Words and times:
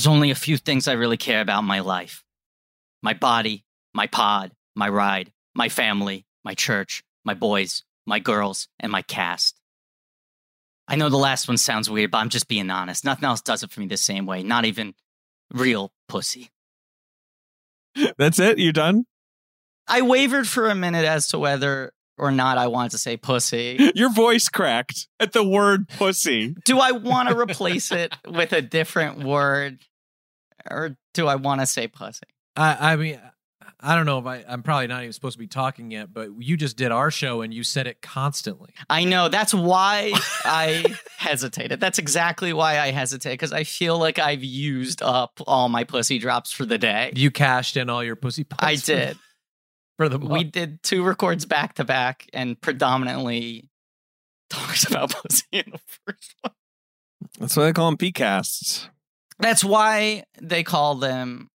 There's 0.00 0.06
only 0.06 0.30
a 0.30 0.34
few 0.34 0.56
things 0.56 0.88
I 0.88 0.94
really 0.94 1.18
care 1.18 1.42
about 1.42 1.58
in 1.58 1.66
my 1.66 1.80
life 1.80 2.24
my 3.02 3.12
body, 3.12 3.66
my 3.92 4.06
pod, 4.06 4.50
my 4.74 4.88
ride, 4.88 5.30
my 5.54 5.68
family, 5.68 6.24
my 6.42 6.54
church, 6.54 7.04
my 7.22 7.34
boys, 7.34 7.82
my 8.06 8.18
girls, 8.18 8.68
and 8.78 8.90
my 8.90 9.02
cast. 9.02 9.60
I 10.88 10.96
know 10.96 11.10
the 11.10 11.18
last 11.18 11.48
one 11.48 11.58
sounds 11.58 11.90
weird, 11.90 12.12
but 12.12 12.16
I'm 12.16 12.30
just 12.30 12.48
being 12.48 12.70
honest. 12.70 13.04
Nothing 13.04 13.26
else 13.26 13.42
does 13.42 13.62
it 13.62 13.72
for 13.72 13.80
me 13.80 13.88
the 13.88 13.98
same 13.98 14.24
way. 14.24 14.42
Not 14.42 14.64
even 14.64 14.94
real 15.52 15.92
pussy. 16.08 16.48
That's 18.16 18.38
it? 18.38 18.58
You're 18.58 18.72
done? 18.72 19.04
I 19.86 20.00
wavered 20.00 20.48
for 20.48 20.70
a 20.70 20.74
minute 20.74 21.04
as 21.04 21.28
to 21.28 21.38
whether 21.38 21.92
or 22.16 22.30
not 22.30 22.56
I 22.56 22.68
wanted 22.68 22.92
to 22.92 22.98
say 22.98 23.18
pussy. 23.18 23.92
Your 23.94 24.10
voice 24.10 24.48
cracked 24.48 25.08
at 25.18 25.32
the 25.32 25.44
word 25.44 25.88
pussy. 25.88 26.54
Do 26.64 26.78
I 26.78 26.92
want 26.92 27.28
to 27.28 27.38
replace 27.38 27.92
it 27.92 28.14
with 28.26 28.54
a 28.54 28.62
different 28.62 29.18
word? 29.18 29.84
Or 30.68 30.96
do 31.14 31.26
I 31.26 31.36
want 31.36 31.60
to 31.60 31.66
say 31.66 31.88
pussy? 31.88 32.26
I, 32.56 32.92
I 32.92 32.96
mean, 32.96 33.20
I 33.82 33.94
don't 33.94 34.04
know 34.04 34.18
if 34.18 34.26
I, 34.26 34.44
I'm 34.46 34.62
probably 34.62 34.88
not 34.88 35.02
even 35.02 35.12
supposed 35.12 35.34
to 35.34 35.38
be 35.38 35.46
talking 35.46 35.90
yet, 35.90 36.12
but 36.12 36.30
you 36.38 36.56
just 36.56 36.76
did 36.76 36.92
our 36.92 37.10
show 37.10 37.40
and 37.40 37.52
you 37.54 37.64
said 37.64 37.86
it 37.86 38.02
constantly. 38.02 38.74
I 38.90 39.04
know. 39.04 39.28
That's 39.28 39.54
why 39.54 40.12
I 40.44 40.84
hesitated. 41.18 41.80
That's 41.80 41.98
exactly 41.98 42.52
why 42.52 42.78
I 42.78 42.90
hesitate 42.90 43.32
because 43.32 43.52
I 43.52 43.64
feel 43.64 43.98
like 43.98 44.18
I've 44.18 44.44
used 44.44 45.02
up 45.02 45.40
all 45.46 45.68
my 45.68 45.84
pussy 45.84 46.18
drops 46.18 46.52
for 46.52 46.66
the 46.66 46.78
day. 46.78 47.12
You 47.14 47.30
cashed 47.30 47.76
in 47.76 47.88
all 47.88 48.04
your 48.04 48.16
pussy 48.16 48.44
points. 48.44 48.62
I 48.62 48.76
did. 48.76 49.16
For 49.96 50.08
the 50.08 50.18
We 50.18 50.44
did 50.44 50.82
two 50.82 51.04
records 51.04 51.44
back 51.44 51.74
to 51.74 51.84
back 51.84 52.26
and 52.32 52.58
predominantly 52.58 53.68
talked 54.48 54.84
about 54.90 55.10
pussy 55.10 55.44
in 55.52 55.64
the 55.72 55.80
first 56.06 56.36
one. 56.40 56.54
That's 57.38 57.54
why 57.54 57.64
they 57.64 57.74
call 57.74 57.90
them 57.90 57.98
PCasts. 57.98 58.88
That's 59.40 59.64
why 59.64 60.24
they 60.40 60.62
call 60.62 60.96
them 60.96 61.48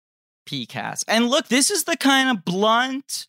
PCAS. 0.49 1.03
And 1.07 1.29
look, 1.29 1.47
this 1.47 1.71
is 1.71 1.83
the 1.83 1.97
kind 1.97 2.35
of 2.35 2.43
blunt, 2.43 3.27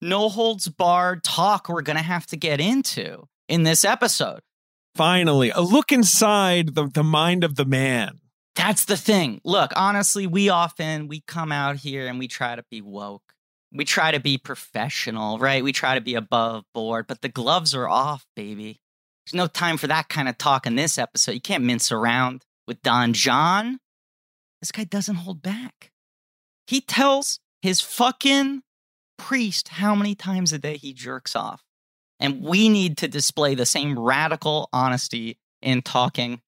no 0.00 0.28
holds 0.28 0.68
barred 0.68 1.22
talk 1.24 1.68
we're 1.68 1.82
going 1.82 1.96
to 1.96 2.02
have 2.02 2.26
to 2.26 2.36
get 2.36 2.60
into 2.60 3.24
in 3.48 3.62
this 3.62 3.84
episode. 3.84 4.40
Finally, 4.94 5.50
a 5.50 5.60
look 5.60 5.90
inside 5.90 6.74
the, 6.74 6.86
the 6.86 7.02
mind 7.02 7.44
of 7.44 7.56
the 7.56 7.64
man. 7.64 8.20
That's 8.54 8.84
the 8.84 8.96
thing. 8.96 9.40
Look, 9.44 9.72
honestly, 9.74 10.26
we 10.26 10.48
often 10.48 11.08
we 11.08 11.22
come 11.26 11.50
out 11.50 11.76
here 11.76 12.06
and 12.06 12.18
we 12.18 12.28
try 12.28 12.54
to 12.54 12.64
be 12.70 12.80
woke. 12.80 13.34
We 13.72 13.84
try 13.84 14.12
to 14.12 14.20
be 14.20 14.38
professional, 14.38 15.38
right? 15.38 15.64
We 15.64 15.72
try 15.72 15.96
to 15.96 16.00
be 16.00 16.14
above 16.14 16.64
board, 16.72 17.06
but 17.08 17.22
the 17.22 17.28
gloves 17.28 17.74
are 17.74 17.88
off, 17.88 18.24
baby. 18.36 18.80
There's 19.26 19.34
no 19.34 19.48
time 19.48 19.76
for 19.78 19.88
that 19.88 20.08
kind 20.08 20.28
of 20.28 20.38
talk 20.38 20.66
in 20.66 20.76
this 20.76 20.96
episode. 20.96 21.32
You 21.32 21.40
can't 21.40 21.64
mince 21.64 21.90
around 21.90 22.44
with 22.68 22.80
Don 22.82 23.12
Jon. 23.12 23.80
This 24.64 24.72
guy 24.72 24.84
doesn't 24.84 25.16
hold 25.16 25.42
back. 25.42 25.90
He 26.66 26.80
tells 26.80 27.38
his 27.60 27.82
fucking 27.82 28.62
priest 29.18 29.68
how 29.68 29.94
many 29.94 30.14
times 30.14 30.54
a 30.54 30.58
day 30.58 30.78
he 30.78 30.94
jerks 30.94 31.36
off. 31.36 31.62
And 32.18 32.40
we 32.40 32.70
need 32.70 32.96
to 32.96 33.06
display 33.06 33.54
the 33.54 33.66
same 33.66 33.98
radical 33.98 34.70
honesty 34.72 35.36
in 35.60 35.82
talking 35.82 36.40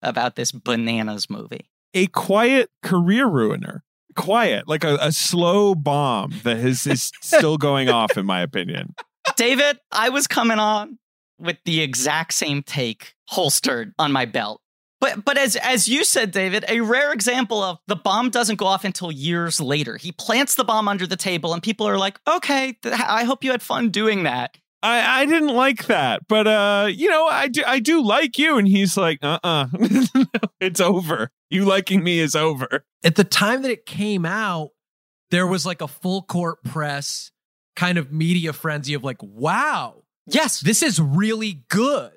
about 0.00 0.36
this 0.36 0.52
bananas 0.52 1.28
movie. 1.28 1.68
A 1.92 2.06
quiet 2.06 2.70
career 2.84 3.26
ruiner. 3.26 3.82
Quiet, 4.14 4.68
like 4.68 4.84
a, 4.84 4.96
a 5.00 5.10
slow 5.10 5.74
bomb 5.74 6.34
that 6.44 6.58
is, 6.58 6.86
is 6.86 7.10
still 7.20 7.56
going 7.56 7.88
off, 7.88 8.16
in 8.16 8.26
my 8.26 8.42
opinion. 8.42 8.94
David, 9.34 9.80
I 9.90 10.10
was 10.10 10.28
coming 10.28 10.60
on 10.60 11.00
with 11.36 11.56
the 11.64 11.80
exact 11.80 12.34
same 12.34 12.62
take 12.62 13.16
holstered 13.26 13.92
on 13.98 14.12
my 14.12 14.24
belt. 14.24 14.60
But 15.06 15.24
but 15.24 15.38
as 15.38 15.56
as 15.56 15.88
you 15.88 16.04
said, 16.04 16.32
David, 16.32 16.64
a 16.68 16.80
rare 16.80 17.12
example 17.12 17.62
of 17.62 17.78
the 17.86 17.96
bomb 17.96 18.30
doesn't 18.30 18.56
go 18.56 18.66
off 18.66 18.84
until 18.84 19.12
years 19.12 19.60
later. 19.60 19.96
He 19.96 20.12
plants 20.12 20.56
the 20.56 20.64
bomb 20.64 20.88
under 20.88 21.06
the 21.06 21.16
table, 21.16 21.52
and 21.54 21.62
people 21.62 21.86
are 21.86 21.98
like, 21.98 22.18
"Okay, 22.26 22.72
th- 22.82 22.94
I 22.94 23.24
hope 23.24 23.44
you 23.44 23.52
had 23.52 23.62
fun 23.62 23.90
doing 23.90 24.24
that." 24.24 24.58
I, 24.82 25.22
I 25.22 25.26
didn't 25.26 25.54
like 25.54 25.86
that, 25.86 26.22
but 26.28 26.46
uh, 26.46 26.88
you 26.90 27.08
know, 27.08 27.26
I 27.26 27.48
do 27.48 27.62
I 27.66 27.78
do 27.78 28.02
like 28.02 28.36
you, 28.38 28.58
and 28.58 28.66
he's 28.66 28.96
like, 28.96 29.18
uh, 29.22 29.38
uh 29.44 29.66
it's 30.60 30.80
over. 30.80 31.30
You 31.50 31.64
liking 31.64 32.02
me 32.02 32.18
is 32.18 32.34
over. 32.34 32.84
At 33.04 33.14
the 33.14 33.24
time 33.24 33.62
that 33.62 33.70
it 33.70 33.86
came 33.86 34.26
out, 34.26 34.70
there 35.30 35.46
was 35.46 35.64
like 35.64 35.80
a 35.80 35.88
full 35.88 36.22
court 36.22 36.64
press 36.64 37.30
kind 37.76 37.98
of 37.98 38.12
media 38.12 38.52
frenzy 38.52 38.94
of 38.94 39.04
like, 39.04 39.22
wow, 39.22 40.02
Yes, 40.26 40.60
this 40.60 40.82
is 40.82 41.00
really 41.00 41.64
good. 41.68 42.12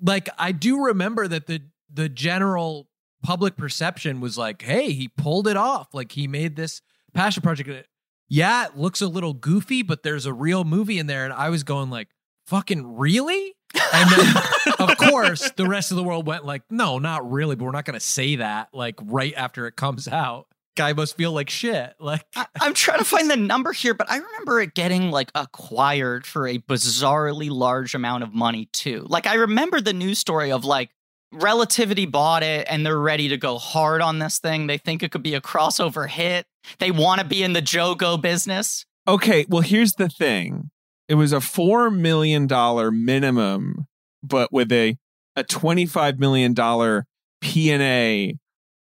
Like 0.00 0.28
I 0.38 0.52
do 0.52 0.84
remember 0.84 1.26
that 1.26 1.46
the 1.46 1.62
the 1.92 2.08
general 2.08 2.88
public 3.22 3.56
perception 3.56 4.20
was 4.20 4.38
like, 4.38 4.62
hey, 4.62 4.92
he 4.92 5.08
pulled 5.08 5.48
it 5.48 5.56
off. 5.56 5.88
Like 5.92 6.12
he 6.12 6.26
made 6.26 6.56
this 6.56 6.80
passion 7.14 7.42
project. 7.42 7.88
Yeah, 8.28 8.66
it 8.66 8.76
looks 8.76 9.00
a 9.00 9.08
little 9.08 9.34
goofy, 9.34 9.82
but 9.82 10.02
there's 10.02 10.26
a 10.26 10.32
real 10.32 10.64
movie 10.64 10.98
in 10.98 11.06
there. 11.06 11.24
And 11.24 11.32
I 11.32 11.48
was 11.48 11.62
going 11.62 11.90
like, 11.90 12.08
fucking 12.46 12.96
really? 12.96 13.54
And 13.92 14.10
then 14.10 14.34
of 14.78 14.96
course 14.96 15.50
the 15.52 15.66
rest 15.66 15.90
of 15.90 15.96
the 15.96 16.02
world 16.02 16.26
went 16.26 16.44
like, 16.44 16.62
no, 16.70 16.98
not 16.98 17.30
really, 17.30 17.56
but 17.56 17.64
we're 17.64 17.72
not 17.72 17.84
gonna 17.84 18.00
say 18.00 18.36
that 18.36 18.68
like 18.72 18.96
right 19.02 19.34
after 19.36 19.66
it 19.66 19.76
comes 19.76 20.08
out. 20.08 20.46
Guy 20.76 20.92
must 20.92 21.16
feel 21.16 21.32
like 21.32 21.50
shit. 21.50 21.94
Like 21.98 22.24
I, 22.36 22.46
I'm 22.60 22.72
trying 22.72 22.98
to 22.98 23.04
find 23.04 23.28
the 23.28 23.36
number 23.36 23.72
here, 23.72 23.94
but 23.94 24.10
I 24.10 24.16
remember 24.18 24.60
it 24.60 24.74
getting 24.74 25.10
like 25.10 25.30
acquired 25.34 26.24
for 26.24 26.46
a 26.46 26.58
bizarrely 26.58 27.50
large 27.50 27.94
amount 27.94 28.22
of 28.22 28.32
money 28.32 28.66
too. 28.72 29.04
Like 29.08 29.26
I 29.26 29.34
remember 29.34 29.80
the 29.80 29.92
news 29.92 30.18
story 30.18 30.52
of 30.52 30.64
like 30.64 30.90
Relativity 31.32 32.06
bought 32.06 32.42
it 32.42 32.66
and 32.70 32.86
they're 32.86 32.98
ready 32.98 33.28
to 33.28 33.36
go 33.36 33.58
hard 33.58 34.00
on 34.00 34.18
this 34.18 34.38
thing. 34.38 34.66
They 34.66 34.78
think 34.78 35.02
it 35.02 35.10
could 35.10 35.22
be 35.22 35.34
a 35.34 35.40
crossover 35.40 36.08
hit. 36.08 36.46
They 36.78 36.90
want 36.90 37.20
to 37.20 37.26
be 37.26 37.42
in 37.42 37.52
the 37.52 37.62
Jogo 37.62 38.20
business. 38.20 38.86
Okay, 39.06 39.46
well, 39.48 39.62
here's 39.62 39.92
the 39.94 40.08
thing. 40.08 40.70
It 41.08 41.14
was 41.14 41.32
a 41.32 41.40
four 41.40 41.90
million 41.90 42.46
dollar 42.46 42.90
minimum, 42.90 43.86
but 44.22 44.52
with 44.52 44.70
a 44.72 44.96
a 45.36 45.44
twenty 45.44 45.86
five 45.86 46.18
million 46.18 46.52
dollar 46.52 47.06
P 47.40 47.70
and 47.70 47.82
A 47.82 48.34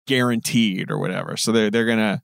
guaranteed 0.07 0.91
or 0.91 0.99
whatever. 0.99 1.37
So 1.37 1.53
they're 1.53 1.71
they're 1.71 1.87
gonna 1.87 2.23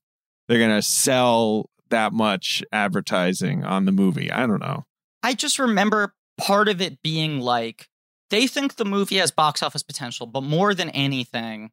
they're 0.48 0.58
gonna 0.58 0.82
sell 0.82 1.68
that 1.90 2.12
much 2.12 2.62
advertising 2.72 3.64
on 3.64 3.84
the 3.84 3.92
movie. 3.92 4.30
I 4.30 4.46
don't 4.46 4.60
know. 4.60 4.84
I 5.22 5.34
just 5.34 5.58
remember 5.58 6.14
part 6.38 6.68
of 6.68 6.80
it 6.80 7.02
being 7.02 7.40
like 7.40 7.88
they 8.30 8.46
think 8.46 8.76
the 8.76 8.84
movie 8.84 9.16
has 9.16 9.30
box 9.30 9.62
office 9.62 9.82
potential, 9.82 10.26
but 10.26 10.42
more 10.42 10.74
than 10.74 10.90
anything, 10.90 11.70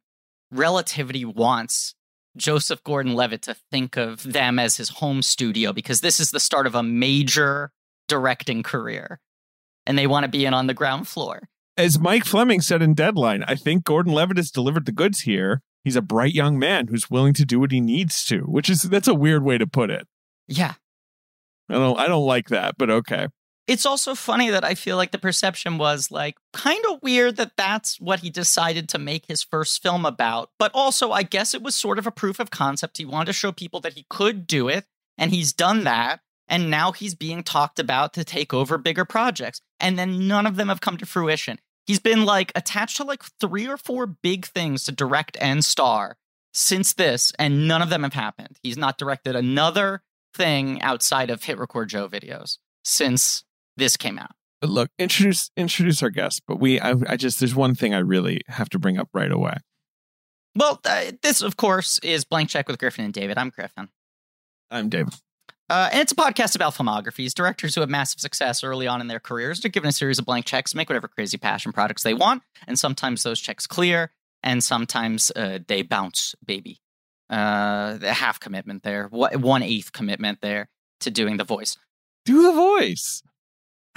Relativity 0.50 1.24
wants 1.24 1.94
Joseph 2.36 2.82
Gordon 2.82 3.14
Levitt 3.14 3.42
to 3.42 3.56
think 3.70 3.96
of 3.96 4.22
them 4.22 4.58
as 4.58 4.76
his 4.76 4.88
home 4.88 5.22
studio 5.22 5.72
because 5.72 6.00
this 6.00 6.18
is 6.18 6.30
the 6.30 6.40
start 6.40 6.66
of 6.66 6.74
a 6.74 6.82
major 6.82 7.72
directing 8.08 8.62
career. 8.62 9.20
And 9.86 9.98
they 9.98 10.06
want 10.06 10.24
to 10.24 10.30
be 10.30 10.44
in 10.44 10.54
on 10.54 10.66
the 10.66 10.74
ground 10.74 11.08
floor. 11.08 11.48
As 11.76 11.98
Mike 11.98 12.24
Fleming 12.24 12.60
said 12.60 12.82
in 12.82 12.94
Deadline, 12.94 13.44
I 13.46 13.54
think 13.54 13.84
Gordon 13.84 14.12
Levitt 14.12 14.36
has 14.36 14.50
delivered 14.50 14.86
the 14.86 14.92
goods 14.92 15.20
here. 15.20 15.62
He's 15.84 15.96
a 15.96 16.02
bright 16.02 16.34
young 16.34 16.58
man 16.58 16.88
who's 16.88 17.10
willing 17.10 17.34
to 17.34 17.44
do 17.44 17.60
what 17.60 17.70
he 17.70 17.80
needs 17.80 18.24
to, 18.26 18.40
which 18.40 18.68
is 18.68 18.82
that's 18.82 19.08
a 19.08 19.14
weird 19.14 19.44
way 19.44 19.58
to 19.58 19.66
put 19.66 19.90
it. 19.90 20.06
Yeah. 20.46 20.74
I 21.68 21.74
don't 21.74 21.98
I 21.98 22.06
don't 22.08 22.26
like 22.26 22.48
that, 22.48 22.76
but 22.78 22.90
okay. 22.90 23.28
It's 23.68 23.84
also 23.84 24.14
funny 24.14 24.48
that 24.48 24.64
I 24.64 24.74
feel 24.74 24.96
like 24.96 25.10
the 25.10 25.18
perception 25.18 25.76
was 25.76 26.10
like 26.10 26.38
kind 26.54 26.82
of 26.90 27.02
weird 27.02 27.36
that 27.36 27.52
that's 27.58 28.00
what 28.00 28.20
he 28.20 28.30
decided 28.30 28.88
to 28.88 28.98
make 28.98 29.26
his 29.26 29.42
first 29.42 29.82
film 29.82 30.06
about. 30.06 30.50
But 30.58 30.70
also, 30.72 31.12
I 31.12 31.22
guess 31.22 31.52
it 31.52 31.62
was 31.62 31.74
sort 31.74 31.98
of 31.98 32.06
a 32.06 32.10
proof 32.10 32.40
of 32.40 32.50
concept. 32.50 32.96
He 32.96 33.04
wanted 33.04 33.26
to 33.26 33.32
show 33.34 33.52
people 33.52 33.80
that 33.80 33.92
he 33.92 34.06
could 34.08 34.46
do 34.46 34.68
it, 34.68 34.86
and 35.18 35.30
he's 35.30 35.52
done 35.52 35.84
that. 35.84 36.20
And 36.48 36.70
now 36.70 36.92
he's 36.92 37.14
being 37.14 37.42
talked 37.42 37.78
about 37.78 38.14
to 38.14 38.24
take 38.24 38.54
over 38.54 38.78
bigger 38.78 39.04
projects. 39.04 39.60
And 39.78 39.98
then 39.98 40.26
none 40.26 40.46
of 40.46 40.56
them 40.56 40.70
have 40.70 40.80
come 40.80 40.96
to 40.96 41.04
fruition. 41.04 41.58
He's 41.86 42.00
been 42.00 42.24
like 42.24 42.52
attached 42.54 42.96
to 42.96 43.04
like 43.04 43.22
three 43.38 43.68
or 43.68 43.76
four 43.76 44.06
big 44.06 44.46
things 44.46 44.84
to 44.84 44.92
direct 44.92 45.36
and 45.42 45.62
star 45.62 46.16
since 46.54 46.94
this, 46.94 47.34
and 47.38 47.68
none 47.68 47.82
of 47.82 47.90
them 47.90 48.02
have 48.02 48.14
happened. 48.14 48.58
He's 48.62 48.78
not 48.78 48.96
directed 48.96 49.36
another 49.36 50.02
thing 50.32 50.80
outside 50.80 51.28
of 51.28 51.44
Hit 51.44 51.58
Record 51.58 51.90
Joe 51.90 52.08
videos 52.08 52.56
since 52.82 53.44
this 53.78 53.96
came 53.96 54.18
out. 54.18 54.32
But 54.60 54.70
look, 54.70 54.90
introduce 54.98 55.50
introduce 55.56 56.02
our 56.02 56.10
guest. 56.10 56.42
But 56.46 56.58
we, 56.60 56.80
I, 56.80 56.94
I 57.08 57.16
just 57.16 57.38
there's 57.38 57.54
one 57.54 57.74
thing 57.74 57.94
I 57.94 57.98
really 57.98 58.42
have 58.48 58.68
to 58.70 58.78
bring 58.78 58.98
up 58.98 59.08
right 59.14 59.30
away. 59.30 59.58
Well, 60.56 60.80
uh, 60.84 61.12
this, 61.22 61.40
of 61.40 61.56
course, 61.56 61.98
is 62.00 62.24
Blank 62.24 62.50
Check 62.50 62.68
with 62.68 62.78
Griffin 62.78 63.04
and 63.04 63.14
David. 63.14 63.38
I'm 63.38 63.50
Griffin. 63.50 63.88
I'm 64.70 64.88
David. 64.88 65.14
Uh, 65.70 65.90
and 65.92 66.00
it's 66.00 66.12
a 66.12 66.16
podcast 66.16 66.56
about 66.56 66.74
filmographies. 66.74 67.34
Directors 67.34 67.74
who 67.74 67.82
have 67.82 67.90
massive 67.90 68.20
success 68.20 68.64
early 68.64 68.86
on 68.86 69.00
in 69.00 69.06
their 69.06 69.20
careers 69.20 69.64
are 69.64 69.68
given 69.68 69.88
a 69.88 69.92
series 69.92 70.18
of 70.18 70.24
blank 70.24 70.46
checks 70.46 70.74
make 70.74 70.88
whatever 70.88 71.08
crazy 71.08 71.36
passion 71.36 71.72
products 71.72 72.02
they 72.02 72.14
want. 72.14 72.42
And 72.66 72.78
sometimes 72.78 73.22
those 73.22 73.38
checks 73.38 73.66
clear, 73.66 74.10
and 74.42 74.64
sometimes 74.64 75.30
uh, 75.36 75.58
they 75.68 75.82
bounce, 75.82 76.34
baby. 76.44 76.80
Uh, 77.28 77.98
the 77.98 78.14
half 78.14 78.40
commitment 78.40 78.82
there, 78.82 79.08
one 79.08 79.62
eighth 79.62 79.92
commitment 79.92 80.40
there 80.40 80.70
to 81.00 81.10
doing 81.10 81.36
the 81.36 81.44
voice. 81.44 81.76
Do 82.24 82.42
the 82.42 82.52
voice. 82.52 83.22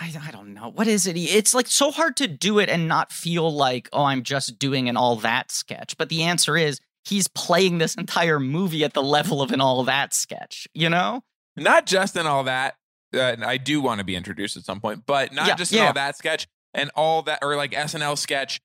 I, 0.02 0.12
I 0.28 0.32
don't 0.32 0.54
know. 0.56 0.70
What 0.70 0.88
is 0.88 1.06
it? 1.06 1.16
It's 1.16 1.54
like 1.54 1.68
so 1.68 1.92
hard 1.92 2.18
to 2.18 2.28
do 2.28 2.58
it 2.58 2.70
and 2.70 2.88
not 2.88 3.12
feel 3.12 3.54
like, 3.54 3.88
oh, 3.94 4.04
I'm 4.06 4.24
just 4.24 4.58
doing 4.58 4.90
an 4.90 4.98
all 4.98 5.16
that 5.18 5.52
sketch. 5.52 5.96
But 5.98 6.10
the 6.10 6.24
answer 6.24 6.58
is, 6.58 6.80
he's 7.06 7.28
playing 7.28 7.78
this 7.78 7.94
entire 7.96 8.40
movie 8.40 8.84
at 8.84 8.94
the 8.94 9.04
level 9.04 9.42
of 9.42 9.52
an 9.52 9.62
all 9.62 9.84
that 9.84 10.14
sketch, 10.16 10.68
you 10.74 10.90
know? 10.90 11.24
Not 11.56 11.86
just 11.86 12.16
in 12.16 12.26
all 12.26 12.44
that. 12.46 12.76
Uh, 13.14 13.36
I 13.46 13.58
do 13.58 13.80
want 13.82 14.00
to 14.00 14.06
be 14.06 14.16
introduced 14.16 14.58
at 14.58 14.64
some 14.64 14.80
point, 14.80 15.04
but 15.06 15.34
not 15.34 15.48
Yeah, 15.48 15.56
just 15.56 15.72
in 15.72 15.78
yeah. 15.80 15.88
all 15.88 15.94
that 15.94 16.18
sketch 16.18 16.48
and 16.74 16.90
all 16.96 17.22
that, 17.24 17.40
or 17.44 17.56
like 17.56 17.72
SNL 17.72 18.18
sketch. 18.18 18.60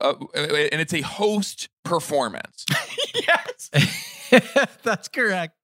Uh, 0.00 0.14
and 0.34 0.80
it's 0.80 0.92
a 0.94 1.00
host 1.00 1.68
performance. 1.84 2.66
yes. 3.14 3.70
That's 4.82 5.08
correct. 5.08 5.54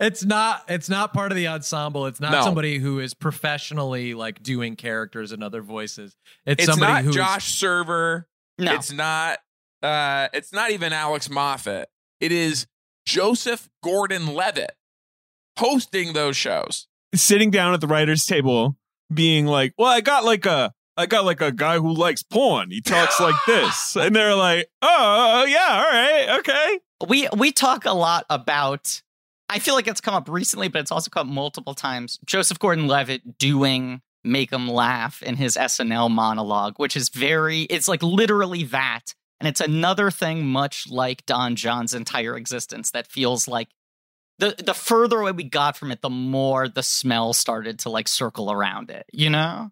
It's 0.00 0.24
not 0.24 0.64
it's 0.68 0.88
not 0.88 1.12
part 1.12 1.32
of 1.32 1.36
the 1.36 1.48
ensemble. 1.48 2.06
It's 2.06 2.20
not 2.20 2.32
No. 2.32 2.42
somebody 2.42 2.78
who 2.78 3.00
is 3.00 3.14
professionally 3.14 4.14
like 4.14 4.42
doing 4.42 4.76
characters 4.76 5.32
and 5.32 5.42
other 5.42 5.62
voices. 5.62 6.16
It's, 6.46 6.64
It's 6.64 6.70
somebody 6.72 6.92
not 6.92 7.04
who's 7.04 7.14
Josh 7.14 7.54
Server. 7.54 8.28
No. 8.58 8.74
It's 8.74 8.92
not. 8.92 9.38
Uh, 9.82 10.28
it's 10.32 10.52
not 10.52 10.70
even 10.72 10.92
Alex 10.92 11.30
Moffat. 11.30 11.88
It 12.20 12.32
is 12.32 12.66
Joseph 13.06 13.68
Gordon-Levitt 13.84 14.72
hosting 15.58 16.12
those 16.12 16.36
shows. 16.36 16.88
Sitting 17.14 17.50
down 17.50 17.72
at 17.74 17.80
the 17.80 17.86
writers' 17.86 18.24
table, 18.24 18.76
being 19.12 19.46
like, 19.46 19.72
"Well, 19.78 19.88
I 19.88 20.00
got 20.00 20.24
like 20.24 20.44
a, 20.46 20.72
I 20.96 21.06
got 21.06 21.24
like 21.24 21.40
a 21.40 21.52
guy 21.52 21.78
who 21.78 21.92
likes 21.94 22.22
porn. 22.22 22.70
He 22.70 22.80
talks 22.82 23.18
like 23.20 23.34
this," 23.46 23.96
and 23.96 24.14
they're 24.14 24.34
like, 24.34 24.68
"Oh, 24.82 25.44
yeah, 25.48 25.84
all 25.86 25.90
right, 25.90 26.38
okay." 26.40 26.80
We 27.06 27.28
we 27.36 27.52
talk 27.52 27.84
a 27.84 27.92
lot 27.92 28.26
about 28.28 29.02
I 29.48 29.58
feel 29.60 29.74
like 29.74 29.86
it's 29.86 30.00
come 30.00 30.14
up 30.14 30.28
recently, 30.28 30.68
but 30.68 30.80
it's 30.80 30.92
also 30.92 31.10
come 31.10 31.28
up 31.28 31.34
multiple 31.34 31.74
times. 31.74 32.18
Joseph 32.26 32.58
Gordon-Levitt 32.58 33.38
doing 33.38 34.02
make 34.24 34.52
him 34.52 34.68
laugh 34.68 35.22
in 35.22 35.36
his 35.36 35.56
SNL 35.56 36.10
monologue, 36.10 36.74
which 36.76 36.96
is 36.96 37.08
very 37.08 37.62
it's 37.62 37.88
like 37.88 38.02
literally 38.02 38.64
that. 38.64 39.14
And 39.40 39.48
it's 39.48 39.60
another 39.60 40.10
thing 40.10 40.46
much 40.46 40.90
like 40.90 41.24
Don 41.24 41.54
Jon's 41.54 41.94
entire 41.94 42.36
existence 42.36 42.90
that 42.90 43.06
feels 43.06 43.46
like 43.46 43.68
the 44.38 44.54
the 44.58 44.74
further 44.74 45.20
away 45.20 45.32
we 45.32 45.44
got 45.44 45.76
from 45.76 45.92
it, 45.92 46.02
the 46.02 46.10
more 46.10 46.68
the 46.68 46.82
smell 46.82 47.32
started 47.32 47.78
to 47.80 47.90
like 47.90 48.08
circle 48.08 48.50
around 48.50 48.90
it, 48.90 49.06
you 49.12 49.30
know? 49.30 49.70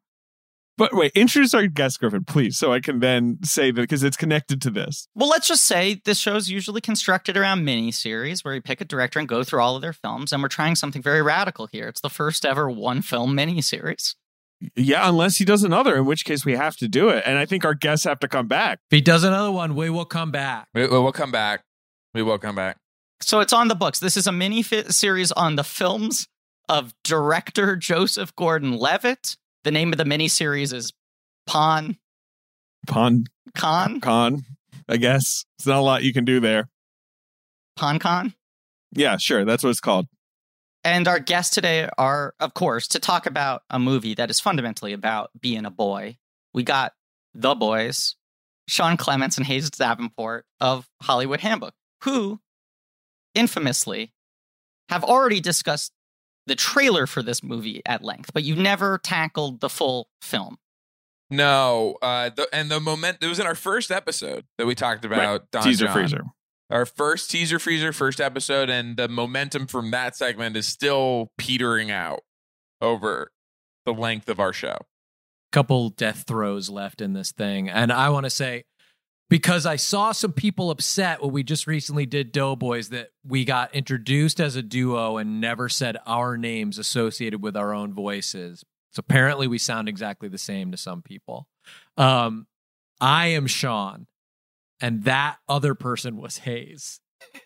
But 0.79 0.95
wait, 0.95 1.13
introduce 1.15 1.55
our 1.55 1.67
guest, 1.67 2.01
Griffin, 2.01 2.25
please, 2.25 2.59
so 2.59 2.73
I 2.73 2.81
can 2.81 3.01
then 3.01 3.39
say 3.43 3.71
that 3.71 3.81
because 3.81 4.03
it's 4.03 4.17
connected 4.17 4.61
to 4.63 4.71
this. 4.71 5.09
Well, 5.15 5.29
let's 5.29 5.49
just 5.49 5.65
say 5.65 6.03
this 6.05 6.19
show 6.19 6.37
is 6.37 6.51
usually 6.51 6.83
constructed 6.83 7.37
around 7.37 7.65
mini 7.65 7.91
series 7.93 8.45
where 8.45 8.53
we 8.53 8.61
pick 8.61 8.83
a 8.83 8.85
director 8.85 9.19
and 9.19 9.27
go 9.27 9.43
through 9.43 9.61
all 9.61 9.77
of 9.77 9.83
their 9.83 9.95
films, 9.95 10.33
and 10.33 10.43
we're 10.43 10.49
trying 10.49 10.75
something 10.75 11.01
very 11.01 11.23
radical 11.23 11.67
here. 11.67 11.89
It's 11.89 12.03
the 12.03 12.11
first 12.11 12.45
ever 12.45 12.69
one 12.69 13.01
film 13.01 13.35
mini 13.35 13.63
series. 13.63 14.17
Yeah, 14.75 15.09
unless 15.09 15.37
he 15.37 15.45
does 15.45 15.63
another, 15.65 15.97
in 15.97 16.05
which 16.07 16.25
case 16.25 16.45
we 16.45 16.57
have 16.57 16.77
to 16.77 16.89
do 16.89 17.09
it. 17.09 17.23
And 17.27 17.39
I 17.39 17.47
think 17.47 17.65
our 17.65 17.75
guests 17.75 18.05
have 18.05 18.19
to 18.21 18.29
come 18.29 18.47
back. 18.47 18.79
if 18.91 18.97
he 18.97 19.01
does 19.03 19.23
another 19.25 19.51
one, 19.51 19.75
we 19.75 19.91
will 19.91 20.07
come 20.07 20.31
back. 20.31 20.69
We, 20.75 20.87
we'll 20.87 21.13
come 21.13 21.31
back. 21.31 21.63
We 22.15 22.23
will 22.23 22.39
come 22.39 22.55
back. 22.55 22.79
So 23.21 23.41
it's 23.41 23.53
on 23.53 23.69
the 23.69 23.75
books. 23.75 23.99
This 23.99 24.17
is 24.17 24.27
a 24.27 24.33
mini 24.33 24.63
fi- 24.63 24.85
series 24.85 25.33
on 25.33 25.57
the 25.57 25.65
films 25.65 26.27
of 26.69 26.95
director 27.05 27.77
Joseph 27.77 28.35
Gordon 28.37 28.77
Levitt. 28.77 29.37
The 29.67 29.73
name 29.73 29.93
of 29.93 29.99
the 29.99 30.05
miniseries 30.05 30.73
is 30.73 30.93
Pon 31.49 31.97
Pon 32.87 33.25
Con. 33.57 34.01
con, 34.01 34.45
I 34.89 34.97
guess. 34.97 35.45
It's 35.59 35.67
not 35.67 35.79
a 35.79 35.81
lot 35.81 36.05
you 36.05 36.13
can 36.13 36.25
do 36.25 36.39
there. 36.39 36.69
Pon 37.75 37.99
Con. 37.99 38.33
Yeah, 38.93 39.17
sure. 39.17 39.45
That's 39.45 39.65
what 39.65 39.71
it's 39.71 39.81
called. 39.81 40.07
And 40.85 41.09
our 41.09 41.19
guests 41.19 41.53
today 41.53 41.89
are, 41.99 42.35
of 42.39 42.55
course, 42.55 42.87
to 42.87 43.01
talk 43.01 43.27
about 43.27 43.63
a 43.69 43.81
movie 43.81 44.15
that 44.15 44.31
is 44.31 44.39
fundamentally 44.39 44.93
about 44.93 45.31
being 45.41 45.65
a 45.65 45.71
boy. 45.73 46.17
We 46.55 46.63
got 46.63 46.93
the 47.35 47.57
boys, 47.57 48.15
Sean 48.69 48.97
Clements 48.97 49.37
and 49.37 49.47
Hayes 49.47 49.69
Davenport 49.71 50.45
of 50.61 50.89
Hollywood 51.03 51.41
Handbook, 51.41 51.75
who 52.05 52.39
infamously 53.35 54.13
have 54.91 55.03
already 55.03 55.41
discussed 55.41 55.91
the 56.47 56.55
trailer 56.55 57.07
for 57.07 57.23
this 57.23 57.43
movie 57.43 57.83
at 57.87 58.03
length, 58.03 58.33
but 58.33 58.45
you 58.45 58.57
never 58.57 58.99
tackled 58.99 59.61
the 59.61 59.69
full 59.69 60.09
film. 60.21 60.57
No, 61.31 61.97
uh, 62.03 62.31
the, 62.31 62.49
and 62.53 62.71
the 62.71 62.79
moment 62.81 63.19
it 63.21 63.27
was 63.27 63.41
in 63.41 63.47
our 63.47 63.57
first 63.57 63.91
episode 63.91 64.45
that 64.59 64.67
we 64.67 64.75
talked 64.77 65.05
about 65.05 65.51
Don 65.51 65.63
Teaser 65.65 65.87
John. 65.87 65.95
freezer. 65.95 66.25
Our 66.71 66.87
first 66.87 67.31
teaser 67.31 67.59
freezer, 67.59 67.93
first 67.93 68.21
episode, 68.21 68.69
and 68.71 68.97
the 68.97 69.09
momentum 69.09 69.67
from 69.67 69.91
that 69.93 70.17
segment 70.17 70.57
is 70.57 70.67
still 70.67 71.31
petering 71.39 71.91
out 71.91 72.21
over 72.81 73.31
the 73.85 73.93
length 73.93 74.29
of 74.29 74.41
our 74.41 74.53
show. 74.53 74.77
couple 75.53 75.91
death 75.91 76.25
throes 76.27 76.69
left 76.69 77.01
in 77.01 77.13
this 77.13 77.33
thing. 77.33 77.69
And 77.69 77.93
I 77.93 78.11
want 78.11 78.25
to 78.25 78.31
say, 78.31 78.65
because 79.29 79.67
I 79.67 79.77
saw 79.77 80.13
some 80.13 80.33
people 80.33 80.71
upset 80.71 81.21
when 81.21 81.33
we 81.33 81.43
just 81.43 81.67
recently 81.67 82.07
did 82.07 82.33
Doughboys 82.33 82.91
that 82.91 83.09
we 83.25 83.45
got 83.45 83.75
introduced 83.75 84.41
as 84.41 84.55
a 84.57 84.63
duo 84.63 85.17
and 85.17 85.41
never 85.41 85.69
said 85.69 85.97
our 86.07 86.37
names 86.37 86.79
associated 86.79 87.43
with 87.43 87.57
our 87.57 87.75
own 87.75 87.93
voices. 87.93 88.65
So 88.93 89.01
apparently 89.01 89.49
we 89.49 89.59
sound 89.59 89.89
exactly 89.89 90.29
the 90.29 90.39
same 90.39 90.71
to 90.71 90.77
some 90.77 91.03
people. 91.03 91.49
Um, 91.97 92.47
I 93.01 93.29
am 93.29 93.47
Sean, 93.47 94.07
and 94.81 95.05
that 95.05 95.39
other 95.49 95.75
person 95.75 96.17
was 96.17 96.39
Hayes. 96.39 97.01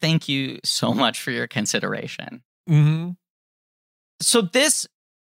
Thank 0.00 0.28
you 0.28 0.60
so 0.64 0.94
much 0.94 1.20
for 1.20 1.30
your 1.32 1.48
consideration. 1.48 2.42
Mm-hmm. 2.68 3.12
so 4.20 4.42
this 4.42 4.86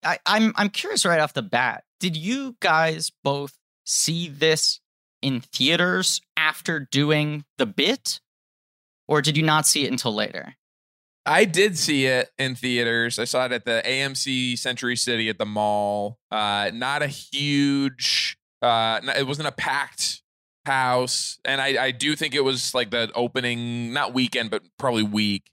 I, 0.04 0.20
I'm 0.26 0.54
I'm 0.56 0.70
curious 0.70 1.06
right 1.06 1.20
off 1.20 1.34
the 1.34 1.42
bat. 1.42 1.84
Did 2.00 2.16
you 2.16 2.56
guys 2.62 3.12
both 3.24 3.58
see 3.86 4.28
this 4.28 4.80
in 5.22 5.42
theaters 5.42 6.22
after 6.36 6.88
doing 6.92 7.46
the 7.58 7.66
bit? 7.66 8.20
Or 9.08 9.22
did 9.22 9.38
you 9.38 9.44
not 9.44 9.68
see 9.68 9.86
it 9.86 9.92
until 9.92 10.14
later? 10.14 10.56
I 11.26 11.46
did 11.46 11.78
see 11.78 12.06
it 12.06 12.30
in 12.38 12.56
theaters. 12.56 13.18
I 13.18 13.24
saw 13.24 13.46
it 13.46 13.52
at 13.52 13.66
the 13.66 13.82
AMC 13.84 14.60
Century 14.60 14.96
City 14.96 15.28
at 15.30 15.40
the 15.40 15.46
mall. 15.46 16.20
Uh, 16.30 16.70
not 16.74 17.02
a 17.02 17.08
huge. 17.08 18.38
Uh, 18.62 19.00
it 19.18 19.26
wasn't 19.26 19.48
a 19.48 19.52
packed 19.52 20.22
house, 20.66 21.40
and 21.46 21.62
I, 21.62 21.86
I 21.86 21.92
do 21.92 22.16
think 22.16 22.36
it 22.36 22.44
was 22.44 22.74
like 22.74 22.92
the 22.92 23.12
opening, 23.16 23.94
not 23.94 24.14
weekend, 24.14 24.52
but 24.52 24.64
probably 24.78 25.04
week. 25.04 25.50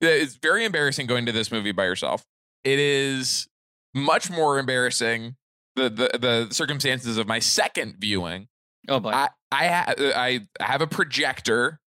It's 0.00 0.36
very 0.36 0.64
embarrassing 0.64 1.06
going 1.06 1.26
to 1.26 1.32
this 1.32 1.52
movie 1.52 1.72
by 1.72 1.84
yourself. 1.84 2.24
It 2.64 2.78
is 2.78 3.48
much 3.94 4.30
more 4.30 4.58
embarrassing 4.58 5.36
the 5.76 5.88
the, 5.88 6.18
the 6.18 6.54
circumstances 6.54 7.18
of 7.18 7.26
my 7.26 7.38
second 7.38 7.96
viewing. 7.98 8.48
Oh 8.88 9.00
boy. 9.00 9.10
I 9.10 9.28
I, 9.52 9.66
ha- 9.66 9.94
I 9.98 10.46
have 10.60 10.80
a 10.80 10.86
projector 10.86 11.80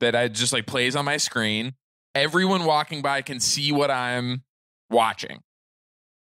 that 0.00 0.16
I 0.16 0.28
just 0.28 0.52
like 0.52 0.66
plays 0.66 0.96
on 0.96 1.04
my 1.04 1.18
screen. 1.18 1.74
Everyone 2.14 2.64
walking 2.64 3.02
by 3.02 3.22
can 3.22 3.40
see 3.40 3.72
what 3.72 3.90
I'm 3.90 4.42
watching. 4.90 5.40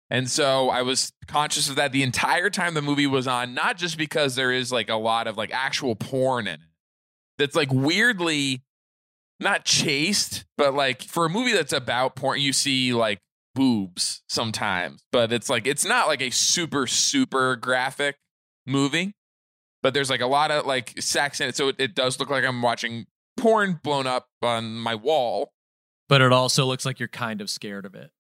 And 0.10 0.30
so 0.30 0.70
I 0.70 0.82
was 0.84 1.12
conscious 1.28 1.70
of 1.70 1.76
that 1.76 1.92
the 1.92 2.04
entire 2.04 2.50
time 2.50 2.74
the 2.74 2.82
movie 2.82 3.08
was 3.08 3.28
on, 3.28 3.54
not 3.54 3.78
just 3.78 3.98
because 3.98 4.36
there 4.36 4.52
is 4.52 4.72
like 4.72 4.90
a 4.90 4.96
lot 4.96 5.28
of 5.28 5.38
like 5.38 5.52
actual 5.54 5.96
porn 5.96 6.48
in 6.48 6.56
it. 6.56 6.60
That's 7.38 7.56
like 7.56 7.72
weirdly 7.72 8.64
not 9.40 9.66
chaste, 9.66 10.46
but 10.58 10.74
like 10.74 11.04
for 11.04 11.26
a 11.26 11.30
movie 11.30 11.54
that's 11.54 11.74
about 11.74 12.16
porn, 12.16 12.40
you 12.40 12.54
see 12.54 12.94
like 12.94 13.20
boobs 13.58 14.22
sometimes, 14.30 15.04
but 15.12 15.34
it's 15.34 15.50
like 15.50 15.66
it's 15.68 15.84
not 15.86 16.08
like 16.08 16.22
a 16.22 16.30
super 16.30 16.88
super 16.88 17.56
graphic 17.56 18.16
movie 18.66 19.14
but 19.84 19.94
there's 19.94 20.10
like 20.10 20.20
a 20.22 20.28
lot 20.28 20.52
of 20.52 20.66
like 20.66 20.94
sex 21.02 21.40
in 21.40 21.48
it 21.48 21.56
so 21.56 21.70
it, 21.70 21.76
it 21.80 21.96
does 21.96 22.20
look 22.20 22.30
like 22.30 22.44
i'm 22.44 22.62
watching 22.62 23.06
porn 23.38 23.80
blown 23.82 24.06
up 24.06 24.28
on 24.42 24.76
my 24.78 24.94
wall 24.94 25.52
But 26.10 26.22
it 26.22 26.34
also 26.34 26.66
looks 26.66 26.86
like 26.86 27.00
you're 27.00 27.08
kind 27.08 27.40
of 27.40 27.50
scared 27.50 27.86
of 27.86 27.96
it. 27.96 28.12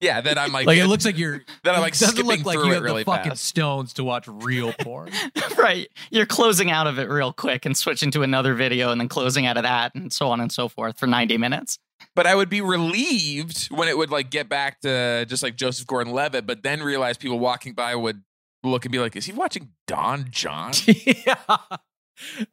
yeah 0.00 0.20
that 0.20 0.38
i'm 0.38 0.52
like, 0.52 0.66
Like 0.68 0.78
it 0.78 0.86
looks 0.86 1.04
like 1.04 1.18
you're 1.18 1.40
that 1.64 1.74
i'm 1.74 1.80
like 1.80 1.94
it 1.94 1.98
doesn't 1.98 2.14
skipping 2.16 2.26
look 2.30 2.46
like 2.46 2.54
through 2.54 2.66
you 2.66 2.70
it 2.72 2.74
have 2.74 2.82
really 2.84 3.02
the 3.02 3.10
fucking 3.10 3.30
fast 3.32 3.44
stones 3.44 3.92
to 3.94 4.04
watch 4.04 4.28
real 4.28 4.72
porn. 4.80 5.10
right. 5.58 5.88
You're 6.12 6.26
closing 6.26 6.70
out 6.70 6.86
of 6.86 6.98
it 7.00 7.08
real 7.08 7.32
quick 7.32 7.66
and 7.66 7.76
switching 7.76 8.10
to 8.12 8.22
another 8.22 8.54
video 8.54 8.92
and 8.92 9.00
then 9.00 9.08
closing 9.08 9.46
out 9.46 9.56
of 9.56 9.64
that 9.64 9.94
and 9.96 10.12
so 10.12 10.28
on 10.30 10.40
and 10.40 10.52
so 10.52 10.68
forth 10.68 10.98
for 10.98 11.06
90 11.08 11.36
minutes. 11.38 11.78
But 12.20 12.26
i 12.26 12.34
would 12.34 12.50
be 12.50 12.60
relieved 12.60 13.68
when 13.68 13.88
it 13.88 13.96
would 13.96 14.10
like 14.10 14.30
get 14.30 14.50
back 14.50 14.80
to 14.82 15.24
just 15.26 15.42
like 15.42 15.56
joseph 15.56 15.86
gordon-levitt 15.86 16.46
but 16.46 16.62
then 16.62 16.82
realize 16.82 17.16
people 17.16 17.38
walking 17.38 17.72
by 17.72 17.94
would 17.94 18.22
look 18.62 18.84
and 18.84 18.92
be 18.92 18.98
like 18.98 19.16
is 19.16 19.24
he 19.24 19.32
watching 19.32 19.70
don 19.86 20.26
jon 20.30 20.72
yeah. 20.86 21.56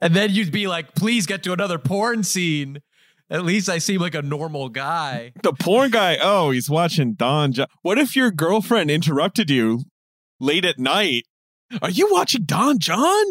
And 0.01 0.15
then 0.15 0.31
you'd 0.31 0.51
be 0.51 0.67
like, 0.67 0.95
please 0.95 1.25
get 1.25 1.43
to 1.43 1.53
another 1.53 1.77
porn 1.77 2.24
scene. 2.24 2.81
At 3.29 3.43
least 3.43 3.67
I 3.67 3.79
seem 3.79 4.00
like 4.00 4.15
a 4.15 4.21
normal 4.21 4.69
guy. 4.69 5.33
The 5.43 5.53
porn 5.53 5.91
guy, 5.91 6.17
oh, 6.21 6.51
he's 6.51 6.69
watching 6.69 7.13
Don 7.13 7.51
Jon. 7.51 7.67
What 7.81 7.97
if 7.97 8.15
your 8.15 8.31
girlfriend 8.31 8.89
interrupted 8.89 9.50
you 9.50 9.83
late 10.39 10.65
at 10.65 10.79
night? 10.79 11.25
Are 11.81 11.89
you 11.89 12.09
watching 12.12 12.43
Don 12.43 12.79
Jon? 12.79 13.25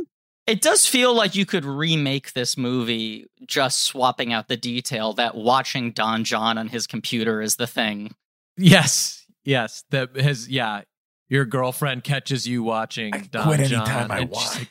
It 0.47 0.61
does 0.63 0.87
feel 0.87 1.13
like 1.15 1.35
you 1.35 1.45
could 1.45 1.65
remake 1.65 2.33
this 2.33 2.57
movie 2.57 3.27
just 3.47 3.83
swapping 3.83 4.33
out 4.33 4.49
the 4.49 4.57
detail 4.57 5.13
that 5.15 5.35
watching 5.35 5.91
Don 5.93 6.23
Jon 6.25 6.57
on 6.59 6.69
his 6.69 6.87
computer 6.87 7.41
is 7.43 7.57
the 7.57 7.67
thing. 7.67 8.15
Yes. 8.57 9.27
Yes. 9.45 9.85
That 9.91 10.17
has 10.17 10.49
yeah. 10.49 10.83
Your 11.29 11.45
girlfriend 11.45 12.05
catches 12.05 12.47
you 12.47 12.63
watching 12.63 13.13
I 13.13 13.19
Don 13.29 13.43
quit 13.43 13.69
John. 13.69 13.81
anytime 13.89 14.11
I 14.13 14.19
and 14.21 14.29
she's 14.37 14.45
want. 14.47 14.69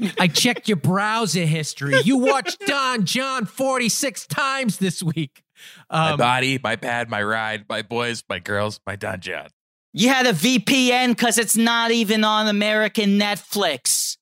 like, 0.00 0.20
I 0.20 0.26
checked 0.28 0.66
your 0.66 0.78
browser 0.78 1.44
history. 1.44 2.00
You 2.04 2.16
watched 2.16 2.58
Don 2.66 3.04
Jon 3.04 3.44
46 3.44 4.26
times 4.26 4.78
this 4.78 5.02
week. 5.02 5.42
my 5.90 6.12
Um, 6.12 6.16
body, 6.18 6.58
my 6.62 6.76
pad, 6.76 7.10
my 7.10 7.22
ride, 7.22 7.66
my 7.68 7.82
boys, 7.82 8.24
my 8.30 8.38
girls, 8.38 8.80
my 8.86 8.96
dungeon. 8.96 9.48
You 9.92 10.08
had 10.08 10.24
a 10.24 10.32
VPN 10.32 11.08
because 11.08 11.36
it's 11.36 11.56
not 11.58 11.90
even 11.90 12.24
on 12.24 12.46
American 12.48 13.18
Netflix. 13.18 14.16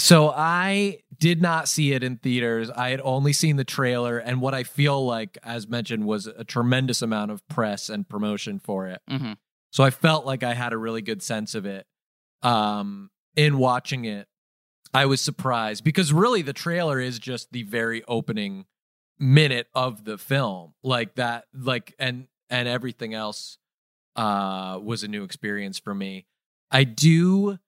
So 0.00 0.30
I 0.30 1.00
did 1.18 1.42
not 1.42 1.68
see 1.68 1.92
it 1.92 2.02
in 2.02 2.16
theaters. 2.16 2.70
I 2.70 2.88
had 2.90 3.00
only 3.04 3.32
seen 3.32 3.56
the 3.56 3.64
trailer, 3.64 4.18
and 4.18 4.40
what 4.40 4.54
I 4.54 4.64
feel 4.64 5.04
like, 5.04 5.36
as 5.42 5.68
mentioned, 5.68 6.06
was 6.06 6.26
a 6.26 6.42
tremendous 6.44 7.02
amount 7.02 7.30
of 7.30 7.46
press 7.48 7.88
and 7.90 8.08
promotion 8.08 8.58
for 8.58 8.86
it. 8.86 9.02
Mhm. 9.08 9.36
So 9.70 9.84
I 9.84 9.90
felt 9.90 10.24
like 10.24 10.42
I 10.42 10.54
had 10.54 10.72
a 10.72 10.78
really 10.78 11.02
good 11.02 11.22
sense 11.22 11.54
of 11.54 11.66
it. 11.66 11.86
Um, 12.42 13.10
in 13.36 13.58
watching 13.58 14.06
it, 14.06 14.26
I 14.94 15.06
was 15.06 15.20
surprised 15.20 15.84
because 15.84 16.12
really 16.12 16.42
the 16.42 16.52
trailer 16.54 16.98
is 16.98 17.18
just 17.18 17.52
the 17.52 17.62
very 17.64 18.02
opening 18.04 18.64
minute 19.18 19.68
of 19.74 20.04
the 20.04 20.16
film, 20.18 20.74
like 20.82 21.14
that, 21.16 21.44
like 21.54 21.94
and 21.98 22.26
and 22.48 22.66
everything 22.66 23.14
else 23.14 23.58
uh 24.16 24.80
was 24.82 25.04
a 25.04 25.08
new 25.08 25.22
experience 25.22 25.78
for 25.78 25.94
me. 25.94 26.26
I 26.70 26.84
do 26.84 27.58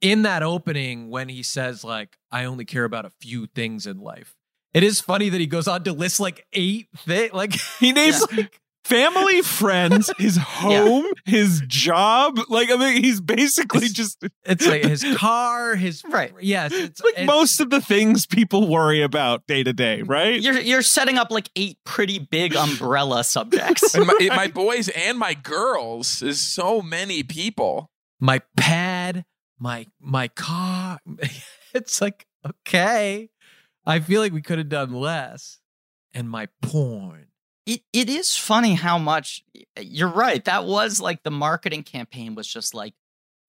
in 0.00 0.22
that 0.22 0.42
opening 0.42 1.08
when 1.10 1.28
he 1.28 1.42
says 1.42 1.82
like 1.84 2.16
I 2.30 2.44
only 2.44 2.64
care 2.64 2.84
about 2.84 3.04
a 3.04 3.10
few 3.10 3.46
things 3.46 3.86
in 3.86 3.98
life. 3.98 4.34
It 4.74 4.82
is 4.82 5.00
funny 5.00 5.28
that 5.30 5.40
he 5.40 5.46
goes 5.46 5.66
on 5.68 5.84
to 5.84 5.92
list 5.92 6.20
like 6.20 6.46
eight 6.52 6.88
things. 6.98 7.32
Like 7.32 7.52
He 7.80 7.92
names 7.92 8.22
Yeah. 8.30 8.36
like 8.36 8.60
family, 8.84 9.42
friends, 9.42 10.12
his 10.18 10.36
home, 10.40 11.06
his 11.24 11.60
job. 11.66 12.38
Like 12.48 12.70
I 12.70 12.76
mean, 12.76 13.02
he's 13.02 13.20
basically 13.20 13.88
just 13.88 14.22
it's 14.44 14.66
like 14.66 14.82
his 14.84 15.04
car, 15.16 15.74
his 15.76 16.04
Right. 16.08 16.32
Yes, 16.40 16.72
it's 16.72 17.00
like 17.02 17.14
it's- 17.14 17.26
most 17.26 17.58
of 17.60 17.70
the 17.70 17.80
things 17.80 18.26
people 18.26 18.68
worry 18.68 19.02
about 19.02 19.46
day 19.46 19.62
to 19.64 19.72
day, 19.72 20.00
mm-hmm. 20.02 20.10
right? 20.10 20.40
You're 20.40 20.60
you're 20.60 20.82
setting 20.82 21.16
up 21.18 21.30
like 21.30 21.48
eight 21.56 21.78
pretty 21.84 22.18
big 22.18 22.54
umbrella 22.54 23.24
subjects. 23.24 23.94
And 23.94 24.06
my, 24.06 24.28
my 24.36 24.46
boys 24.48 24.88
and 24.90 25.18
my 25.18 25.34
girls 25.34 26.22
is 26.22 26.40
so 26.40 26.82
many 26.82 27.22
people. 27.22 27.90
my 28.20 28.40
pad, 28.56 29.24
my 29.58 29.86
my 30.00 30.28
car. 30.28 30.98
it's 31.74 32.00
like 32.00 32.26
okay. 32.44 33.30
I 33.84 34.00
feel 34.00 34.20
like 34.20 34.32
we 34.32 34.42
could 34.42 34.58
have 34.58 34.68
done 34.68 34.92
less. 34.92 35.58
And 36.12 36.30
my 36.30 36.48
porn. 36.62 37.26
it, 37.66 37.82
it 37.92 38.08
is 38.08 38.36
funny 38.36 38.74
how 38.74 38.96
much 38.96 39.44
you're 39.78 40.08
right. 40.08 40.42
That 40.44 40.64
was 40.64 40.98
like 40.98 41.22
the 41.22 41.30
marketing 41.30 41.82
campaign 41.82 42.34
was 42.34 42.46
just 42.48 42.72
like, 42.74 42.94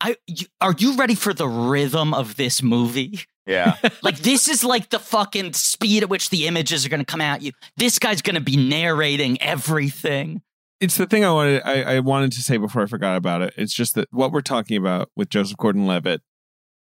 I 0.01 0.17
you, 0.27 0.47
are 0.59 0.75
you 0.77 0.97
ready 0.97 1.15
for 1.15 1.33
the 1.33 1.47
rhythm 1.47 2.13
of 2.13 2.35
this 2.35 2.61
movie? 2.61 3.21
Yeah. 3.45 3.77
Like 4.03 4.19
this 4.19 4.47
is 4.47 4.63
like 4.63 4.89
the 4.89 4.99
fucking 4.99 5.53
speed 5.53 6.03
at 6.03 6.09
which 6.09 6.29
the 6.29 6.47
images 6.47 6.85
are 6.85 6.89
going 6.89 6.99
to 6.99 7.05
come 7.05 7.21
at 7.21 7.41
you. 7.41 7.51
This 7.77 7.99
guy's 7.99 8.21
going 8.21 8.35
to 8.35 8.41
be 8.41 8.57
narrating 8.57 9.41
everything. 9.41 10.41
It's 10.79 10.97
the 10.97 11.07
thing 11.07 11.25
I 11.25 11.31
wanted 11.31 11.61
I, 11.65 11.95
I 11.95 11.99
wanted 11.99 12.31
to 12.33 12.41
say 12.41 12.57
before 12.57 12.83
I 12.83 12.85
forgot 12.85 13.17
about 13.17 13.41
it. 13.41 13.53
It's 13.57 13.73
just 13.73 13.95
that 13.95 14.07
what 14.11 14.31
we're 14.31 14.41
talking 14.41 14.77
about 14.77 15.09
with 15.15 15.29
Joseph 15.29 15.57
Gordon 15.57 15.87
Levitt, 15.87 16.21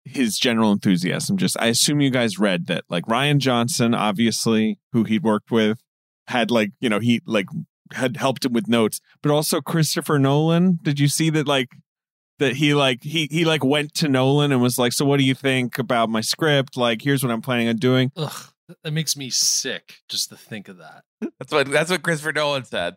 his 0.03 0.37
general 0.37 0.71
enthusiasm. 0.71 1.37
Just 1.37 1.59
I 1.59 1.67
assume 1.67 2.01
you 2.01 2.09
guys 2.09 2.39
read 2.39 2.67
that 2.67 2.85
like 2.89 3.05
Rian 3.05 3.37
Johnson, 3.37 3.93
obviously, 3.93 4.79
who 4.91 5.03
he'd 5.03 5.23
worked 5.23 5.51
with, 5.51 5.79
had 6.27 6.51
like, 6.51 6.71
you 6.79 6.89
know, 6.89 6.99
he 6.99 7.21
like 7.25 7.47
had 7.93 8.17
helped 8.17 8.45
him 8.45 8.53
with 8.53 8.67
notes, 8.67 8.99
but 9.21 9.31
also 9.31 9.61
Christopher 9.61 10.17
Nolan. 10.19 10.79
Did 10.81 10.99
you 10.99 11.07
see 11.07 11.29
that 11.29 11.47
like 11.47 11.69
that 12.39 12.55
he 12.55 12.73
like 12.73 13.03
he 13.03 13.27
he 13.29 13.45
like 13.45 13.63
went 13.63 13.93
to 13.95 14.09
Nolan 14.09 14.51
and 14.51 14.61
was 14.61 14.77
like, 14.77 14.93
So 14.93 15.05
what 15.05 15.17
do 15.17 15.23
you 15.23 15.35
think 15.35 15.77
about 15.77 16.09
my 16.09 16.21
script? 16.21 16.77
Like, 16.77 17.01
here's 17.01 17.23
what 17.23 17.31
I'm 17.31 17.41
planning 17.41 17.67
on 17.67 17.77
doing. 17.77 18.11
Ugh, 18.15 18.53
that 18.83 18.91
makes 18.91 19.15
me 19.15 19.29
sick 19.29 20.01
just 20.09 20.29
to 20.29 20.35
think 20.35 20.67
of 20.67 20.77
that. 20.77 21.03
That's 21.39 21.53
what 21.53 21.71
that's 21.71 21.91
what 21.91 22.03
Christopher 22.03 22.33
Nolan 22.33 22.65
said. 22.65 22.95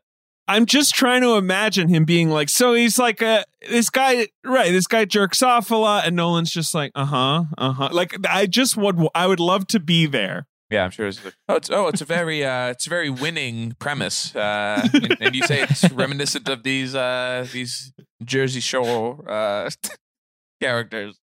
I'm 0.48 0.66
just 0.66 0.94
trying 0.94 1.22
to 1.22 1.36
imagine 1.36 1.88
him 1.88 2.04
being 2.04 2.30
like, 2.30 2.48
so 2.48 2.74
he's 2.74 2.98
like 2.98 3.20
a 3.20 3.44
this 3.68 3.90
guy, 3.90 4.28
right? 4.44 4.70
This 4.70 4.86
guy 4.86 5.04
jerks 5.04 5.42
off 5.42 5.70
a 5.70 5.76
lot, 5.76 6.06
and 6.06 6.14
Nolan's 6.14 6.50
just 6.50 6.74
like, 6.74 6.92
uh 6.94 7.04
huh, 7.04 7.44
uh 7.58 7.72
huh. 7.72 7.88
Like 7.92 8.14
I 8.28 8.46
just 8.46 8.76
would, 8.76 8.98
I 9.14 9.26
would 9.26 9.40
love 9.40 9.66
to 9.68 9.80
be 9.80 10.06
there. 10.06 10.46
Yeah, 10.70 10.84
I'm 10.84 10.90
sure 10.90 11.06
it's 11.06 11.24
like, 11.24 11.34
oh, 11.48 11.54
it's 11.56 11.70
oh, 11.70 11.88
it's 11.88 12.00
a 12.00 12.04
very 12.04 12.44
uh, 12.44 12.68
it's 12.68 12.86
a 12.86 12.90
very 12.90 13.10
winning 13.10 13.76
premise, 13.78 14.34
uh, 14.34 14.86
and, 14.92 15.16
and 15.20 15.34
you 15.34 15.42
say 15.44 15.62
it's 15.62 15.90
reminiscent 15.92 16.48
of 16.48 16.64
these 16.64 16.94
uh, 16.94 17.46
these 17.52 17.92
Jersey 18.24 18.60
Shore 18.60 19.28
uh, 19.28 19.70
characters. 20.60 21.20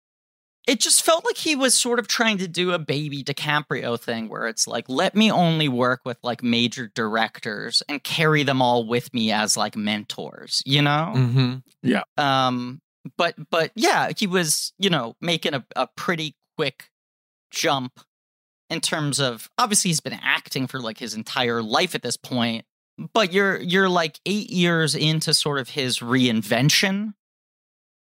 It 0.71 0.79
just 0.79 1.05
felt 1.05 1.25
like 1.25 1.37
he 1.37 1.57
was 1.57 1.75
sort 1.77 1.99
of 1.99 2.07
trying 2.07 2.39
to 2.39 2.47
do 2.47 2.71
a 2.71 2.79
baby 2.79 3.25
DiCaprio 3.25 3.99
thing 3.99 4.29
where 4.29 4.47
it's 4.47 4.69
like, 4.69 4.89
let 4.89 5.17
me 5.17 5.29
only 5.33 5.69
work 5.69 6.03
with 6.05 6.17
like 6.23 6.45
major 6.45 6.93
directors 6.95 7.83
and 7.89 8.01
carry 8.05 8.45
them 8.45 8.63
all 8.63 8.87
with 8.87 9.13
me 9.13 9.33
as 9.33 9.57
like 9.57 9.75
mentors, 9.75 10.63
you 10.65 10.81
know? 10.81 11.13
Mm-hmm. 11.17 11.55
Yeah. 11.83 12.03
Um 12.17 12.81
but 13.17 13.35
but 13.51 13.73
yeah 13.75 14.11
he 14.17 14.27
was 14.27 14.73
you 14.79 14.91
know 14.91 15.17
making 15.21 15.55
a, 15.55 15.65
a 15.75 15.89
pretty 15.97 16.37
quick 16.57 16.91
jump 17.51 17.99
in 18.69 18.81
terms 18.81 19.19
of 19.19 19.49
obviously 19.59 19.89
he's 19.89 20.01
been 20.01 20.21
acting 20.23 20.67
for 20.67 20.79
like 20.79 20.99
his 20.99 21.15
entire 21.15 21.63
life 21.63 21.95
at 21.95 22.03
this 22.03 22.19
point 22.19 22.65
but 23.15 23.33
you're 23.33 23.59
you're 23.59 23.89
like 23.89 24.21
eight 24.27 24.51
years 24.51 24.95
into 24.95 25.33
sort 25.33 25.59
of 25.59 25.71
his 25.71 26.01
reinvention 26.01 27.15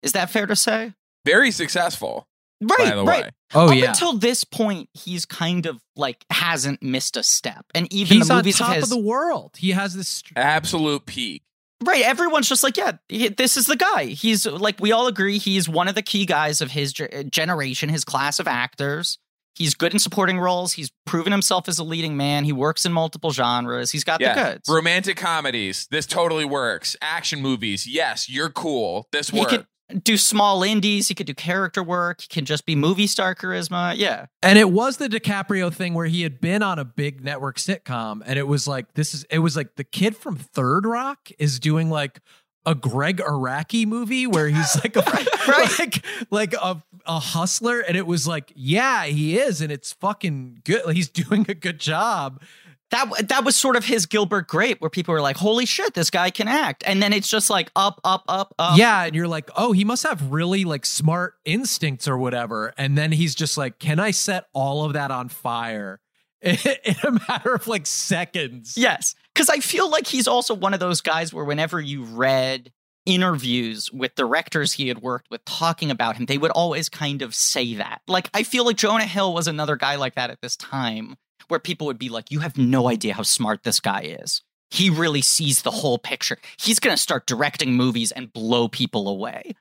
is 0.03 0.13
that 0.13 0.31
fair 0.31 0.47
to 0.47 0.57
say 0.57 0.95
Very 1.25 1.51
successful, 1.51 2.27
right 2.61 2.77
by 2.79 2.91
the 2.97 3.05
right 3.05 3.25
way. 3.25 3.31
Oh 3.55 3.69
up 3.71 3.75
yeah. 3.77 3.89
until 3.91 4.15
this 4.19 4.45
point 4.45 4.89
he's 4.93 5.25
kind 5.25 5.67
of 5.67 5.81
like 5.97 6.25
hasn't 6.31 6.83
missed 6.83 7.17
a 7.17 7.23
step 7.23 7.65
and 7.75 7.93
even 7.93 8.19
He's 8.19 8.29
the 8.29 8.35
on 8.35 8.39
movies 8.39 8.59
top 8.59 8.77
of 8.77 8.83
of, 8.85 8.89
the 8.91 8.99
world. 8.99 9.55
He 9.57 9.71
has 9.73 9.95
this 9.95 10.09
str- 10.09 10.33
Absolute 10.37 11.07
peak. 11.07 11.43
Right, 11.85 12.03
everyone's 12.03 12.49
just 12.49 12.65
like, 12.65 12.77
yeah, 12.77 12.93
he- 13.09 13.29
this 13.29 13.57
is 13.57 13.67
the 13.67 13.77
guy. 13.77 14.07
He's 14.07 14.45
like, 14.47 14.81
we 14.81 14.91
all 14.91 15.07
agree 15.07 15.39
he's 15.39 15.69
one 15.69 15.87
of 15.87 15.95
the 15.95 16.03
key 16.03 16.27
guys 16.27 16.61
of 16.61 16.73
his 16.73 16.93
ge- 16.93 17.03
uh, 17.03 17.23
generation, 17.23 17.89
his 17.89 18.05
class 18.05 18.41
of 18.41 18.49
actors. 18.49 19.19
He's 19.55 19.75
good 19.75 19.93
in 19.93 19.99
supporting 20.01 20.39
roles. 20.41 20.73
He's 20.73 20.91
proven 21.07 21.33
himself 21.33 21.69
as 21.69 21.79
a 21.79 21.85
leading 21.85 22.17
man. 22.17 22.45
He 22.45 22.53
works 22.53 22.85
in 22.85 22.93
multiple 22.93 23.31
genres. 23.31 23.91
He's 23.93 24.05
got 24.05 24.21
Yeah. 24.21 24.35
the 24.35 24.53
goods. 24.55 24.69
Romantic 24.69 25.17
comedies. 25.17 25.87
This 25.91 26.07
totally 26.07 26.45
works. 26.45 26.97
Action 27.01 27.41
movies. 27.43 27.87
Yes, 27.87 28.29
you're 28.29 28.51
cool. 28.51 29.07
This 29.13 29.31
he 29.31 29.39
works. 29.41 29.53
could 29.53 29.67
do 30.03 30.17
small 30.17 30.63
indies. 30.63 31.09
He 31.09 31.15
could 31.15 31.27
do 31.27 31.35
character 31.35 31.83
work. 31.83 32.21
He 32.21 32.29
can 32.29 32.45
just 32.45 32.67
be 32.67 32.77
movie 32.77 33.07
star 33.07 33.35
charisma. 33.35 33.95
Yeah, 33.97 34.27
And 34.43 34.59
it 34.59 34.71
was 34.71 34.99
the 34.99 35.09
DiCaprio 35.09 35.73
thing 35.73 35.95
where 35.95 36.07
he 36.07 36.23
had 36.23 36.41
been 36.41 36.63
on 36.63 36.79
a 36.79 36.85
big 36.85 37.25
network 37.25 37.57
sitcom, 37.57 38.23
and 38.27 38.39
it 38.39 38.47
was 38.47 38.69
like 38.69 38.95
this 38.95 39.15
is 39.15 39.25
it 39.25 39.39
was 39.39 39.57
like 39.57 39.77
the 39.77 39.85
kid 39.85 40.17
from 40.17 40.37
Third 40.37 40.85
Rock 40.85 41.31
is 41.39 41.59
doing 41.59 41.91
like 41.91 42.21
a 42.67 42.75
Gregg 42.75 43.19
Araki 43.19 43.87
movie 43.87 44.27
where 44.27 44.49
he's 44.49 44.77
like 44.77 44.95
a 44.97 45.01
right. 45.49 45.79
like 45.79 46.05
like 46.31 46.55
a, 46.55 46.83
a 47.07 47.19
hustler, 47.19 47.81
and 47.81 47.97
it 47.97 48.07
was 48.07 48.27
like 48.29 48.53
yeah 48.55 49.05
he 49.05 49.39
is, 49.39 49.61
and 49.63 49.73
it's 49.73 49.93
fucking 49.95 50.61
good. 50.65 50.95
He's 50.95 51.09
doing 51.09 51.47
a 51.49 51.55
good 51.55 51.79
job. 51.81 52.43
That 52.91 53.29
that 53.29 53.45
was 53.45 53.57
sort 53.57 53.77
of 53.77 53.85
his 53.85 54.07
Gilbert 54.07 54.49
Grape, 54.49 54.81
where 54.81 54.91
people 54.91 55.13
were 55.13 55.21
like, 55.21 55.37
"Holy 55.37 55.67
shit, 55.67 55.95
this 55.95 56.11
guy 56.11 56.31
can 56.31 56.49
act," 56.49 56.83
and 56.87 57.03
then 57.03 57.13
it's 57.13 57.29
just 57.29 57.51
like 57.51 57.71
up, 57.77 58.01
up, 58.05 58.25
up, 58.29 58.55
up. 58.59 58.79
yeah, 58.79 59.05
and 59.05 59.15
you're 59.15 59.29
like, 59.29 59.51
oh, 59.57 59.73
he 59.73 59.85
must 59.85 60.03
have 60.05 60.31
really 60.31 60.65
like 60.65 60.87
smart 60.87 61.35
instincts 61.45 62.09
or 62.09 62.17
whatever. 62.17 62.73
And 62.79 62.97
then 62.97 63.13
he's 63.13 63.35
just 63.35 63.57
like, 63.59 63.79
can 63.79 63.99
I 64.01 64.11
set 64.11 64.47
all 64.53 64.85
of 64.85 64.95
that 64.95 65.11
on 65.11 65.29
fire 65.29 66.01
in 66.43 66.57
a 67.05 67.21
matter 67.29 67.55
of 67.55 67.67
like 67.67 67.87
seconds? 67.87 68.75
Yes, 68.77 69.15
because 69.35 69.49
I 69.49 69.61
feel 69.61 69.91
like 69.91 70.07
he's 70.07 70.27
also 70.27 70.55
one 70.55 70.75
of 70.75 70.81
those 70.81 71.01
guys 71.01 71.33
where 71.33 71.45
whenever 71.45 71.81
you 71.81 72.05
read 72.05 72.73
interviews 73.07 73.91
with 73.91 74.15
directors 74.15 74.75
he 74.75 74.89
had 74.89 74.99
worked 74.99 75.31
with 75.31 75.45
talking 75.45 75.91
about 75.91 76.17
him, 76.17 76.27
they 76.27 76.39
would 76.39 76.51
always 76.51 76.89
kind 76.89 77.23
of 77.23 77.35
say 77.35 77.75
that. 77.75 78.03
Like, 78.07 78.29
I 78.35 78.43
feel 78.43 78.65
like 78.67 78.77
Jonah 78.77 79.07
Hill 79.07 79.33
was 79.33 79.49
another 79.49 79.77
guy 79.77 79.97
like 79.97 80.15
that 80.17 80.31
at 80.31 80.41
this 80.43 80.57
time, 80.57 81.17
where 81.49 81.61
people 81.61 81.87
would 81.87 81.99
be 81.99 82.09
like, 82.09 82.31
You 82.31 82.41
have 82.41 82.57
no 82.57 82.89
idea 82.89 83.15
how 83.15 83.23
smart 83.23 83.65
this 83.65 83.81
guy 83.81 84.03
is. 84.21 84.43
He 84.71 84.91
really 84.91 85.23
sees 85.23 85.63
the 85.63 85.71
whole 85.71 85.99
picture. 85.99 86.37
He's 86.61 86.79
going 86.79 86.95
to 86.95 87.01
start 87.03 87.27
directing 87.27 87.73
movies 87.73 88.13
and 88.13 88.33
blow 88.33 88.69
people 88.69 89.09
away. 89.09 89.55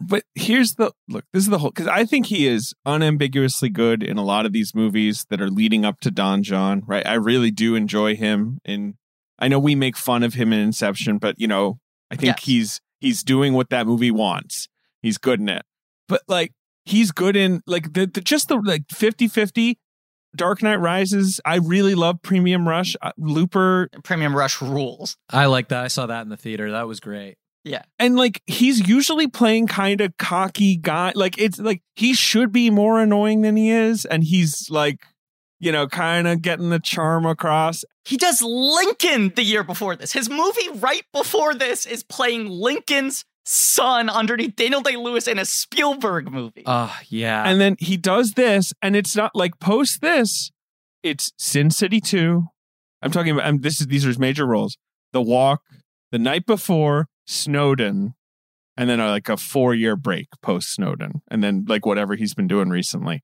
But 0.00 0.24
here's 0.34 0.74
the 0.74 0.92
look. 1.08 1.24
This 1.32 1.44
is 1.44 1.50
the 1.50 1.58
whole 1.58 1.70
because 1.70 1.86
I 1.86 2.04
think 2.04 2.26
he 2.26 2.46
is 2.46 2.74
unambiguously 2.84 3.68
good 3.68 4.02
in 4.02 4.16
a 4.18 4.24
lot 4.24 4.44
of 4.44 4.52
these 4.52 4.74
movies 4.74 5.24
that 5.30 5.40
are 5.40 5.50
leading 5.50 5.84
up 5.84 6.00
to 6.00 6.10
Don 6.10 6.42
Jon. 6.42 6.82
Right, 6.86 7.06
I 7.06 7.14
really 7.14 7.50
do 7.50 7.74
enjoy 7.74 8.16
him, 8.16 8.58
and 8.64 8.94
I 9.38 9.48
know 9.48 9.58
we 9.58 9.74
make 9.74 9.96
fun 9.96 10.22
of 10.22 10.34
him 10.34 10.52
in 10.52 10.58
Inception, 10.60 11.18
but 11.18 11.38
you 11.38 11.46
know, 11.46 11.78
I 12.10 12.16
think 12.16 12.36
Yes. 12.38 12.44
he's 12.44 12.80
he's 13.00 13.22
doing 13.22 13.52
what 13.54 13.70
that 13.70 13.86
movie 13.86 14.10
wants. 14.10 14.68
He's 15.00 15.16
good 15.18 15.40
in 15.40 15.48
it, 15.48 15.62
but 16.08 16.22
like 16.26 16.52
he's 16.84 17.12
good 17.12 17.36
in 17.36 17.62
like 17.66 17.92
the, 17.92 18.06
the 18.06 18.20
just 18.20 18.48
the 18.48 18.56
like 18.56 18.88
50-50 18.88 19.76
Dark 20.36 20.62
Knight 20.62 20.76
Rises. 20.76 21.40
I 21.44 21.56
really 21.56 21.94
love 21.94 22.22
Premium 22.22 22.68
Rush. 22.68 22.96
Uh, 23.00 23.12
Looper. 23.16 23.88
Premium 24.02 24.36
Rush 24.36 24.60
rules. 24.60 25.16
I 25.30 25.46
like 25.46 25.68
that. 25.68 25.84
I 25.84 25.88
saw 25.88 26.06
that 26.06 26.22
in 26.22 26.28
the 26.28 26.36
theater. 26.36 26.72
That 26.72 26.86
was 26.88 27.00
great. 27.00 27.36
Yeah. 27.64 27.82
And 27.98 28.16
like 28.16 28.42
he's 28.46 28.86
usually 28.86 29.26
playing 29.26 29.68
kind 29.68 30.00
of 30.00 30.16
cocky 30.18 30.76
guy. 30.76 31.12
Like 31.14 31.38
it's 31.38 31.58
like 31.58 31.82
he 31.96 32.12
should 32.12 32.52
be 32.52 32.70
more 32.70 33.00
annoying 33.00 33.40
than 33.40 33.56
he 33.56 33.70
is. 33.70 34.04
And 34.04 34.22
he's 34.22 34.68
like, 34.68 35.06
you 35.60 35.72
know, 35.72 35.86
kind 35.86 36.28
of 36.28 36.42
getting 36.42 36.68
the 36.68 36.78
charm 36.78 37.24
across. 37.24 37.84
He 38.04 38.18
does 38.18 38.42
Lincoln 38.42 39.32
the 39.34 39.42
year 39.42 39.64
before 39.64 39.96
this. 39.96 40.12
His 40.12 40.28
movie 40.28 40.68
right 40.74 41.04
before 41.12 41.54
this 41.54 41.86
is 41.86 42.02
playing 42.02 42.50
Lincoln's 42.50 43.24
son 43.44 44.08
underneath 44.08 44.56
Daniel 44.56 44.80
Day 44.80 44.96
Lewis 44.96 45.28
in 45.28 45.38
a 45.38 45.44
Spielberg 45.44 46.30
movie. 46.30 46.64
Uh 46.66 46.92
yeah. 47.08 47.44
And 47.48 47.60
then 47.60 47.76
he 47.78 47.96
does 47.96 48.32
this, 48.32 48.72
and 48.82 48.96
it's 48.96 49.14
not 49.14 49.34
like 49.34 49.60
post 49.60 50.00
this, 50.00 50.50
it's 51.02 51.32
Sin 51.36 51.70
City 51.70 52.00
2. 52.00 52.44
I'm 53.02 53.10
talking 53.10 53.32
about 53.32 53.46
um, 53.46 53.60
this 53.60 53.80
is 53.80 53.86
these 53.86 54.04
are 54.04 54.08
his 54.08 54.18
major 54.18 54.46
roles. 54.46 54.78
The 55.12 55.22
Walk, 55.22 55.60
The 56.10 56.18
Night 56.18 56.46
Before, 56.46 57.06
Snowden, 57.26 58.14
and 58.76 58.90
then 58.90 58.98
uh, 59.00 59.10
like 59.10 59.28
a 59.28 59.36
four 59.36 59.74
year 59.74 59.94
break 59.94 60.26
post 60.42 60.74
Snowden, 60.74 61.20
and 61.30 61.44
then 61.44 61.66
like 61.68 61.84
whatever 61.84 62.14
he's 62.14 62.34
been 62.34 62.48
doing 62.48 62.70
recently. 62.70 63.22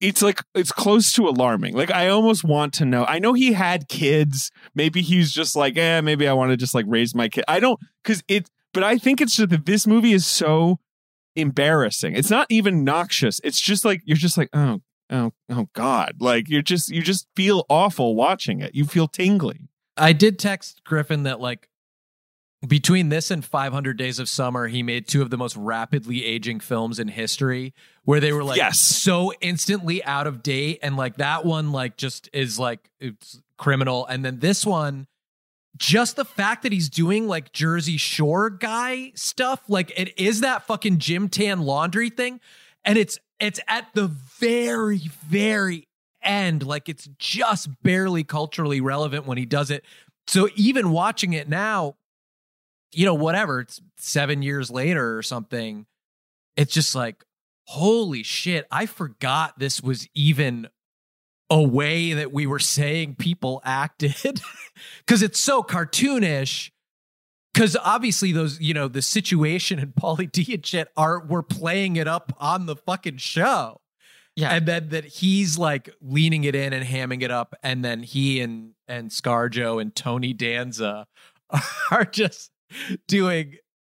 It's 0.00 0.22
like 0.22 0.42
it's 0.54 0.72
close 0.72 1.12
to 1.12 1.28
alarming. 1.28 1.74
Like 1.74 1.90
I 1.90 2.08
almost 2.08 2.44
want 2.44 2.72
to 2.74 2.84
know. 2.84 3.04
I 3.04 3.18
know 3.18 3.34
he 3.34 3.52
had 3.52 3.88
kids. 3.88 4.50
Maybe 4.74 5.02
he's 5.02 5.32
just 5.32 5.54
like, 5.54 5.76
eh, 5.76 6.00
maybe 6.00 6.26
I 6.26 6.32
want 6.32 6.50
to 6.50 6.56
just 6.56 6.74
like 6.74 6.86
raise 6.88 7.14
my 7.14 7.28
kid. 7.28 7.44
I 7.46 7.60
don't 7.60 7.78
because 8.02 8.22
it. 8.26 8.48
But 8.74 8.82
I 8.84 8.98
think 8.98 9.20
it's 9.20 9.36
just 9.36 9.50
that 9.50 9.64
this 9.64 9.86
movie 9.86 10.12
is 10.12 10.26
so 10.26 10.80
embarrassing. 11.36 12.14
It's 12.14 12.30
not 12.30 12.46
even 12.50 12.84
noxious. 12.84 13.40
It's 13.42 13.60
just 13.60 13.84
like 13.84 14.02
you're 14.04 14.16
just 14.16 14.36
like, 14.36 14.50
oh, 14.52 14.80
oh, 15.10 15.32
oh 15.50 15.68
God. 15.72 16.16
Like 16.20 16.48
you're 16.48 16.62
just 16.62 16.90
you 16.90 17.02
just 17.02 17.26
feel 17.34 17.64
awful 17.70 18.14
watching 18.14 18.60
it. 18.60 18.74
You 18.74 18.84
feel 18.84 19.08
tingly. 19.08 19.68
I 19.96 20.12
did 20.12 20.38
text 20.38 20.82
Griffin 20.84 21.22
that 21.22 21.40
like 21.40 21.68
between 22.66 23.10
this 23.10 23.30
and 23.30 23.44
500 23.44 23.96
Days 23.98 24.18
of 24.18 24.28
Summer, 24.28 24.68
he 24.68 24.82
made 24.82 25.06
two 25.06 25.20
of 25.20 25.28
the 25.30 25.36
most 25.36 25.54
rapidly 25.56 26.24
aging 26.24 26.60
films 26.60 26.98
in 26.98 27.08
history 27.08 27.74
where 28.04 28.20
they 28.20 28.32
were 28.32 28.42
like 28.42 28.56
Yes. 28.56 28.78
so 28.78 29.32
instantly 29.40 30.02
out 30.04 30.26
of 30.26 30.42
date. 30.42 30.78
And 30.82 30.96
like 30.96 31.16
that 31.18 31.44
one, 31.44 31.72
like 31.72 31.96
just 31.96 32.30
is 32.32 32.58
like 32.58 32.90
it's 33.00 33.40
criminal. 33.58 34.06
And 34.06 34.24
then 34.24 34.38
this 34.40 34.64
one, 34.64 35.06
just 35.76 36.16
the 36.16 36.24
fact 36.24 36.62
that 36.62 36.72
he's 36.72 36.88
doing 36.88 37.26
like 37.26 37.52
Jersey 37.52 37.96
Shore 37.96 38.50
guy 38.50 39.12
stuff, 39.14 39.60
like 39.68 39.92
it 39.98 40.18
is 40.18 40.40
that 40.40 40.66
fucking 40.66 40.98
gym 40.98 41.28
tan 41.28 41.60
laundry 41.62 42.10
thing. 42.10 42.40
And 42.84 42.98
it's 42.98 43.18
it's 43.40 43.60
at 43.66 43.88
the 43.94 44.08
very, 44.08 45.10
very 45.26 45.88
end. 46.22 46.64
Like 46.64 46.88
it's 46.88 47.08
just 47.18 47.68
barely 47.82 48.24
culturally 48.24 48.80
relevant 48.80 49.26
when 49.26 49.38
he 49.38 49.46
does 49.46 49.70
it. 49.70 49.84
So 50.26 50.48
even 50.56 50.90
watching 50.90 51.32
it 51.32 51.48
now, 51.48 51.96
you 52.92 53.04
know, 53.04 53.14
whatever, 53.14 53.60
it's 53.60 53.80
seven 53.98 54.42
years 54.42 54.70
later 54.70 55.18
or 55.18 55.22
something, 55.22 55.86
it's 56.56 56.72
just 56.72 56.94
like, 56.94 57.24
holy 57.66 58.22
shit, 58.22 58.66
I 58.70 58.86
forgot 58.86 59.58
this 59.58 59.82
was 59.82 60.08
even 60.14 60.68
a 61.50 61.62
way 61.62 62.12
that 62.14 62.32
we 62.32 62.46
were 62.46 62.58
saying 62.58 63.16
people 63.16 63.60
acted. 63.64 64.40
Cause 65.06 65.22
it's 65.22 65.38
so 65.38 65.62
cartoonish. 65.62 66.70
Cause 67.54 67.76
obviously 67.84 68.32
those, 68.32 68.60
you 68.60 68.74
know, 68.74 68.88
the 68.88 69.02
situation 69.02 69.78
and 69.78 69.94
Pauly 70.00 70.30
D 70.30 70.54
and 70.54 70.64
shit 70.64 70.88
are 70.96 71.24
we're 71.24 71.42
playing 71.42 71.96
it 71.96 72.08
up 72.08 72.32
on 72.38 72.66
the 72.66 72.76
fucking 72.76 73.18
show. 73.18 73.80
Yeah. 74.36 74.50
And 74.50 74.66
then 74.66 74.88
that 74.88 75.04
he's 75.04 75.56
like 75.58 75.94
leaning 76.00 76.42
it 76.44 76.56
in 76.56 76.72
and 76.72 76.84
hamming 76.84 77.22
it 77.22 77.30
up. 77.30 77.54
And 77.62 77.84
then 77.84 78.02
he 78.02 78.40
and 78.40 78.72
and 78.88 79.10
Scarjo 79.10 79.80
and 79.80 79.94
Tony 79.94 80.32
Danza 80.32 81.06
are 81.90 82.04
just 82.04 82.50
doing 83.06 83.56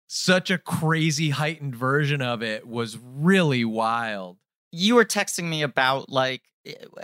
such 0.09 0.51
a 0.51 0.59
crazy 0.59 1.31
heightened 1.31 1.75
version 1.75 2.23
of 2.23 2.43
it 2.43 2.67
was 2.67 2.99
really 3.03 3.65
wild. 3.65 4.37
you 4.71 4.95
were 4.95 5.05
texting 5.05 5.45
me 5.45 5.63
about 5.63 6.11
like 6.11 6.43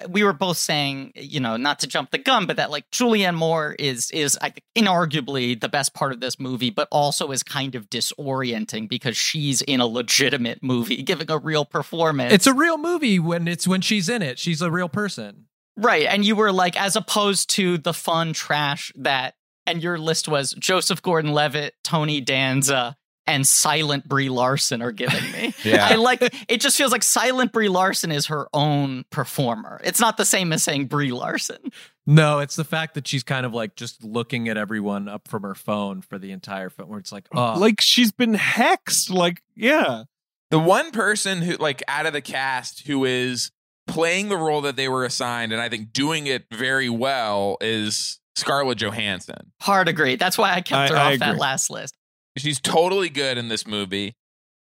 we 0.09 0.25
were 0.25 0.33
both 0.33 0.57
saying, 0.57 1.13
you 1.15 1.41
know, 1.41 1.57
not 1.57 1.79
to 1.81 1.87
jump 1.87 2.11
the 2.11 2.19
gun, 2.19 2.47
but 2.47 2.57
that 2.57 2.71
like 2.71 2.91
Julianne 2.91 3.35
Moore 3.37 3.75
is 3.79 4.11
is 4.11 4.39
I 4.41 4.51
think 4.51 4.65
inarguably 4.77 5.61
the 5.61 5.69
best 5.69 5.95
part 5.95 6.13
of 6.13 6.21
this 6.21 6.39
movie, 6.41 6.71
but 6.71 6.89
also 6.91 7.31
is 7.31 7.43
kind 7.43 7.75
of 7.75 7.89
disorienting 7.91 8.89
because 8.89 9.17
she's 9.17 9.63
in 9.63 9.81
a 9.81 9.87
legitimate 9.87 10.63
movie, 10.63 11.03
giving 11.03 11.31
a 11.31 11.39
real 11.39 11.65
performance. 11.65 12.33
It's 12.33 12.47
a 12.47 12.55
real 12.55 12.79
movie 12.79 13.19
when 13.19 13.49
it's 13.49 13.67
when 13.67 13.81
she's 13.81 14.09
in 14.09 14.23
it. 14.23 14.39
She's 14.39 14.63
a 14.63 14.71
real 14.71 14.89
person. 14.89 15.47
right, 15.77 16.07
and 16.07 16.25
you 16.25 16.37
were 16.37 16.53
like, 16.53 16.81
as 16.81 16.97
opposed 16.97 17.51
to 17.51 17.79
the 17.79 17.93
fun 17.95 18.33
trash 18.33 18.93
that, 18.97 19.35
and 19.67 19.83
your 19.83 19.99
list 19.99 20.29
was 20.29 20.53
Joseph 20.55 21.03
Gordon-Levitt, 21.03 21.75
Tony 21.85 22.21
Danza. 22.21 22.97
And 23.27 23.47
silent 23.47 24.09
Brie 24.09 24.29
Larson 24.29 24.83
are 24.83 24.91
giving 24.93 25.31
me. 25.33 25.55
Yeah. 25.65 25.87
I 25.89 25.95
like 25.95 26.21
it. 26.49 26.61
Just 26.61 26.77
feels 26.77 26.91
like 26.91 27.05
silent 27.05 27.53
Brie 27.53 27.69
Larson 27.69 28.11
is 28.11 28.27
her 28.27 28.49
own 28.53 29.05
performer. 29.11 29.81
It's 29.85 30.01
not 30.01 30.17
the 30.17 30.25
same 30.25 30.53
as 30.53 30.63
saying 30.65 30.87
Brie 30.87 31.13
Larson. 31.13 31.59
No, 32.05 32.41
it's 32.41 32.57
the 32.57 32.65
fact 32.65 32.95
that 32.95 33.07
she's 33.07 33.23
kind 33.23 33.47
of 33.47 33.55
like 33.55 33.77
just 33.77 34.03
looking 34.03 34.49
at 34.49 34.57
everyone 34.57 35.09
up 35.09 35.29
from 35.29 35.45
her 35.45 35.55
phone 35.55 36.03
for 36.03 36.19
the 36.19 36.33
entire 36.33 36.69
film 36.69 36.89
where 36.89 36.99
it's 36.99 37.13
like, 37.13 37.29
oh 37.33 37.55
Like 37.59 37.81
she's 37.81 38.11
been 38.11 38.35
hexed. 38.35 39.09
Like, 39.11 39.41
yeah. 39.55 40.05
The 40.51 40.59
one 40.59 40.91
person 40.91 41.43
who, 41.43 41.57
like, 41.57 41.83
out 41.89 42.07
of 42.07 42.13
the 42.13 42.21
cast 42.21 42.87
who 42.87 43.05
is 43.05 43.53
playing 43.87 44.29
the 44.29 44.37
role 44.37 44.61
that 44.63 44.77
they 44.77 44.89
were 44.89 45.05
assigned, 45.05 45.53
and 45.53 45.63
I 45.63 45.69
think 45.69 45.93
doing 45.93 46.27
it 46.27 46.45
very 46.53 46.89
well, 46.91 47.57
is 47.61 48.21
Scarlett 48.37 48.79
Johansson. 48.79 49.53
Hard 49.63 49.89
agree. 49.89 50.17
That's 50.17 50.37
why 50.37 50.53
I 50.53 50.61
kept 50.61 50.91
her 50.91 50.97
I- 50.97 51.11
I 51.11 51.13
off 51.15 51.19
that 51.21 51.39
last 51.39 51.71
list. 51.71 51.95
She's 52.37 52.61
totally 52.61 53.09
good 53.09 53.39
in 53.39 53.49
this 53.49 53.67
movie. 53.67 54.15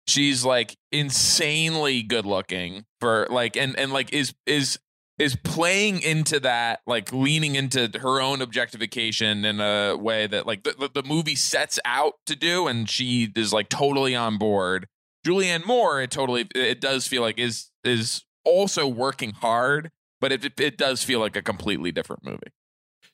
She's 0.06 0.44
like 0.44 0.76
insanely 0.90 2.02
good 2.02 2.26
looking 2.26 2.84
for 3.00 3.26
like, 3.30 3.56
and 3.56 3.78
and 3.78 3.92
like 3.92 4.12
is 4.12 4.34
is 4.46 4.78
is 5.18 5.36
playing 5.36 6.02
into 6.02 6.40
that, 6.40 6.80
like 6.86 7.12
leaning 7.12 7.54
into 7.54 7.90
her 8.00 8.20
own 8.20 8.42
objectification 8.42 9.44
in 9.44 9.60
a 9.60 9.96
way 9.96 10.26
that 10.26 10.46
like 10.46 10.64
the, 10.64 10.90
the, 10.92 11.02
movie 11.02 11.36
sets 11.36 11.78
out 11.84 12.14
to 12.26 12.34
do, 12.34 12.66
and 12.66 12.90
she 12.90 13.30
is 13.36 13.52
like 13.52 13.68
totally 13.68 14.16
on 14.16 14.38
board. 14.38 14.88
Julianne 15.24 15.64
Moore, 15.64 16.00
it 16.00 16.10
totally 16.10 16.48
it 16.54 16.80
does 16.80 17.06
feel 17.06 17.22
like 17.22 17.38
is 17.38 17.70
is 17.84 18.24
also 18.44 18.88
working 18.88 19.30
hard, 19.30 19.90
but 20.20 20.32
it, 20.32 20.58
it 20.58 20.76
does 20.76 21.04
feel 21.04 21.20
like 21.20 21.36
a 21.36 21.42
completely 21.42 21.92
different 21.92 22.24
movie. 22.24 22.50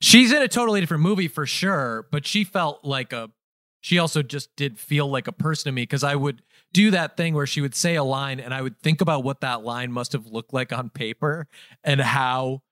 she's 0.00 0.32
in 0.32 0.40
a 0.40 0.48
totally 0.48 0.80
different 0.80 1.02
movie 1.02 1.28
for 1.28 1.44
sure, 1.44 2.06
but 2.10 2.26
she 2.26 2.44
felt 2.44 2.84
like 2.84 3.12
a 3.12 3.30
she 3.80 3.98
also 3.98 4.22
just 4.22 4.54
did 4.56 4.78
feel 4.78 5.08
like 5.08 5.28
a 5.28 5.32
person 5.32 5.70
to 5.70 5.72
me 5.72 5.82
because 5.82 6.04
I 6.04 6.14
would 6.14 6.42
do 6.72 6.90
that 6.90 7.16
thing 7.16 7.34
where 7.34 7.46
she 7.46 7.60
would 7.60 7.74
say 7.74 7.94
a 7.94 8.04
line 8.04 8.40
and 8.40 8.52
I 8.52 8.62
would 8.62 8.78
think 8.80 9.00
about 9.00 9.24
what 9.24 9.40
that 9.40 9.62
line 9.62 9.92
must 9.92 10.12
have 10.12 10.26
looked 10.26 10.52
like 10.52 10.72
on 10.72 10.90
paper 10.90 11.46
and 11.84 12.00
how 12.00 12.62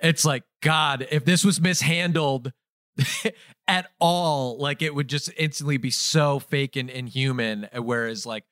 it's 0.00 0.24
like, 0.24 0.42
God, 0.62 1.06
if 1.10 1.24
this 1.24 1.44
was 1.44 1.60
mishandled 1.60 2.52
at 3.68 3.88
all, 4.00 4.58
like 4.58 4.82
it 4.82 4.94
would 4.94 5.08
just 5.08 5.30
instantly 5.36 5.76
be 5.76 5.90
so 5.90 6.38
fake 6.38 6.76
and 6.76 6.90
inhuman. 6.90 7.68
Whereas, 7.74 8.26
like, 8.26 8.44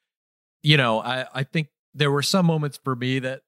you 0.62 0.76
know, 0.76 1.00
I, 1.00 1.26
I 1.34 1.42
think 1.42 1.68
there 1.94 2.10
were 2.10 2.22
some 2.22 2.46
moments 2.46 2.78
for 2.82 2.96
me 2.96 3.18
that 3.20 3.42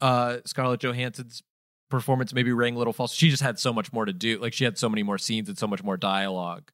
uh 0.00 0.38
Scarlett 0.44 0.80
Johansson's 0.80 1.42
performance 1.90 2.34
maybe 2.34 2.52
rang 2.52 2.74
a 2.74 2.78
little 2.78 2.92
false. 2.92 3.12
She 3.12 3.30
just 3.30 3.42
had 3.42 3.58
so 3.58 3.72
much 3.72 3.92
more 3.92 4.04
to 4.04 4.12
do. 4.12 4.38
Like 4.38 4.52
she 4.52 4.64
had 4.64 4.76
so 4.78 4.88
many 4.88 5.02
more 5.02 5.18
scenes 5.18 5.48
and 5.48 5.56
so 5.56 5.66
much 5.66 5.82
more 5.82 5.96
dialogue. 5.96 6.70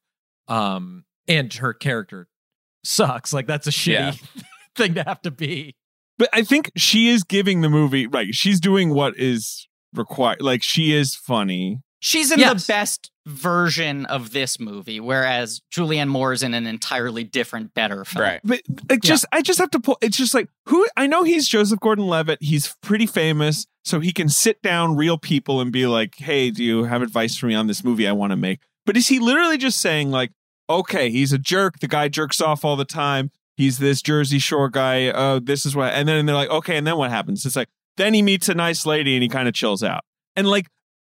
Um 0.47 1.05
and 1.31 1.53
her 1.53 1.73
character 1.73 2.27
sucks. 2.83 3.33
Like 3.33 3.47
that's 3.47 3.67
a 3.67 3.71
shitty 3.71 3.93
Yeah. 3.93 4.11
thing 4.75 4.93
to 4.95 5.03
have 5.03 5.21
to 5.23 5.31
be. 5.31 5.75
But 6.17 6.29
I 6.33 6.43
think 6.43 6.71
she 6.75 7.09
is 7.09 7.23
giving 7.23 7.61
the 7.61 7.69
movie 7.69 8.07
right. 8.07 8.33
She's 8.35 8.59
doing 8.59 8.93
what 8.93 9.17
is 9.17 9.67
required. 9.93 10.41
Like 10.41 10.63
she 10.63 10.93
is 10.93 11.15
funny. 11.15 11.79
She's 11.99 12.31
in 12.31 12.39
Yes. 12.39 12.65
the 12.65 12.71
best 12.73 13.11
version 13.27 14.07
of 14.07 14.31
this 14.31 14.59
movie, 14.59 14.99
whereas 14.99 15.61
Julianne 15.71 16.07
Moore 16.07 16.33
is 16.33 16.41
in 16.41 16.55
an 16.55 16.65
entirely 16.65 17.23
different, 17.23 17.75
better 17.75 18.03
film. 18.05 18.23
Right. 18.23 18.41
But 18.43 18.61
uh, 18.69 18.73
like, 18.89 19.01
just 19.01 19.25
I 19.31 19.43
just 19.43 19.59
have 19.59 19.69
to 19.71 19.79
pull. 19.79 19.97
It's 20.01 20.17
just 20.17 20.33
like 20.33 20.47
who 20.65 20.87
I 20.97 21.05
know. 21.05 21.23
He's 21.23 21.47
Joseph 21.47 21.79
Gordon-Levitt. 21.79 22.39
He's 22.41 22.75
pretty 22.81 23.05
famous, 23.05 23.67
so 23.85 23.99
he 23.99 24.11
can 24.11 24.29
sit 24.29 24.61
down 24.63 24.95
real 24.95 25.19
people 25.19 25.61
and 25.61 25.71
be 25.71 25.85
like, 25.85 26.15
"Hey, 26.17 26.49
do 26.49 26.63
you 26.63 26.85
have 26.85 27.03
advice 27.03 27.37
for 27.37 27.45
me 27.45 27.53
on 27.53 27.67
this 27.67 27.83
movie 27.83 28.07
I 28.07 28.11
want 28.13 28.31
to 28.31 28.37
make?" 28.37 28.61
But 28.87 28.97
is 28.97 29.07
he 29.07 29.19
literally 29.19 29.57
just 29.59 29.79
saying 29.79 30.09
like, 30.09 30.31
"Okay, 30.79 31.09
he's 31.09 31.33
a 31.33 31.37
jerk. 31.37 31.79
The 31.79 31.87
guy 31.87 32.07
jerks 32.07 32.41
off 32.41 32.63
all 32.65 32.75
the 32.75 32.85
time. 32.85 33.31
He's 33.57 33.77
this 33.77 34.01
Jersey 34.01 34.39
Shore 34.39 34.69
guy. 34.69 35.07
Uh, 35.09 35.39
this 35.41 35.65
is 35.65 35.75
what." 35.75 35.93
And 35.93 36.07
then 36.07 36.25
they're 36.25 36.35
like, 36.35 36.49
"Okay," 36.49 36.77
and 36.77 36.85
then 36.85 36.97
what 36.97 37.09
happens? 37.09 37.45
It's 37.45 37.55
like 37.55 37.69
then 37.97 38.13
he 38.13 38.21
meets 38.21 38.49
a 38.49 38.53
nice 38.53 38.85
lady 38.85 39.15
and 39.15 39.23
he 39.23 39.29
kind 39.29 39.47
of 39.47 39.53
chills 39.53 39.83
out. 39.83 40.03
And 40.35 40.47
like, 40.47 40.67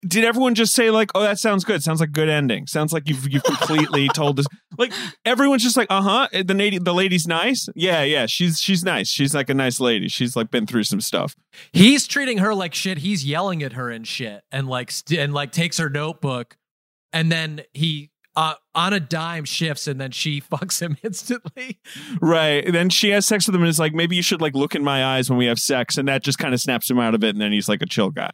did 0.07 0.25
everyone 0.25 0.55
just 0.55 0.75
say 0.75 0.91
like, 0.91 1.11
"Oh, 1.15 1.23
that 1.23 1.39
sounds 1.39 1.65
good. 1.65 1.83
Sounds 1.83 2.01
like 2.01 2.11
a 2.11 2.13
good 2.13 2.29
ending. 2.29 2.67
Sounds 2.67 2.93
like 2.93 3.09
you've 3.09 3.29
you've 3.33 3.43
completely 3.43 4.09
told 4.15 4.37
this." 4.37 4.47
Like 4.79 4.93
everyone's 5.25 5.63
just 5.63 5.77
like, 5.77 5.89
"Uh 5.91 6.03
huh." 6.03 6.29
The 6.33 6.55
lady, 6.55 6.79
the 6.79 6.95
lady's 6.95 7.27
nice. 7.27 7.69
Yeah, 7.75 8.03
yeah. 8.05 8.27
She's 8.27 8.61
she's 8.61 8.85
nice. 8.85 9.09
She's 9.09 9.35
like 9.35 9.51
a 9.51 9.55
nice 9.55 9.81
lady. 9.81 10.09
She's 10.09 10.37
like 10.37 10.51
been 10.51 10.67
through 10.67 10.85
some 10.85 11.01
stuff. 11.01 11.35
He's 11.73 12.07
treating 12.07 12.39
her 12.39 12.55
like 12.55 12.75
shit. 12.75 12.99
He's 12.99 13.25
yelling 13.25 13.63
at 13.63 13.73
her 13.73 13.91
and 13.91 14.07
shit 14.07 14.43
and 14.53 14.69
like 14.69 14.91
st- 14.93 15.19
and 15.19 15.35
like 15.35 15.51
takes 15.51 15.79
her 15.79 15.91
notebook 15.91 16.57
and 17.13 17.33
then 17.33 17.63
he 17.73 18.11
uh, 18.39 18.55
on 18.73 18.93
a 18.93 19.01
dime 19.01 19.45
shifts 19.45 19.89
and 19.89 20.01
then 20.01 20.13
she 20.13 20.41
fucks 20.53 20.81
him 20.81 20.97
instantly. 21.03 21.81
Right. 22.21 22.65
And 22.65 22.73
then 22.75 22.89
she 22.89 23.11
has 23.11 23.27
sex 23.27 23.47
with 23.49 23.55
him 23.57 23.63
and 23.63 23.69
is 23.69 23.81
like, 23.81 23.95
maybe 23.95 24.15
you 24.15 24.23
should 24.23 24.41
like 24.41 24.55
look 24.55 24.77
in 24.77 24.85
my 24.85 25.05
eyes 25.05 25.29
when 25.29 25.39
we 25.39 25.47
have 25.47 25.59
sex. 25.59 25.99
And 25.99 26.07
that 26.07 26.23
just 26.23 26.39
kind 26.39 26.55
of 26.55 26.61
snaps 26.61 26.89
him 26.89 27.01
out 27.01 27.17
of 27.17 27.25
it. 27.25 27.31
And 27.31 27.41
then 27.41 27.51
he's 27.51 27.69
like 27.69 27.83
a 27.83 27.87
chill 27.87 28.11
guy. 28.11 28.31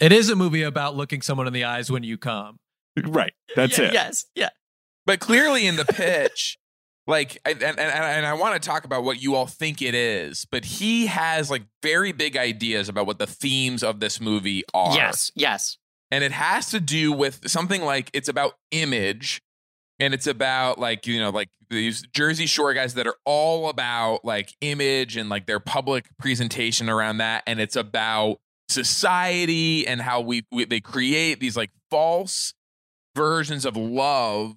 It 0.00 0.12
is 0.12 0.30
a 0.30 0.36
movie 0.36 0.62
about 0.62 0.96
looking 0.96 1.20
someone 1.20 1.46
in 1.46 1.52
the 1.52 1.64
eyes 1.64 1.90
when 1.90 2.04
you 2.04 2.16
come. 2.16 2.58
Right. 3.04 3.34
That's 3.54 3.78
Yeah, 3.78 3.84
it. 3.86 3.92
Yes. 3.92 4.24
Yeah. 4.34 4.48
But 5.04 5.20
clearly 5.20 5.66
in 5.66 5.76
the 5.76 5.84
pitch, 5.84 6.56
like, 7.06 7.38
and, 7.44 7.62
and, 7.62 7.78
and 7.78 8.26
I 8.26 8.34
want 8.34 8.60
to 8.60 8.66
talk 8.66 8.84
about 8.84 9.04
what 9.04 9.20
you 9.20 9.34
all 9.34 9.46
think 9.46 9.82
it 9.82 9.94
is, 9.94 10.46
but 10.50 10.64
he 10.64 11.06
has 11.06 11.50
like 11.50 11.64
very 11.82 12.12
big 12.12 12.36
ideas 12.36 12.88
about 12.88 13.06
what 13.06 13.18
the 13.18 13.26
themes 13.26 13.82
of 13.82 14.00
this 14.00 14.20
movie 14.20 14.64
are. 14.72 14.94
Yes. 14.94 15.32
Yes. 15.34 15.77
And 16.10 16.24
it 16.24 16.32
has 16.32 16.70
to 16.70 16.80
do 16.80 17.12
with 17.12 17.48
something 17.48 17.82
like 17.82 18.10
it's 18.12 18.28
about 18.28 18.54
image 18.70 19.42
and 20.00 20.14
it's 20.14 20.26
about 20.26 20.78
like, 20.78 21.06
you 21.06 21.20
know, 21.20 21.30
like 21.30 21.48
these 21.70 22.02
Jersey 22.12 22.46
Shore 22.46 22.72
guys 22.72 22.94
that 22.94 23.06
are 23.06 23.16
all 23.24 23.68
about 23.68 24.24
like 24.24 24.54
image 24.60 25.16
and 25.16 25.28
like 25.28 25.46
their 25.46 25.60
public 25.60 26.06
presentation 26.18 26.88
around 26.88 27.18
that. 27.18 27.42
And 27.46 27.60
it's 27.60 27.76
about 27.76 28.38
society 28.68 29.86
and 29.86 30.00
how 30.00 30.20
we, 30.20 30.46
we 30.52 30.64
they 30.64 30.80
create 30.80 31.40
these 31.40 31.56
like 31.56 31.70
false 31.90 32.54
versions 33.14 33.64
of 33.64 33.76
love 33.76 34.54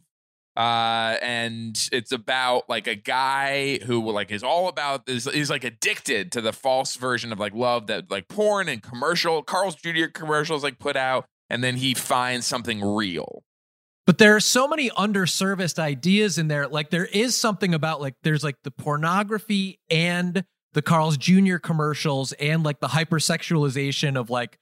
uh 0.58 1.16
and 1.22 1.88
it's 1.94 2.12
about 2.12 2.70
like 2.70 2.86
a 2.86 2.94
guy 2.94 3.80
who 3.86 4.12
like 4.12 4.30
is 4.30 4.44
all 4.44 4.68
about 4.68 5.06
this 5.06 5.26
is 5.26 5.50
like 5.50 5.64
addicted 5.64 6.30
to 6.30 6.42
the 6.42 6.52
false 6.52 6.98
version 6.98 7.32
of 7.32 7.40
like 7.40 7.54
love 7.56 7.88
that 7.88 8.12
like 8.12 8.28
porn 8.28 8.68
and 8.68 8.84
commercial 8.84 9.42
Carl's 9.42 9.76
Jr. 9.76 10.08
commercials 10.14 10.62
like 10.62 10.78
put 10.78 10.98
out 10.98 11.26
and 11.52 11.62
then 11.62 11.76
he 11.76 11.94
finds 11.94 12.48
something 12.48 12.82
real 12.82 13.44
But 14.08 14.18
there 14.18 14.36
are 14.36 14.40
so 14.40 14.68
many 14.68 14.90
underserviced 14.90 15.78
ideas 15.78 16.38
in 16.38 16.48
there. 16.48 16.68
Like 16.68 16.90
there 16.90 17.06
is 17.06 17.40
something 17.40 17.74
about 17.74 18.02
like 18.02 18.16
there's 18.24 18.44
like 18.44 18.56
the 18.64 18.72
pornography 18.72 19.80
and 19.90 20.44
the 20.74 20.82
Carl's 20.82 21.18
Jr. 21.18 21.58
commercials 21.58 22.32
and 22.34 22.64
like 22.64 22.80
the 22.80 22.88
hypersexualization 22.88 24.18
of 24.18 24.30
like 24.30 24.58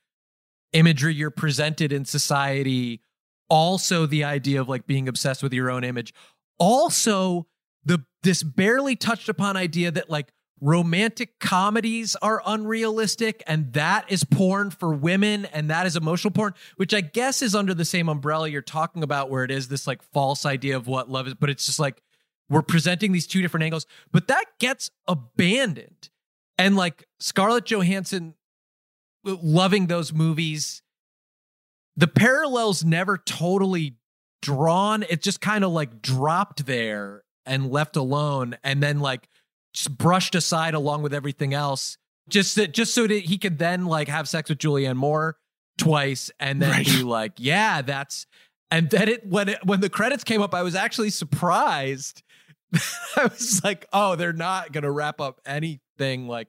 imagery 0.73 1.13
you're 1.13 1.31
presented 1.31 1.93
in 1.93 2.05
society. 2.05 3.01
Also 3.49 4.05
the 4.05 4.23
idea 4.23 4.59
of 4.59 4.67
like 4.67 4.87
being 4.87 5.07
obsessed 5.07 5.43
with 5.43 5.53
your 5.53 5.69
own 5.69 5.83
image. 5.83 6.11
Also 6.57 7.47
the 7.85 8.03
this 8.23 8.43
barely 8.43 8.95
touched 8.95 9.29
upon 9.29 9.55
idea 9.55 9.91
that 9.91 10.09
like 10.09 10.31
romantic 10.61 11.39
comedies 11.39 12.15
are 12.21 12.41
unrealistic 12.45 13.41
and 13.47 13.73
that 13.73 14.05
is 14.11 14.23
porn 14.23 14.69
for 14.69 14.93
women 14.93 15.45
and 15.45 15.69
that 15.69 15.85
is 15.85 15.95
emotional 15.95 16.31
porn 16.31 16.53
which 16.75 16.93
i 16.93 17.01
guess 17.01 17.41
is 17.41 17.55
under 17.55 17.73
the 17.73 17.85
same 17.85 18.09
umbrella 18.09 18.47
you're 18.47 18.61
talking 18.61 19.03
about 19.03 19.29
where 19.29 19.43
it 19.43 19.51
is 19.51 19.69
this 19.69 19.87
like 19.87 20.01
false 20.01 20.45
idea 20.45 20.75
of 20.75 20.87
what 20.87 21.09
love 21.09 21.27
is 21.27 21.33
but 21.33 21.49
it's 21.49 21.65
just 21.65 21.79
like 21.79 22.01
we're 22.49 22.63
presenting 22.63 23.11
these 23.11 23.27
two 23.27 23.41
different 23.41 23.63
angles. 23.63 23.85
But 24.11 24.27
that 24.27 24.45
gets 24.59 24.89
abandoned. 25.07 26.09
And 26.57 26.75
like 26.75 27.05
scarlett 27.19 27.65
johansson 27.65 28.33
uh, 29.25 29.37
loving 29.41 29.87
those 29.87 30.11
movies 30.11 30.81
the 31.95 32.07
parallels 32.07 32.83
never 32.85 33.17
totally 33.17 33.97
drawn. 34.41 35.03
It 35.03 35.21
just 35.21 35.41
kind 35.41 35.65
of 35.65 35.71
like 35.71 36.01
dropped 36.01 36.65
there 36.65 37.23
and 37.45 37.69
left 37.69 37.97
alone. 37.97 38.57
And 38.63 38.81
then 38.81 38.99
like 38.99 39.27
just 39.73 39.97
brushed 39.97 40.35
aside 40.35 40.73
along 40.73 41.01
with 41.03 41.13
everything 41.13 41.53
else 41.53 41.97
just 42.29 42.57
just 42.71 42.93
so 42.93 43.07
that 43.07 43.25
he 43.25 43.37
could 43.37 43.57
then 43.59 43.85
like 43.85 44.07
have 44.07 44.27
sex 44.29 44.49
with 44.49 44.57
Julianne 44.59 44.95
Moore 44.95 45.37
twice 45.77 46.29
and 46.39 46.61
then 46.61 46.71
Right. 46.71 46.85
be 46.85 47.03
like 47.03 47.33
yeah 47.37 47.81
that's 47.81 48.25
and 48.71 48.89
then 48.89 49.07
it 49.09 49.25
when 49.25 49.49
it 49.49 49.65
when 49.65 49.79
the 49.81 49.89
credits 49.89 50.23
came 50.23 50.41
up 50.41 50.53
I 50.53 50.61
was 50.63 50.75
actually 50.75 51.09
surprised 51.09 52.21
I 53.15 53.23
was 53.25 53.61
like 53.63 53.85
oh 53.93 54.15
they're 54.15 54.33
not 54.33 54.71
going 54.71 54.83
to 54.83 54.91
wrap 54.91 55.19
up 55.21 55.41
anything 55.45 56.27
like 56.27 56.47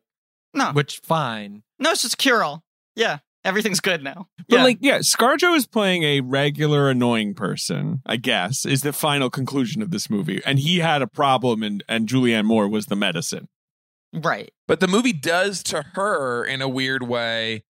No. 0.52 0.72
which 0.72 0.98
fine 0.98 1.62
No, 1.78 1.90
it's 1.92 2.02
just 2.02 2.18
cure 2.18 2.42
all. 2.42 2.64
Yeah. 2.96 3.18
Everything's 3.44 3.80
good 3.80 4.02
now. 4.04 4.26
But 4.48 4.56
Yeah. 4.58 4.62
like, 4.64 4.78
yeah, 4.80 4.98
Scarjo 4.98 5.56
is 5.56 5.66
playing 5.66 6.02
a 6.02 6.20
regular 6.20 6.90
annoying 6.90 7.34
person, 7.34 8.02
I 8.04 8.16
guess, 8.16 8.66
is 8.66 8.82
the 8.82 8.92
final 8.92 9.30
conclusion 9.30 9.80
of 9.80 9.90
this 9.90 10.10
movie. 10.10 10.42
And 10.44 10.58
he 10.58 10.78
had 10.80 11.00
a 11.00 11.06
problem 11.06 11.62
and, 11.62 11.82
and 11.88 12.06
Julianne 12.06 12.44
Moore 12.44 12.68
was 12.68 12.86
the 12.86 12.96
medicine. 12.96 13.48
Right. 14.12 14.50
but 14.66 14.80
the 14.80 14.88
movie 14.88 15.12
does 15.12 15.62
to 15.64 15.84
her 15.94 16.44
in 16.44 16.60
a 16.60 16.68
weird 16.68 17.04
way 17.04 17.62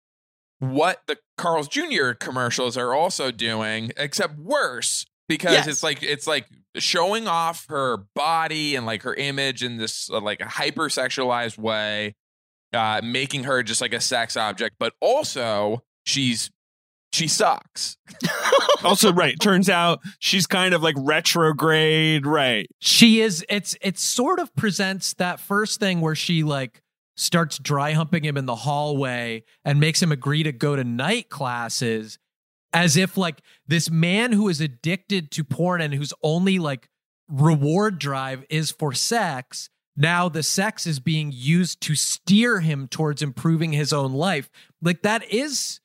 what 0.60 1.02
the 1.08 1.18
Carl's 1.36 1.66
Jr. 1.68 2.12
commercials 2.12 2.76
are 2.76 2.94
also 2.94 3.30
doing 3.32 3.90
except 3.96 4.38
worse 4.38 5.04
because 5.28 5.52
Yes. 5.52 5.66
it's 5.66 5.82
like 5.82 6.02
it's 6.02 6.26
like 6.28 6.46
showing 6.76 7.26
off 7.28 7.66
her 7.68 7.98
body 8.14 8.76
and 8.76 8.86
like 8.86 9.02
her 9.02 9.14
image 9.14 9.62
in 9.64 9.78
this 9.78 10.08
uh, 10.10 10.20
like 10.20 10.38
hypersexualized 10.38 11.58
way 11.58 12.14
uh 12.72 13.00
making 13.02 13.44
her 13.44 13.62
just 13.62 13.80
like 13.80 13.92
a 13.92 14.00
sex 14.00 14.36
object 14.36 14.76
but 14.78 14.92
also 15.00 15.82
she's 16.04 16.50
she 17.12 17.26
sucks 17.28 17.96
Also, 18.84 19.12
right, 19.12 19.34
turns 19.40 19.68
out 19.68 20.00
she's 20.20 20.46
kind 20.46 20.72
of 20.72 20.82
like 20.82 20.94
retrograde, 20.98 22.26
right? 22.26 22.68
she 22.80 23.20
is 23.20 23.44
it's 23.48 23.76
it 23.80 23.98
sort 23.98 24.38
of 24.38 24.54
presents 24.54 25.14
that 25.14 25.40
first 25.40 25.80
thing 25.80 26.00
where 26.00 26.14
she 26.14 26.44
like 26.44 26.80
starts 27.16 27.58
dry 27.58 27.92
humping 27.92 28.24
him 28.24 28.36
in 28.36 28.46
the 28.46 28.54
hallway 28.54 29.42
and 29.64 29.80
makes 29.80 30.00
him 30.00 30.12
agree 30.12 30.44
to 30.44 30.52
go 30.52 30.76
to 30.76 30.84
night 30.84 31.28
classes 31.28 32.18
as 32.72 32.96
if 32.96 33.16
like 33.16 33.42
this 33.66 33.90
man 33.90 34.30
who 34.30 34.48
is 34.48 34.60
addicted 34.60 35.32
to 35.32 35.42
porn 35.42 35.80
and 35.80 35.92
whose 35.94 36.12
only 36.22 36.60
like 36.60 36.88
reward 37.28 37.98
drive 37.98 38.44
is 38.48 38.70
for 38.70 38.92
sex 38.92 39.68
now 39.98 40.28
the 40.28 40.42
sex 40.42 40.86
is 40.86 41.00
being 41.00 41.30
used 41.34 41.80
to 41.82 41.94
steer 41.94 42.60
him 42.60 42.88
towards 42.88 43.20
improving 43.20 43.72
his 43.72 43.92
own 43.92 44.12
life 44.12 44.48
like 44.80 45.02
that 45.02 45.30
is 45.30 45.80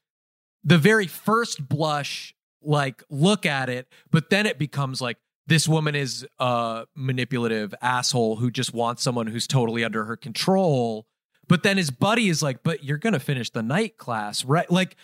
the 0.63 0.77
very 0.77 1.07
first 1.07 1.67
blush 1.67 2.33
like 2.61 3.03
look 3.09 3.45
at 3.45 3.69
it 3.69 3.87
but 4.11 4.29
then 4.29 4.45
it 4.45 4.57
becomes 4.57 5.01
like 5.01 5.17
this 5.47 5.67
woman 5.67 5.95
is 5.95 6.25
a 6.39 6.85
manipulative 6.95 7.73
asshole 7.81 8.37
who 8.37 8.49
just 8.49 8.73
wants 8.73 9.03
someone 9.03 9.27
who's 9.27 9.47
totally 9.47 9.83
under 9.83 10.05
her 10.05 10.15
control 10.15 11.05
but 11.49 11.63
then 11.63 11.75
his 11.75 11.91
buddy 11.91 12.29
is 12.29 12.41
like 12.41 12.63
but 12.63 12.83
you're 12.85 12.97
gonna 12.97 13.19
finish 13.19 13.49
the 13.49 13.63
night 13.63 13.97
class 13.97 14.45
right 14.45 14.71
like 14.71 14.95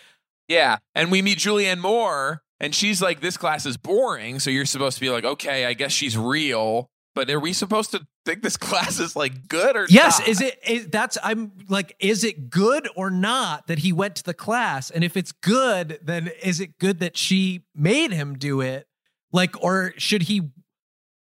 Yeah. 0.48 0.78
And 0.96 1.12
we 1.12 1.22
meet 1.22 1.38
Julianne 1.38 1.78
Moore, 1.78 2.42
and 2.58 2.74
she's 2.74 3.00
like, 3.00 3.20
This 3.20 3.36
class 3.36 3.66
is 3.66 3.76
boring. 3.76 4.40
So 4.40 4.50
you're 4.50 4.66
supposed 4.66 4.96
to 4.96 5.00
be 5.00 5.10
like, 5.10 5.24
Okay, 5.24 5.64
I 5.64 5.74
guess 5.74 5.92
she's 5.92 6.16
real. 6.18 6.90
But 7.20 7.28
are 7.28 7.38
we 7.38 7.52
supposed 7.52 7.90
to 7.90 8.06
think 8.24 8.42
this 8.42 8.56
class 8.56 8.98
is 8.98 9.14
like 9.14 9.46
good 9.46 9.76
or 9.76 9.86
yes 9.90 10.20
not? 10.20 10.28
is 10.28 10.40
it 10.40 10.58
is, 10.66 10.86
that's 10.86 11.18
i'm 11.22 11.52
like 11.68 11.94
is 12.00 12.24
it 12.24 12.48
good 12.48 12.88
or 12.96 13.10
not 13.10 13.66
that 13.66 13.80
he 13.80 13.92
went 13.92 14.16
to 14.16 14.22
the 14.22 14.32
class? 14.32 14.88
And 14.90 15.04
if 15.04 15.18
it's 15.18 15.30
good 15.30 15.98
then 16.02 16.30
is 16.42 16.60
it 16.60 16.78
good 16.78 17.00
that 17.00 17.18
she 17.18 17.64
made 17.74 18.10
him 18.10 18.38
do 18.38 18.62
it? 18.62 18.86
Like 19.32 19.62
or 19.62 19.92
should 19.98 20.22
he 20.22 20.48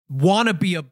want 0.08 0.46
to 0.46 0.54
be 0.54 0.76
a 0.76 0.84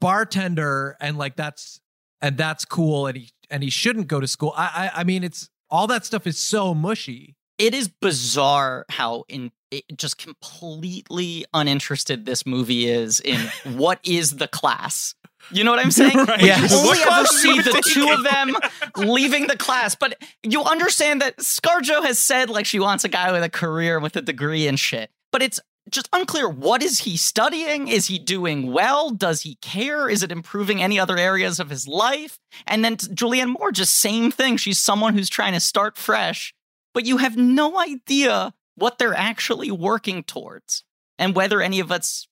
bartender 0.00 0.96
and 1.00 1.18
like 1.18 1.34
that's 1.34 1.80
and 2.22 2.36
that's 2.36 2.64
cool 2.64 3.08
and 3.08 3.16
he 3.16 3.30
and 3.50 3.60
he 3.64 3.70
shouldn't 3.70 4.06
go 4.06 4.20
to 4.20 4.28
school? 4.28 4.54
I 4.56 4.90
i, 4.94 5.00
I 5.00 5.04
mean 5.04 5.24
it's 5.24 5.50
all 5.68 5.88
that 5.88 6.04
stuff 6.04 6.28
is 6.28 6.38
so 6.38 6.74
mushy. 6.74 7.34
It 7.58 7.74
is 7.74 7.88
bizarre 7.88 8.84
how 8.88 9.24
in 9.28 9.46
it, 9.46 9.52
just 9.96 10.18
completely 10.18 11.44
uninterested 11.52 12.26
this 12.26 12.46
movie 12.46 12.86
is 12.88 13.20
in 13.20 13.40
what 13.76 14.00
is 14.04 14.36
the 14.36 14.48
class. 14.48 15.14
You 15.50 15.64
know 15.64 15.70
what 15.70 15.80
I'm 15.80 15.90
saying? 16.02 16.16
Right. 16.16 16.40
You 16.42 16.52
only 16.76 16.98
ever 17.02 17.26
see 17.26 17.52
he 17.52 17.62
the 17.62 17.82
two 17.92 18.10
of 18.10 18.24
them 18.24 18.56
leaving 18.96 19.46
the 19.46 19.56
class, 19.56 19.94
but 19.94 20.16
you 20.42 20.62
understand 20.62 21.20
that 21.20 21.38
ScarJo 21.38 22.04
has 22.04 22.18
said 22.18 22.50
like 22.50 22.66
she 22.66 22.78
wants 22.80 23.04
a 23.04 23.08
guy 23.08 23.32
with 23.32 23.42
a 23.42 23.50
career 23.50 24.00
with 24.00 24.16
a 24.16 24.22
degree 24.22 24.66
and 24.66 24.78
shit. 24.78 25.10
But 25.32 25.42
it's 25.42 25.60
just 25.90 26.08
unclear 26.12 26.48
what 26.48 26.82
is 26.82 27.00
he 27.00 27.16
studying? 27.16 27.88
Is 27.88 28.06
he 28.06 28.18
doing 28.18 28.72
well? 28.72 29.10
Does 29.10 29.42
he 29.42 29.56
care? 29.56 30.08
Is 30.08 30.22
it 30.22 30.32
improving 30.32 30.82
any 30.82 30.98
other 30.98 31.18
areas 31.18 31.60
of 31.60 31.70
his 31.70 31.86
life? 31.86 32.38
And 32.66 32.84
then 32.84 32.96
Julianne 32.96 33.58
Moore, 33.58 33.72
just 33.72 33.98
same 33.98 34.30
thing. 34.30 34.56
She's 34.56 34.78
someone 34.78 35.14
who's 35.14 35.28
trying 35.28 35.52
to 35.52 35.60
start 35.60 35.96
fresh, 35.96 36.54
but 36.94 37.04
you 37.04 37.18
have 37.18 37.36
no 37.36 37.78
idea 37.78 38.54
what 38.76 38.98
they're 38.98 39.14
actually 39.14 39.70
working 39.70 40.22
towards 40.22 40.84
and 41.18 41.34
whether 41.34 41.60
any 41.60 41.80
of 41.80 41.92
us 41.92 42.26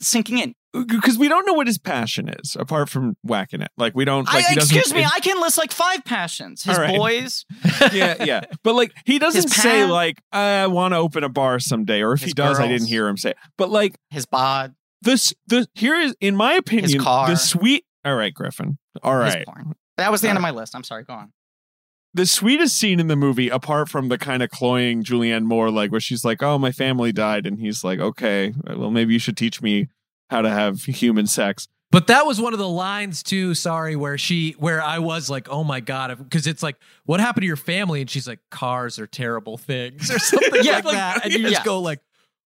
sinking 0.00 0.38
in. 0.38 0.54
Uh, 0.74 0.84
because 0.84 1.18
we 1.18 1.28
don't 1.28 1.46
know 1.46 1.52
what 1.52 1.66
his 1.66 1.78
passion 1.78 2.28
is, 2.28 2.56
apart 2.58 2.88
from 2.88 3.16
whacking 3.22 3.60
it. 3.60 3.70
Like, 3.76 3.94
we 3.94 4.04
don't, 4.04 4.26
like, 4.26 4.44
I, 4.44 4.48
he 4.48 4.54
doesn't. 4.56 4.76
excuse 4.76 4.94
me, 4.94 5.04
I 5.04 5.20
can 5.20 5.40
list 5.40 5.56
like 5.58 5.72
five 5.72 6.04
passions. 6.04 6.64
His 6.64 6.78
right. 6.78 6.96
boys, 6.96 7.44
yeah, 7.92 8.24
yeah. 8.24 8.42
But 8.62 8.74
like 8.74 8.92
he 9.04 9.18
doesn't 9.18 9.48
say 9.48 9.86
like 9.86 10.20
I 10.32 10.66
want 10.66 10.92
to 10.94 10.98
open 10.98 11.22
a 11.24 11.28
bar 11.28 11.60
someday, 11.60 12.02
or 12.02 12.12
if 12.12 12.22
he 12.22 12.32
does, 12.32 12.58
I 12.58 12.68
didn't 12.68 12.88
hear 12.88 13.06
him 13.06 13.16
say. 13.16 13.30
It. 13.30 13.36
But 13.56 13.70
like 13.70 13.96
his 14.10 14.26
bod, 14.26 14.74
this, 15.02 15.32
the 15.46 15.68
here 15.74 15.94
is 16.00 16.14
in 16.20 16.34
my 16.36 16.54
opinion 16.54 16.98
the 16.98 17.36
sweet. 17.36 17.84
All 18.04 18.14
right, 18.14 18.34
Griffin. 18.34 18.78
all 19.02 19.16
right. 19.16 19.46
That 19.96 20.10
was 20.10 20.20
the 20.20 20.28
end 20.28 20.38
All 20.38 20.44
of 20.44 20.48
uh, 20.48 20.52
my 20.52 20.60
list. 20.60 20.74
I'm 20.74 20.82
sorry. 20.82 21.04
Go 21.04 21.14
on. 21.14 21.32
The 22.14 22.26
sweetest 22.26 22.76
scene 22.76 23.00
in 23.00 23.08
the 23.08 23.16
movie, 23.16 23.48
apart 23.48 23.88
from 23.88 24.08
the 24.08 24.16
kind 24.16 24.42
of 24.42 24.50
cloying 24.50 25.02
Julianne 25.02 25.44
Moore, 25.44 25.70
like 25.70 25.90
where 25.90 26.00
she's 26.00 26.24
like, 26.24 26.42
"Oh, 26.42 26.58
my 26.58 26.70
family 26.72 27.12
died," 27.12 27.44
and 27.44 27.58
he's 27.58 27.82
like, 27.82 27.98
"Okay, 27.98 28.54
well, 28.64 28.90
maybe 28.90 29.12
you 29.12 29.18
should 29.18 29.36
teach 29.36 29.60
me 29.60 29.88
how 30.30 30.40
to 30.40 30.48
have 30.48 30.84
human 30.84 31.26
sex." 31.26 31.66
But 31.90 32.06
that 32.08 32.26
was 32.26 32.40
one 32.40 32.52
of 32.52 32.58
the 32.58 32.68
lines 32.68 33.22
too. 33.22 33.54
Sorry, 33.54 33.94
where 33.94 34.16
she, 34.18 34.52
where 34.58 34.80
I 34.80 35.00
was 35.00 35.28
like, 35.28 35.48
"Oh 35.50 35.64
my 35.64 35.80
god," 35.80 36.16
because 36.18 36.46
it's 36.46 36.62
like, 36.62 36.76
"What 37.04 37.20
happened 37.20 37.42
to 37.42 37.46
your 37.46 37.56
family?" 37.56 38.00
And 38.00 38.08
she's 38.08 38.28
like, 38.28 38.40
"Cars 38.50 38.98
are 38.98 39.06
terrible 39.06 39.58
things," 39.58 40.10
or 40.10 40.18
something 40.20 40.62
Yeah, 40.64 40.76
like 40.76 40.84
like, 40.84 40.94
that. 40.94 41.24
And 41.24 41.32
you 41.32 41.40
yeah. 41.40 41.50
just 41.50 41.64
go 41.64 41.80
like, 41.80 42.00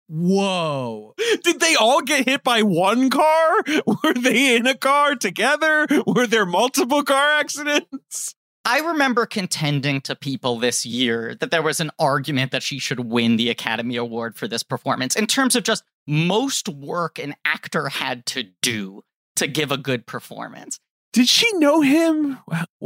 "Whoa!" 0.07 1.15
Did 1.43 1.59
they 1.59 1.75
all 1.75 2.01
get 2.01 2.27
hit 2.27 2.43
by 2.43 2.61
one 2.61 3.09
car? 3.09 3.63
Were 3.87 4.13
they 4.13 4.55
in 4.55 4.67
a 4.67 4.75
car 4.75 5.15
together? 5.15 5.87
Were 6.05 6.27
there 6.27 6.45
multiple 6.45 7.03
car 7.03 7.39
accidents? 7.39 8.35
I 8.65 8.79
remember 8.79 9.27
contending 9.27 10.01
to 10.01 10.15
people 10.15 10.57
this 10.57 10.85
year 10.85 11.35
that 11.39 11.51
there 11.51 11.61
was 11.61 11.79
an 11.79 11.91
argument 11.99 12.51
that 12.51 12.63
she 12.63 12.79
should 12.79 12.99
win 12.99 13.37
the 13.37 13.51
Academy 13.51 13.95
Award 13.95 14.35
for 14.35 14.47
this 14.47 14.63
performance 14.63 15.15
in 15.15 15.27
terms 15.27 15.55
of 15.55 15.63
just 15.63 15.83
most 16.07 16.67
work 16.67 17.19
an 17.19 17.35
actor 17.45 17.89
had 17.89 18.25
to 18.27 18.45
do 18.63 19.03
to 19.35 19.47
give 19.47 19.71
a 19.71 19.77
good 19.77 20.07
performance. 20.07 20.79
Did 21.13 21.29
she 21.29 21.49
know 21.53 21.79
him? 21.79 22.39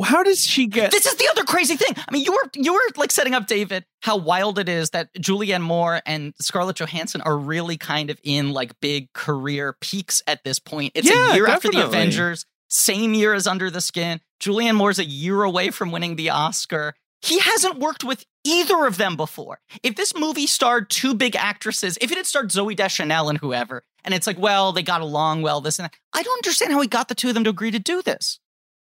How 0.04 0.22
does 0.22 0.44
she 0.44 0.68
get? 0.68 0.92
This 0.92 1.08
is 1.08 1.15
the 1.15 1.28
other 1.30 1.44
crazy 1.44 1.76
thing. 1.76 1.96
I 1.98 2.12
mean, 2.12 2.24
you 2.24 2.32
were 2.32 2.50
you 2.54 2.74
were 2.74 2.80
like 2.96 3.12
setting 3.12 3.34
up 3.34 3.48
David 3.48 3.86
how 4.04 4.18
wild 4.18 4.60
it 4.60 4.70
is 4.70 4.92
that 4.92 5.12
Julianne 5.15 5.63
Moore 5.63 6.02
and 6.06 6.36
Scarlett 6.39 6.76
Johansson 6.76 7.22
are 7.22 7.36
really 7.36 7.76
kind 7.78 8.12
of 8.12 8.20
in 8.24 8.52
like 8.52 8.80
big 8.82 9.12
career 9.13 9.76
peaks 9.82 10.22
at 10.28 10.44
this 10.44 10.60
point. 10.60 10.92
It's 10.94 11.10
Yeah, 11.10 11.32
a 11.32 11.36
year 11.36 11.48
after 11.48 11.72
the. 11.72 11.84
Avengers, 11.84 12.46
same 12.69 13.13
year 13.13 13.34
as 13.34 13.47
Under 13.47 13.69
the 13.69 13.82
Skin. 13.82 14.21
Julianne 14.39 14.75
Moore's 14.75 14.99
a 14.99 15.05
year 15.05 15.43
away 15.43 15.69
from 15.69 15.91
winning 15.91 16.15
the 16.15 16.29
Oscar. 16.29 16.93
He 17.21 17.39
hasn't 17.39 17.79
worked 17.79 18.03
with 18.03 18.25
either 18.45 18.86
of 18.86 18.97
them 18.97 19.17
before. 19.17 19.60
If 19.84 19.95
this 19.95 20.15
movie 20.15 20.47
starred 20.47 20.89
two 20.89 21.13
big 21.13 21.36
actresses, 21.36 21.97
if 21.99 22.12
it 22.12 22.17
had 22.17 22.25
starred 22.25 22.49
Zooey 22.49 22.75
Deschanel 22.75 23.29
and 23.29 23.38
whoever, 23.39 23.84
and 24.05 24.13
it's 24.13 24.25
like, 24.25 24.39
well, 24.39 24.71
they 24.71 24.84
got 24.84 25.01
along 25.01 25.41
well, 25.41 25.60
this 25.60 25.79
and 25.79 25.86
that, 25.86 25.95
I 26.13 26.23
don't 26.23 26.38
understand 26.38 26.71
how 26.71 26.82
he 26.82 26.88
got 26.88 27.10
the 27.10 27.15
two 27.15 27.27
of 27.27 27.34
them 27.34 27.43
to 27.43 27.49
agree 27.49 27.71
to 27.71 27.79
do 27.79 28.01
this. 28.01 28.39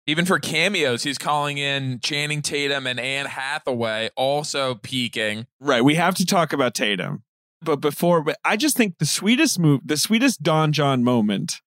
Even 0.07 0.25
for 0.25 0.39
cameos, 0.41 1.05
he's 1.05 1.19
calling 1.19 1.59
in 1.59 2.01
Channing 2.01 2.43
Tatum 2.43 2.87
and 2.87 2.99
Anne 2.99 3.27
Hathaway, 3.27 4.11
also 4.17 4.75
peaking. 4.77 5.47
Right, 5.61 5.85
we 5.85 5.95
have 5.95 6.17
to 6.17 6.27
talk 6.27 6.53
about 6.53 6.75
Tatum. 6.75 7.23
But 7.61 7.77
before, 7.77 8.23
but 8.23 8.37
I 8.45 8.57
just 8.57 8.77
think 8.77 8.99
the 8.99 9.07
sweetest 9.07 9.61
move, 9.61 9.83
the 9.85 9.97
sweetest 9.97 10.43
Don 10.43 10.73
Jon 10.73 11.05
moment 11.05 11.61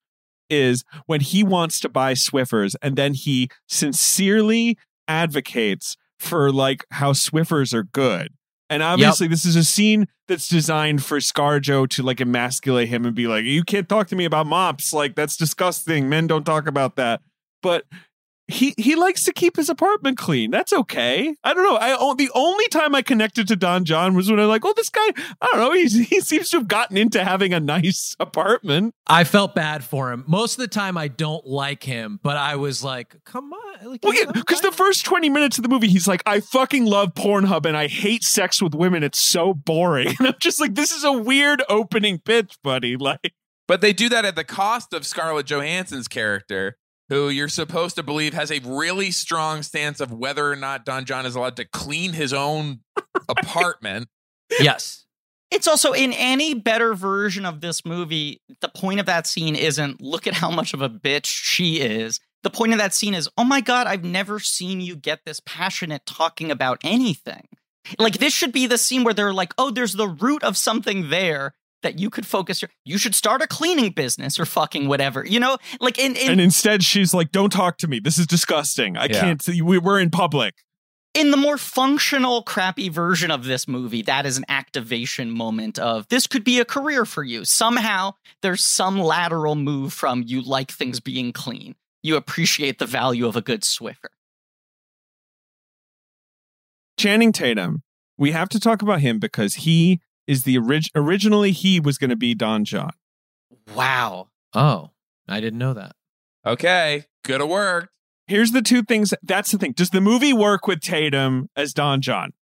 is 0.49 0.83
when 1.05 1.21
he 1.21 1.43
wants 1.43 1.79
to 1.81 1.89
buy 1.89 2.13
Swiffers 2.13 2.75
and 2.81 2.95
then 2.95 3.13
he 3.13 3.49
sincerely 3.67 4.77
advocates 5.07 5.97
for 6.19 6.51
like 6.51 6.85
how 6.91 7.13
Swiffers 7.13 7.73
are 7.73 7.83
good. 7.83 8.29
And 8.69 8.81
obviously, 8.81 9.27
this 9.27 9.45
is 9.45 9.55
a 9.55 9.63
scene 9.63 10.07
that's 10.27 10.47
designed 10.47 11.03
for 11.03 11.19
ScarJo 11.19 11.87
to 11.89 12.03
like 12.03 12.19
emasculate 12.19 12.89
him 12.89 13.05
and 13.05 13.15
be 13.15 13.27
like, 13.27 13.45
"You 13.45 13.63
can't 13.63 13.87
talk 13.87 14.07
to 14.07 14.15
me 14.15 14.25
about 14.25 14.47
mops. 14.47 14.91
Like 14.91 15.15
that's 15.15 15.37
disgusting. 15.37 16.09
Men 16.09 16.25
don't 16.25 16.45
talk 16.45 16.67
about 16.67 16.95
that." 16.95 17.21
But 17.61 17.85
he 18.47 18.73
he 18.77 18.95
likes 18.95 19.23
to 19.23 19.33
keep 19.33 19.55
his 19.55 19.69
apartment 19.69 20.17
clean. 20.17 20.51
That's 20.51 20.71
okay. 20.71 21.35
I 21.43 21.53
don't 21.53 21.63
know. 21.63 21.77
I 21.77 21.95
the 22.15 22.29
only 22.35 22.67
time 22.67 22.93
I 22.93 23.01
connected 23.01 23.47
to 23.47 23.55
Don 23.55 23.85
Jon 23.85 24.15
was 24.15 24.29
when 24.29 24.39
I 24.39 24.45
like, 24.45 24.63
oh, 24.65 24.73
this 24.75 24.89
guy. 24.89 25.07
I 25.41 25.47
don't 25.51 25.59
know. 25.59 25.71
He's, 25.73 26.07
he 26.07 26.21
seems 26.21 26.49
to 26.51 26.57
have 26.57 26.67
gotten 26.67 26.97
into 26.97 27.23
having 27.23 27.53
a 27.53 27.59
nice 27.59 28.15
apartment. 28.19 28.93
I 29.07 29.23
felt 29.23 29.55
bad 29.55 29.83
for 29.83 30.11
him. 30.11 30.23
Most 30.27 30.53
of 30.53 30.59
the 30.59 30.67
time, 30.67 30.97
I 30.97 31.07
don't 31.07 31.45
like 31.45 31.83
him, 31.83 32.19
but 32.21 32.37
I 32.37 32.55
was 32.55 32.83
like, 32.83 33.15
"Come 33.25 33.51
on!" 33.51 33.89
Like, 33.91 34.03
Well, 34.03 34.13
yeah, 34.13 34.31
because 34.31 34.61
the 34.61 34.71
first 34.71 35.05
twenty 35.05 35.29
minutes 35.29 35.57
of 35.57 35.63
the 35.63 35.69
movie, 35.69 35.87
he's 35.87 36.07
like, 36.07 36.23
I 36.25 36.39
fucking 36.39 36.85
love 36.85 37.13
Pornhub 37.13 37.65
and 37.65 37.75
I 37.75 37.87
hate 37.87 38.23
sex 38.23 38.61
with 38.61 38.73
women. 38.75 39.03
It's 39.03 39.19
so 39.19 39.53
boring. 39.53 40.13
And 40.19 40.29
I'm 40.29 40.35
just 40.39 40.61
like, 40.61 40.75
this 40.75 40.91
is 40.91 41.03
a 41.03 41.11
weird 41.11 41.61
opening 41.69 42.19
pitch, 42.19 42.57
buddy. 42.63 42.95
Like, 42.95 43.33
But 43.67 43.81
they 43.81 43.91
do 43.93 44.07
that 44.09 44.23
at 44.25 44.35
the 44.35 44.43
cost 44.43 44.93
of 44.93 45.05
Scarlett 45.05 45.45
Johansson's 45.47 46.07
character, 46.07 46.77
who 47.09 47.29
you're 47.29 47.47
supposed 47.47 47.95
to 47.95 48.03
believe 48.03 48.33
has 48.33 48.51
a 48.51 48.59
really 48.63 49.11
strong 49.11 49.63
stance 49.63 49.99
of 49.99 50.11
whether 50.11 50.51
or 50.51 50.55
not 50.55 50.85
Don 50.85 51.05
Jon 51.05 51.25
is 51.25 51.35
allowed 51.35 51.57
to 51.57 51.65
clean 51.65 52.13
his 52.13 52.33
own 52.33 52.79
apartment. 53.29 54.07
yes, 54.59 55.05
It's 55.51 55.67
also 55.67 55.93
in 55.93 56.13
any 56.13 56.53
better 56.53 56.95
version 56.95 57.45
of 57.45 57.61
this 57.61 57.85
movie, 57.85 58.41
the 58.61 58.69
point 58.69 58.99
of 58.99 59.05
that 59.05 59.27
scene 59.27 59.55
isn't 59.55 60.01
look 60.01 60.27
at 60.27 60.33
how 60.33 60.49
much 60.49 60.73
of 60.73 60.81
a 60.81 60.89
bitch 60.89 61.25
she 61.25 61.79
is. 61.81 62.19
The 62.43 62.49
point 62.49 62.73
of 62.73 62.77
that 62.79 62.93
scene 62.93 63.13
is, 63.15 63.29
oh 63.37 63.43
my 63.43 63.61
God, 63.61 63.87
I've 63.87 64.03
never 64.03 64.39
seen 64.39 64.81
you 64.81 64.95
get 64.95 65.21
this 65.25 65.39
passionate 65.45 66.05
talking 66.05 66.51
about 66.51 66.79
anything. 66.83 67.47
Like, 67.99 68.17
this 68.17 68.33
should 68.33 68.51
be 68.51 68.65
the 68.67 68.77
scene 68.79 69.03
where 69.03 69.13
they're 69.13 69.33
like, 69.33 69.53
oh, 69.57 69.69
there's 69.69 69.93
the 69.93 70.07
root 70.07 70.43
of 70.43 70.57
something 70.57 71.09
there 71.09 71.53
that 71.85 71.97
you 71.99 72.09
could 72.09 72.25
focus 72.27 72.61
your. 72.61 72.69
You 72.83 72.97
should 72.97 73.15
start 73.15 73.41
a 73.41 73.47
cleaning 73.47 73.91
business 73.91 74.37
or 74.39 74.45
fucking 74.45 74.87
whatever. 74.89 75.25
You 75.25 75.39
know, 75.39 75.57
like 75.79 75.97
in, 75.97 76.15
in 76.17 76.31
and 76.31 76.41
instead, 76.41 76.83
she's 76.83 77.13
like, 77.13 77.31
don't 77.31 77.51
talk 77.51 77.77
to 77.79 77.87
me. 77.87 77.99
This 77.99 78.17
is 78.17 78.27
disgusting. 78.27 78.97
I 78.97 79.05
Yeah. 79.05 79.21
can't 79.21 79.41
see. 79.41 79.61
We, 79.61 79.77
we're 79.77 79.99
in 79.99 80.09
public. 80.09 80.55
in 81.13 81.31
the 81.31 81.37
more 81.37 81.57
functional, 81.57 82.41
crappy 82.43 82.89
version 82.89 83.31
of 83.31 83.45
this 83.45 83.67
movie, 83.69 84.01
that 84.01 84.25
is 84.25 84.37
an 84.37 84.43
activation 84.49 85.31
moment 85.31 85.79
of 85.79 86.05
this 86.09 86.27
could 86.27 86.43
be 86.43 86.59
a 86.59 86.65
career 86.65 87.05
for 87.05 87.23
you. 87.23 87.45
Somehow 87.45 88.11
there's 88.41 88.65
some 88.65 88.99
lateral 88.99 89.55
move 89.55 89.93
from 89.93 90.23
you 90.27 90.41
like 90.41 90.69
things 90.71 90.99
being 90.99 91.31
clean. 91.31 91.75
You 92.03 92.17
appreciate 92.17 92.79
the 92.79 92.85
value 92.85 93.25
of 93.27 93.37
a 93.37 93.41
good 93.41 93.61
Swiffer. 93.61 94.09
Channing 96.97 97.31
Tatum, 97.31 97.83
we 98.17 98.31
have 98.31 98.49
to 98.49 98.59
talk 98.59 98.81
about 98.81 99.01
him 99.01 99.19
because 99.19 99.55
he 99.55 100.01
is 100.27 100.43
the 100.43 100.57
orig- 100.57 100.89
originally 100.95 101.51
he 101.51 101.79
was 101.79 101.97
going 101.97 102.09
to 102.09 102.15
be 102.15 102.33
Don 102.33 102.65
Jon. 102.65 102.91
Wow. 103.75 104.29
Oh, 104.53 104.91
I 105.27 105.39
didn't 105.39 105.59
know 105.59 105.73
that. 105.73 105.95
Okay, 106.45 107.05
could 107.23 107.41
have 107.41 107.49
worked. 107.49 107.89
Here's 108.27 108.51
the 108.51 108.61
two 108.61 108.81
things. 108.83 109.13
That's 109.23 109.51
the 109.51 109.57
thing. 109.57 109.73
Does 109.73 109.89
the 109.91 110.01
movie 110.01 110.33
work 110.33 110.67
with 110.67 110.79
Tatum 110.81 111.49
as 111.55 111.73
Don 111.73 112.01
Jon? 112.01 112.33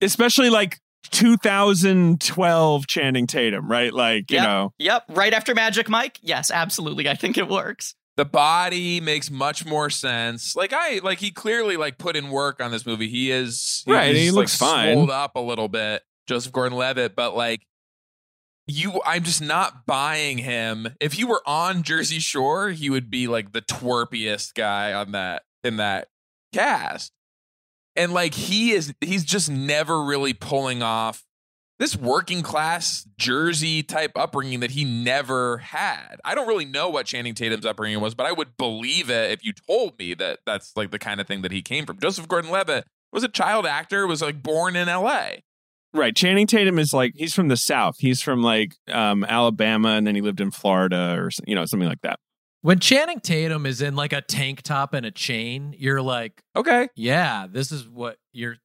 Especially 0.00 0.50
like 0.50 0.80
2012 1.10 2.86
Channing 2.86 3.26
Tatum, 3.26 3.70
right? 3.70 3.92
Like, 3.92 4.30
you 4.30 4.36
Yep. 4.38 4.46
know, 4.46 4.72
Yep. 4.78 5.04
Right 5.10 5.32
after 5.34 5.54
Magic 5.54 5.88
Mike? 5.88 6.18
Yes, 6.22 6.50
absolutely. 6.50 7.08
I 7.08 7.14
think 7.14 7.36
it 7.38 7.48
works. 7.48 7.94
The 8.16 8.24
body 8.26 9.00
makes 9.00 9.30
much 9.30 9.64
more 9.64 9.88
sense. 9.88 10.54
Like 10.54 10.72
I 10.74 11.00
like 11.02 11.18
he 11.18 11.30
clearly 11.30 11.78
like 11.78 11.96
put 11.96 12.14
in 12.14 12.28
work 12.30 12.60
on 12.62 12.70
this 12.70 12.84
movie. 12.84 13.08
He 13.08 13.30
is 13.30 13.82
Right, 13.86 14.14
he's, 14.14 14.24
he 14.24 14.30
like, 14.30 14.36
looks 14.36 14.56
fine. 14.56 14.94
swolled 14.94 15.10
up 15.10 15.34
a 15.34 15.40
little 15.40 15.68
bit, 15.68 16.02
Joseph 16.32 16.52
Gordon-Levitt, 16.52 17.14
but 17.14 17.36
like 17.36 17.66
you 18.66 19.02
I'm 19.04 19.22
just 19.22 19.42
not 19.42 19.84
buying 19.84 20.38
him. 20.38 20.88
If 20.98 21.14
he 21.14 21.24
were 21.24 21.42
on 21.44 21.82
Jersey 21.82 22.20
Shore, 22.20 22.70
he 22.70 22.88
would 22.88 23.10
be 23.10 23.28
like 23.28 23.52
the 23.52 23.60
twerpiest 23.60 24.54
guy 24.54 24.94
on 24.94 25.12
that 25.12 25.42
in 25.62 25.76
that 25.76 26.08
cast. 26.54 27.12
And 27.96 28.14
like 28.14 28.32
he 28.32 28.70
is 28.70 28.94
he's 29.02 29.24
just 29.24 29.50
never 29.50 30.02
really 30.02 30.32
pulling 30.32 30.82
off 30.82 31.22
this 31.78 31.96
working 31.96 32.40
class 32.40 33.06
Jersey 33.18 33.82
type 33.82 34.12
upbringing 34.16 34.60
that 34.60 34.70
he 34.70 34.84
never 34.86 35.58
had. 35.58 36.16
I 36.24 36.34
don't 36.34 36.48
really 36.48 36.64
know 36.64 36.88
what 36.88 37.04
Channing 37.04 37.34
Tatum's 37.34 37.66
upbringing 37.66 38.00
was, 38.00 38.14
but 38.14 38.24
I 38.24 38.32
would 38.32 38.56
believe 38.56 39.10
it 39.10 39.32
if 39.32 39.44
you 39.44 39.52
told 39.52 39.98
me 39.98 40.14
that 40.14 40.38
that's 40.46 40.74
like 40.76 40.92
the 40.92 40.98
kind 40.98 41.20
of 41.20 41.26
thing 41.26 41.42
that 41.42 41.52
he 41.52 41.60
came 41.60 41.84
from. 41.84 41.98
Joseph 41.98 42.26
Gordon-Levitt 42.26 42.86
was 43.12 43.22
a 43.22 43.28
child 43.28 43.66
actor, 43.66 44.06
was 44.06 44.22
like 44.22 44.42
born 44.42 44.76
in 44.76 44.86
LA. 44.88 45.28
Right. 45.94 46.14
Channing 46.14 46.46
Tatum 46.46 46.78
is 46.78 46.92
like, 46.92 47.12
he's 47.16 47.34
from 47.34 47.48
the 47.48 47.56
South. 47.56 47.96
He's 47.98 48.20
from 48.22 48.42
like 48.42 48.74
um, 48.90 49.24
Alabama 49.24 49.90
and 49.90 50.06
then 50.06 50.14
he 50.14 50.20
lived 50.20 50.40
in 50.40 50.50
Florida 50.50 51.14
or, 51.18 51.30
you 51.46 51.54
know, 51.54 51.64
something 51.66 51.88
like 51.88 52.02
that. 52.02 52.18
When 52.62 52.78
Channing 52.78 53.18
Tatum 53.20 53.66
is 53.66 53.82
in 53.82 53.96
like 53.96 54.12
a 54.12 54.20
tank 54.20 54.62
top 54.62 54.94
and 54.94 55.04
a 55.04 55.10
chain, 55.10 55.74
you're 55.76 56.00
like, 56.02 56.40
Okay. 56.54 56.88
yeah, 56.94 57.46
this 57.50 57.72
is 57.72 57.88
what 57.88 58.16
you're. 58.32 58.56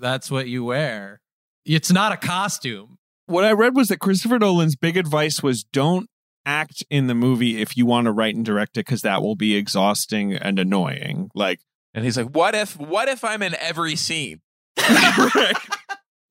That's 0.00 0.28
what 0.30 0.48
you 0.48 0.64
wear. 0.64 1.20
It's 1.64 1.92
not 1.92 2.10
a 2.12 2.16
costume. 2.16 2.98
What 3.26 3.44
I 3.44 3.52
read 3.52 3.76
was 3.76 3.88
that 3.88 4.00
Christopher 4.00 4.38
Nolan's 4.40 4.74
big 4.74 4.96
advice 4.96 5.40
was 5.40 5.62
don't 5.62 6.08
act 6.44 6.84
in 6.90 7.06
the 7.06 7.14
movie 7.14 7.62
if 7.62 7.76
you 7.76 7.86
want 7.86 8.06
to 8.06 8.12
write 8.12 8.34
and 8.34 8.44
direct 8.44 8.76
it 8.76 8.84
because 8.84 9.02
that 9.02 9.22
will 9.22 9.36
be 9.36 9.54
exhausting 9.54 10.34
and 10.34 10.58
annoying. 10.58 11.30
Like, 11.34 11.60
And 11.94 12.04
he's 12.04 12.16
like, 12.18 12.26
"What 12.34 12.54
if 12.56 12.76
what 12.76 13.08
if 13.08 13.22
I'm 13.24 13.40
in 13.40 13.54
every 13.54 13.94
scene?" 13.96 14.40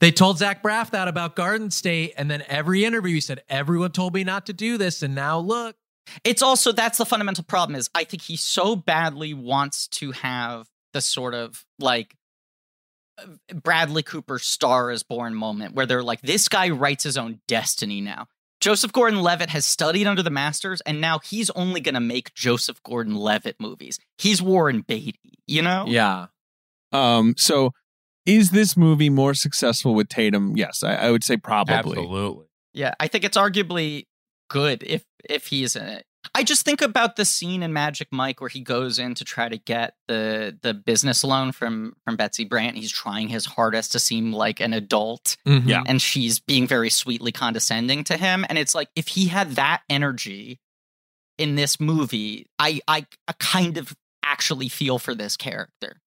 They 0.03 0.11
told 0.11 0.37
Zach 0.37 0.61
Braff 0.61 0.91
that 0.91 1.07
about 1.07 1.33
Garden 1.33 1.71
State, 1.71 2.13
and 2.17 2.29
then 2.29 2.43
every 2.49 2.83
interview 2.83 3.13
he 3.13 3.21
said, 3.21 3.41
"Everyone 3.47 3.93
told 3.93 4.13
me 4.13 4.25
not 4.25 4.47
to 4.47 4.53
do 4.53 4.77
this, 4.77 5.01
and 5.01 5.15
now 5.15 5.39
look." 5.39 5.77
It's 6.25 6.41
also 6.41 6.73
that's 6.73 6.97
the 6.97 7.05
fundamental 7.05 7.45
problem 7.45 7.77
is 7.77 7.89
I 7.95 8.03
think 8.03 8.21
he 8.21 8.35
so 8.35 8.75
badly 8.75 9.33
wants 9.33 9.87
to 9.87 10.11
have 10.11 10.67
the 10.91 10.99
sort 10.99 11.33
of 11.33 11.63
like 11.79 12.17
uh, 13.17 13.27
Bradley 13.53 14.03
Cooper 14.03 14.39
star 14.39 14.91
is 14.91 15.03
born 15.03 15.35
moment 15.35 15.73
where 15.73 15.85
they're 15.85 16.03
like 16.03 16.19
this 16.19 16.49
guy 16.49 16.67
writes 16.67 17.05
his 17.05 17.17
own 17.17 17.39
destiny 17.47 18.01
now. 18.01 18.27
Joseph 18.59 18.91
Gordon-Levitt 18.91 19.51
has 19.51 19.65
studied 19.65 20.05
under 20.05 20.21
the 20.21 20.29
masters 20.29 20.81
and 20.81 20.99
now 20.99 21.19
he's 21.19 21.49
only 21.51 21.79
going 21.79 21.95
to 21.95 22.01
make 22.01 22.33
Joseph 22.33 22.83
Gordon-Levitt 22.83 23.55
movies. 23.59 23.99
He's 24.17 24.41
Warren 24.41 24.81
Beatty, 24.81 25.39
you 25.47 25.61
know? 25.61 25.85
Yeah, 25.87 26.27
Um, 26.93 27.35
so 27.37 27.73
is 28.25 28.51
this 28.51 28.75
movie 28.77 29.09
more 29.09 29.33
successful 29.33 29.93
with 29.93 30.09
Tatum? 30.09 30.55
Yes, 30.55 30.83
I, 30.83 30.95
I 30.95 31.11
would 31.11 31.23
say 31.23 31.37
probably. 31.37 31.75
Absolutely. 31.99 32.45
Yeah, 32.73 32.93
I 32.99 33.07
think 33.07 33.23
it's 33.23 33.37
arguably 33.37 34.05
good 34.49 34.83
if 34.83 35.03
if 35.29 35.47
he's 35.47 35.75
in 35.75 35.85
it. 35.87 36.05
I 36.33 36.43
just 36.43 36.63
think 36.63 36.81
about 36.81 37.17
the 37.17 37.25
scene 37.25 37.61
in 37.63 37.73
Magic 37.73 38.07
Mike 38.11 38.39
where 38.39 38.49
he 38.49 38.61
goes 38.61 38.97
in 38.97 39.13
to 39.15 39.25
try 39.25 39.49
to 39.49 39.57
get 39.57 39.95
the 40.07 40.57
the 40.61 40.73
business 40.73 41.23
loan 41.23 41.51
from 41.51 41.95
from 42.05 42.15
Betsy 42.15 42.45
Brandt. 42.45 42.77
He's 42.77 42.91
trying 42.91 43.27
his 43.27 43.45
hardest 43.45 43.91
to 43.91 43.99
seem 43.99 44.31
like 44.31 44.59
an 44.61 44.73
adult, 44.73 45.35
Mhm. 45.45 45.67
Yeah. 45.67 45.83
and 45.85 46.01
she's 46.01 46.39
being 46.39 46.65
very 46.65 46.89
sweetly 46.89 47.31
condescending 47.33 48.03
to 48.05 48.15
him. 48.17 48.45
And 48.47 48.57
it's 48.57 48.73
like 48.73 48.87
if 48.95 49.09
he 49.09 49.27
had 49.27 49.51
that 49.55 49.81
energy 49.89 50.59
in 51.37 51.55
this 51.55 51.79
movie, 51.79 52.47
I 52.57 52.79
I, 52.87 53.05
I 53.27 53.33
kind 53.39 53.77
of 53.77 53.93
actually 54.23 54.69
feel 54.69 54.99
for 54.99 55.13
this 55.13 55.35
character. 55.35 55.97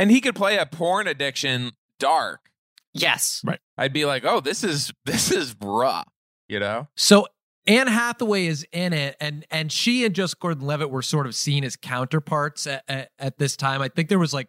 And 0.00 0.10
he 0.10 0.20
could 0.22 0.34
play 0.34 0.56
a 0.56 0.64
porn 0.64 1.06
addiction 1.06 1.72
dark. 1.98 2.50
Yes, 2.94 3.42
Right. 3.44 3.60
I'd 3.76 3.92
be 3.92 4.04
like, 4.06 4.24
oh, 4.24 4.40
this 4.40 4.64
is 4.64 4.92
this 5.04 5.30
is 5.30 5.54
rough. 5.62 6.08
You 6.48 6.58
know? 6.58 6.88
So 6.96 7.26
Anne 7.66 7.86
Hathaway 7.86 8.46
is 8.46 8.66
in 8.72 8.92
it, 8.94 9.16
and 9.20 9.44
and 9.50 9.70
she 9.70 10.04
and 10.06 10.14
just 10.14 10.40
Gordon-Levitt 10.40 10.90
were 10.90 11.02
sort 11.02 11.26
of 11.26 11.34
seen 11.34 11.62
as 11.64 11.76
counterparts 11.76 12.66
at, 12.66 12.82
at, 12.88 13.10
at 13.18 13.38
this 13.38 13.56
time. 13.56 13.82
I 13.82 13.88
think 13.88 14.08
there 14.08 14.18
was 14.18 14.32
like 14.32 14.48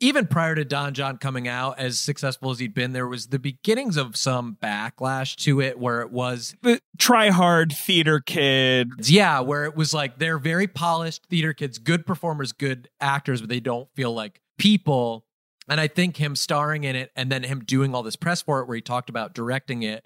even 0.00 0.26
prior 0.28 0.54
to 0.54 0.64
Don 0.64 0.94
Jon 0.94 1.16
coming 1.16 1.48
out, 1.48 1.78
as 1.78 1.98
successful 1.98 2.50
as 2.50 2.60
he'd 2.60 2.74
been, 2.74 2.92
there 2.92 3.08
was 3.08 3.28
the 3.28 3.38
beginnings 3.38 3.96
of 3.96 4.16
some 4.16 4.56
backlash 4.62 5.34
to 5.36 5.60
it, 5.60 5.78
where 5.78 6.02
it 6.02 6.12
was 6.12 6.54
The 6.62 6.80
try 6.98 7.30
hard 7.30 7.72
theater 7.72 8.20
kid. 8.20 8.90
yeah, 9.08 9.40
where 9.40 9.64
it 9.64 9.74
was 9.74 9.92
like 9.92 10.18
they're 10.18 10.38
very 10.38 10.68
polished 10.68 11.26
theater 11.28 11.52
kids, 11.52 11.78
good 11.78 12.06
performers, 12.06 12.52
good 12.52 12.88
actors, 13.00 13.40
but 13.40 13.48
they 13.50 13.58
don't 13.60 13.88
feel 13.96 14.12
like 14.12 14.40
people. 14.58 15.24
And 15.68 15.80
I 15.80 15.86
think 15.86 16.16
him 16.16 16.36
starring 16.36 16.84
in 16.84 16.96
it 16.96 17.10
and 17.14 17.30
then 17.30 17.42
him 17.42 17.60
doing 17.60 17.94
all 17.94 18.02
this 18.02 18.16
press 18.16 18.42
for 18.42 18.60
it, 18.60 18.68
where 18.68 18.76
he 18.76 18.80
talked 18.80 19.10
about 19.10 19.34
directing 19.34 19.82
it, 19.82 20.04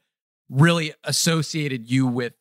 really 0.51 0.93
associated 1.05 1.91
you 1.91 2.07
with 2.07 2.35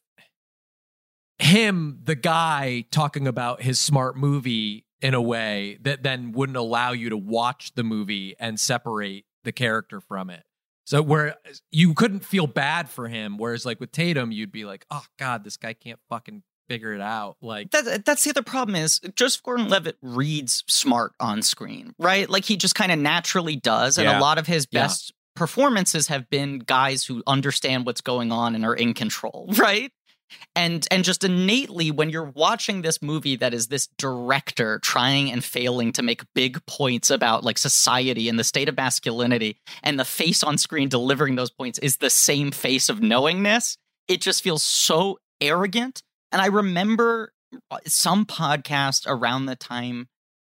him, 1.40 2.00
the 2.04 2.16
guy 2.16 2.86
talking 2.92 3.28
about 3.28 3.62
his 3.62 3.80
smart 3.80 4.16
movie 4.16 4.86
in 5.02 5.14
a 5.14 5.22
way 5.22 5.78
that 5.82 6.04
then 6.04 6.32
wouldn't 6.32 6.58
allow 6.58 6.92
you 6.92 7.10
to 7.10 7.18
watch 7.18 7.74
the 7.76 7.84
movie 7.84 8.36
and 8.40 8.60
separate 8.60 9.26
the 9.44 9.52
character 9.52 10.00
from 10.00 10.30
it. 10.30 10.44
So 10.86 11.02
where 11.02 11.38
you 11.72 11.94
couldn't 11.94 12.26
feel 12.26 12.48
bad 12.48 12.90
for 12.90 13.08
him, 13.08 13.38
whereas 13.38 13.66
like 13.66 13.80
with 13.80 13.92
Tatum, 13.92 14.32
you'd 14.32 14.52
be 14.52 14.66
like, 14.66 14.86
"Oh 14.92 15.06
God, 15.18 15.44
this 15.44 15.58
guy 15.58 15.74
can't 15.74 16.00
fucking 16.10 16.44
figure 16.72 16.94
it 16.94 17.02
out." 17.02 17.38
Like, 17.42 17.72
that, 17.72 18.06
that's 18.06 18.24
the 18.24 18.30
other 18.32 18.44
problem 18.44 18.76
is 18.76 19.00
Joseph 19.16 19.44
Gordon-Levitt 19.44 19.98
reads 20.02 20.64
smart 20.68 21.14
on 21.20 21.42
screen, 21.42 21.94
right? 22.00 22.30
Like 22.30 22.46
he 22.46 22.56
just 22.58 22.76
kind 22.76 22.92
of 22.92 23.00
naturally 23.00 23.56
does, 23.56 23.98
and 23.98 24.06
Yeah. 24.08 24.20
a 24.20 24.22
lot 24.22 24.38
of 24.38 24.48
his 24.48 24.68
Yeah. 24.72 24.84
best 24.84 25.14
performances 25.36 26.08
have 26.08 26.30
been 26.30 26.60
guys 26.60 27.06
who 27.06 27.24
understand 27.28 27.86
what's 27.86 28.02
going 28.02 28.32
on 28.32 28.54
and 28.56 28.66
are 28.66 28.76
in 28.76 28.94
control, 28.94 29.48
right? 29.58 29.92
And 30.56 30.88
and 30.92 31.04
just 31.04 31.26
innately, 31.26 31.92
when 31.92 32.10
you're 32.10 32.32
watching 32.32 32.82
this 32.84 33.02
movie 33.02 33.36
that 33.38 33.54
is 33.54 33.68
this 33.68 33.88
director 33.98 34.80
trying 34.80 35.30
and 35.32 35.44
failing 35.44 35.92
to 35.94 36.02
make 36.02 36.22
big 36.34 36.66
points 36.68 37.10
about 37.10 37.44
like 37.44 37.58
society 37.58 38.30
and 38.30 38.40
the 38.40 38.44
state 38.46 38.70
of 38.70 38.78
masculinity, 38.78 39.58
and 39.84 40.00
the 40.00 40.06
face 40.06 40.42
on 40.42 40.58
screen 40.58 40.88
delivering 40.88 41.36
those 41.36 41.50
points 41.52 41.80
is 41.80 41.98
the 41.98 42.10
same 42.10 42.52
face 42.52 42.88
of 42.88 43.02
knowingness, 43.02 43.78
it 44.08 44.22
just 44.22 44.42
feels 44.42 44.64
so 44.64 45.20
arrogant. 45.42 46.02
And 46.32 46.42
I 46.42 46.48
remember 46.48 47.34
uh, 47.70 47.80
some 47.86 48.26
podcast 48.26 49.04
around 49.08 49.46
the 49.46 49.56
time 49.56 50.08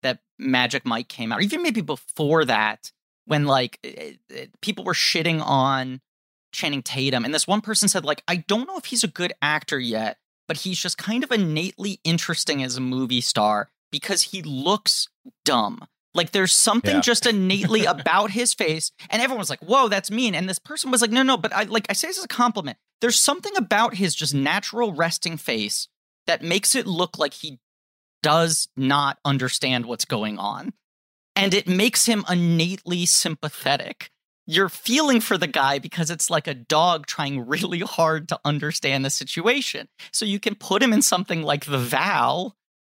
that 0.04 0.20
Magic 0.40 0.86
Mike 0.86 1.08
came 1.08 1.32
out, 1.32 1.40
or 1.40 1.42
even 1.42 1.62
maybe 1.64 1.82
before 1.82 2.46
that, 2.46 2.92
when 3.26 3.46
like 3.46 3.80
it, 3.84 4.20
it- 4.30 4.62
people 4.62 4.84
were 4.84 4.94
shitting 4.94 5.42
on 5.42 6.02
Channing 6.54 6.82
Tatum, 6.82 7.26
and 7.26 7.34
this 7.34 7.48
one 7.48 7.62
person 7.62 7.88
said, 7.90 8.06
like, 8.06 8.24
I 8.28 8.38
don't 8.38 8.68
know 8.68 8.78
if 8.78 8.86
he's 8.86 9.04
a 9.04 9.08
good 9.08 9.34
actor 9.42 9.80
yet, 9.80 10.18
but 10.48 10.58
he's 10.58 10.80
just 10.80 10.98
kind 10.98 11.24
of 11.24 11.32
innately 11.32 12.00
interesting 12.04 12.64
as 12.64 12.78
a 12.78 12.82
movie 12.82 13.22
star 13.22 13.70
because 13.92 14.22
he 14.24 14.42
looks 14.42 15.10
dumb. 15.46 15.86
Like 16.14 16.32
there's 16.32 16.54
something 16.54 16.96
Yeah. 16.96 17.02
just 17.02 17.26
innately 17.28 17.86
about 17.86 18.32
his 18.32 18.54
face, 18.54 18.92
and 19.10 19.22
everyone's 19.22 19.50
like, 19.52 19.60
"Whoa, 19.60 19.88
that's 19.90 20.10
mean." 20.10 20.34
And 20.34 20.50
this 20.50 20.58
person 20.58 20.90
was 20.90 21.02
like, 21.02 21.12
"No, 21.12 21.22
no," 21.22 21.38
but 21.38 21.54
I 21.54 21.64
like 21.64 21.86
I 21.90 21.94
say 21.94 22.08
this 22.08 22.18
as 22.18 22.24
a 22.24 22.28
compliment. 22.30 22.78
There's 23.02 23.20
something 23.20 23.56
about 23.56 23.96
his 23.96 24.16
just 24.16 24.34
natural 24.34 24.94
resting 24.94 25.38
face 25.38 25.88
that 26.26 26.42
makes 26.42 26.76
it 26.76 26.88
look 26.88 27.18
like 27.18 27.34
he 27.34 27.60
does 28.24 28.68
not 28.76 29.20
understand 29.24 29.86
what's 29.86 30.06
going 30.06 30.38
on. 30.40 30.74
And 31.36 31.54
it 31.54 31.68
makes 31.68 32.08
him 32.08 32.26
innately 32.30 33.06
sympathetic. 33.06 34.10
You're 34.48 34.70
feeling 34.70 35.22
for 35.22 35.38
the 35.38 35.48
guy 35.48 35.78
because 35.78 36.10
it's 36.10 36.30
like 36.30 36.48
a 36.48 36.54
dog 36.54 37.06
trying 37.06 37.46
really 37.48 37.82
hard 37.82 38.28
to 38.30 38.40
understand 38.44 39.06
the 39.06 39.10
situation. 39.10 39.88
So 40.12 40.26
you 40.26 40.40
can 40.40 40.56
put 40.56 40.82
him 40.82 40.94
in 40.94 41.02
something 41.02 41.44
like 41.44 41.66
The 41.66 41.78
Vow 41.78 42.54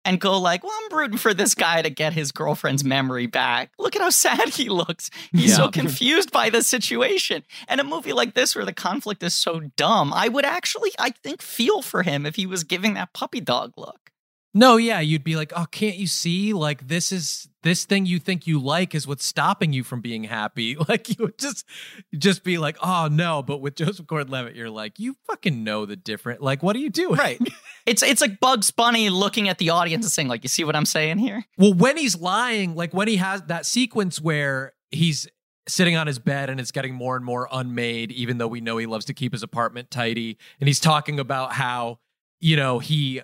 and 0.09 0.19
go 0.19 0.39
like, 0.41 0.65
"Well, 0.65 0.73
I'm 0.73 0.97
rooting 0.97 1.19
for 1.19 1.35
this 1.35 1.55
guy 1.55 1.83
to 1.83 1.91
get 1.91 2.15
his 2.15 2.33
girlfriend's 2.33 2.83
memory 2.83 3.27
back. 3.27 3.73
Look 3.79 3.95
at 3.95 4.01
how 4.01 4.09
sad 4.11 4.49
he 4.49 4.71
looks. 4.71 5.11
He's 5.33 5.55
so 5.55 5.69
confused 5.69 6.33
by 6.33 6.49
the 6.49 6.63
situation." 6.63 7.45
And 7.69 7.79
a 7.81 7.85
movie 7.85 8.15
like 8.15 8.33
this 8.33 8.57
where 8.57 8.65
the 8.65 8.73
conflict 8.73 9.23
is 9.23 9.35
so 9.35 9.61
dumb, 9.77 10.13
I 10.15 10.29
would 10.29 10.47
actually 10.47 10.93
I 10.99 11.11
think 11.11 11.43
feel 11.43 11.83
for 11.83 12.03
him 12.03 12.25
if 12.25 12.37
he 12.37 12.47
was 12.47 12.65
giving 12.65 12.95
that 12.95 13.13
puppy 13.13 13.41
dog 13.41 13.75
look. 13.77 14.11
No, 14.59 14.77
yeah, 14.77 14.99
you'd 14.99 15.23
be 15.23 15.37
like, 15.37 15.53
"Oh, 15.55 15.67
can't 15.71 15.97
you 15.97 16.09
see? 16.09 16.53
Like, 16.53 16.89
this 16.89 17.13
is 17.13 17.49
this 17.63 17.85
thing 17.85 18.07
you 18.07 18.19
think 18.19 18.47
you 18.47 18.59
like 18.59 18.93
is 18.93 19.07
what's 19.07 19.25
stopping 19.25 19.73
you 19.73 19.85
from 19.85 20.01
being 20.01 20.25
happy." 20.25 20.77
Like, 20.89 21.09
you 21.11 21.27
would 21.27 21.39
just 21.39 21.65
just 22.17 22.43
be 22.43 22.59
like, 22.59 22.77
"Oh 22.83 23.09
no!" 23.11 23.43
But 23.43 23.59
with 23.59 23.77
Joseph 23.77 24.07
Gordon-Levitt, 24.07 24.57
you're 24.57 24.71
like, 24.71 24.99
"You 24.99 25.15
fucking 25.29 25.63
know 25.63 25.87
the 25.87 25.95
different. 25.97 26.43
Like, 26.43 26.63
what 26.63 26.75
are 26.75 26.81
you 26.81 26.91
doing?" 26.91 27.17
Right. 27.19 27.41
It's 27.87 28.03
it's 28.03 28.21
like 28.21 28.39
Bugs 28.39 28.71
Bunny 28.71 29.09
looking 29.09 29.49
at 29.49 29.57
the 29.57 29.71
audience 29.71 30.05
and 30.05 30.13
saying 30.13 30.29
like, 30.29 30.43
"You 30.43 30.49
see 30.49 30.63
what 30.63 30.77
I'm 30.77 30.85
saying 30.85 31.19
here?" 31.19 31.45
Well, 31.57 31.73
when 31.73 31.97
he's 31.97 32.21
lying, 32.21 32.75
like 32.75 32.93
when 32.93 33.09
he 33.09 33.17
has 33.17 33.41
that 33.45 33.65
sequence 33.65 34.21
where 34.21 34.75
he's 34.91 35.27
sitting 35.69 35.97
on 35.97 36.07
his 36.07 36.19
bed 36.19 36.51
and 36.51 36.61
it's 36.61 36.71
getting 36.71 36.93
more 36.93 37.17
and 37.17 37.25
more 37.25 37.49
unmade, 37.51 38.13
even 38.13 38.37
though 38.37 38.47
we 38.49 38.61
know 38.61 38.77
he 38.77 38.85
loves 38.85 39.07
to 39.07 39.15
keep 39.15 39.33
his 39.33 39.43
apartment 39.43 39.91
tidy, 39.91 40.37
and 40.61 40.69
he's 40.69 40.81
talking 40.81 41.19
about 41.19 41.53
how 41.53 41.99
you 42.41 42.57
know 42.57 42.79
he 42.79 43.23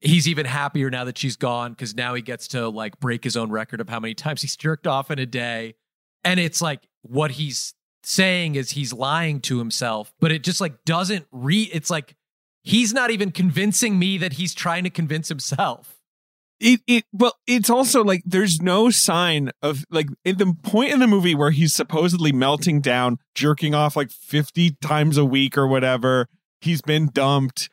he's 0.00 0.26
even 0.28 0.46
happier 0.46 0.90
now 0.90 1.04
that 1.04 1.18
she's 1.18 1.36
gone 1.36 1.72
because 1.72 1.94
now 1.94 2.14
he 2.14 2.22
gets 2.22 2.48
to 2.48 2.68
like 2.68 2.98
break 3.00 3.24
his 3.24 3.36
own 3.36 3.50
record 3.50 3.80
of 3.80 3.88
how 3.88 4.00
many 4.00 4.14
times 4.14 4.42
he's 4.42 4.56
jerked 4.56 4.86
off 4.86 5.10
in 5.10 5.18
a 5.18 5.26
day, 5.26 5.74
and 6.24 6.40
it's 6.40 6.62
like 6.62 6.88
what 7.02 7.32
he's 7.32 7.74
saying 8.02 8.54
is 8.54 8.70
he's 8.70 8.92
lying 8.92 9.40
to 9.40 9.58
himself, 9.58 10.12
but 10.20 10.32
it 10.32 10.42
just 10.42 10.60
like 10.60 10.84
doesn't 10.84 11.26
re. 11.30 11.70
It's 11.72 11.90
like 11.90 12.16
he's 12.62 12.92
not 12.92 13.10
even 13.10 13.30
convincing 13.30 13.98
me 13.98 14.18
that 14.18 14.34
he's 14.34 14.54
trying 14.54 14.84
to 14.84 14.90
convince 14.90 15.28
himself. 15.28 15.96
It 16.60 16.80
it 16.86 17.04
well, 17.12 17.34
it's 17.46 17.70
also 17.70 18.04
like 18.04 18.22
there's 18.26 18.60
no 18.60 18.90
sign 18.90 19.50
of 19.62 19.84
like 19.90 20.08
at 20.26 20.38
the 20.38 20.54
point 20.62 20.92
in 20.92 21.00
the 21.00 21.06
movie 21.06 21.34
where 21.34 21.50
he's 21.50 21.74
supposedly 21.74 22.32
melting 22.32 22.80
down, 22.80 23.18
jerking 23.34 23.74
off 23.74 23.96
like 23.96 24.10
50 24.10 24.72
times 24.82 25.16
a 25.16 25.24
week 25.24 25.56
or 25.56 25.66
whatever. 25.66 26.26
He's 26.60 26.82
been 26.82 27.08
dumped. 27.12 27.70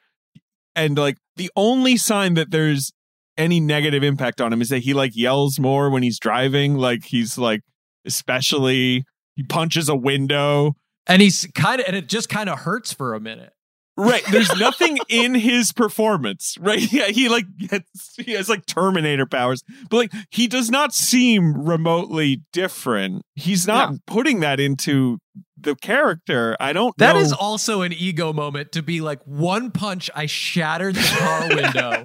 And 0.74 0.98
like 0.98 1.18
the 1.38 1.52
only 1.56 1.98
sign 1.98 2.34
that 2.36 2.52
there's 2.52 2.92
any 3.38 3.60
negative 3.60 4.04
impact 4.04 4.42
on 4.42 4.52
him 4.52 4.62
is 4.62 4.70
that 4.70 4.80
he 4.80 4.94
like 4.94 5.16
yells 5.16 5.60
more 5.60 5.90
when 5.90 6.04
he's 6.04 6.20
driving. 6.20 6.76
Like 6.76 7.06
he's 7.06 7.38
like 7.38 7.62
especially 8.06 9.04
he 9.36 9.44
punches 9.44 9.90
a 9.90 9.96
window. 9.96 10.74
and 11.06 11.22
he's 11.22 11.48
kind 11.54 11.80
of 11.82 11.88
and 11.88 11.96
it 11.96 12.08
just 12.08 12.30
kind 12.30 12.50
of 12.50 12.60
hurts 12.60 12.94
for 12.94 13.14
a 13.14 13.20
minute 13.20 13.54
Right. 13.98 14.24
There's 14.30 14.56
nothing 14.60 15.00
in 15.10 15.34
his 15.34 15.74
performance. 15.74 16.56
Right. 16.60 16.78
Yeah. 16.98 17.08
He 17.08 17.28
like 17.28 17.46
gets, 17.58 18.16
he 18.18 18.34
has 18.34 18.48
like 18.48 18.66
Terminator 18.66 19.26
powers, 19.26 19.64
but 19.90 19.98
like 19.98 20.12
he 20.30 20.48
does 20.48 20.70
not 20.70 20.94
seem 20.94 21.66
remotely 21.66 22.44
different. 22.54 23.24
He's 23.36 23.68
not 23.68 23.94
putting 24.06 24.40
that 24.40 24.60
into 24.60 25.18
the 25.60 25.76
character. 25.76 26.56
I 26.60 26.74
don't 26.74 26.96
That 26.98 27.14
know. 27.16 27.22
is 27.22 27.34
also 27.34 27.82
an 27.82 27.94
ego 27.94 28.32
moment 28.34 28.72
to 28.74 28.82
be 28.84 29.02
like 29.02 29.22
one 29.26 29.72
punch 29.72 30.10
i 30.16 30.26
shattered 30.26 30.96
the 30.96 31.16
car 31.18 31.48
window 31.56 32.04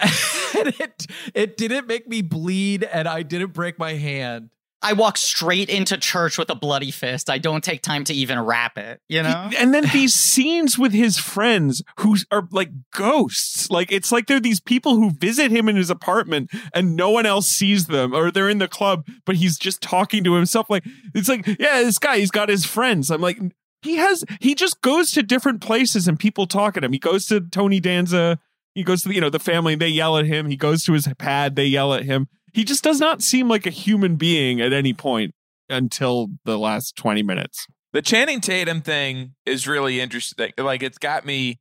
and 0.58 0.74
it 0.80 1.06
it 1.34 1.56
didn't 1.56 1.86
make 1.86 2.08
me 2.08 2.22
bleed 2.22 2.82
and 2.84 3.06
i 3.08 3.22
didn't 3.22 3.52
break 3.52 3.78
my 3.78 3.94
hand 3.94 4.50
I 4.80 4.92
walk 4.92 5.16
straight 5.16 5.68
into 5.68 5.96
church 5.96 6.38
with 6.38 6.50
a 6.50 6.54
bloody 6.54 6.92
fist. 6.92 7.28
I 7.28 7.38
don't 7.38 7.64
take 7.64 7.82
time 7.82 8.04
to 8.04 8.14
even 8.14 8.38
wrap 8.38 8.78
it. 8.78 9.00
You 9.08 9.22
know. 9.22 9.50
and 9.58 9.74
then 9.74 9.86
these 9.92 10.14
scenes 10.38 10.78
with 10.78 10.92
his 10.92 11.18
friends 11.18 11.82
who 11.98 12.16
are 12.30 12.46
like 12.52 12.70
ghosts. 12.92 13.70
Like 13.70 13.90
it's 13.90 14.12
like 14.12 14.26
they're 14.26 14.38
these 14.38 14.60
people 14.60 14.96
who 14.96 15.10
visit 15.10 15.50
him 15.50 15.68
in 15.68 15.76
his 15.76 15.90
apartment 15.90 16.50
and 16.72 16.94
no 16.94 17.10
one 17.10 17.26
else 17.26 17.48
sees 17.48 17.86
them, 17.86 18.14
or 18.14 18.30
they're 18.30 18.48
in 18.48 18.58
the 18.58 18.68
club, 18.68 19.06
but 19.26 19.36
he's 19.36 19.58
just 19.58 19.80
talking 19.80 20.22
to 20.24 20.34
himself. 20.34 20.70
Like 20.70 20.84
it's 21.14 21.28
like, 21.28 21.46
yeah, 21.46 21.82
this 21.82 21.98
guy, 21.98 22.18
he's 22.18 22.30
got 22.30 22.48
his 22.48 22.64
friends. 22.64 23.10
I'm 23.10 23.20
like, 23.20 23.38
he 23.82 23.96
has, 23.96 24.24
he 24.40 24.54
just 24.54 24.80
goes 24.80 25.10
to 25.12 25.22
different 25.22 25.60
places 25.60 26.06
and 26.06 26.18
people 26.18 26.46
talk 26.46 26.76
at 26.76 26.84
him. 26.84 26.92
He 26.92 26.98
goes 26.98 27.26
to 27.26 27.40
Tony 27.40 27.80
Danza. 27.80 28.38
He 28.74 28.84
goes 28.84 29.02
to 29.02 29.08
the, 29.08 29.14
you 29.14 29.20
know 29.20 29.30
the 29.30 29.40
family. 29.40 29.74
They 29.74 29.88
yell 29.88 30.16
at 30.18 30.26
him. 30.26 30.46
He 30.46 30.56
goes 30.56 30.84
to 30.84 30.92
his 30.92 31.08
pad. 31.18 31.56
They 31.56 31.66
yell 31.66 31.94
at 31.94 32.04
him. 32.04 32.28
He 32.54 32.64
just 32.64 32.82
does 32.84 33.00
not 33.00 33.22
seem 33.22 33.48
like 33.48 33.66
a 33.66 33.70
human 33.70 34.16
being 34.16 34.60
at 34.60 34.72
any 34.72 34.92
point 34.92 35.32
until 35.68 36.28
the 36.44 36.58
last 36.58 36.96
20 36.96 37.22
minutes. 37.22 37.66
The 37.92 38.02
Channing 38.02 38.40
Tatum 38.40 38.80
thing 38.82 39.34
is 39.46 39.66
really 39.66 40.00
interesting. 40.00 40.52
Like 40.58 40.82
it's 40.82 40.98
got 40.98 41.24
me 41.24 41.58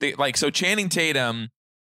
they, 0.00 0.14
like 0.14 0.36
so 0.36 0.50
Channing 0.50 0.88
Tatum 0.88 1.48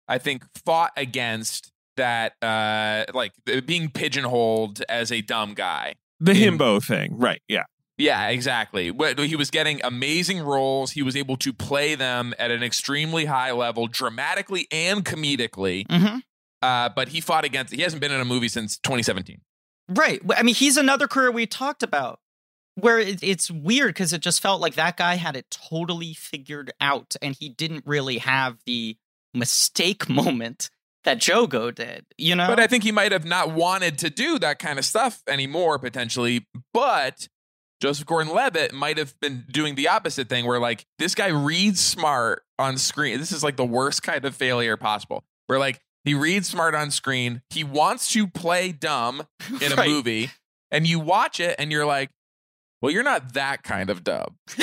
I 0.09 0.18
think 0.18 0.45
fought 0.64 0.93
against 0.97 1.70
that 1.97 2.32
uh 2.43 3.05
like 3.14 3.32
being 3.66 3.91
pigeonholed 3.91 4.82
as 4.88 5.11
a 5.12 5.20
dumb 5.22 5.55
guy. 5.55 5.95
The 6.18 6.32
In- 6.32 6.59
himbo 6.59 6.82
thing. 6.82 7.18
Right. 7.18 7.41
Yeah. 7.49 7.64
Yeah, 7.97 8.28
exactly. 8.28 8.93
He 9.26 9.36
was 9.36 9.51
getting 9.51 9.78
amazing 9.84 10.41
roles. 10.41 10.93
He 10.93 11.03
was 11.03 11.14
able 11.14 11.36
to 11.36 11.53
play 11.53 11.95
them 11.95 12.32
at 12.38 12.51
an 12.51 12.62
extremely 12.62 13.26
high 13.26 13.53
level, 13.53 13.88
dramatically 13.88 14.66
and 14.72 15.05
comedically. 15.05 15.84
hmm 15.91 16.20
Uh, 16.62 16.90
but 16.94 17.08
he 17.08 17.20
fought 17.20 17.44
against. 17.44 17.72
He 17.74 17.82
hasn't 17.82 18.00
been 18.00 18.12
in 18.12 18.20
a 18.20 18.24
movie 18.24 18.48
since 18.48 18.78
2017. 18.78 19.40
Right. 19.88 20.20
I 20.36 20.42
mean, 20.42 20.54
he's 20.54 20.76
another 20.76 21.08
career 21.08 21.30
we 21.30 21.46
talked 21.46 21.82
about 21.82 22.20
where 22.76 22.98
it, 22.98 23.22
it's 23.22 23.50
weird 23.50 23.88
because 23.88 24.12
it 24.12 24.20
just 24.20 24.40
felt 24.40 24.61
like 24.61 24.74
that 24.74 24.96
guy 24.96 25.16
had 25.16 25.36
it 25.36 25.50
totally 25.50 26.14
figured 26.14 26.72
out 26.80 27.16
and 27.20 27.36
he 27.38 27.48
didn't 27.48 27.84
really 27.86 28.18
have 28.18 28.58
the 28.66 28.96
mistake 29.34 30.08
moment 30.08 30.70
that 31.04 31.18
Jogo 31.18 31.74
did, 31.74 32.04
you 32.18 32.34
know? 32.34 32.46
But 32.46 32.61
I 32.61 32.66
think 32.66 32.84
he 32.84 32.92
might 32.92 33.12
have 33.12 33.24
not 33.24 33.52
wanted 33.52 33.98
to 33.98 34.11
do 34.11 34.38
that 34.40 34.58
kind 34.58 34.78
of 34.78 34.84
stuff 34.84 35.22
anymore, 35.26 35.78
potentially. 35.78 36.46
But 36.74 37.28
Joseph 37.80 38.06
Gordon 38.06 38.34
Levitt 38.34 38.74
might 38.74 38.98
have 38.98 39.18
been 39.20 39.44
doing 39.50 39.74
the 39.74 39.88
opposite 39.88 40.28
thing 40.28 40.46
where, 40.46 40.61
like, 40.61 40.84
this 40.98 41.14
guy 41.14 41.28
reads 41.28 41.80
smart 41.80 42.42
on 42.58 42.76
screen. 42.76 43.18
This 43.18 43.32
is 43.32 43.42
like 43.42 43.56
the 43.56 43.64
worst 43.64 44.02
kind 44.02 44.24
of 44.24 44.36
failure 44.36 44.76
possible, 44.76 45.24
where, 45.46 45.58
like, 45.58 45.80
he 46.05 46.14
reads 46.14 46.48
smart 46.48 46.74
on 46.74 46.90
screen. 46.90 47.42
He 47.51 47.64
wants 47.64 48.12
to 48.12 48.26
play 48.26 48.72
dumb 48.72 49.22
in 49.61 49.72
a 49.72 49.74
Right. 49.76 49.88
movie, 49.88 50.30
and 50.70 50.86
you 50.86 51.01
watch 51.01 51.40
it 51.40 51.57
and 51.59 51.72
you're 51.72 51.86
like, 51.86 52.11
well, 52.82 52.92
you're 52.92 53.03
not 53.03 53.34
that 53.34 53.62
kind 53.62 53.90
of 53.90 54.05
dumb. 54.05 54.36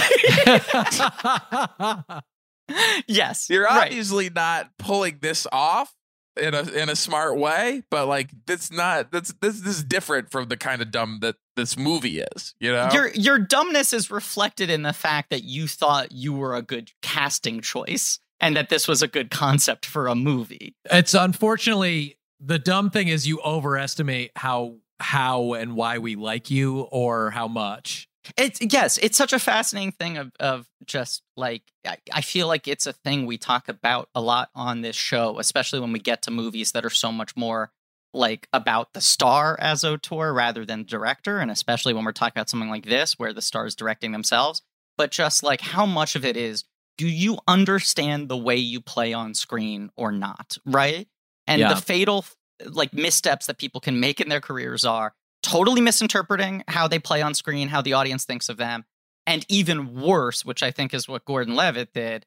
yes. 3.07 3.47
You're 3.49 3.65
right. 3.65 3.87
obviously 3.87 4.29
not 4.29 4.69
pulling 4.79 5.19
this 5.21 5.47
off 5.51 5.93
in 6.39 6.53
a 6.53 6.61
in 6.69 6.89
a 6.89 6.95
smart 6.95 7.37
way, 7.37 7.83
but 7.89 8.07
like 8.07 8.29
that's 8.45 8.71
not 8.71 9.11
that's 9.11 9.33
this, 9.41 9.61
this 9.61 9.77
is 9.77 9.83
different 9.83 10.31
from 10.31 10.49
the 10.49 10.57
kind 10.57 10.81
of 10.81 10.91
dumb 10.91 11.19
that 11.21 11.35
this 11.55 11.77
movie 11.77 12.19
is. 12.19 12.53
You 12.59 12.71
know, 12.71 12.89
Your 12.93 13.09
your 13.13 13.39
dumbness 13.39 13.93
is 13.93 14.11
reflected 14.11 14.69
in 14.69 14.83
the 14.83 14.93
fact 14.93 15.29
that 15.31 15.43
you 15.43 15.67
thought 15.67 16.11
you 16.11 16.33
were 16.33 16.55
a 16.55 16.61
good 16.61 16.91
casting 17.01 17.61
choice 17.61 18.19
and 18.39 18.55
that 18.55 18.69
this 18.69 18.87
was 18.87 19.01
a 19.01 19.07
good 19.07 19.31
concept 19.31 19.85
for 19.85 20.07
a 20.07 20.15
movie. 20.15 20.75
it's 20.91 21.13
unfortunately 21.13 22.17
the 22.39 22.59
dumb 22.59 22.89
thing 22.89 23.07
is 23.07 23.27
you 23.27 23.39
overestimate 23.41 24.31
how 24.35 24.75
how 24.99 25.53
and 25.53 25.75
why 25.75 25.97
we 25.99 26.15
like 26.15 26.49
you 26.49 26.81
or 26.81 27.31
how 27.31 27.47
much. 27.47 28.07
It's 28.35 28.59
yes, 28.61 28.97
it's 28.97 29.17
such 29.17 29.31
a 29.31 29.39
fascinating 29.39 29.93
thing 29.93 30.17
of 30.17 30.31
of 30.39 30.67
just 30.85 31.23
like 31.37 31.63
I, 31.85 31.97
I 32.11 32.21
feel 32.21 32.47
like 32.47 32.67
it's 32.67 32.85
a 32.85 32.93
thing 32.93 33.25
we 33.25 33.37
talk 33.37 33.69
about 33.69 34.09
a 34.13 34.21
lot 34.21 34.49
on 34.53 34.81
this 34.81 34.95
show, 34.95 35.39
especially 35.39 35.79
when 35.79 35.93
we 35.93 35.99
get 35.99 36.23
to 36.23 36.31
movies 36.31 36.73
that 36.73 36.85
are 36.85 36.89
so 36.89 37.11
much 37.11 37.35
more 37.37 37.71
like 38.13 38.47
about 38.51 38.93
the 38.93 39.01
star 39.01 39.57
as 39.59 39.83
auteur 39.83 40.33
rather 40.33 40.65
than 40.65 40.83
director, 40.83 41.39
and 41.39 41.49
especially 41.49 41.93
when 41.93 42.03
we're 42.03 42.11
talking 42.11 42.37
about 42.37 42.49
something 42.49 42.69
like 42.69 42.85
this 42.85 43.17
where 43.17 43.33
the 43.33 43.41
star 43.41 43.65
is 43.65 43.75
directing 43.75 44.11
themselves. 44.11 44.61
But 44.97 45.11
just 45.11 45.43
like 45.43 45.61
how 45.61 45.85
much 45.85 46.15
of 46.15 46.25
it 46.25 46.35
is, 46.35 46.65
do 46.97 47.07
you 47.07 47.37
understand 47.47 48.27
the 48.27 48.37
way 48.37 48.55
you 48.55 48.81
play 48.81 49.13
on 49.13 49.33
screen 49.33 49.91
or 49.95 50.11
not? 50.11 50.57
Right? 50.65 51.07
And 51.45 51.61
Yeah. 51.61 51.73
the 51.73 51.81
fatal 51.81 52.25
like 52.65 52.91
missteps 52.93 53.45
that 53.45 53.57
people 53.59 53.79
can 53.79 53.99
make 53.99 54.19
in 54.19 54.29
their 54.29 54.41
careers 54.41 54.83
are 54.83 55.13
totally 55.43 55.79
misinterpreting 55.79 56.63
how 56.67 56.87
they 56.87 56.99
play 56.99 57.21
on 57.21 57.33
screen, 57.33 57.67
how 57.67 57.81
the 57.81 57.93
audience 57.93 58.25
thinks 58.25 58.49
of 58.49 58.57
them, 58.57 58.83
and 59.27 59.45
even 59.47 59.93
worse, 59.93 60.43
which 60.43 60.63
I 60.63 60.71
think 60.71 60.93
is 60.93 61.07
what 61.07 61.25
Gordon 61.25 61.55
Levitt 61.55 61.93
did, 61.93 62.25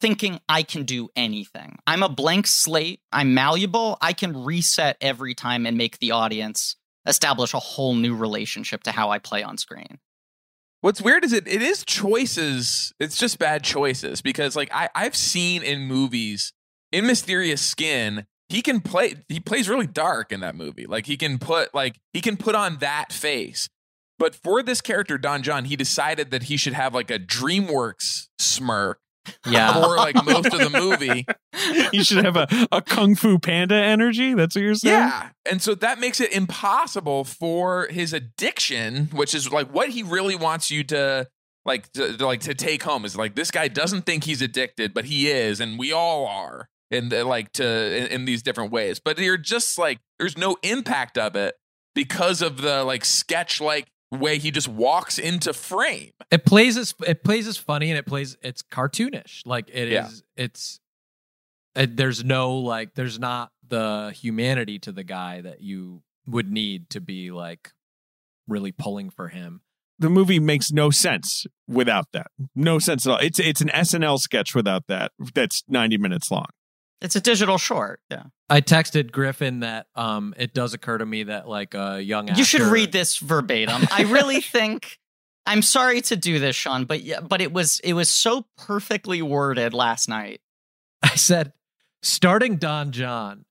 thinking 0.00 0.40
I 0.48 0.64
can 0.64 0.84
do 0.84 1.08
anything. 1.14 1.78
I'm 1.86 2.02
a 2.02 2.08
blank 2.08 2.46
slate, 2.46 3.00
I'm 3.12 3.34
malleable, 3.34 3.98
I 4.00 4.12
can 4.12 4.44
reset 4.44 4.96
every 5.00 5.34
time 5.34 5.66
and 5.66 5.76
make 5.76 5.98
the 5.98 6.10
audience 6.10 6.76
establish 7.06 7.54
a 7.54 7.58
whole 7.58 7.94
new 7.94 8.14
relationship 8.14 8.82
to 8.84 8.92
how 8.92 9.10
I 9.10 9.18
play 9.18 9.42
on 9.42 9.58
screen. 9.58 9.98
What's 10.80 11.02
weird 11.02 11.24
is 11.24 11.32
it 11.32 11.48
it 11.48 11.62
is 11.62 11.84
choices. 11.84 12.92
It's 13.00 13.16
just 13.16 13.38
bad 13.38 13.64
choices 13.64 14.22
because 14.22 14.54
like 14.54 14.70
I 14.72 14.88
I've 14.94 15.16
seen 15.16 15.62
in 15.62 15.82
movies 15.82 16.52
in 16.92 17.06
Mysterious 17.06 17.60
Skin. 17.60 18.26
He 18.48 18.62
can 18.62 18.80
play. 18.80 19.16
He 19.28 19.40
plays 19.40 19.68
really 19.68 19.86
dark 19.86 20.32
in 20.32 20.40
that 20.40 20.54
movie. 20.54 20.86
Like 20.86 21.06
he 21.06 21.16
can 21.16 21.38
put 21.38 21.74
like 21.74 21.98
he 22.12 22.20
can 22.20 22.36
put 22.36 22.54
on 22.54 22.78
that 22.78 23.12
face. 23.12 23.68
But 24.18 24.34
for 24.34 24.62
this 24.62 24.80
character, 24.80 25.18
Don 25.18 25.42
Jon, 25.42 25.64
he 25.66 25.76
decided 25.76 26.30
that 26.30 26.44
he 26.44 26.56
should 26.56 26.72
have 26.72 26.94
like 26.94 27.10
a 27.10 27.18
DreamWorks 27.18 28.28
smirk 28.38 29.00
Yeah. 29.46 29.78
or 29.78 29.96
like 29.96 30.14
most 30.24 30.46
of 30.46 30.58
the 30.58 30.70
movie. 30.70 31.26
You 31.92 32.04
should 32.04 32.24
have 32.24 32.36
a, 32.36 32.46
a 32.70 32.80
Kung 32.80 33.16
Fu 33.16 33.38
Panda 33.38 33.74
energy. 33.74 34.34
That's 34.34 34.54
what 34.54 34.62
you're 34.62 34.74
saying? 34.74 34.94
Yeah. 34.94 35.30
And 35.50 35.60
so 35.60 35.74
that 35.74 35.98
makes 35.98 36.20
it 36.20 36.32
impossible 36.32 37.24
for 37.24 37.88
his 37.88 38.12
addiction, 38.12 39.06
which 39.06 39.34
is 39.34 39.50
like 39.50 39.68
what 39.72 39.88
he 39.88 40.02
really 40.02 40.36
wants 40.36 40.70
you 40.70 40.84
to 40.84 41.26
like 41.64 41.90
to, 41.92 42.16
to, 42.16 42.26
like 42.26 42.40
to 42.40 42.54
take 42.54 42.82
home 42.82 43.04
is 43.04 43.16
like 43.16 43.34
this 43.34 43.50
guy 43.50 43.68
doesn't 43.68 44.02
think 44.02 44.24
he's 44.24 44.40
addicted, 44.42 44.94
but 44.94 45.06
he 45.06 45.28
is, 45.30 45.60
and 45.60 45.78
we 45.78 45.92
all 45.92 46.26
are. 46.26 46.68
And 46.90 47.12
uh, 47.12 47.26
like 47.26 47.52
to 47.52 47.64
in, 47.64 48.06
in 48.06 48.24
these 48.24 48.42
different 48.42 48.72
ways. 48.72 49.00
But 49.00 49.18
you're 49.18 49.36
just 49.36 49.78
like 49.78 49.98
there's 50.18 50.38
no 50.38 50.56
impact 50.62 51.18
of 51.18 51.36
it 51.36 51.54
because 51.94 52.40
of 52.40 52.62
the 52.62 52.84
like 52.84 53.04
sketch 53.04 53.60
like 53.60 53.88
way 54.10 54.38
he 54.38 54.50
just 54.50 54.68
walks 54.68 55.18
into 55.18 55.52
frame. 55.52 56.12
It 56.30 56.44
plays 56.44 56.76
as 56.76 56.94
it 57.06 57.24
plays 57.24 57.46
as 57.46 57.56
funny 57.56 57.90
and 57.90 57.98
it 57.98 58.06
plays 58.06 58.36
it's 58.42 58.62
cartoonish. 58.62 59.42
Like 59.44 59.68
it 59.72 59.88
is 59.88 59.92
Yeah. 60.36 60.44
it's 60.44 60.80
it, 61.74 61.96
there's 61.96 62.24
no 62.24 62.56
like 62.56 62.94
there's 62.94 63.18
not 63.18 63.50
the 63.66 64.12
humanity 64.18 64.78
to 64.80 64.92
the 64.92 65.04
guy 65.04 65.40
that 65.42 65.60
you 65.60 66.02
would 66.26 66.50
need 66.50 66.90
to 66.90 67.00
be 67.00 67.30
like 67.30 67.72
really 68.46 68.72
pulling 68.72 69.10
for 69.10 69.28
him. 69.28 69.60
The 69.98 70.08
movie 70.08 70.38
makes 70.38 70.70
no 70.70 70.90
sense 70.90 71.44
without 71.66 72.06
that. 72.12 72.28
No 72.54 72.78
sense 72.78 73.06
at 73.06 73.10
all. 73.12 73.18
It's 73.18 73.38
it's 73.38 73.60
an 73.60 73.68
SNL 73.68 74.18
sketch 74.20 74.54
without 74.54 74.86
that. 74.86 75.12
That's 75.34 75.64
90 75.68 75.98
minutes 75.98 76.30
long. 76.30 76.46
It's 77.00 77.16
a 77.16 77.20
digital 77.20 77.58
short. 77.58 78.00
Yeah. 78.10 78.24
I 78.50 78.60
texted 78.60 79.12
Griffin 79.12 79.60
that 79.60 79.86
um 79.94 80.34
it 80.36 80.54
does 80.54 80.74
occur 80.74 80.98
to 80.98 81.06
me 81.06 81.24
that 81.24 81.48
like 81.48 81.74
a 81.74 82.00
young 82.00 82.28
actor 82.28 82.38
You 82.40 82.44
should 82.44 82.62
read 82.62 82.92
this 82.92 83.18
verbatim. 83.18 83.82
I 83.90 84.02
really 84.02 84.40
think 84.40 84.98
I'm 85.46 85.62
sorry 85.62 86.02
to 86.02 86.16
do 86.16 86.38
this, 86.38 86.54
Sean, 86.54 86.84
but 86.84 87.02
yeah, 87.02 87.20
but 87.20 87.40
it 87.40 87.52
was 87.52 87.80
it 87.80 87.94
was 87.94 88.10
so 88.10 88.46
perfectly 88.58 89.22
worded 89.22 89.72
last 89.72 90.08
night. 90.08 90.42
I 91.02 91.14
said, 91.14 91.54
starting 92.02 92.56
Don 92.56 92.92
Jon, 92.92 93.46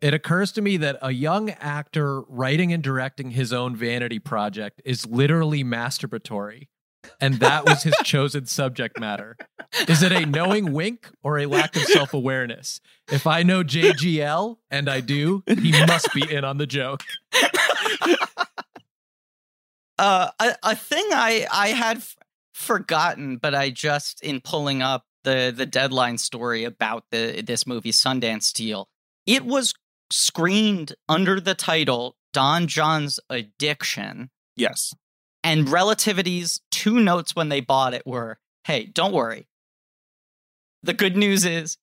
it 0.00 0.12
occurs 0.12 0.50
to 0.52 0.62
me 0.62 0.76
that 0.78 0.98
a 1.00 1.12
young 1.12 1.50
actor 1.50 2.22
writing 2.22 2.72
and 2.72 2.82
directing 2.82 3.30
his 3.30 3.52
own 3.52 3.76
vanity 3.76 4.18
project 4.18 4.82
is 4.84 5.06
literally 5.06 5.62
masturbatory. 5.62 6.68
And 7.20 7.34
that 7.40 7.64
was 7.64 7.82
his 7.82 7.94
chosen 8.04 8.46
subject 8.46 8.98
matter. 8.98 9.36
Is 9.88 10.02
it 10.02 10.12
a 10.12 10.26
knowing 10.26 10.72
wink 10.72 11.10
or 11.22 11.38
a 11.38 11.46
lack 11.46 11.76
of 11.76 11.82
self 11.82 12.14
awareness? 12.14 12.80
If 13.10 13.26
I 13.26 13.42
know 13.42 13.62
JGL, 13.62 14.56
and 14.70 14.88
I 14.88 15.00
do, 15.00 15.42
he 15.46 15.72
must 15.86 16.12
be 16.14 16.30
in 16.30 16.44
on 16.44 16.58
the 16.58 16.66
joke. 16.66 17.02
Uh, 19.98 20.28
a, 20.38 20.54
a 20.62 20.76
thing 20.76 21.06
I 21.10 21.46
I 21.50 21.68
had 21.68 21.98
f- 21.98 22.16
forgotten, 22.52 23.38
but 23.38 23.54
I 23.54 23.70
just 23.70 24.22
in 24.22 24.40
pulling 24.42 24.82
up 24.82 25.06
the 25.24 25.52
the 25.56 25.66
deadline 25.66 26.18
story 26.18 26.64
about 26.64 27.04
the 27.10 27.42
this 27.42 27.66
movie 27.66 27.92
Sundance 27.92 28.52
Deal, 28.52 28.88
it 29.24 29.46
was 29.46 29.74
screened 30.10 30.94
under 31.08 31.40
the 31.40 31.54
title 31.54 32.16
Don 32.32 32.66
Jon's 32.66 33.18
Addiction. 33.30 34.30
Yes. 34.56 34.94
And 35.42 35.68
Relativity's 35.68 36.60
two 36.86 37.00
notes 37.00 37.34
when 37.34 37.48
they 37.48 37.60
bought 37.60 37.94
it 37.94 38.06
were, 38.06 38.38
"Hey, 38.64 38.84
don't 38.86 39.12
worry. 39.12 39.48
The 40.84 40.92
good 40.92 41.16
news 41.16 41.44
is 41.44 41.78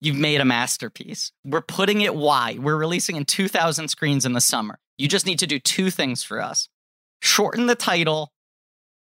you've 0.00 0.16
made 0.16 0.40
a 0.40 0.44
masterpiece. 0.44 1.30
We're 1.44 1.60
putting 1.60 2.00
it 2.00 2.14
wide. 2.14 2.58
We're 2.58 2.76
releasing 2.76 3.14
in 3.14 3.24
2,000 3.24 3.86
screens 3.86 4.26
in 4.26 4.32
the 4.32 4.40
summer. 4.40 4.80
You 4.96 5.06
just 5.06 5.26
need 5.26 5.38
to 5.38 5.46
do 5.46 5.60
two 5.60 5.90
things 5.90 6.24
for 6.24 6.42
us: 6.42 6.68
shorten 7.22 7.66
the 7.66 7.76
title 7.76 8.32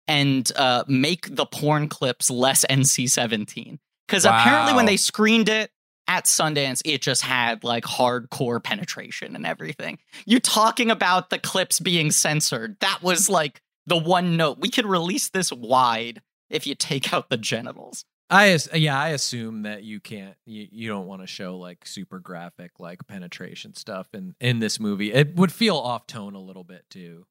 and 0.09 0.51
uh, 0.57 0.85
make 0.89 1.35
the 1.37 1.45
porn 1.45 1.89
clips 1.89 2.31
less 2.31 2.65
NC-17. 2.71 3.79
Because 4.07 4.25
apparently, 4.25 4.73
when 4.73 4.87
they 4.87 4.97
screened 4.97 5.49
it." 5.49 5.71
At 6.07 6.27
Sundance, 6.27 6.83
it 6.85 7.01
just 7.01 7.23
had 7.23 7.65
like 7.65 7.85
hardcore 7.85 8.63
penetration 8.63 9.35
and 9.35 9.47
everything. 9.47 10.01
You're 10.27 10.39
talking 10.39 10.91
about 10.91 11.31
the 11.31 11.39
clips 11.39 11.81
being 11.81 12.11
censored. 12.11 12.77
That 12.81 13.03
was 13.03 13.31
like 13.31 13.63
the 13.87 13.97
one 13.97 14.37
note. 14.37 14.59
We 14.61 14.71
could 14.71 14.87
release 14.87 15.29
this 15.29 15.53
wide 15.53 16.23
if 16.51 16.67
you 16.67 16.75
take 16.75 17.13
out 17.13 17.31
the 17.31 17.37
genitals. 17.37 18.05
I 18.31 18.53
uh, 18.55 18.59
yeah, 18.75 18.99
I 18.99 19.11
assume 19.11 19.63
that 19.63 19.83
you 19.83 20.01
can't 20.01 20.37
you, 20.47 20.67
you 20.71 20.89
don't 20.89 21.07
want 21.07 21.21
to 21.21 21.27
show 21.27 21.59
like 21.59 21.87
super 21.87 22.19
graphic 22.19 22.73
like 22.79 23.07
penetration 23.07 23.75
stuff 23.75 24.09
in 24.15 24.35
in 24.41 24.61
this 24.61 24.81
movie. 24.81 25.13
It 25.13 25.37
would 25.37 25.53
feel 25.53 25.77
off 25.77 26.07
tone 26.07 26.35
a 26.35 26.41
little 26.41 26.65
bit 26.65 26.85
too. 26.89 27.27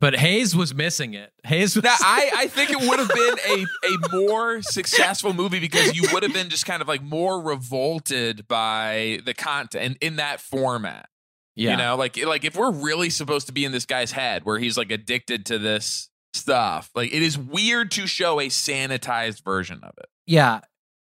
But 0.00 0.16
Hayes 0.16 0.54
was 0.54 0.74
missing 0.74 1.14
it. 1.14 1.32
Hayes 1.44 1.76
was 1.76 1.84
Now, 1.84 1.96
I, 1.98 2.30
I 2.36 2.48
think 2.48 2.70
it 2.70 2.78
would 2.78 2.98
have 2.98 3.08
been 3.08 3.38
a, 3.48 3.64
a 3.86 4.20
more 4.20 4.60
successful 4.60 5.32
movie 5.32 5.60
because 5.60 5.96
you 5.96 6.06
would 6.12 6.22
have 6.22 6.32
been 6.32 6.50
just 6.50 6.66
kind 6.66 6.82
of 6.82 6.88
like 6.88 7.02
more 7.02 7.40
revolted 7.40 8.46
by 8.46 9.20
the 9.24 9.32
content 9.32 9.96
in 10.02 10.16
that 10.16 10.40
format. 10.40 11.08
Yeah. 11.54 11.72
You 11.72 11.76
know, 11.76 11.96
like 11.96 12.22
like 12.24 12.44
if 12.44 12.56
we're 12.56 12.72
really 12.72 13.10
supposed 13.10 13.46
to 13.46 13.52
be 13.52 13.64
in 13.64 13.72
this 13.72 13.86
guy's 13.86 14.12
head 14.12 14.44
where 14.44 14.58
he's 14.58 14.76
like 14.76 14.90
addicted 14.90 15.46
to 15.46 15.58
this 15.58 16.08
stuff, 16.32 16.90
like 16.94 17.12
it 17.12 17.22
is 17.22 17.38
weird 17.38 17.90
to 17.92 18.06
show 18.06 18.40
a 18.40 18.46
sanitized 18.46 19.44
version 19.44 19.80
of 19.82 19.94
it. 19.98 20.06
Yeah. 20.26 20.60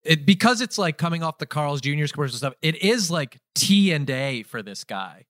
It 0.03 0.24
because 0.24 0.62
it's 0.62 0.78
like 0.78 0.97
coming 0.97 1.22
off 1.22 1.38
the 1.38 1.47
Carl's 1.47 1.82
Jr.'s 1.82 2.12
commercial 2.12 2.38
stuff, 2.38 2.55
it 2.62 2.82
is 2.82 3.11
like 3.11 3.38
T 3.55 3.93
and 3.93 4.09
A 4.09 4.43
for 4.45 4.62
this 4.62 4.84
guy. 4.84 5.26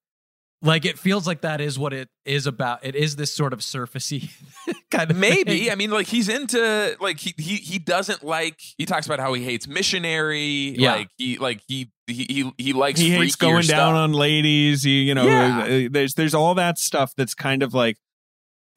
Like 0.63 0.85
it 0.85 0.99
feels 0.99 1.27
like 1.27 1.41
that 1.41 1.61
is 1.63 1.79
what 1.79 1.95
it 1.95 2.09
is 2.27 2.47
about. 2.47 2.85
It 2.85 2.95
is 2.95 3.17
this 3.17 3.33
sort 3.33 3.55
of 3.55 3.61
surfacey 3.61 4.31
kind 4.91 5.11
of 5.11 5.17
Maybe. 5.17 5.61
thing. 5.61 5.71
I 5.71 5.75
mean, 5.75 5.91
like 5.91 6.07
he's 6.07 6.29
into 6.29 6.97
like 7.01 7.19
he 7.19 7.33
he 7.39 7.57
he 7.57 7.79
doesn't 7.79 8.23
like 8.23 8.61
he 8.77 8.85
talks 8.85 9.07
about 9.07 9.21
how 9.21 9.33
he 9.33 9.43
hates 9.43 9.67
missionary. 9.67 10.75
Yeah. 10.77 10.97
Like 10.97 11.09
he 11.17 11.39
like 11.39 11.63
he 11.67 11.91
he 12.07 12.25
he, 12.29 12.53
he 12.59 12.73
likes 12.75 13.01
he 13.01 13.11
hates 13.11 13.37
going 13.37 13.63
stuff. 13.63 13.77
down 13.79 13.95
on 13.95 14.13
ladies. 14.13 14.83
He, 14.83 15.03
you 15.03 15.15
know, 15.15 15.25
Yeah. 15.25 15.61
uh, 15.87 15.89
there's 15.91 16.13
there's 16.15 16.35
all 16.35 16.55
that 16.57 16.79
stuff 16.79 17.15
that's 17.17 17.35
kind 17.35 17.63
of 17.63 17.73
like 17.73 17.97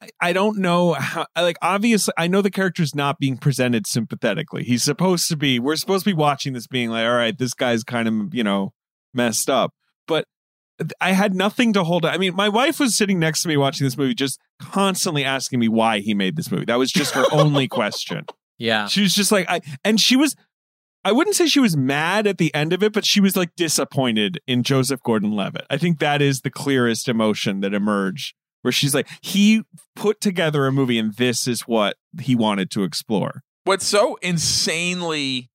I- 0.00 0.08
I 0.20 0.32
don't 0.32 0.58
know 0.58 0.94
how. 0.94 1.26
Like, 1.36 1.56
obviously, 1.62 2.12
I 2.16 2.26
know 2.28 2.40
the 2.42 2.50
character's 2.50 2.94
not 2.94 3.18
being 3.18 3.36
presented 3.36 3.86
sympathetically. 3.86 4.64
He's 4.64 4.82
supposed 4.82 5.28
to 5.28 5.36
be. 5.36 5.58
We're 5.60 5.76
supposed 5.76 6.04
to 6.04 6.10
be 6.10 6.14
watching 6.14 6.52
this, 6.54 6.66
being 6.66 6.90
like, 6.90 7.04
all 7.06 7.14
right, 7.14 7.36
this 7.38 7.54
guy's 7.54 7.84
kind 7.84 8.08
of 8.08 8.34
you 8.34 8.42
know 8.44 8.72
messed 9.14 9.48
up. 9.50 9.72
But 10.06 10.26
I 11.00 11.12
had 11.12 11.34
nothing 11.34 11.72
to 11.74 11.84
hold. 11.84 12.04
I 12.04 12.18
mean, 12.18 12.34
my 12.34 12.48
wife 12.48 12.80
was 12.80 12.96
sitting 12.96 13.18
next 13.18 13.42
to 13.42 13.48
me 13.48 13.56
watching 13.56 13.84
this 13.84 13.96
movie, 13.96 14.14
just 14.14 14.40
constantly 14.60 15.24
asking 15.24 15.60
me 15.60 15.68
why 15.68 16.00
he 16.00 16.14
made 16.14 16.36
this 16.36 16.50
movie. 16.50 16.64
That 16.64 16.78
was 16.78 16.90
just 16.90 17.14
her 17.14 17.24
only 17.32 17.68
question. 17.80 18.26
Yeah. 18.58 18.86
She 18.86 19.02
was 19.02 19.14
just 19.14 19.30
like, 19.30 19.48
I, 19.48 19.60
and 19.84 20.00
she 20.00 20.16
was, 20.16 20.34
I 21.04 21.12
wouldn't 21.12 21.36
say 21.36 21.46
she 21.46 21.60
was 21.60 21.76
mad 21.76 22.26
at 22.26 22.38
the 22.38 22.52
end 22.54 22.72
of 22.72 22.82
it, 22.82 22.92
but 22.92 23.04
she 23.04 23.20
was 23.20 23.36
like 23.36 23.54
disappointed 23.56 24.40
in 24.46 24.62
Joseph 24.62 25.00
Gordon 25.02 25.32
Levitt. 25.32 25.66
I 25.70 25.76
think 25.76 25.98
that 25.98 26.22
is 26.22 26.40
the 26.40 26.50
clearest 26.50 27.08
emotion 27.08 27.60
that 27.60 27.74
emerged, 27.74 28.34
where 28.62 28.72
she's 28.72 28.94
like, 28.94 29.08
he 29.20 29.62
put 29.94 30.20
together 30.20 30.66
a 30.66 30.72
movie 30.72 30.98
and 30.98 31.14
this 31.14 31.46
is 31.46 31.62
what 31.62 31.96
he 32.20 32.34
wanted 32.34 32.70
to 32.72 32.84
explore. 32.84 33.42
what's 33.64 33.86
so 33.86 34.16
insanely 34.22 35.50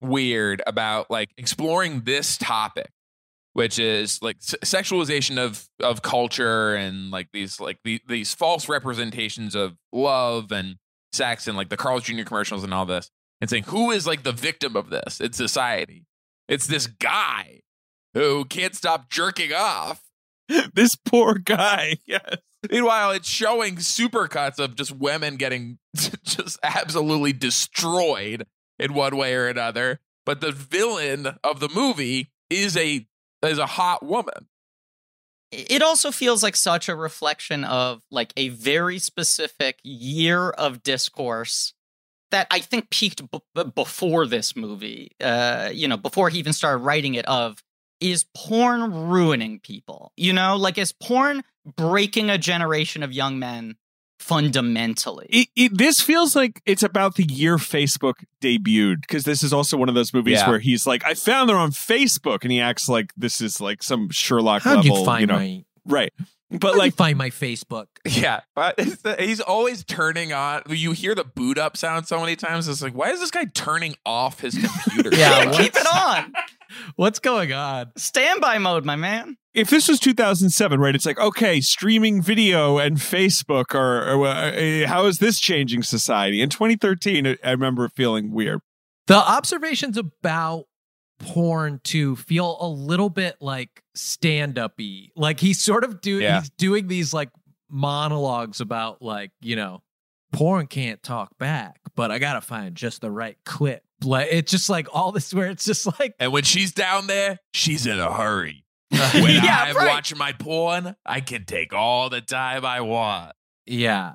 weird 0.00 0.62
about 0.66 1.10
like 1.10 1.30
exploring 1.36 2.02
this 2.02 2.36
topic 2.36 2.90
which 3.54 3.78
is 3.78 4.20
like 4.22 4.38
sexualization 4.40 5.38
of 5.38 5.68
of 5.80 6.02
culture 6.02 6.74
and 6.74 7.10
like 7.10 7.28
these 7.32 7.60
like 7.60 7.78
the, 7.84 8.00
these 8.08 8.34
false 8.34 8.68
representations 8.68 9.54
of 9.54 9.76
love 9.92 10.52
and 10.52 10.76
sex 11.12 11.46
and 11.46 11.56
like 11.56 11.68
the 11.68 11.76
Carl's 11.76 12.04
Jr. 12.04 12.24
commercials 12.24 12.64
and 12.64 12.72
all 12.72 12.86
this 12.86 13.10
and 13.40 13.50
saying 13.50 13.64
who 13.64 13.90
is 13.90 14.06
like 14.06 14.22
the 14.22 14.32
victim 14.32 14.76
of 14.76 14.90
this 14.90 15.20
it's 15.20 15.36
society 15.36 16.06
it's 16.48 16.66
this 16.66 16.86
guy 16.86 17.60
who 18.14 18.44
can't 18.44 18.74
stop 18.74 19.10
jerking 19.10 19.52
off 19.52 20.02
this 20.74 20.96
poor 20.96 21.34
guy. 21.34 21.96
Yes. 22.06 22.36
Meanwhile, 22.70 23.10
it's 23.10 23.28
showing 23.28 23.76
supercuts 23.76 24.60
of 24.60 24.76
just 24.76 24.92
women 24.92 25.34
getting 25.34 25.78
just 25.96 26.60
absolutely 26.62 27.32
destroyed 27.32 28.46
in 28.78 28.94
one 28.94 29.16
way 29.16 29.34
or 29.34 29.48
another. 29.48 29.98
But 30.24 30.40
the 30.40 30.52
villain 30.52 31.26
of 31.42 31.58
the 31.58 31.68
movie 31.68 32.30
is 32.48 32.76
a 32.76 33.06
is 33.42 33.58
a 33.58 33.66
hot 33.66 34.04
woman. 34.04 34.48
it 35.50 35.82
also 35.82 36.10
feels 36.10 36.42
like 36.42 36.56
such 36.56 36.88
a 36.88 36.96
reflection 36.96 37.62
of 37.64 38.02
like 38.10 38.32
a 38.36 38.48
very 38.48 38.98
specific 38.98 39.78
year 39.82 40.50
of 40.50 40.82
discourse 40.82 41.74
that 42.30 42.46
I 42.50 42.60
think 42.60 42.90
peaked 42.90 43.22
b- 43.30 43.64
before 43.74 44.26
this 44.26 44.56
movie. 44.56 45.12
Uh, 45.20 45.68
you 45.72 45.86
know, 45.86 45.98
before 45.98 46.30
he 46.30 46.38
even 46.38 46.54
started 46.54 46.78
writing 46.78 47.14
it. 47.14 47.26
Of 47.26 47.62
is 48.00 48.24
porn 48.34 49.08
ruining 49.08 49.60
people? 49.60 50.12
You 50.16 50.32
know, 50.32 50.56
like 50.56 50.78
is 50.78 50.92
porn 50.92 51.44
breaking 51.76 52.30
a 52.30 52.38
generation 52.38 53.02
of 53.02 53.12
young 53.12 53.38
men 53.38 53.76
fundamentally? 54.22 55.26
It, 55.30 55.48
it, 55.56 55.78
this 55.78 56.00
feels 56.00 56.34
like 56.36 56.60
it's 56.66 56.82
about 56.82 57.16
the 57.16 57.24
year 57.24 57.56
Facebook 57.56 58.14
debuted 58.40 59.00
because 59.02 59.24
this 59.24 59.42
is 59.42 59.52
also 59.52 59.76
one 59.76 59.88
of 59.88 59.94
those 59.94 60.12
movies 60.14 60.38
Yeah. 60.40 60.48
where 60.50 60.58
he's 60.58 60.86
like, 60.86 61.04
I 61.04 61.14
found 61.14 61.50
her 61.50 61.56
on 61.56 61.70
Facebook, 61.70 62.42
and 62.42 62.52
he 62.52 62.60
acts 62.60 62.88
like 62.88 63.12
this 63.16 63.40
is 63.40 63.60
like 63.60 63.82
some 63.82 64.10
Sherlock 64.10 64.62
How'd 64.62 64.84
level, 64.84 64.98
you 65.00 65.04
find 65.04 65.28
know, 65.28 65.34
my 65.34 65.64
right? 65.86 66.12
But 66.50 66.72
how'd 66.72 66.78
like, 66.78 66.94
find 66.94 67.16
my 67.16 67.30
Facebook? 67.30 67.86
Yeah, 68.04 68.40
but 68.54 68.74
it's- 68.78 69.18
he's 69.20 69.40
always 69.40 69.84
turning 69.84 70.32
on. 70.32 70.62
You 70.68 70.92
hear 70.92 71.14
the 71.14 71.24
boot 71.24 71.56
up 71.56 71.76
sound 71.76 72.06
so 72.08 72.20
many 72.20 72.36
times. 72.36 72.68
It's 72.68 72.82
like, 72.82 72.94
why 72.94 73.10
is 73.10 73.20
this 73.20 73.30
guy 73.30 73.44
turning 73.54 73.94
off 74.04 74.40
his 74.40 74.54
computer? 74.58 75.16
Yeah, 75.16 75.44
Yeah, 75.44 75.52
keep 75.56 75.74
it 75.76 75.86
on. 75.94 76.32
What's 76.96 77.18
going 77.18 77.52
on? 77.52 77.92
Standby 77.96 78.58
mode, 78.58 78.84
my 78.84 78.96
man. 78.96 79.36
if 79.54 79.70
this 79.70 79.88
was 79.88 79.98
2007, 80.00 80.80
right? 80.80 80.94
It's 80.94 81.06
like, 81.06 81.18
okay, 81.18 81.60
streaming 81.60 82.22
video 82.22 82.78
and 82.78 82.96
Facebook 82.96 83.74
are, 83.74 84.02
are 84.16 84.24
uh, 84.24 84.86
how 84.88 85.06
is 85.06 85.18
this 85.18 85.38
changing 85.40 85.82
society? 85.82 86.40
In 86.40 86.48
2013, 86.48 87.26
I- 87.26 87.38
I 87.44 87.50
remember 87.50 87.88
feeling 87.88 88.32
weird. 88.32 88.60
The 89.08 89.16
observations 89.16 89.96
about 89.96 90.64
porn 91.18 91.80
to 91.84 92.16
feel 92.16 92.56
a 92.60 92.66
little 92.68 93.10
bit 93.10 93.36
like 93.40 93.82
stand 93.94 94.58
uppy. 94.58 95.12
Like 95.16 95.38
he's 95.40 95.60
sort 95.60 95.84
of 95.84 96.00
doing 96.00 96.22
Yeah. 96.22 96.40
he's 96.40 96.50
doing 96.50 96.88
these 96.88 97.12
like 97.14 97.30
monologues 97.70 98.60
about 98.60 99.02
like, 99.02 99.30
you 99.40 99.56
know, 99.56 99.82
porn 100.32 100.66
can't 100.66 101.02
talk 101.02 101.36
back, 101.38 101.80
but 101.94 102.10
I 102.10 102.18
gotta 102.18 102.40
find 102.40 102.74
just 102.76 103.00
the 103.00 103.10
right 103.10 103.36
clip. 103.44 103.82
Like 104.04 104.28
it's 104.30 104.50
just 104.50 104.68
like 104.70 104.88
all 104.92 105.12
this 105.12 105.32
where 105.32 105.48
it's 105.50 105.64
just 105.64 105.86
like 105.98 106.14
And 106.18 106.32
when 106.32 106.44
she's 106.44 106.72
down 106.72 107.06
there, 107.06 107.38
she's 107.52 107.86
in 107.86 107.98
a 107.98 108.12
hurry. 108.12 108.64
Uh, 108.92 109.10
when 109.14 109.34
Yeah, 109.44 109.64
I'm 109.68 109.76
right. 109.76 109.88
watching 109.88 110.18
my 110.18 110.32
porn, 110.32 110.94
I 111.06 111.20
can 111.20 111.44
take 111.44 111.72
all 111.72 112.10
the 112.10 112.20
time 112.20 112.64
I 112.64 112.80
want. 112.80 113.32
Yeah. 113.66 114.14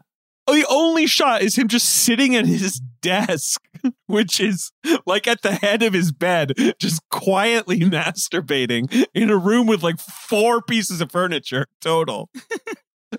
Oh, 0.49 0.55
the 0.55 0.65
only 0.69 1.07
shot 1.07 1.41
is 1.41 1.57
him 1.57 1.67
just 1.67 1.89
sitting 1.89 2.33
at 2.35 2.45
his 2.45 2.79
desk, 3.01 3.61
which 4.07 4.39
is 4.39 4.71
like 5.05 5.27
at 5.27 5.41
the 5.41 5.51
head 5.51 5.83
of 5.83 5.91
his 5.93 6.13
bed, 6.13 6.53
just 6.79 7.01
quietly 7.09 7.79
masturbating 7.81 9.05
in 9.13 9.29
a 9.29 9.37
room 9.37 9.67
with 9.67 9.83
like 9.83 9.99
four 9.99 10.61
pieces 10.61 11.01
of 11.01 11.11
furniture 11.11 11.65
total. 11.81 12.29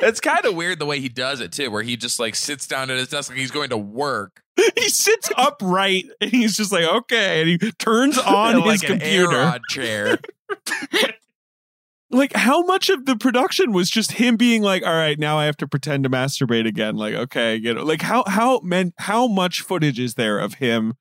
It's 0.00 0.20
kind 0.20 0.44
of 0.44 0.54
weird 0.54 0.78
the 0.78 0.86
way 0.86 1.00
he 1.00 1.08
does 1.08 1.40
it 1.40 1.52
too, 1.52 1.70
where 1.70 1.82
he 1.82 1.96
just 1.96 2.20
like 2.20 2.34
sits 2.34 2.66
down 2.66 2.90
at 2.90 2.98
his 2.98 3.08
desk 3.08 3.30
like 3.30 3.38
he's 3.38 3.50
going 3.50 3.70
to 3.70 3.78
work 3.78 4.42
He 4.76 4.88
sits 4.88 5.30
upright 5.36 6.06
and 6.20 6.30
he's 6.30 6.56
just 6.56 6.72
like, 6.72 6.84
okay. 6.84 7.40
And 7.40 7.48
he 7.48 7.58
turns 7.72 8.18
on 8.18 8.60
like 8.60 8.80
his 8.80 8.90
computer. 8.90 9.58
Chair. 9.70 10.18
like 12.10 12.32
how 12.34 12.62
much 12.62 12.88
of 12.88 13.04
the 13.06 13.16
production 13.16 13.72
was 13.72 13.90
just 13.90 14.12
him 14.12 14.36
being 14.36 14.62
like 14.62 14.82
all 14.82 14.94
right 14.94 15.18
now 15.18 15.36
i 15.38 15.44
have 15.44 15.58
to 15.58 15.68
pretend 15.68 16.04
to 16.04 16.08
masturbate 16.08 16.66
again 16.66 16.96
like 16.96 17.12
okay 17.12 17.54
you 17.54 17.74
know 17.74 17.84
like 17.84 18.00
how 18.00 18.24
how 18.26 18.60
man 18.60 18.94
how 18.96 19.28
much 19.28 19.60
footage 19.60 20.00
is 20.00 20.14
there 20.14 20.38
of 20.38 20.54
him 20.54 20.94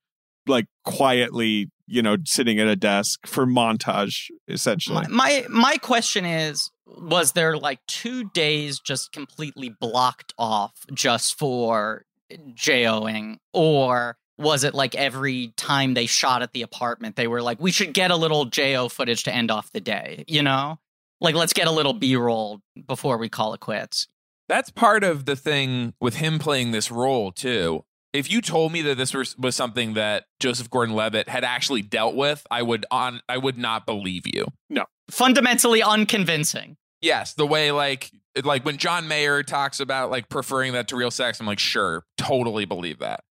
like 0.47 0.65
quietly 0.83 1.71
you 1.87 2.01
know 2.01 2.17
sitting 2.25 2.59
at 2.59 2.67
a 2.67 2.75
desk 2.75 3.25
for 3.25 3.45
montage 3.45 4.29
essentially 4.47 5.05
My, 5.07 5.07
my 5.09 5.45
my 5.49 5.77
question 5.77 6.25
is 6.25 6.69
was 6.85 7.33
there 7.33 7.57
like 7.57 7.79
2 7.87 8.29
days 8.31 8.79
just 8.79 9.11
completely 9.11 9.69
blocked 9.69 10.33
off 10.37 10.73
just 10.93 11.37
for 11.37 12.05
JOing 12.31 13.37
or 13.53 14.17
was 14.37 14.63
it 14.63 14.75
like 14.75 14.95
every 14.95 15.53
time 15.57 15.93
they 15.93 16.05
shot 16.05 16.41
at 16.41 16.53
the 16.53 16.61
apartment 16.61 17.15
they 17.15 17.27
were 17.27 17.41
like 17.41 17.59
we 17.59 17.71
should 17.71 17.93
get 17.93 18.11
a 18.11 18.15
little 18.15 18.45
JO 18.45 18.89
footage 18.89 19.23
to 19.23 19.33
end 19.33 19.49
off 19.51 19.71
the 19.71 19.81
day, 19.81 20.23
you 20.27 20.43
know? 20.43 20.79
Like 21.19 21.35
let's 21.35 21.53
get 21.53 21.67
a 21.67 21.71
little 21.71 21.93
B-roll 21.93 22.61
before 22.85 23.17
we 23.17 23.29
call 23.29 23.53
it 23.53 23.59
quits. 23.59 24.07
That's 24.47 24.69
part 24.69 25.03
of 25.03 25.25
the 25.25 25.35
thing 25.35 25.93
with 25.99 26.17
him 26.17 26.39
playing 26.39 26.71
this 26.71 26.91
role 26.91 27.31
too. 27.31 27.83
If 28.13 28.31
you 28.31 28.41
told 28.41 28.71
me 28.71 28.81
that 28.83 28.97
this 28.97 29.13
was, 29.13 29.37
was 29.37 29.55
something 29.55 29.93
that 29.93 30.25
Joseph 30.39 30.69
Gordon-Levitt 30.69 31.29
had 31.29 31.43
actually 31.43 31.81
dealt 31.81 32.15
with, 32.15 32.45
I 32.49 32.61
would 32.61 32.85
on 32.89 33.21
I 33.27 33.37
would 33.37 33.57
not 33.57 33.85
believe 33.85 34.23
you. 34.25 34.47
No. 34.69 34.85
Fundamentally 35.11 35.83
unconvincing. 35.83 36.77
Yes, 37.01 37.33
the 37.33 37.45
way 37.45 37.71
like 37.71 38.11
like 38.43 38.65
when 38.65 38.77
John 38.77 39.07
Mayer 39.07 39.43
talks 39.43 39.79
about 39.79 40.09
like 40.09 40.29
preferring 40.29 40.73
that 40.73 40.87
to 40.89 40.95
real 40.95 41.11
sex, 41.11 41.39
I'm 41.39 41.47
like, 41.47 41.59
sure, 41.59 42.03
totally 42.17 42.65
believe 42.65 42.99
that. 42.99 43.21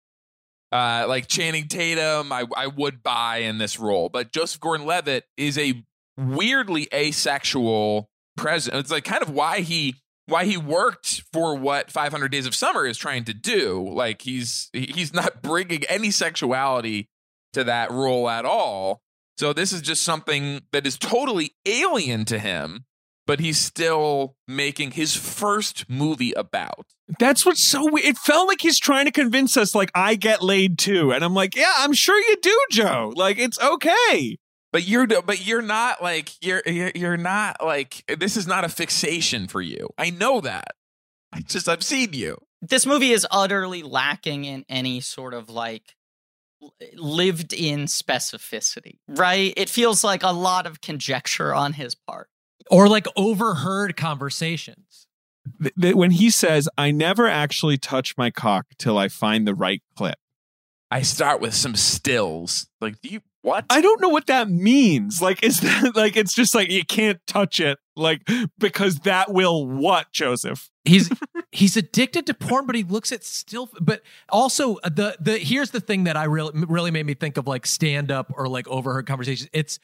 Uh, 0.72 1.06
like 1.08 1.26
Channing 1.26 1.68
Tatum, 1.68 2.32
I 2.32 2.44
I 2.56 2.66
would 2.66 3.02
buy 3.02 3.38
in 3.38 3.58
this 3.58 3.78
role, 3.78 4.08
but 4.08 4.32
Joseph 4.32 4.60
Gordon-Levitt 4.60 5.24
is 5.36 5.58
a 5.58 5.82
weirdly 6.18 6.88
asexual 6.92 8.08
present. 8.36 8.76
It's 8.76 8.90
like 8.90 9.04
kind 9.04 9.22
of 9.22 9.30
why 9.30 9.60
he 9.60 9.96
why 10.26 10.44
he 10.44 10.56
worked 10.56 11.22
for 11.32 11.54
what 11.54 11.90
500 11.90 12.28
Days 12.30 12.46
of 12.46 12.54
Summer 12.54 12.84
is 12.86 12.98
trying 12.98 13.24
to 13.24 13.34
do. 13.34 13.88
Like 13.92 14.22
he's 14.22 14.68
he's 14.72 15.14
not 15.14 15.42
bringing 15.42 15.84
any 15.84 16.10
sexuality 16.10 17.08
to 17.52 17.64
that 17.64 17.90
role 17.90 18.28
at 18.28 18.44
all. 18.44 19.00
So 19.38 19.52
this 19.52 19.72
is 19.72 19.82
just 19.82 20.02
something 20.02 20.62
that 20.72 20.86
is 20.86 20.98
totally 20.98 21.52
alien 21.66 22.24
to 22.26 22.38
him, 22.38 22.84
but 23.26 23.38
he's 23.38 23.58
still 23.58 24.36
making 24.48 24.92
his 24.92 25.14
first 25.14 25.88
movie 25.90 26.32
about. 26.32 26.86
That's 27.18 27.44
what's 27.44 27.62
so 27.62 27.84
weird. 27.90 28.06
It 28.06 28.18
felt 28.18 28.48
like 28.48 28.62
he's 28.62 28.78
trying 28.78 29.04
to 29.04 29.12
convince 29.12 29.56
us, 29.56 29.74
like, 29.74 29.90
I 29.94 30.14
get 30.14 30.42
laid 30.42 30.78
too. 30.78 31.12
And 31.12 31.22
I'm 31.22 31.34
like, 31.34 31.54
yeah, 31.54 31.72
I'm 31.78 31.92
sure 31.92 32.18
you 32.18 32.36
do, 32.40 32.58
Joe. 32.70 33.12
Like, 33.14 33.38
it's 33.38 33.60
okay. 33.60 34.38
But 34.76 34.86
you're 34.86 35.06
but 35.06 35.46
you're 35.46 35.62
not 35.62 36.02
like 36.02 36.32
you're 36.44 36.60
you're 36.66 36.92
you're 36.94 37.16
not 37.16 37.64
like 37.64 38.04
this 38.18 38.36
is 38.36 38.46
not 38.46 38.62
a 38.62 38.68
fixation 38.68 39.48
for 39.48 39.62
you. 39.62 39.88
I 39.96 40.10
know 40.10 40.42
that. 40.42 40.72
I 41.32 41.40
just 41.40 41.66
I've 41.66 41.82
seen 41.82 42.12
you. 42.12 42.36
This 42.60 42.84
movie 42.84 43.12
is 43.12 43.26
utterly 43.30 43.82
lacking 43.82 44.44
in 44.44 44.66
any 44.68 45.00
sort 45.00 45.32
of 45.32 45.48
like 45.48 45.94
lived 46.92 47.54
in 47.54 47.86
specificity, 47.86 48.98
right? 49.08 49.54
It 49.56 49.70
feels 49.70 50.04
like 50.04 50.22
a 50.22 50.32
lot 50.32 50.66
of 50.66 50.82
conjecture 50.82 51.54
on 51.54 51.72
his 51.72 51.94
part. 51.94 52.28
Or 52.70 52.86
like 52.86 53.06
overheard 53.16 53.96
conversations. 53.96 55.06
Th- 55.62 55.74
th- 55.80 55.94
when 55.94 56.10
he 56.10 56.28
says, 56.28 56.68
I 56.76 56.90
never 56.90 57.26
actually 57.26 57.78
touch 57.78 58.14
my 58.18 58.30
cock 58.30 58.66
till 58.78 58.98
I 58.98 59.08
find 59.08 59.48
the 59.48 59.54
right 59.54 59.82
clip. 59.96 60.18
I 60.90 61.00
start 61.00 61.40
with 61.40 61.54
some 61.54 61.76
stills. 61.76 62.68
Like, 62.80 63.00
do 63.00 63.08
you 63.08 63.20
what? 63.46 63.64
I 63.70 63.80
don't 63.80 64.02
know 64.02 64.08
what 64.08 64.26
that 64.26 64.50
means. 64.50 65.22
Like, 65.22 65.44
is 65.44 65.60
that 65.60 65.94
like 65.94 66.16
it's 66.16 66.34
just 66.34 66.52
like 66.52 66.68
you 66.68 66.84
can't 66.84 67.24
touch 67.28 67.60
it, 67.60 67.78
like 67.94 68.28
because 68.58 68.96
that 69.00 69.32
will 69.32 69.66
what, 69.68 70.10
Joseph? 70.12 70.68
He's 70.84 71.10
he's 71.52 71.76
addicted 71.76 72.26
to 72.26 72.34
porn, 72.34 72.66
but 72.66 72.74
he 72.74 72.82
looks 72.82 73.12
at 73.12 73.22
still. 73.22 73.70
But 73.80 74.02
also 74.28 74.76
uh, 74.78 74.88
the 74.88 75.16
the 75.20 75.38
here's 75.38 75.70
the 75.70 75.80
thing 75.80 76.04
that 76.04 76.16
I 76.16 76.24
really 76.24 76.64
really 76.66 76.90
made 76.90 77.06
me 77.06 77.14
think 77.14 77.36
of 77.36 77.46
like 77.46 77.66
stand 77.66 78.10
up 78.10 78.32
or 78.36 78.48
like 78.48 78.66
overheard 78.66 79.06
conversations. 79.06 79.48
It's 79.52 79.78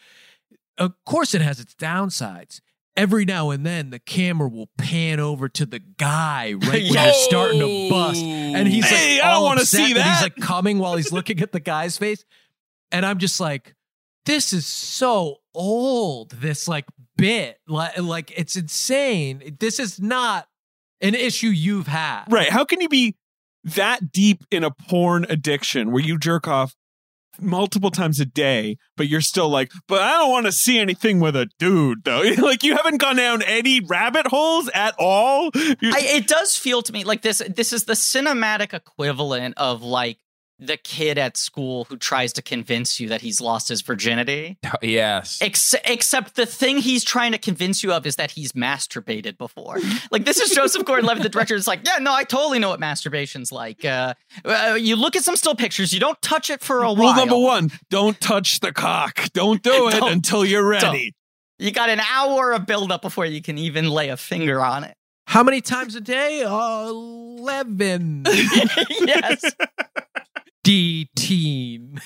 of 0.77 0.93
course 1.07 1.33
it 1.33 1.41
has 1.41 1.61
its 1.61 1.75
downsides. 1.77 2.61
Every 2.97 3.25
now 3.25 3.51
and 3.51 3.65
then 3.65 3.91
the 3.91 4.01
camera 4.01 4.49
will 4.49 4.71
pan 4.77 5.19
over 5.21 5.49
to 5.49 5.65
the 5.65 5.79
guy 5.79 6.53
right 6.61 6.83
when 6.83 6.93
they're 6.93 7.15
starting 7.15 7.61
to 7.61 7.89
bust, 7.89 8.23
and 8.23 8.67
he's 8.67 8.91
like, 8.91 9.23
I 9.23 9.31
don't 9.31 9.45
wanna 9.45 9.65
see 9.65 9.93
that 9.93 10.03
He's 10.03 10.23
like 10.23 10.37
coming 10.37 10.79
while 10.79 10.97
he's 10.97 11.13
looking 11.13 11.41
at 11.41 11.53
the 11.53 11.61
guy's 11.61 11.97
face, 11.97 12.25
and 12.93 13.05
I'm 13.05 13.19
just 13.19 13.41
like, 13.41 13.75
this 14.27 14.53
is 14.53 14.67
so 14.67 15.39
old. 15.55 16.31
This 16.31 16.69
like 16.69 16.85
bit, 17.17 17.59
like, 17.67 17.99
like 17.99 18.33
it's 18.37 18.57
insane. 18.57 19.57
This 19.59 19.81
is 19.81 20.01
not 20.01 20.47
an 21.01 21.15
issue 21.15 21.49
you've 21.49 21.89
had. 21.89 22.25
Right. 22.31 22.51
How 22.51 22.65
can 22.65 22.81
you 22.81 22.89
be 22.89 23.17
that 23.65 24.13
deep 24.13 24.45
in 24.51 24.65
a 24.65 24.71
porn 24.71 25.27
addiction 25.29 25.93
where 25.93 26.03
you 26.03 26.19
jerk 26.19 26.47
off 26.47 26.75
multiple 27.41 27.91
times 27.91 28.21
a 28.21 28.27
day, 28.27 28.77
but 28.97 29.09
you're 29.09 29.21
still 29.21 29.49
like, 29.49 29.73
but 29.89 30.03
I 30.03 30.13
don't 30.19 30.31
want 30.31 30.47
to 30.47 30.53
see 30.53 30.79
anything 30.79 31.21
with 31.21 31.35
a 31.35 31.49
dude 31.59 32.05
though. 32.05 32.23
like 32.39 32.63
you 32.63 32.77
haven't 32.77 32.99
gone 32.99 33.17
down 33.17 33.43
any 33.43 33.81
rabbit 33.81 34.27
holes 34.27 34.69
at 34.75 34.95
all. 34.99 35.51
I, 35.55 36.01
it 36.01 36.29
does 36.29 36.57
feel 36.57 36.83
to 36.83 36.93
me 36.93 37.05
like 37.05 37.23
this. 37.23 37.43
This 37.49 37.73
is 37.73 37.85
the 37.85 37.95
cinematic 37.95 38.75
equivalent 38.75 39.55
of 39.57 39.83
like 39.83 40.19
the 40.67 40.77
kid 40.77 41.19
at 41.19 41.37
school 41.37 41.85
who 41.85 41.97
tries 41.97 42.33
to 42.35 42.43
convince 42.43 43.01
you 43.01 43.09
that 43.09 43.21
he's 43.21 43.41
lost 43.41 43.69
his 43.69 43.83
virginity. 43.83 44.59
yes. 44.83 45.39
Ex- 45.43 45.75
except 45.85 46.37
the 46.37 46.47
thing 46.47 46.79
he's 46.79 47.03
trying 47.05 47.33
to 47.33 47.39
convince 47.39 47.83
you 47.83 47.93
of 47.93 48.07
is 48.07 48.17
that 48.17 48.31
he's 48.31 48.53
masturbated 48.53 49.37
before. 49.39 49.79
like 50.11 50.25
this 50.25 50.41
is 50.41 50.51
Joseph 50.55 50.85
Gordon-Levitt, 50.85 51.23
the 51.23 51.29
director. 51.29 51.57
It's 51.57 51.67
like, 51.67 51.81
yeah, 51.87 51.99
no, 51.99 52.13
I 52.15 52.25
totally 52.25 52.59
know 52.59 52.69
what 52.71 52.81
masturbation's 52.81 53.51
like. 53.51 53.85
Uh, 53.85 54.15
uh, 54.45 54.77
you 54.81 54.97
look 54.97 55.17
at 55.17 55.25
some 55.25 55.37
still 55.37 55.55
pictures. 55.55 55.93
You 55.93 56.01
don't 56.01 56.21
touch 56.23 56.49
it 56.51 56.63
for 56.63 56.79
a 56.79 56.83
Rule 56.85 56.97
while. 56.97 57.15
Rule 57.15 57.27
number 57.27 57.39
one: 57.39 57.71
don't 57.91 58.21
touch 58.21 58.61
the 58.61 58.73
cock. 58.73 59.21
Don't 59.33 59.63
do 59.63 59.89
it 59.89 59.93
Don't- 59.99 60.13
until 60.13 60.45
you're 60.45 60.67
ready. 60.67 61.15
You 61.59 61.71
got 61.71 61.89
an 61.91 62.01
hour 62.01 62.53
of 62.53 62.67
buildup 62.67 63.03
before 63.03 63.25
you 63.27 63.41
can 63.41 63.57
even 63.59 63.89
lay 63.89 64.09
a 64.09 64.17
finger 64.17 64.61
on 64.61 64.85
it. 64.85 64.95
How 65.29 65.43
many 65.43 65.61
times 65.61 65.95
a 65.95 66.01
day? 66.01 66.43
Uh, 66.43 66.89
Eleven. 66.89 68.25
yes. 68.27 69.45
D 70.65 71.09
teen. 71.17 72.01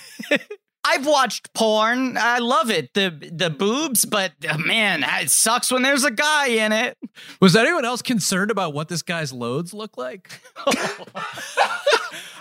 I've 1.07 1.13
watched 1.13 1.53
porn. 1.55 2.17
I 2.19 2.39
love 2.39 2.71
it. 2.71 2.93
The 2.95 3.31
the 3.33 3.49
boobs, 3.51 4.05
but 4.05 4.33
uh, 4.49 4.59
man, 4.59 5.05
it 5.05 5.31
sucks 5.31 5.71
when 5.71 5.83
there's 5.83 6.05
a 6.05 6.11
guy 6.11 6.49
in 6.49 6.73
it. 6.73 6.99
Was 7.41 7.55
anyone 7.55 7.85
else 7.85 8.03
concerned 8.03 8.51
about 8.51 8.75
what 8.75 8.89
this 8.89 9.03
guy's 9.03 9.33
loads 9.33 9.73
look 9.73 9.97
like? 9.97 10.31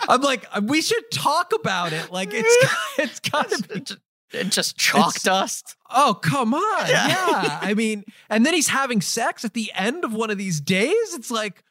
I'm 0.08 0.20
like, 0.20 0.46
we 0.62 0.82
should 0.82 1.10
talk 1.12 1.52
about 1.54 1.92
it. 1.92 2.10
Like 2.10 2.30
it's 2.32 2.70
it's 2.98 3.20
gotta 3.20 3.62
be. 3.68 3.74
It's 3.80 3.96
it's 4.32 4.54
just 4.54 4.76
chalk 4.76 5.10
It's- 5.16 5.22
dust. 5.22 5.76
Oh 5.90 6.18
come 6.20 6.52
on, 6.54 6.88
Yeah. 6.88 7.06
yeah. 7.08 7.58
I 7.62 7.74
mean, 7.74 8.04
and 8.28 8.44
then 8.44 8.54
he's 8.54 8.68
having 8.68 9.00
sex 9.00 9.44
at 9.44 9.54
the 9.54 9.70
end 9.74 10.04
of 10.04 10.12
one 10.12 10.30
of 10.30 10.38
these 10.38 10.60
days. 10.60 11.14
It's 11.14 11.30
like, 11.30 11.62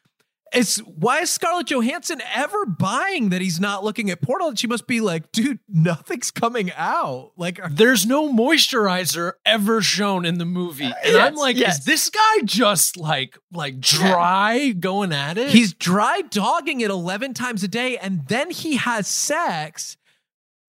it's 0.52 0.78
why 0.78 1.20
is 1.20 1.30
Scarlett 1.30 1.66
Johansson 1.70 2.22
ever 2.34 2.64
buying 2.66 3.30
that 3.30 3.40
he's 3.40 3.58
not 3.58 3.82
looking 3.84 4.10
at 4.10 4.22
porn? 4.22 4.54
She 4.54 4.66
must 4.66 4.86
be 4.86 5.00
like, 5.00 5.32
dude, 5.32 5.58
nothing's 5.68 6.30
coming 6.30 6.70
out. 6.76 7.32
Like, 7.36 7.60
There's 7.70 8.06
no 8.06 8.32
moisturizer 8.32 9.32
ever 9.44 9.82
shown 9.82 10.24
in 10.24 10.38
the 10.38 10.44
movie. 10.44 10.84
And 10.84 10.94
Yes, 11.04 11.28
I'm 11.28 11.34
like, 11.34 11.56
yes. 11.56 11.78
is 11.80 11.84
this 11.84 12.10
guy 12.10 12.42
just 12.44 12.96
like 12.96 13.36
like 13.52 13.80
dry 13.80 14.70
going 14.70 15.12
at 15.12 15.36
it? 15.38 15.50
he's 15.50 15.72
dry 15.72 16.22
dogging 16.30 16.80
it 16.80 16.90
11 16.90 17.34
times 17.34 17.62
a 17.62 17.68
day 17.68 17.98
and 17.98 18.26
then 18.28 18.50
he 18.50 18.76
has 18.76 19.06
sex 19.08 19.96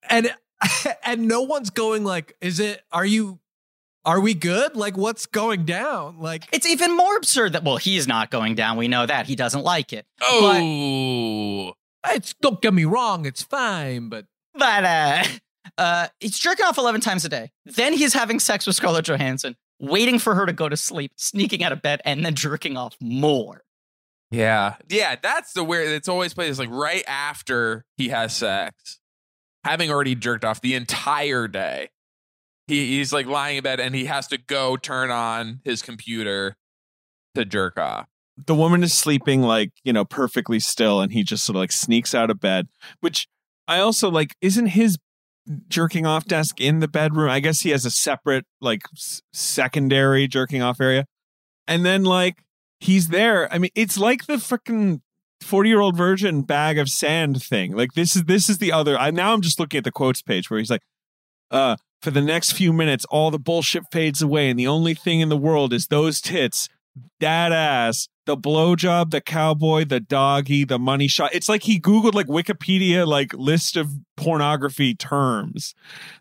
and 0.10 0.34
and 1.04 1.28
no 1.28 1.42
one's 1.42 1.70
going 1.70 2.04
like 2.04 2.36
is 2.42 2.60
it 2.60 2.82
are 2.92 3.06
you 3.06 3.40
are 4.08 4.22
we 4.22 4.34
good 4.34 4.76
like 4.76 4.98
what's 4.98 5.26
going 5.26 5.66
down 5.66 6.20
like 6.20 6.48
It's 6.52 6.66
even 6.66 6.96
more 6.96 7.18
absurd 7.18 7.54
that 7.54 7.64
well, 7.64 7.78
he's 7.78 8.08
not 8.08 8.32
going 8.32 8.56
down. 8.56 8.78
We 8.78 8.88
know 8.88 9.06
that 9.06 9.28
he 9.28 9.36
doesn't 9.36 9.64
like 9.64 9.94
it. 9.94 10.06
Oh. 10.22 11.74
it's 12.08 12.34
don't 12.42 12.62
get 12.62 12.74
me 12.74 12.86
wrong 12.86 13.26
it's 13.26 13.44
fine 13.44 14.10
but 14.10 14.26
But 14.56 14.84
uh, 14.84 15.24
uh, 15.78 16.08
he's 16.20 16.40
jerking 16.40 16.66
off 16.66 16.78
eleven 16.78 17.02
times 17.02 17.26
a 17.26 17.30
day. 17.30 17.52
Then 17.66 17.94
he's 17.94 18.14
having 18.14 18.40
sex 18.40 18.66
with 18.66 18.78
Scarlett 18.78 19.06
Johansson, 19.06 19.56
waiting 19.80 20.18
for 20.18 20.34
her 20.36 20.46
to 20.46 20.54
go 20.54 20.70
to 20.70 20.78
sleep, 20.78 21.12
sneaking 21.18 21.64
out 21.64 21.72
of 21.72 21.82
bed, 21.82 22.02
and 22.06 22.26
then 22.26 22.34
jerking 22.34 22.78
off 22.78 22.96
more. 23.02 23.64
Yeah. 24.32 24.76
Yeah, 24.90 25.16
that's 25.22 25.54
the 25.54 25.64
weird 25.64 25.90
it's 25.90 26.10
always 26.10 26.34
played 26.34 26.50
is 26.50 26.60
like 26.60 26.70
right 26.72 27.04
after 27.08 27.86
he 27.98 28.10
has 28.10 28.36
sex, 28.36 29.00
having 29.64 29.92
already 29.92 30.16
jerked 30.16 30.46
off 30.46 30.62
the 30.62 30.76
entire 30.76 31.48
day. 31.48 31.90
He, 32.68 32.98
he's 32.98 33.14
like 33.14 33.26
lying 33.26 33.58
in 33.58 33.64
bed 33.64 33.80
and 33.80 33.96
he 33.96 34.06
has 34.06 34.28
to 34.28 34.38
go 34.38 34.76
turn 34.78 35.10
on 35.10 35.62
his 35.64 35.82
computer 35.82 36.56
to 37.36 37.46
jerk 37.46 37.78
off. 37.80 38.08
the 38.46 38.56
woman 38.56 38.84
is 38.84 38.94
sleeping 38.94 39.42
like 39.42 39.72
you 39.84 39.94
know 39.94 40.04
perfectly 40.06 40.60
still 40.60 41.00
and 41.02 41.12
he 41.14 41.24
just 41.24 41.46
sort 41.46 41.56
of 41.56 41.60
like 41.62 41.72
sneaks 41.72 42.14
out 42.14 42.30
of 42.30 42.40
bed 42.40 42.68
which 43.00 43.28
i 43.68 43.80
also 43.80 44.10
like 44.10 44.36
isn't 44.42 44.68
his 44.68 44.98
jerking 45.70 46.06
off 46.06 46.26
desk 46.26 46.60
in 46.60 46.80
the 46.82 46.90
bedroom? 46.90 47.30
I 47.30 47.40
guess 47.40 47.62
he 47.62 47.70
has 47.70 47.86
a 47.86 47.90
separate 47.92 48.46
like 48.60 48.82
s- 48.94 49.22
secondary 49.32 50.28
jerking 50.28 50.62
off 50.62 50.82
area. 50.82 51.06
And 51.70 51.86
then 51.86 52.04
like 52.04 52.44
he's 52.82 53.08
there. 53.08 53.52
I 53.54 53.58
mean 53.58 53.72
it's 53.74 53.98
like 53.98 54.26
the 54.26 54.34
freaking 54.36 55.00
40 55.40 55.70
year 55.70 55.80
old 55.80 55.96
virgin 55.96 56.42
bag 56.42 56.78
of 56.78 56.90
sand 56.90 57.42
thing. 57.42 57.72
Like 57.78 57.94
this 57.94 58.14
is 58.16 58.24
this 58.26 58.50
is 58.50 58.58
the 58.58 58.74
other 58.74 58.98
i 58.98 59.10
now 59.10 59.32
i'm 59.34 59.42
just 59.42 59.58
looking 59.60 59.78
at 59.78 59.84
the 59.86 59.92
quotes 59.92 60.22
page 60.22 60.50
where 60.50 60.60
he's 60.60 60.70
like 60.70 60.82
uh 61.50 61.78
for 62.02 62.12
the 62.12 62.22
next 62.22 62.52
few 62.52 62.72
minutes 62.72 63.06
all 63.06 63.32
the 63.32 63.40
bullshit 63.40 63.84
fades 63.92 64.22
away 64.22 64.50
and 64.50 64.60
the 64.60 64.68
only 64.68 64.94
thing 64.94 65.20
in 65.20 65.30
the 65.30 65.38
world 65.38 65.74
is 65.74 65.88
those 65.88 66.22
tits 66.22 66.70
that 67.20 67.52
ass, 67.52 68.08
the 68.26 68.36
blowjob, 68.36 69.12
the 69.12 69.22
cowboy, 69.22 69.86
the 69.86 70.00
doggy, 70.00 70.64
the 70.64 70.80
money 70.80 71.08
shot. 71.08 71.34
It's 71.34 71.48
like 71.48 71.64
he 71.64 71.80
Googled 71.80 72.14
like 72.14 72.28
Wikipedia 72.28 73.06
like 73.06 73.34
list 73.34 73.78
of 73.78 73.92
pornography 74.16 74.96
terms. 74.96 75.76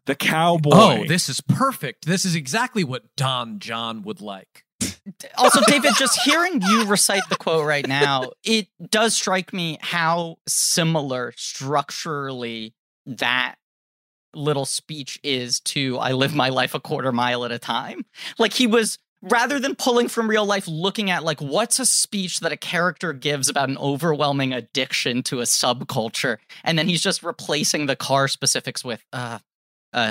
The 0.07 0.15
cowboy. 0.15 0.71
oh 0.75 1.05
this 1.07 1.29
is 1.29 1.41
perfect 1.41 2.07
this 2.07 2.25
is 2.25 2.35
exactly 2.35 2.85
what 2.85 3.05
don 3.17 3.59
jon 3.59 4.03
would 4.03 4.21
like 4.21 4.65
Also, 5.39 5.61
David, 5.67 5.93
just 5.97 6.21
hearing 6.23 6.61
you 6.63 6.85
recite 6.85 7.23
the 7.29 7.37
quote 7.37 7.65
right 7.65 7.87
now, 7.87 8.31
it 8.45 8.69
does 8.91 9.15
strike 9.15 9.53
me 9.53 9.79
how 9.81 10.37
similar 10.49 11.33
structurally 11.37 12.75
that 13.07 13.55
little 14.37 14.65
speech 14.67 15.19
is 15.23 15.61
to 15.61 15.99
I 15.99 16.13
live 16.13 16.35
my 16.35 16.49
life 16.51 16.75
a 16.75 16.81
quarter 16.81 17.13
mile 17.13 17.45
at 17.45 17.53
a 17.53 17.59
time. 17.59 18.05
Like 18.39 18.53
he 18.53 18.67
was 18.67 18.99
rather 19.23 19.59
than 19.59 19.75
pulling 19.75 20.09
from 20.09 20.29
real 20.29 20.45
life 20.45 20.69
looking 20.69 21.11
at 21.11 21.25
like 21.25 21.41
what's 21.41 21.79
a 21.79 21.87
speech 21.87 22.41
that 22.41 22.53
a 22.53 22.57
character 22.57 23.13
gives 23.13 23.49
about 23.49 23.69
an 23.69 23.79
overwhelming 23.79 24.53
addiction 24.53 25.23
to 25.23 25.41
a 25.41 25.45
subculture 25.45 26.37
and 26.63 26.79
then 26.79 26.87
he's 26.87 27.03
just 27.03 27.23
replacing 27.23 27.87
the 27.87 27.97
car 27.97 28.29
specifics 28.29 28.85
with 28.85 29.03
uh 29.15 29.39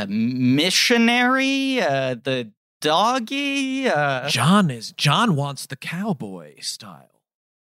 missionary 0.09 1.79
uh 1.79 2.15
the 2.15 2.51
doggy 2.81 3.87
uh 3.87 4.27
john 4.27 4.71
is 4.71 4.91
john 4.93 5.35
wants 5.35 5.67
the 5.67 5.75
cowboy 5.75 6.59
style 6.59 7.21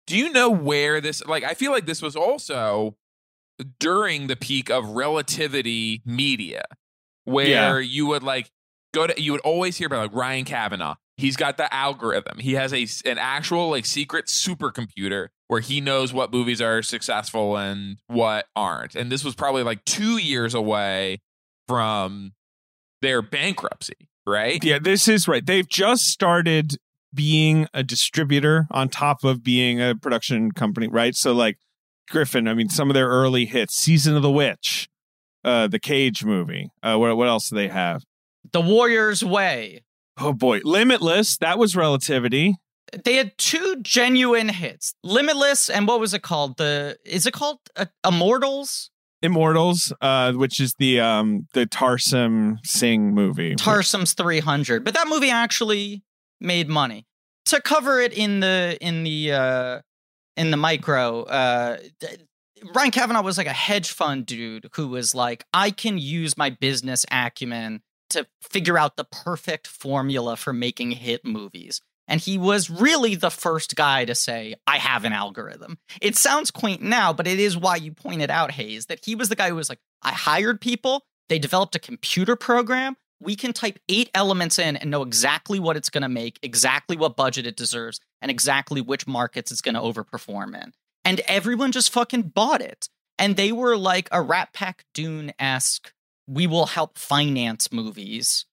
Do 0.07 0.17
you 0.17 0.31
know 0.31 0.49
where 0.49 1.01
this 1.01 1.23
like 1.25 1.43
I 1.43 1.53
feel 1.53 1.71
like 1.71 1.85
this 1.85 2.01
was 2.01 2.15
also 2.15 2.95
during 3.79 4.27
the 4.27 4.35
peak 4.35 4.69
of 4.69 4.89
relativity 4.89 6.01
media 6.05 6.63
where 7.23 7.79
Yeah. 7.79 7.79
you 7.79 8.05
would 8.07 8.23
like 8.23 8.51
go 8.93 9.07
to 9.07 9.21
you 9.21 9.31
would 9.31 9.41
always 9.41 9.77
hear 9.77 9.87
about 9.87 9.99
like 10.11 10.13
Ryan 10.13 10.45
Kavanaugh. 10.45 10.95
He's 11.17 11.37
got 11.37 11.55
the 11.57 11.73
algorithm. 11.73 12.39
He 12.39 12.53
has 12.53 12.73
a 12.73 12.85
an 13.09 13.17
actual 13.17 13.69
like 13.69 13.85
secret 13.85 14.25
supercomputer 14.25 15.29
where 15.47 15.61
he 15.61 15.79
knows 15.79 16.11
what 16.11 16.31
movies 16.33 16.61
are 16.61 16.81
successful 16.81 17.55
and 17.57 17.97
what 18.07 18.47
aren't. 18.55 18.95
And 18.95 19.11
this 19.11 19.23
was 19.23 19.35
probably 19.35 19.63
like 19.63 19.85
2 19.85 20.17
years 20.17 20.53
away 20.53 21.21
from 21.67 22.33
their 23.01 23.21
bankruptcy, 23.21 24.09
right? 24.25 24.63
Yeah, 24.63 24.79
this 24.79 25.07
is 25.07 25.27
right. 25.27 25.45
They've 25.45 25.67
just 25.67 26.07
started 26.07 26.77
being 27.13 27.67
a 27.73 27.81
distributor 27.83 28.67
on 28.71 28.89
top 28.89 29.23
of 29.23 29.41
being 29.43 29.81
a 29.81 29.95
production 29.95 30.51
company, 30.51 30.87
right? 30.87 31.15
So 31.15 31.31
like 31.33 31.57
Griffin, 32.09 32.47
I 32.47 32.53
mean, 32.53 32.69
some 32.69 32.89
of 32.89 32.93
their 32.93 33.07
early 33.07 33.45
hits, 33.45 33.75
Season 33.75 34.15
of 34.15 34.21
the 34.21 34.31
Witch, 34.31 34.87
uh, 35.43 35.67
the 35.67 35.79
Cage 35.79 36.23
movie. 36.23 36.69
Uh, 36.83 36.97
what 36.97 37.15
what 37.17 37.27
else 37.27 37.49
do 37.49 37.55
they 37.55 37.67
have? 37.67 38.03
The 38.51 38.61
Warrior's 38.61 39.23
Way. 39.23 39.83
Oh 40.17 40.33
boy, 40.33 40.61
Limitless. 40.63 41.37
That 41.37 41.57
was 41.57 41.75
Relativity. 41.75 42.55
They 43.03 43.15
had 43.15 43.37
two 43.37 43.77
genuine 43.81 44.49
hits. 44.49 44.93
Limitless 45.03 45.69
and 45.69 45.87
what 45.87 45.99
was 45.99 46.13
it 46.13 46.21
called? 46.21 46.57
The 46.57 46.97
is 47.03 47.25
it 47.25 47.33
called 47.33 47.59
uh, 47.75 47.85
Immortals? 48.07 48.91
Immortals, 49.21 49.91
uh, 50.01 50.33
which 50.33 50.59
is 50.59 50.75
the 50.77 50.99
um 50.99 51.47
the 51.53 51.65
Tarsem 51.65 52.57
Singh 52.63 53.13
movie. 53.13 53.55
Tarsem's 53.55 54.13
300. 54.13 54.83
But 54.83 54.93
that 54.93 55.07
movie 55.07 55.31
actually 55.31 56.03
made 56.39 56.69
money. 56.69 57.05
To 57.45 57.61
cover 57.61 57.99
it 57.99 58.13
in 58.13 58.39
the 58.39 58.77
in 58.81 59.03
the 59.03 59.31
uh 59.31 59.79
in 60.37 60.51
the 60.51 60.57
micro, 60.57 61.23
uh 61.23 61.77
Ryan 62.73 62.91
Kavanaugh 62.91 63.21
was 63.21 63.37
like 63.37 63.47
a 63.47 63.53
hedge 63.53 63.91
fund 63.91 64.25
dude 64.25 64.69
who 64.75 64.87
was 64.87 65.13
like, 65.13 65.45
I 65.53 65.71
can 65.71 65.97
use 65.97 66.37
my 66.37 66.49
business 66.49 67.05
acumen 67.11 67.81
to 68.11 68.25
figure 68.41 68.77
out 68.77 68.97
the 68.97 69.03
perfect 69.03 69.67
formula 69.67 70.35
for 70.35 70.53
making 70.53 70.91
hit 70.91 71.25
movies. 71.25 71.81
And 72.07 72.21
he 72.21 72.37
was 72.37 72.69
really 72.69 73.15
the 73.15 73.31
first 73.31 73.75
guy 73.75 74.05
to 74.05 74.13
say, 74.15 74.55
I 74.67 74.77
have 74.77 75.05
an 75.05 75.13
algorithm. 75.13 75.79
It 76.01 76.15
sounds 76.15 76.51
quaint 76.51 76.81
now, 76.81 77.13
but 77.13 77.27
it 77.27 77.39
is 77.39 77.57
why 77.57 77.77
you 77.77 77.91
pointed 77.91 78.29
out, 78.29 78.51
Hayes, 78.51 78.85
that 78.87 79.03
he 79.03 79.15
was 79.15 79.29
the 79.29 79.35
guy 79.35 79.49
who 79.49 79.55
was 79.55 79.69
like, 79.69 79.79
I 80.03 80.11
hired 80.11 80.61
people, 80.61 81.03
they 81.29 81.39
developed 81.39 81.75
a 81.75 81.79
computer 81.79 82.35
program. 82.35 82.95
We 83.25 83.35
can 83.35 83.53
type 83.53 83.79
eight 83.89 84.09
elements 84.13 84.59
in 84.59 84.77
and 84.77 84.91
know 84.91 85.01
exactly 85.01 85.59
what 85.59 85.75
it's 85.75 85.89
going 85.89 86.03
to 86.03 86.09
make, 86.09 86.39
exactly 86.43 86.95
what 86.95 87.17
budget 87.17 87.47
it 87.47 87.57
deserves, 87.57 87.99
and 88.21 88.29
exactly 88.29 88.81
which 88.81 89.07
markets 89.07 89.51
it's 89.51 89.61
going 89.61 89.75
to 89.75 89.81
overperform 89.81 90.55
in. 90.55 90.73
And 91.03 91.21
everyone 91.27 91.71
just 91.71 91.91
fucking 91.91 92.23
bought 92.23 92.61
it. 92.61 92.87
And 93.17 93.35
they 93.35 93.51
were 93.51 93.77
like 93.77 94.07
a 94.11 94.17
RatPac-Dune 94.17 95.33
esque, 95.39 95.91
we 96.27 96.47
will 96.47 96.67
help 96.67 96.97
finance 96.97 97.71
movies 97.71 98.45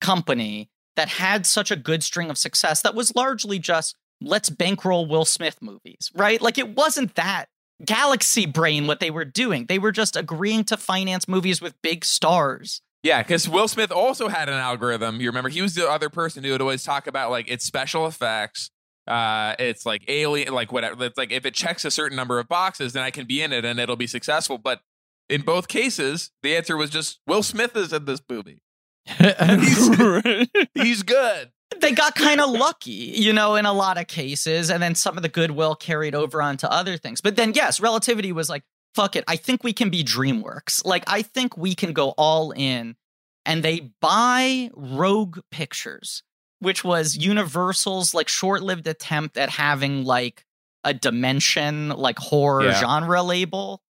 company 0.00 0.70
that 0.96 1.08
had 1.08 1.46
such 1.46 1.70
a 1.70 1.76
good 1.76 2.02
string 2.02 2.30
of 2.30 2.38
success 2.38 2.82
that 2.82 2.94
was 2.94 3.14
largely 3.14 3.58
just 3.58 3.96
let's 4.20 4.50
bankroll 4.50 5.06
Will 5.06 5.24
Smith 5.24 5.60
movies, 5.60 6.10
right? 6.14 6.40
Like 6.40 6.58
it 6.58 6.76
wasn't 6.76 7.14
that 7.16 7.46
galaxy 7.84 8.46
brain 8.46 8.86
what 8.86 9.00
they 9.00 9.10
were 9.10 9.24
doing. 9.24 9.66
They 9.66 9.78
were 9.78 9.92
just 9.92 10.16
agreeing 10.16 10.64
to 10.64 10.76
finance 10.76 11.26
movies 11.26 11.60
with 11.60 11.80
big 11.82 12.04
stars. 12.04 12.82
Yeah, 13.02 13.22
because 13.22 13.48
Will 13.48 13.66
Smith 13.66 13.90
also 13.90 14.28
had 14.28 14.48
an 14.48 14.54
algorithm. 14.54 15.20
You 15.20 15.28
remember 15.28 15.48
he 15.48 15.60
was 15.60 15.74
the 15.74 15.88
other 15.88 16.08
person 16.08 16.44
who 16.44 16.52
would 16.52 16.60
always 16.60 16.84
talk 16.84 17.06
about 17.06 17.30
like 17.30 17.46
it's 17.48 17.64
special 17.64 18.06
effects. 18.06 18.70
Uh, 19.08 19.56
it's 19.58 19.84
like 19.84 20.04
alien, 20.06 20.54
like 20.54 20.70
whatever. 20.70 21.04
It's 21.04 21.18
like 21.18 21.32
if 21.32 21.44
it 21.44 21.54
checks 21.54 21.84
a 21.84 21.90
certain 21.90 22.16
number 22.16 22.38
of 22.38 22.46
boxes, 22.46 22.92
then 22.92 23.02
I 23.02 23.10
can 23.10 23.26
be 23.26 23.42
in 23.42 23.52
it 23.52 23.64
and 23.64 23.80
it'll 23.80 23.96
be 23.96 24.06
successful. 24.06 24.56
But 24.56 24.80
in 25.28 25.42
both 25.42 25.66
cases, 25.66 26.30
the 26.42 26.56
answer 26.56 26.76
was 26.76 26.90
just 26.90 27.18
Will 27.26 27.42
Smith 27.42 27.76
is 27.76 27.92
in 27.92 28.04
this 28.04 28.20
movie. 28.28 28.60
He's 30.74 31.02
good. 31.02 31.50
They 31.80 31.92
got 31.92 32.14
kind 32.14 32.40
of 32.40 32.50
lucky, 32.50 32.90
you 32.90 33.32
know, 33.32 33.56
in 33.56 33.66
a 33.66 33.72
lot 33.72 33.98
of 33.98 34.06
cases. 34.06 34.70
And 34.70 34.82
then 34.82 34.94
some 34.94 35.16
of 35.16 35.22
the 35.22 35.28
goodwill 35.28 35.74
carried 35.74 36.14
over 36.14 36.40
onto 36.42 36.66
other 36.66 36.96
things. 36.96 37.20
But 37.20 37.34
then, 37.34 37.52
yes, 37.54 37.80
relativity 37.80 38.30
was 38.30 38.48
like, 38.48 38.62
fuck 38.94 39.16
it. 39.16 39.24
I 39.28 39.36
think 39.36 39.64
we 39.64 39.72
can 39.72 39.90
be 39.90 40.04
DreamWorks. 40.04 40.84
Like, 40.84 41.04
I 41.06 41.22
think 41.22 41.56
we 41.56 41.74
can 41.74 41.92
go 41.92 42.10
all 42.10 42.50
in. 42.52 42.96
And 43.44 43.62
they 43.62 43.90
buy 44.00 44.70
Rogue 44.74 45.38
Pictures, 45.50 46.22
which 46.60 46.84
was 46.84 47.16
Universal's 47.16 48.14
like 48.14 48.28
short 48.28 48.62
lived 48.62 48.86
attempt 48.86 49.36
at 49.36 49.50
having 49.50 50.04
like 50.04 50.44
a 50.84 50.94
dimension, 50.94 51.88
like 51.90 52.18
horror 52.18 52.66
Yeah. 52.66 52.78
genre 52.80 53.22
label. 53.22 53.82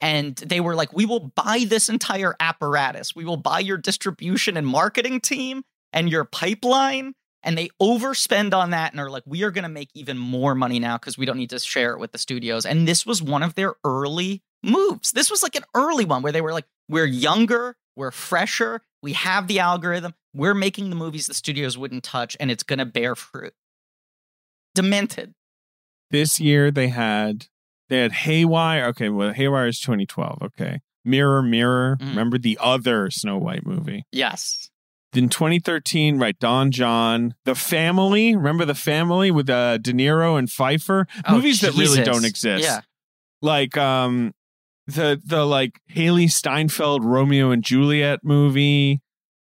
And 0.00 0.36
they 0.36 0.60
were 0.60 0.74
like, 0.76 0.92
we 0.92 1.06
will 1.06 1.32
buy 1.34 1.64
this 1.66 1.88
entire 1.88 2.36
apparatus. 2.38 3.16
We 3.16 3.24
will 3.24 3.36
buy 3.38 3.60
your 3.60 3.78
distribution 3.78 4.56
and 4.56 4.66
marketing 4.66 5.20
team 5.20 5.62
and 5.92 6.08
your 6.10 6.24
pipeline. 6.24 7.14
And 7.42 7.56
they 7.56 7.70
overspend 7.80 8.52
on 8.54 8.70
that 8.70 8.92
and 8.92 9.00
are 9.00 9.10
like, 9.10 9.22
we 9.26 9.42
are 9.42 9.50
going 9.50 9.62
to 9.62 9.68
make 9.68 9.88
even 9.94 10.18
more 10.18 10.54
money 10.54 10.78
now 10.78 10.98
because 10.98 11.16
we 11.16 11.24
don't 11.24 11.38
need 11.38 11.50
to 11.50 11.58
share 11.58 11.92
it 11.94 11.98
with 11.98 12.12
the 12.12 12.18
studios. 12.18 12.66
And 12.66 12.86
this 12.86 13.06
was 13.06 13.22
one 13.22 13.42
of 13.42 13.54
their 13.54 13.74
early 13.84 14.42
moves. 14.62 15.12
This 15.12 15.30
was 15.30 15.42
like 15.42 15.54
an 15.54 15.64
early 15.74 16.04
one 16.04 16.22
where 16.22 16.32
they 16.32 16.40
were 16.40 16.52
like, 16.52 16.66
we're 16.88 17.04
younger, 17.06 17.76
we're 17.96 18.10
fresher, 18.10 18.80
we 19.02 19.12
have 19.12 19.46
the 19.46 19.58
algorithm, 19.60 20.14
we're 20.34 20.54
making 20.54 20.90
the 20.90 20.96
movies 20.96 21.26
the 21.26 21.34
studios 21.34 21.76
wouldn't 21.78 22.02
touch, 22.04 22.36
and 22.40 22.50
it's 22.50 22.62
going 22.62 22.78
to 22.78 22.86
bear 22.86 23.14
fruit. 23.14 23.54
Demented. 24.74 25.34
this 26.10 26.38
year 26.38 26.70
they 26.70 26.88
had 26.88 27.46
they 27.88 27.98
had 27.98 28.12
Haywire. 28.12 28.84
Okay, 28.86 29.08
well 29.08 29.32
Haywire 29.32 29.66
is 29.66 29.80
2012. 29.80 30.42
Okay, 30.42 30.80
Mirror 31.04 31.42
Mirror. 31.42 31.96
Mm. 32.00 32.08
Remember 32.10 32.38
the 32.38 32.58
other 32.60 33.10
Snow 33.10 33.38
White 33.38 33.66
movie? 33.66 34.04
Yes. 34.12 34.70
Then 35.14 35.30
2013, 35.30 36.18
right? 36.18 36.38
Don 36.38 36.70
Jon, 36.70 37.34
The 37.46 37.54
Family. 37.54 38.36
Remember 38.36 38.66
The 38.66 38.74
Family 38.74 39.30
with 39.30 39.48
uh, 39.48 39.78
De 39.78 39.92
Niro 39.92 40.38
and 40.38 40.50
Pfeiffer? 40.50 41.06
Oh, 41.26 41.36
Movies 41.36 41.62
that 41.62 41.72
really 41.74 42.02
don't 42.04 42.26
exist. 42.26 42.62
Yeah. 42.62 42.80
like 43.42 43.76
um 43.76 44.32
the 44.88 45.20
the 45.24 45.44
like 45.46 45.80
Hailee 45.94 46.30
Steinfeld 46.32 47.04
Romeo 47.04 47.50
and 47.52 47.62
Juliet 47.62 48.20
movie. 48.24 49.00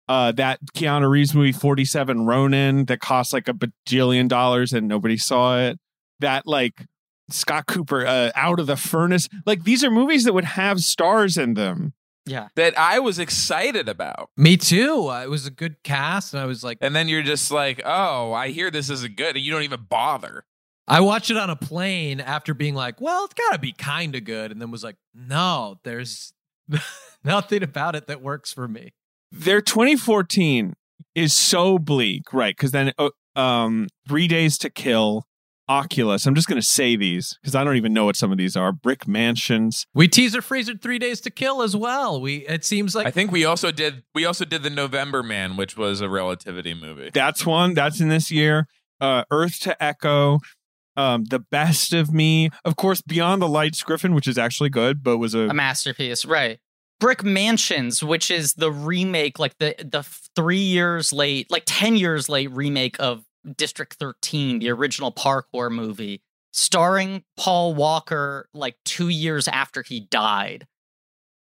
Uh, 0.09 0.31
that 0.31 0.59
Keanu 0.73 1.09
Reeves 1.09 1.35
movie, 1.35 1.51
47 1.51 2.25
Ronin, 2.25 2.85
that 2.85 3.01
cost 3.01 3.33
like 3.33 3.49
a 3.49 3.53
bajillion 3.53 4.29
dollars 4.29 4.71
and 4.71 4.87
nobody 4.87 5.17
saw 5.17 5.59
it. 5.59 5.79
That 6.21 6.47
like 6.47 6.85
Scott 7.29 7.65
Cooper, 7.67 8.05
uh, 8.07 8.31
Out 8.33 8.61
of 8.61 8.67
the 8.67 8.77
Furnace. 8.77 9.27
Like 9.45 9.65
these 9.65 9.83
are 9.83 9.91
movies 9.91 10.23
that 10.23 10.31
would 10.33 10.45
have 10.45 10.79
stars 10.79 11.37
in 11.37 11.55
them. 11.55 11.93
Yeah. 12.25 12.47
That 12.55 12.77
I 12.79 12.99
was 12.99 13.19
excited 13.19 13.89
about. 13.89 14.29
Me 14.37 14.55
too. 14.55 15.07
Uh, 15.09 15.23
It 15.23 15.29
was 15.29 15.45
a 15.45 15.51
good 15.51 15.81
cast, 15.83 16.33
and 16.33 16.41
I 16.41 16.45
was 16.45 16.63
like, 16.63 16.77
And 16.81 16.95
then 16.95 17.07
you're 17.09 17.23
just 17.23 17.51
like, 17.51 17.81
oh, 17.85 18.31
I 18.33 18.49
hear 18.49 18.69
this 18.71 18.89
isn't 18.89 19.15
good. 19.17 19.35
And 19.35 19.43
you 19.43 19.51
don't 19.51 19.63
even 19.63 19.87
bother. 19.89 20.43
I 20.87 21.01
watched 21.01 21.29
it 21.29 21.37
on 21.37 21.49
a 21.49 21.55
plane 21.55 22.19
after 22.21 22.53
being 22.53 22.73
like, 22.73 23.01
well, 23.01 23.25
it's 23.25 23.33
got 23.33 23.51
to 23.51 23.59
be 23.59 23.73
kind 23.73 24.15
of 24.15 24.23
good, 24.23 24.51
and 24.51 24.61
then 24.61 24.71
was 24.71 24.83
like, 24.83 24.95
no, 25.13 25.79
there's 25.83 26.33
nothing 27.23 27.63
about 27.63 27.95
it 27.95 28.07
that 28.07 28.21
works 28.21 28.53
for 28.53 28.67
me. 28.67 28.93
Their 29.31 29.61
2014 29.61 30.73
is 31.13 31.33
so 31.33 31.77
bleak, 31.77 32.31
right? 32.33 32.55
Because 32.55 32.71
then, 32.71 32.93
uh, 32.97 33.09
um, 33.35 33.87
Three 34.07 34.27
Days 34.27 34.57
to 34.59 34.69
Kill, 34.69 35.25
Oculus. 35.69 36.25
I'm 36.25 36.35
just 36.35 36.47
going 36.47 36.61
to 36.61 36.65
say 36.65 36.95
these 36.95 37.37
because 37.41 37.53
I 37.53 37.63
don't 37.63 37.75
even 37.75 37.93
know 37.93 38.05
what 38.05 38.15
some 38.15 38.31
of 38.31 38.37
these 38.37 38.55
are. 38.55 38.71
Brick 38.71 39.07
Mansions. 39.07 39.85
We 39.93 40.07
teaser 40.07 40.41
freezer 40.41 40.75
three 40.75 40.97
days 40.97 41.19
to 41.21 41.29
kill 41.29 41.61
as 41.61 41.75
well. 41.75 42.21
We 42.21 42.47
it 42.47 42.63
seems 42.63 42.95
like 42.95 43.05
I 43.05 43.11
think 43.11 43.31
we 43.31 43.43
also 43.45 43.71
did 43.71 44.03
we 44.15 44.25
also 44.25 44.45
did 44.45 44.63
the 44.63 44.69
November 44.69 45.23
Man, 45.23 45.57
which 45.57 45.75
was 45.75 45.99
a 45.99 46.07
relativity 46.09 46.73
movie. 46.73 47.11
That's 47.13 47.45
one. 47.45 47.73
That's 47.73 47.99
in 47.99 48.07
this 48.09 48.31
year. 48.31 48.67
Uh, 48.99 49.25
Earth 49.29 49.59
to 49.61 49.83
Echo. 49.83 50.39
Um, 50.97 51.25
the 51.25 51.39
best 51.39 51.93
of 51.93 52.11
me, 52.11 52.49
of 52.65 52.75
course, 52.75 53.01
Beyond 53.01 53.41
the 53.41 53.47
Lights, 53.47 53.81
Griffin, 53.83 54.13
which 54.15 54.27
is 54.27 54.37
actually 54.37 54.69
good, 54.69 55.03
but 55.03 55.17
was 55.19 55.33
a 55.35 55.41
a 55.47 55.53
masterpiece, 55.53 56.25
right? 56.25 56.59
Brick 56.99 57.23
Mansions, 57.23 58.03
which 58.03 58.31
is 58.31 58.55
the 58.55 58.71
remake, 58.71 59.37
like 59.37 59.57
the 59.59 59.75
the 59.79 60.03
three 60.35 60.57
years 60.57 61.13
late, 61.13 61.49
like 61.51 61.63
ten 61.67 61.95
years 61.95 62.27
late 62.27 62.51
remake 62.51 62.95
of 62.99 63.23
District 63.55 63.93
Thirteen, 63.93 64.57
the 64.59 64.71
original 64.71 65.11
parkour 65.11 65.69
movie, 65.71 66.23
starring 66.51 67.23
Paul 67.37 67.75
Walker, 67.75 68.49
like 68.53 68.75
two 68.83 69.09
years 69.09 69.47
after 69.47 69.83
he 69.83 69.99
died. 69.99 70.65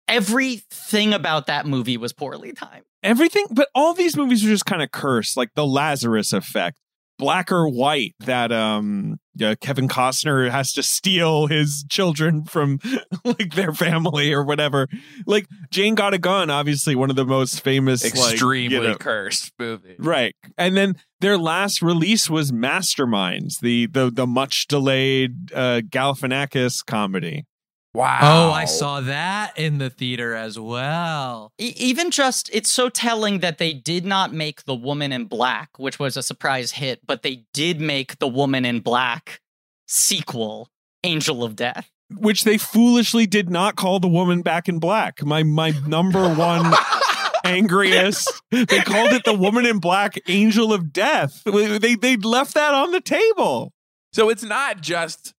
Everything 0.10 1.14
about 1.14 1.48
that 1.48 1.66
movie 1.68 1.96
was 1.96 2.12
poorly 2.14 2.52
timed. 2.52 2.84
everything. 3.04 3.46
But 3.52 3.70
all 3.76 3.94
these 3.94 4.18
movies 4.18 4.44
are 4.44 4.48
just 4.50 4.66
kind 4.66 4.82
of 4.82 4.92
cursed, 4.92 5.38
like 5.38 5.52
the 5.56 5.66
Lazarus 5.66 6.34
Effect, 6.34 6.80
Black 7.20 7.52
or 7.52 7.70
White, 7.70 8.16
that 8.22 8.52
um 8.52 9.20
uh, 9.42 9.56
Kevin 9.62 9.88
Costner 9.88 10.50
has 10.50 10.74
to 10.74 10.82
steal 10.84 11.48
his 11.48 11.86
children 11.88 12.44
from 12.46 12.80
like 13.24 13.54
their 13.54 13.74
family 13.74 14.34
or 14.34 14.44
whatever. 14.44 14.88
Like 15.28 15.46
Jane 15.70 15.96
Got 15.96 16.14
a 16.14 16.18
Gun, 16.18 16.50
obviously 16.50 16.96
one 16.96 17.10
of 17.10 17.16
the 17.16 17.26
most 17.26 17.62
famous, 17.62 18.04
like, 18.04 18.32
Extremely 18.34 18.76
you 18.78 18.84
know- 18.84 18.96
cursed 18.96 19.54
movie. 19.60 19.96
right. 20.00 20.36
And 20.58 20.76
then 20.76 20.96
their 21.22 21.38
last 21.38 21.82
release 21.82 22.30
was 22.30 22.52
Masterminds, 22.52 23.60
the 23.60 23.86
the 23.86 24.10
the 24.10 24.26
much 24.26 24.68
delayed 24.68 25.52
uh, 25.54 25.82
Galifianakis 25.82 26.86
comedy. 26.86 27.46
Wow. 27.94 28.20
Oh, 28.22 28.52
I 28.52 28.66
saw 28.66 29.02
that 29.02 29.58
in 29.58 29.80
the 29.80 29.90
theater 29.90 30.36
as 30.36 30.60
well. 30.60 31.52
E- 31.60 31.74
even 31.76 32.12
just 32.12 32.50
it's 32.54 32.72
so 32.72 32.88
telling 32.90 33.40
that 33.40 33.58
they 33.58 33.74
did 33.74 34.06
not 34.06 34.32
make 34.32 34.66
the 34.66 34.76
woman 34.76 35.12
in 35.12 35.26
black 35.26 35.80
which 35.80 35.98
was 35.98 36.16
a 36.16 36.24
surprise 36.24 36.72
hit 36.74 37.00
but 37.06 37.24
they 37.24 37.46
did 37.54 37.82
make 37.82 38.20
the 38.20 38.28
woman 38.28 38.64
in 38.64 38.80
black 38.80 39.42
sequel 39.88 40.70
angel 41.04 41.44
of 41.44 41.56
death 41.56 41.90
which 42.16 42.44
they 42.44 42.58
foolishly 42.58 43.26
did 43.26 43.50
not 43.50 43.76
call 43.76 44.00
the 44.00 44.08
woman 44.08 44.42
back 44.42 44.68
in 44.68 44.80
black. 44.80 45.24
My 45.24 45.44
my 45.44 45.72
number 45.88 46.28
one 46.34 46.74
angriest. 47.44 48.42
They 48.52 48.66
called 48.66 49.12
it 49.12 49.24
the 49.26 49.34
woman 49.34 49.66
in 49.66 49.80
black 49.80 50.20
angel 50.28 50.74
of 50.74 50.92
death. 50.92 51.44
They 51.46 51.96
they 51.96 52.18
left 52.18 52.54
that 52.56 52.74
on 52.74 52.92
the 52.92 53.02
table. 53.02 53.74
So 54.12 54.30
it's 54.30 54.44
not 54.44 54.82
just 54.82 55.34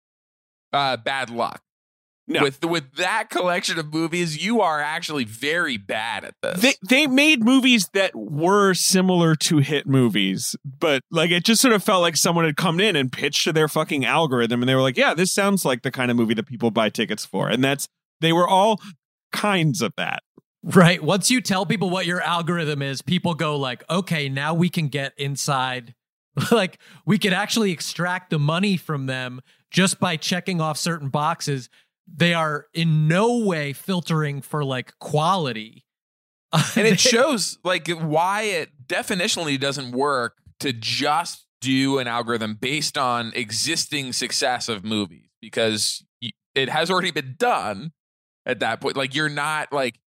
uh, 0.72 0.98
bad 0.98 1.30
luck. 1.30 1.62
No. 2.32 2.44
With 2.44 2.64
with 2.64 2.94
that 2.98 3.32
collection 3.32 3.80
of 3.80 3.92
movies, 3.92 4.44
you 4.44 4.62
are 4.62 4.80
actually 4.80 5.24
very 5.24 5.78
bad 5.78 6.24
at 6.24 6.36
this. 6.44 6.62
They 6.62 6.74
they 6.88 7.08
made 7.08 7.44
movies 7.44 7.90
that 7.94 8.16
were 8.16 8.76
similar 8.76 9.36
to 9.36 9.58
hit 9.58 9.88
movies, 9.88 10.56
but 10.64 11.02
like 11.10 11.32
it 11.32 11.44
just 11.44 11.60
sort 11.60 11.74
of 11.74 11.84
felt 11.84 12.04
like 12.04 12.16
someone 12.16 12.46
had 12.46 12.56
come 12.56 12.80
in 12.80 12.96
and 12.96 13.12
pitched 13.12 13.46
to 13.46 13.54
their 13.54 13.68
fucking 13.68 14.06
algorithm 14.06 14.62
and 14.62 14.70
they 14.70 14.76
were 14.76 14.82
like, 14.84 14.96
"Yeah, 14.96 15.16
this 15.16 15.34
sounds 15.34 15.66
like 15.66 15.82
the 15.82 15.90
kind 15.90 16.12
of 16.12 16.18
movie 16.18 16.36
that 16.36 16.46
people 16.46 16.70
buy 16.70 16.90
tickets 16.90 17.26
for." 17.26 17.50
And 17.50 17.64
that's 17.64 17.88
they 18.22 18.32
were 18.32 18.48
all 18.48 18.80
kinds 19.32 19.82
of 19.82 19.94
that. 19.98 20.22
Right. 20.62 21.02
Once 21.02 21.32
you 21.32 21.42
tell 21.42 21.66
people 21.66 21.90
what 21.90 22.06
your 22.06 22.22
algorithm 22.22 22.82
is, 22.82 23.02
people 23.02 23.34
go 23.34 23.56
like, 23.56 23.84
okay, 23.90 24.28
now 24.30 24.54
we 24.54 24.70
can 24.70 24.90
get 24.90 25.14
inside. 25.18 25.96
like 26.52 26.80
we 27.06 27.18
could 27.18 27.34
actually 27.34 27.72
extract 27.72 28.30
the 28.30 28.40
money 28.40 28.78
from 28.78 29.06
them 29.06 29.42
just 29.72 30.00
by 30.00 30.18
checking 30.18 30.62
off 30.62 30.78
certain 30.78 31.10
boxes. 31.10 31.70
They 32.16 32.34
are 32.34 32.68
in 32.74 33.08
no 33.08 33.38
way 33.38 33.74
filtering 33.74 34.42
for 34.42 34.64
like 34.64 34.98
quality. 35.00 35.86
and 36.76 36.88
it 36.88 37.00
shows 37.00 37.58
like 37.64 37.88
why 37.90 38.44
it 38.44 38.72
definitionally 38.88 39.60
doesn't 39.60 39.92
work 39.92 40.38
to 40.60 40.74
just 40.74 41.46
do 41.62 42.00
an 42.00 42.08
algorithm 42.08 42.56
based 42.56 42.98
on 42.98 43.32
existing 43.36 44.14
success 44.14 44.70
of 44.70 44.84
movies 44.84 45.30
because 45.42 46.04
it 46.56 46.70
has 46.70 46.90
already 46.90 47.12
been 47.12 47.36
done 47.38 47.92
at 48.46 48.60
that 48.60 48.82
point 48.82 48.96
like 48.96 49.14
you're 49.14 49.30
not 49.30 49.72
like 49.72 50.00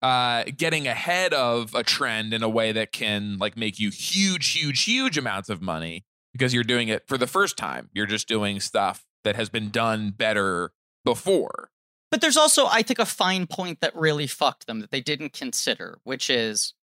uh 0.00 0.44
getting 0.56 0.86
ahead 0.86 1.34
of 1.34 1.74
a 1.74 1.82
trend 1.82 2.32
in 2.32 2.42
a 2.42 2.48
way 2.48 2.72
that 2.72 2.92
can 2.92 3.36
like 3.38 3.56
make 3.56 3.78
you 3.78 3.90
huge 3.90 4.52
huge 4.52 4.84
huge 4.84 5.18
amounts 5.18 5.48
of 5.48 5.60
money 5.60 6.04
because 6.32 6.54
you're 6.54 6.64
doing 6.64 6.88
it 6.88 7.02
for 7.06 7.18
the 7.18 7.26
first 7.26 7.56
time 7.56 7.88
you're 7.92 8.06
just 8.06 8.28
doing 8.28 8.60
stuff 8.60 9.04
that 9.24 9.36
has 9.36 9.48
been 9.48 9.70
done 9.70 10.10
better 10.10 10.72
before 11.04 11.70
But 12.10 12.20
there's 12.20 12.36
also, 12.36 12.66
I 12.66 12.82
think, 12.82 12.98
a 12.98 13.06
fine 13.06 13.46
point 13.46 13.80
that 13.80 13.96
really 13.96 14.26
fucked 14.26 14.66
them 14.66 14.80
that 14.80 14.90
they 14.90 15.00
didn't 15.00 15.32
consider, 15.32 15.98
which 16.04 16.28
is 16.28 16.74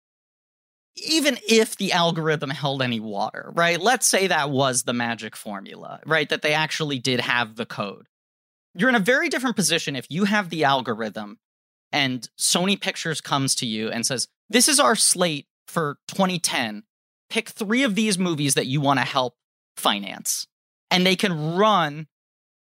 even 0.95 1.37
if 1.47 1.77
the 1.77 1.91
algorithm 1.91 2.49
held 2.49 2.81
any 2.81 2.99
water, 2.99 3.51
right? 3.53 3.79
Let's 3.79 4.07
say 4.07 4.27
that 4.27 4.49
was 4.49 4.83
the 4.83 4.93
magic 4.93 5.35
formula, 5.35 6.01
right? 6.05 6.27
That 6.27 6.41
they 6.41 6.53
actually 6.53 6.99
did 6.99 7.19
have 7.19 7.55
the 7.55 7.65
code. 7.65 8.07
You're 8.75 8.89
in 8.89 8.95
a 8.95 8.99
very 8.99 9.29
different 9.29 9.55
position 9.55 9.95
if 9.95 10.07
you 10.09 10.25
have 10.25 10.49
the 10.49 10.63
algorithm 10.63 11.37
and 11.91 12.27
Sony 12.37 12.79
Pictures 12.79 13.21
comes 13.21 13.55
to 13.55 13.65
you 13.65 13.89
and 13.89 14.05
says, 14.05 14.27
This 14.49 14.67
is 14.67 14.79
our 14.79 14.95
slate 14.95 15.47
for 15.67 15.97
2010. 16.07 16.83
Pick 17.29 17.49
three 17.49 17.83
of 17.83 17.95
these 17.95 18.17
movies 18.17 18.55
that 18.55 18.67
you 18.67 18.81
want 18.81 18.99
to 18.99 19.05
help 19.05 19.35
finance. 19.77 20.47
And 20.91 21.05
they 21.05 21.15
can 21.15 21.55
run 21.55 22.07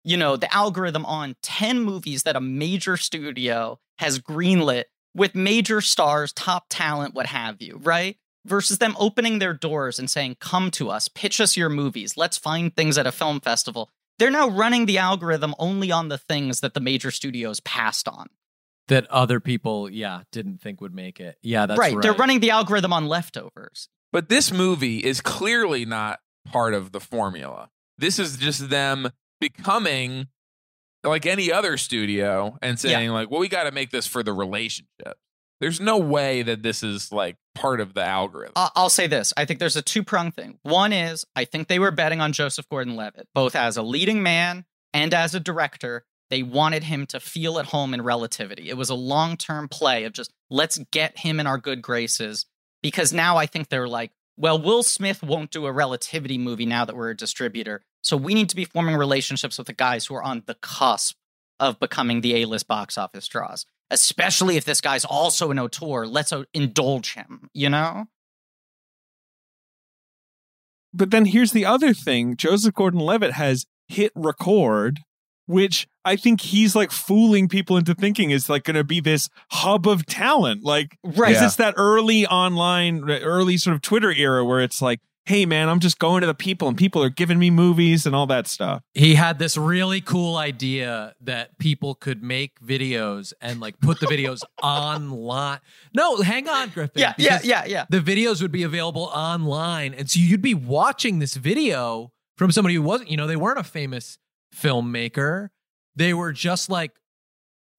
you 0.07 0.15
know, 0.15 0.37
the 0.37 0.53
algorithm 0.55 1.05
on 1.05 1.35
10 1.43 1.81
movies 1.81 2.23
that 2.23 2.37
a 2.37 2.41
major 2.41 2.95
studio 2.95 3.77
has 3.97 4.19
greenlit 4.19 4.85
with 5.13 5.35
major 5.35 5.81
stars, 5.81 6.31
top 6.31 6.67
talent, 6.69 7.13
what 7.13 7.25
have 7.25 7.61
you, 7.61 7.81
right? 7.83 8.15
Versus 8.45 8.77
them 8.77 8.95
opening 8.97 9.39
their 9.39 9.53
doors 9.53 9.99
and 9.99 10.09
saying, 10.09 10.37
come 10.39 10.71
to 10.71 10.89
us, 10.89 11.09
pitch 11.09 11.41
us 11.41 11.57
your 11.57 11.67
movies, 11.67 12.15
let's 12.15 12.37
find 12.37 12.73
things 12.73 12.97
at 12.97 13.05
a 13.05 13.11
film 13.11 13.41
festival. 13.41 13.89
They're 14.17 14.31
now 14.31 14.47
running 14.47 14.85
the 14.85 14.97
algorithm 14.97 15.53
only 15.59 15.91
on 15.91 16.07
the 16.07 16.17
things 16.17 16.61
that 16.61 16.73
the 16.73 16.79
major 16.79 17.11
studios 17.11 17.59
passed 17.59 18.07
on. 18.07 18.27
that 18.87 19.05
other 19.07 19.41
people, 19.41 19.89
yeah, 19.89 20.21
didn't 20.31 20.61
think 20.61 20.79
would 20.79 20.95
make 20.95 21.19
it. 21.19 21.37
Yeah, 21.41 21.65
that's 21.65 21.77
right. 21.77 21.93
right. 21.93 22.01
They're 22.01 22.13
running 22.13 22.39
the 22.39 22.51
algorithm 22.51 22.93
on 22.93 23.07
leftovers. 23.07 23.89
But 24.13 24.29
this 24.29 24.51
movie 24.53 24.99
is 24.99 25.19
clearly 25.19 25.85
not 25.85 26.19
part 26.49 26.73
of 26.73 26.93
the 26.93 27.01
formula. 27.01 27.69
This 27.97 28.19
is 28.19 28.37
just 28.37 28.69
them 28.69 29.09
becoming 29.39 30.27
like 31.03 31.25
any 31.25 31.51
other 31.51 31.77
studio 31.77 32.57
and 32.61 32.79
saying 32.79 33.09
like, 33.11 33.29
"Well, 33.29 33.39
we 33.39 33.47
got 33.47 33.63
to 33.63 33.71
make 33.71 33.91
this 33.91 34.07
for 34.07 34.23
the 34.23 34.33
relationship." 34.33 35.17
There's 35.59 35.79
no 35.79 35.97
way 35.97 36.43
that 36.43 36.61
this 36.61 36.83
is 36.83 37.11
like 37.11 37.35
part 37.55 37.81
of 37.81 37.93
the 37.93 38.03
algorithm. 38.03 38.53
I'll 38.55 38.89
say 38.89 39.07
this. 39.07 39.33
I 39.35 39.45
think 39.45 39.59
there's 39.59 39.75
a 39.75 39.81
two 39.81 40.03
prong 40.03 40.31
thing. 40.31 40.59
One 40.61 40.93
is 40.93 41.25
I 41.35 41.45
think 41.45 41.67
they 41.67 41.79
were 41.79 41.91
betting 41.91 42.21
on 42.21 42.31
Joseph 42.31 42.69
Gordon 42.69 42.95
Levitt, 42.95 43.27
both 43.33 43.55
as 43.55 43.77
a 43.77 43.81
leading 43.81 44.21
man 44.21 44.65
and 44.93 45.13
as 45.13 45.33
a 45.33 45.39
director. 45.39 46.05
They 46.29 46.43
wanted 46.43 46.83
him 46.83 47.05
to 47.07 47.21
feel 47.21 47.57
at 47.57 47.67
home 47.67 47.93
in 47.93 48.01
relativity. 48.01 48.69
It 48.69 48.77
was 48.77 48.89
a 48.89 48.95
long 48.95 49.37
term 49.37 49.69
play 49.69 50.03
of 50.03 50.13
just 50.13 50.31
let's 50.49 50.77
get 50.91 51.19
him 51.19 51.39
in 51.39 51.47
our 51.47 51.57
good 51.57 51.81
graces 51.81 52.45
because 52.83 53.13
now 53.13 53.37
I 53.37 53.45
think 53.45 53.69
they're 53.69 53.87
like, 53.87 54.11
well, 54.35 54.61
Will 54.61 54.83
Smith 54.83 55.23
won't 55.23 55.51
do 55.51 55.65
a 55.65 55.71
relativity 55.71 56.37
movie 56.37 56.65
now 56.65 56.85
that 56.85 56.95
we're 56.95 57.09
a 57.09 57.17
distributor. 57.17 57.81
So 58.01 58.15
we 58.15 58.33
need 58.33 58.49
to 58.49 58.55
be 58.55 58.65
forming 58.65 58.95
relationships 58.95 59.57
with 59.57 59.67
the 59.67 59.73
guys 59.73 60.05
who 60.05 60.15
are 60.15 60.23
on 60.23 60.43
the 60.45 60.55
cusp 60.55 61.15
of 61.59 61.79
becoming 61.79 62.21
the 62.21 62.41
A 62.41 62.45
list 62.45 62.67
box 62.67 62.97
office 62.97 63.27
draws, 63.27 63.65
especially 63.91 64.57
if 64.57 64.65
this 64.65 64.79
guy's 64.81 65.03
also 65.03 65.51
an 65.51 65.59
auteur. 65.59 66.05
Let's 66.05 66.31
uh, 66.31 66.43
indulge 66.53 67.13
him, 67.15 67.49
you 67.53 67.69
know? 67.69 68.05
But 70.93 71.11
then 71.11 71.25
here's 71.25 71.51
the 71.51 71.65
other 71.65 71.93
thing 71.93 72.35
Joseph 72.37 72.73
Gordon 72.73 72.99
Levitt 72.99 73.33
has 73.33 73.65
hit 73.87 74.11
record, 74.15 74.99
which 75.45 75.87
I 76.05 76.15
think 76.15 76.41
he's 76.41 76.75
like 76.75 76.91
fooling 76.91 77.47
people 77.47 77.77
into 77.77 77.93
thinking 77.93 78.31
is 78.31 78.49
like 78.49 78.63
going 78.63 78.75
to 78.75 78.83
be 78.83 78.99
this 78.99 79.29
hub 79.51 79.87
of 79.87 80.05
talent. 80.05 80.63
Like, 80.63 80.97
Right. 81.03 81.33
is 81.33 81.39
this 81.39 81.55
that 81.57 81.73
early 81.77 82.25
online, 82.25 83.09
early 83.09 83.57
sort 83.57 83.75
of 83.75 83.81
Twitter 83.81 84.11
era 84.11 84.43
where 84.45 84.61
it's 84.61 84.81
like, 84.81 84.99
hey, 85.27 85.45
man, 85.45 85.67
I'm 85.67 85.81
just 85.81 85.99
going 85.99 86.21
to 86.21 86.27
the 86.27 86.33
people 86.33 86.69
and 86.69 86.77
people 86.77 87.03
are 87.03 87.09
giving 87.09 87.37
me 87.37 87.49
movies 87.49 88.05
and 88.05 88.15
all 88.15 88.27
that 88.27 88.47
stuff. 88.47 88.81
he 88.93 89.15
had 89.15 89.39
this 89.39 89.57
really 89.57 89.99
cool 89.99 90.37
idea 90.37 91.15
that 91.19 91.57
people 91.57 91.95
could 91.95 92.23
make 92.23 92.61
videos 92.61 93.33
and 93.41 93.59
like 93.59 93.77
put 93.81 93.99
the 93.99 94.05
videos 94.05 94.41
online. 94.63 95.59
No, 95.93 96.15
hang 96.21 96.47
on, 96.47 96.69
Griffin. 96.69 97.01
Yeah, 97.01 97.13
yeah, 97.17 97.39
yeah, 97.43 97.65
yeah. 97.65 97.85
The 97.89 97.99
videos 97.99 98.41
would 98.41 98.53
be 98.53 98.63
available 98.63 99.11
online. 99.13 99.93
And 99.93 100.09
so 100.09 100.21
you'd 100.21 100.41
be 100.41 100.53
watching 100.53 101.19
this 101.19 101.35
video 101.35 102.13
from 102.37 102.53
somebody 102.53 102.75
who 102.75 102.81
wasn't, 102.81 103.11
you 103.11 103.17
know, 103.17 103.27
they 103.27 103.35
weren't 103.35 103.59
a 103.59 103.63
famous 103.63 104.19
filmmaker. 104.55 105.49
They 105.93 106.13
were 106.13 106.31
just 106.31 106.69
like, 106.69 106.91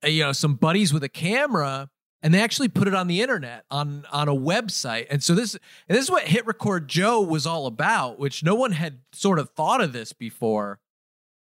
you 0.05 0.23
know, 0.23 0.33
some 0.33 0.55
buddies 0.55 0.93
with 0.93 1.03
a 1.03 1.09
camera. 1.09 1.89
And 2.23 2.35
they 2.35 2.43
actually 2.43 2.69
put 2.69 2.89
it 2.89 2.95
on 2.95 3.07
the 3.07 3.23
internet 3.23 3.65
on 3.71 4.05
on 4.11 4.29
a 4.29 4.35
website. 4.35 5.07
And 5.11 5.23
so 5.23 5.35
this 5.35 5.55
and 5.89 5.97
this 5.97 6.05
is 6.05 6.11
what 6.11 6.25
Hit 6.25 6.47
Record 6.47 6.89
Joe 6.89 7.21
was 7.21 7.47
all 7.47 7.67
about, 7.67 8.19
which 8.19 8.43
no 8.43 8.55
one 8.55 8.73
had 8.73 9.01
sort 9.13 9.39
of 9.39 9.51
thought 9.51 9.81
of 9.81 9.93
this 9.93 10.13
before. 10.13 10.81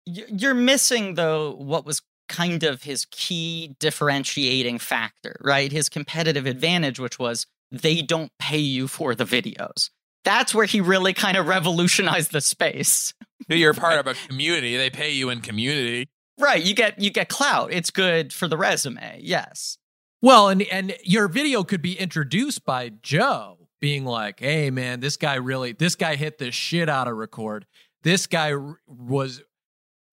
You're 0.05 0.55
missing 0.55 1.15
though 1.15 1.55
what 1.55 1.87
was 1.87 2.03
kind 2.29 2.63
of 2.63 2.83
his 2.83 3.07
key 3.11 3.77
differentiating 3.79 4.79
factor, 4.79 5.37
right? 5.43 5.73
His 5.73 5.89
competitive 5.89 6.47
advantage, 6.47 6.99
which 6.99 7.19
was 7.19 7.47
they 7.71 8.03
don't 8.03 8.31
pay 8.39 8.59
you 8.59 8.89
for 8.89 9.15
the 9.15 9.25
videos. 9.25 9.91
That's 10.25 10.55
where 10.55 10.67
he 10.67 10.81
really 10.81 11.13
kind 11.13 11.37
of 11.37 11.47
revolutionized 11.47 12.33
the 12.33 12.41
space. 12.41 13.15
You're 13.49 13.75
part 13.75 13.99
of 13.99 14.07
a 14.07 14.15
community. 14.29 14.77
They 14.77 14.91
pay 14.91 15.11
you 15.11 15.31
in 15.31 15.41
community. 15.41 16.09
Right, 16.39 16.63
you 16.63 16.75
get 16.75 17.01
you 17.01 17.11
get 17.11 17.29
clout. 17.29 17.73
It's 17.73 17.91
good 17.91 18.33
for 18.33 18.47
the 18.47 18.59
resume. 18.59 19.21
Yes. 19.23 19.79
Well, 20.27 20.49
and 20.49 20.63
and 20.63 20.97
your 21.05 21.29
video 21.29 21.63
could 21.63 21.83
be 21.83 21.97
introduced 21.97 22.65
by 22.65 22.91
Joe 23.01 23.69
being 23.81 24.05
like, 24.05 24.41
"Hey 24.41 24.71
man, 24.73 24.99
this 24.99 25.17
guy 25.17 25.37
really 25.37 25.71
this 25.73 25.95
guy 25.95 26.17
hit 26.17 26.39
the 26.39 26.51
shit 26.51 26.89
out 26.89 27.07
of 27.07 27.17
record. 27.17 27.65
This 28.03 28.27
guy 28.27 28.53
r- 28.53 28.81
was 28.89 29.43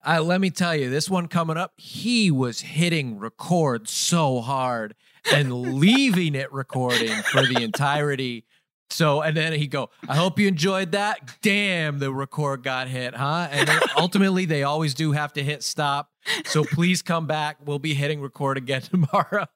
I 0.03 0.19
let 0.19 0.39
me 0.41 0.51
tell 0.51 0.75
you, 0.75 0.89
this 0.91 1.09
one 1.09 1.27
coming 1.27 1.57
up, 1.57 1.73
he 1.77 2.29
was 2.29 2.61
hitting 2.61 3.17
record 3.17 3.87
so 3.89 4.41
hard 4.41 4.95
and 5.33 5.53
leaving 5.79 6.35
it 6.35 6.53
recording 6.53 7.11
for 7.23 7.41
the 7.47 7.63
entirety 7.63 8.45
So 8.91 9.21
and 9.21 9.35
then 9.35 9.53
he 9.53 9.67
go, 9.67 9.89
I 10.07 10.15
hope 10.15 10.37
you 10.39 10.47
enjoyed 10.47 10.91
that. 10.91 11.37
Damn, 11.41 11.99
the 11.99 12.13
record 12.13 12.63
got 12.63 12.87
hit, 12.87 13.15
huh? 13.15 13.47
And 13.51 13.67
then 13.67 13.81
ultimately 13.97 14.45
they 14.45 14.63
always 14.63 14.93
do 14.93 15.13
have 15.13 15.33
to 15.33 15.43
hit 15.43 15.63
stop. 15.63 16.11
So 16.45 16.63
please 16.65 17.01
come 17.01 17.25
back. 17.27 17.57
We'll 17.65 17.79
be 17.79 17.95
hitting 17.95 18.21
record 18.21 18.57
again 18.57 18.81
tomorrow. 18.93 19.47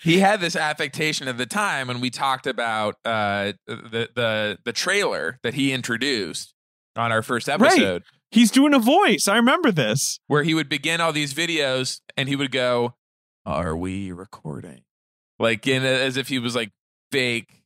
He 0.00 0.20
had 0.20 0.40
this 0.40 0.54
affectation 0.56 1.28
at 1.28 1.38
the 1.38 1.46
time 1.46 1.88
when 1.88 2.00
we 2.00 2.10
talked 2.10 2.46
about 2.46 2.96
uh, 3.04 3.52
the 3.66 4.08
the 4.14 4.58
the 4.64 4.72
trailer 4.72 5.38
that 5.42 5.54
he 5.54 5.72
introduced 5.72 6.54
on 6.96 7.12
our 7.12 7.22
first 7.22 7.48
episode, 7.48 8.02
He's 8.30 8.50
doing 8.50 8.74
a 8.74 8.78
voice. 8.78 9.26
I 9.26 9.36
remember 9.36 9.70
this. 9.72 10.20
where 10.26 10.42
he 10.42 10.52
would 10.52 10.68
begin 10.68 11.00
all 11.00 11.12
these 11.12 11.32
videos 11.32 12.00
and 12.16 12.28
he 12.28 12.36
would 12.36 12.50
go, 12.50 12.94
"Are 13.46 13.76
we 13.76 14.12
recording?" 14.12 14.82
Like 15.38 15.66
in 15.66 15.84
as 15.84 16.16
if 16.16 16.28
he 16.28 16.38
was 16.38 16.54
like 16.54 16.70
fake. 17.12 17.62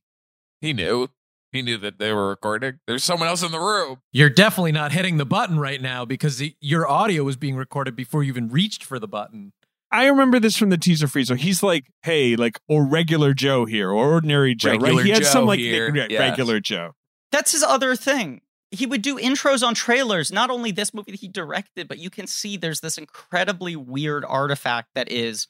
He 0.60 0.72
knew. 0.72 1.08
He 1.50 1.60
knew 1.60 1.76
that 1.78 1.98
they 1.98 2.12
were 2.12 2.28
recording. 2.30 2.78
There's 2.86 3.04
someone 3.04 3.28
else 3.28 3.42
in 3.42 3.52
the 3.52 3.58
room. 3.58 3.98
You're 4.12 4.30
definitely 4.30 4.72
not 4.72 4.92
hitting 4.92 5.18
the 5.18 5.26
button 5.26 5.58
right 5.58 5.82
now 5.82 6.04
because 6.06 6.38
the, 6.38 6.54
your 6.60 6.88
audio 6.88 7.24
was 7.24 7.36
being 7.36 7.56
recorded 7.56 7.94
before 7.96 8.22
you 8.22 8.28
even 8.28 8.48
reached 8.48 8.84
for 8.84 8.98
the 8.98 9.08
button. 9.08 9.52
I 9.92 10.06
remember 10.06 10.40
this 10.40 10.56
from 10.56 10.70
the 10.70 10.78
teaser 10.78 11.06
freeze. 11.06 11.28
So 11.28 11.34
he's 11.34 11.62
like, 11.62 11.84
"Hey, 12.02 12.34
like, 12.34 12.58
or 12.66 12.84
regular 12.84 13.34
Joe 13.34 13.66
here, 13.66 13.90
or 13.90 14.12
ordinary 14.12 14.54
Joe." 14.54 14.70
Regular 14.70 14.96
right? 14.96 15.04
He 15.04 15.10
had 15.12 15.22
Joe 15.22 15.28
some 15.28 15.46
like 15.46 15.60
here, 15.60 15.92
nick- 15.92 16.10
yes. 16.10 16.18
regular 16.18 16.60
Joe. 16.60 16.92
That's 17.30 17.52
his 17.52 17.62
other 17.62 17.94
thing. 17.94 18.40
He 18.70 18.86
would 18.86 19.02
do 19.02 19.18
intros 19.18 19.66
on 19.66 19.74
trailers, 19.74 20.32
not 20.32 20.48
only 20.48 20.70
this 20.70 20.94
movie 20.94 21.12
that 21.12 21.20
he 21.20 21.28
directed, 21.28 21.88
but 21.88 21.98
you 21.98 22.08
can 22.08 22.26
see 22.26 22.56
there's 22.56 22.80
this 22.80 22.96
incredibly 22.96 23.76
weird 23.76 24.24
artifact 24.26 24.88
that 24.94 25.12
is 25.12 25.46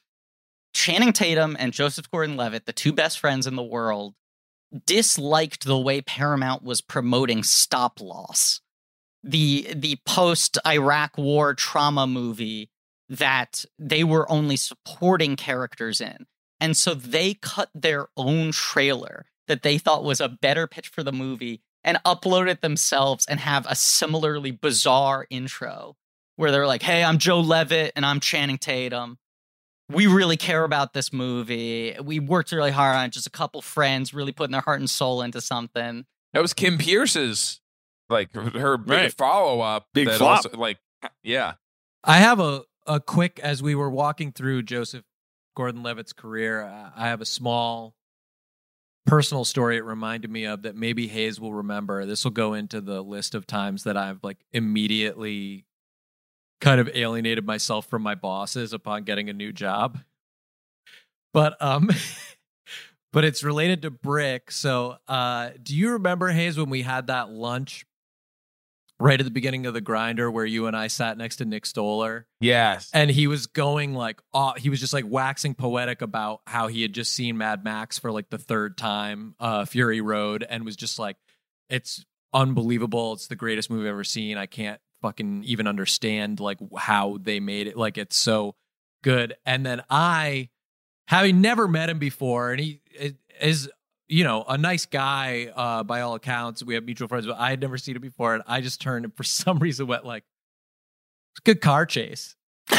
Channing 0.73 1.13
Tatum 1.13 1.55
and 1.57 1.71
Joseph 1.71 2.11
Gordon 2.11 2.35
Levitt, 2.35 2.65
the 2.65 2.73
two 2.73 2.91
best 2.91 3.19
friends 3.19 3.47
in 3.47 3.55
the 3.55 3.63
world, 3.63 4.13
disliked 4.85 5.63
the 5.63 5.79
way 5.79 6.01
Paramount 6.01 6.63
was 6.63 6.81
promoting 6.81 7.43
Stop 7.43 8.01
Loss, 8.01 8.59
the 9.23 9.73
the 9.73 9.99
post 10.05 10.57
Iraq 10.65 11.17
war 11.17 11.53
trauma 11.53 12.05
movie 12.07 12.69
that 13.17 13.65
they 13.79 14.03
were 14.03 14.29
only 14.31 14.55
supporting 14.57 15.35
characters 15.35 16.01
in. 16.01 16.25
And 16.59 16.77
so 16.77 16.93
they 16.93 17.33
cut 17.35 17.69
their 17.73 18.07
own 18.15 18.51
trailer 18.51 19.25
that 19.47 19.63
they 19.63 19.77
thought 19.77 20.03
was 20.03 20.21
a 20.21 20.29
better 20.29 20.67
pitch 20.67 20.87
for 20.87 21.03
the 21.03 21.11
movie 21.11 21.61
and 21.83 21.99
upload 22.05 22.47
it 22.49 22.61
themselves 22.61 23.25
and 23.25 23.39
have 23.41 23.65
a 23.67 23.75
similarly 23.75 24.51
bizarre 24.51 25.27
intro 25.29 25.97
where 26.37 26.49
they're 26.51 26.67
like, 26.67 26.81
"Hey, 26.81 27.03
I'm 27.03 27.17
Joe 27.17 27.41
Levitt 27.41 27.91
and 27.95 28.05
I'm 28.05 28.19
Channing 28.21 28.57
Tatum. 28.57 29.17
We 29.89 30.07
really 30.07 30.37
care 30.37 30.63
about 30.63 30.93
this 30.93 31.11
movie. 31.11 31.93
We 32.01 32.19
worked 32.19 32.53
really 32.53 32.71
hard 32.71 32.95
on 32.95 33.05
it. 33.05 33.11
Just 33.11 33.27
a 33.27 33.31
couple 33.31 33.61
friends 33.61 34.13
really 34.13 34.31
putting 34.31 34.53
their 34.53 34.61
heart 34.61 34.79
and 34.79 34.89
soul 34.89 35.21
into 35.21 35.41
something." 35.41 36.05
That 36.31 36.41
was 36.41 36.53
Kim 36.53 36.77
Peirce's 36.77 37.59
like 38.09 38.33
her 38.33 38.77
big 38.77 38.89
Right. 38.89 39.13
follow 39.13 39.59
up. 39.59 39.87
Big 39.93 40.07
that 40.07 40.17
flop. 40.17 40.45
Also, 40.45 40.57
like 40.57 40.77
yeah. 41.21 41.53
I 42.05 42.17
have 42.19 42.39
a, 42.39 42.63
a 42.85 42.99
quick, 42.99 43.39
as 43.39 43.61
we 43.63 43.75
were 43.75 43.89
walking 43.89 44.31
through 44.31 44.63
Joseph 44.63 45.03
Gordon 45.55 45.83
Levitt's 45.83 46.13
career, 46.13 46.63
uh, 46.63 46.91
I 46.95 47.07
have 47.07 47.21
a 47.21 47.25
small 47.25 47.95
personal 49.05 49.43
story 49.43 49.77
it 49.77 49.83
reminded 49.83 50.31
me 50.31 50.45
of 50.45 50.63
that 50.63 50.75
maybe 50.75 51.07
Hayes 51.07 51.39
will 51.39 51.53
remember. 51.53 52.05
This 52.05 52.23
will 52.23 52.31
go 52.31 52.53
into 52.53 52.81
the 52.81 53.01
list 53.01 53.35
of 53.35 53.45
times 53.45 53.83
that 53.83 53.97
I've 53.97 54.23
like 54.23 54.37
immediately 54.51 55.65
kind 56.61 56.79
of 56.79 56.89
alienated 56.93 57.45
myself 57.45 57.87
from 57.87 58.01
my 58.01 58.15
bosses 58.15 58.71
upon 58.71 59.03
getting 59.03 59.29
a 59.29 59.33
new 59.33 59.51
job. 59.51 59.99
But 61.33 61.61
um 61.61 61.89
but 63.11 63.25
it's 63.25 63.43
related 63.43 63.81
to 63.81 63.91
brick. 63.91 64.51
So 64.51 64.97
uh 65.07 65.49
do 65.61 65.75
you 65.75 65.91
remember 65.91 66.29
Hayes 66.29 66.57
when 66.57 66.69
we 66.69 66.83
had 66.83 67.07
that 67.07 67.29
lunch 67.29 67.85
right 69.03 69.19
at 69.19 69.25
the 69.25 69.31
beginning 69.31 69.65
of 69.65 69.73
the 69.73 69.81
grinder 69.81 70.31
where 70.31 70.45
you 70.45 70.65
and 70.67 70.75
I 70.77 70.87
sat 70.87 71.17
next 71.17 71.35
to 71.37 71.45
Nick 71.45 71.65
Stoller 71.65 72.25
Yes. 72.39 72.89
and 72.93 73.11
he 73.11 73.27
was 73.27 73.47
going 73.47 73.93
like 73.93 74.21
aw- 74.33 74.53
he 74.53 74.69
was 74.69 74.79
just 74.79 74.93
like 74.93 75.03
waxing 75.07 75.53
poetic 75.55 76.01
about 76.01 76.39
how 76.47 76.67
he 76.67 76.81
had 76.81 76.93
just 76.93 77.13
seen 77.13 77.37
Mad 77.37 77.63
Max 77.63 77.99
for 77.99 78.11
like 78.11 78.29
the 78.29 78.37
third 78.37 78.77
time, 78.77 79.35
uh 79.39 79.65
Fury 79.65 79.99
Road 80.01 80.45
and 80.49 80.63
was 80.63 80.75
just 80.77 80.97
like 80.97 81.17
it's 81.69 82.05
unbelievable. 82.33 83.13
It's 83.13 83.27
the 83.27 83.35
greatest 83.35 83.69
movie 83.69 83.83
I've 83.87 83.91
ever 83.93 84.03
seen. 84.03 84.37
I 84.37 84.45
can't 84.45 84.79
fucking 85.01 85.43
even 85.43 85.67
understand 85.67 86.39
like 86.39 86.59
how 86.77 87.17
they 87.21 87.39
made 87.39 87.67
it. 87.67 87.75
Like 87.77 87.97
it's 87.97 88.15
so 88.17 88.55
good. 89.03 89.35
And 89.45 89.65
then 89.65 89.83
I 89.89 90.49
having 91.09 91.41
never 91.41 91.67
met 91.67 91.89
him 91.89 91.99
before 91.99 92.51
and 92.51 92.59
he 92.61 92.81
is 93.41 93.69
you 94.13 94.23
know, 94.23 94.43
a 94.47 94.59
nice 94.59 94.85
guy 94.85 95.51
uh, 95.55 95.81
by 95.81 96.01
all 96.01 96.13
accounts. 96.13 96.63
We 96.63 96.75
have 96.75 96.85
mutual 96.85 97.07
friends, 97.07 97.25
but 97.25 97.39
I 97.39 97.49
had 97.49 97.59
never 97.59 97.79
seen 97.79 97.95
him 97.95 98.01
before, 98.03 98.35
and 98.35 98.43
I 98.45 98.61
just 98.61 98.79
turned 98.79 99.05
and 99.05 99.17
for 99.17 99.23
some 99.23 99.57
reason 99.57 99.87
went 99.87 100.05
like, 100.05 100.23
"It's 101.31 101.39
a 101.39 101.43
good 101.43 101.61
car 101.61 101.87
chase," 101.87 102.35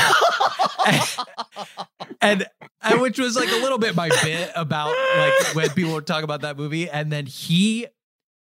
and, 2.21 2.47
and 2.83 3.01
which 3.01 3.19
was 3.19 3.35
like 3.35 3.49
a 3.49 3.57
little 3.57 3.79
bit 3.79 3.97
my 3.97 4.11
bit 4.23 4.53
about 4.55 4.95
like 5.17 5.57
when 5.57 5.71
people 5.71 5.93
were 5.93 6.03
talking 6.03 6.23
about 6.23 6.43
that 6.43 6.57
movie, 6.57 6.89
and 6.89 7.11
then 7.11 7.27
he 7.27 7.89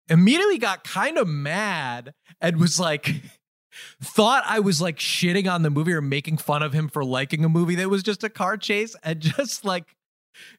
immediately 0.10 0.58
got 0.58 0.84
kind 0.84 1.20
of 1.20 1.28
mad 1.28 2.16
and 2.42 2.58
was 2.60 2.80
like. 2.80 3.22
Thought 4.02 4.44
I 4.46 4.60
was 4.60 4.82
like 4.82 4.98
shitting 4.98 5.50
on 5.50 5.62
the 5.62 5.70
movie 5.70 5.94
or 5.94 6.02
making 6.02 6.38
fun 6.38 6.64
of 6.64 6.74
him 6.74 6.90
for 6.90 7.06
liking 7.06 7.46
a 7.46 7.50
movie 7.50 7.76
that 7.76 7.88
was 7.88 8.04
just 8.04 8.26
a 8.26 8.30
car 8.30 8.58
chase, 8.58 8.94
and 9.04 9.22
just 9.22 9.64
like 9.64 9.96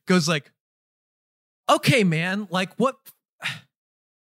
goes 0.07 0.27
like, 0.27 0.53
okay, 1.77 2.05
man, 2.05 2.47
like 2.51 2.75
what 2.77 2.97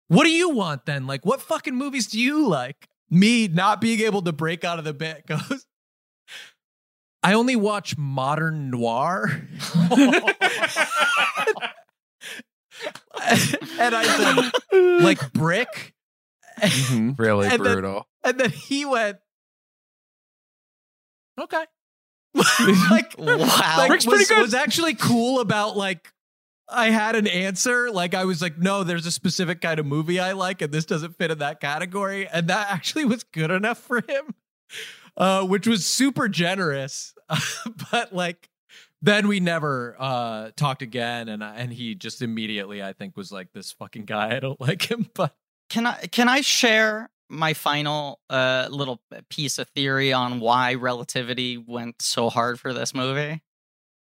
what 0.07 0.23
do 0.25 0.29
you 0.31 0.49
want 0.49 0.85
then? 0.85 1.07
Like 1.07 1.25
what 1.25 1.41
fucking 1.41 1.75
movies 1.75 2.07
do 2.07 2.19
you 2.19 2.47
like? 2.47 2.87
Me 3.09 3.47
not 3.47 3.81
being 3.81 4.01
able 4.01 4.21
to 4.21 4.31
break 4.31 4.63
out 4.63 4.77
of 4.79 4.85
the 4.85 4.93
bit 4.93 5.25
goes 5.27 5.65
I 7.21 7.33
only 7.33 7.55
watch 7.57 7.97
modern 7.97 8.69
noir. 8.69 9.41
and 13.79 13.95
I 13.95 14.03
said, 14.71 15.01
like 15.03 15.33
brick. 15.33 15.93
Mhm. 16.59 17.17
really 17.19 17.47
and 17.47 17.63
then- 17.65 17.73
brutal. 17.73 18.07
And 18.23 18.37
then 18.39 18.49
he 18.51 18.83
went, 18.85 19.17
okay. 21.39 21.65
like, 22.91 23.15
Wow. 23.17 23.37
like 23.77 23.87
Brick's 23.87 24.05
was, 24.05 24.13
pretty 24.15 24.25
good. 24.25 24.41
was 24.41 24.53
actually 24.53 24.93
cool 24.93 25.39
about 25.39 25.77
like 25.77 26.11
I 26.71 26.89
had 26.89 27.15
an 27.15 27.27
answer. 27.27 27.91
Like 27.91 28.13
I 28.13 28.25
was 28.25 28.41
like, 28.41 28.57
no, 28.57 28.83
there's 28.83 29.05
a 29.05 29.11
specific 29.11 29.61
kind 29.61 29.79
of 29.79 29.85
movie 29.85 30.19
I 30.19 30.33
like, 30.33 30.61
and 30.61 30.71
this 30.71 30.85
doesn't 30.85 31.15
fit 31.17 31.31
in 31.31 31.39
that 31.39 31.59
category. 31.59 32.27
And 32.27 32.47
that 32.47 32.67
actually 32.71 33.05
was 33.05 33.23
good 33.23 33.51
enough 33.51 33.79
for 33.79 34.01
him, 34.07 34.35
uh, 35.17 35.45
which 35.45 35.67
was 35.67 35.85
super 35.85 36.27
generous. 36.27 37.13
but 37.91 38.13
like 38.13 38.49
then 39.01 39.27
we 39.27 39.39
never 39.39 39.95
uh 39.99 40.49
talked 40.55 40.81
again 40.81 41.29
and 41.29 41.43
and 41.43 41.71
he 41.71 41.95
just 41.95 42.21
immediately 42.21 42.81
I 42.83 42.93
think 42.93 43.15
was 43.15 43.31
like 43.31 43.53
this 43.53 43.71
fucking 43.71 44.05
guy 44.05 44.35
I 44.35 44.39
don't 44.39 44.59
like 44.67 44.89
him 44.89 45.07
but 45.13 45.35
Can 45.69 45.85
I 45.85 46.07
can 46.07 46.27
I 46.27 46.41
share 46.41 47.09
my 47.29 47.53
final 47.53 48.19
uh, 48.29 48.67
little 48.71 49.01
piece 49.29 49.59
of 49.59 49.69
theory 49.69 50.11
on 50.11 50.39
why 50.39 50.73
relativity 50.73 51.57
went 51.57 52.01
so 52.01 52.29
hard 52.29 52.59
for 52.59 52.73
this 52.73 52.93
movie? 52.95 53.41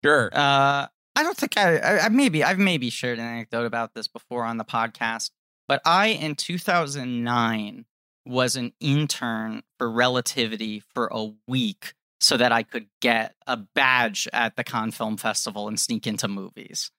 Sure. 0.03 0.29
Uh, 0.33 0.87
I 1.15 1.23
don't 1.23 1.37
think 1.37 1.57
I, 1.57 1.77
I, 1.77 1.99
I 2.05 2.09
maybe 2.09 2.43
I've 2.43 2.59
maybe 2.59 2.89
shared 2.89 3.19
an 3.19 3.25
anecdote 3.25 3.65
about 3.65 3.93
this 3.93 4.07
before 4.07 4.43
on 4.43 4.57
the 4.57 4.65
podcast, 4.65 5.31
but 5.67 5.81
I 5.85 6.07
in 6.07 6.35
2009 6.35 7.85
was 8.25 8.55
an 8.55 8.73
intern 8.79 9.63
for 9.77 9.91
Relativity 9.91 10.83
for 10.93 11.09
a 11.11 11.31
week 11.47 11.93
so 12.19 12.37
that 12.37 12.51
I 12.51 12.63
could 12.63 12.87
get 13.01 13.35
a 13.47 13.57
badge 13.57 14.27
at 14.31 14.55
the 14.55 14.63
Cannes 14.63 14.91
Film 14.91 15.17
Festival 15.17 15.67
and 15.67 15.79
sneak 15.79 16.05
into 16.05 16.27
movies. 16.27 16.91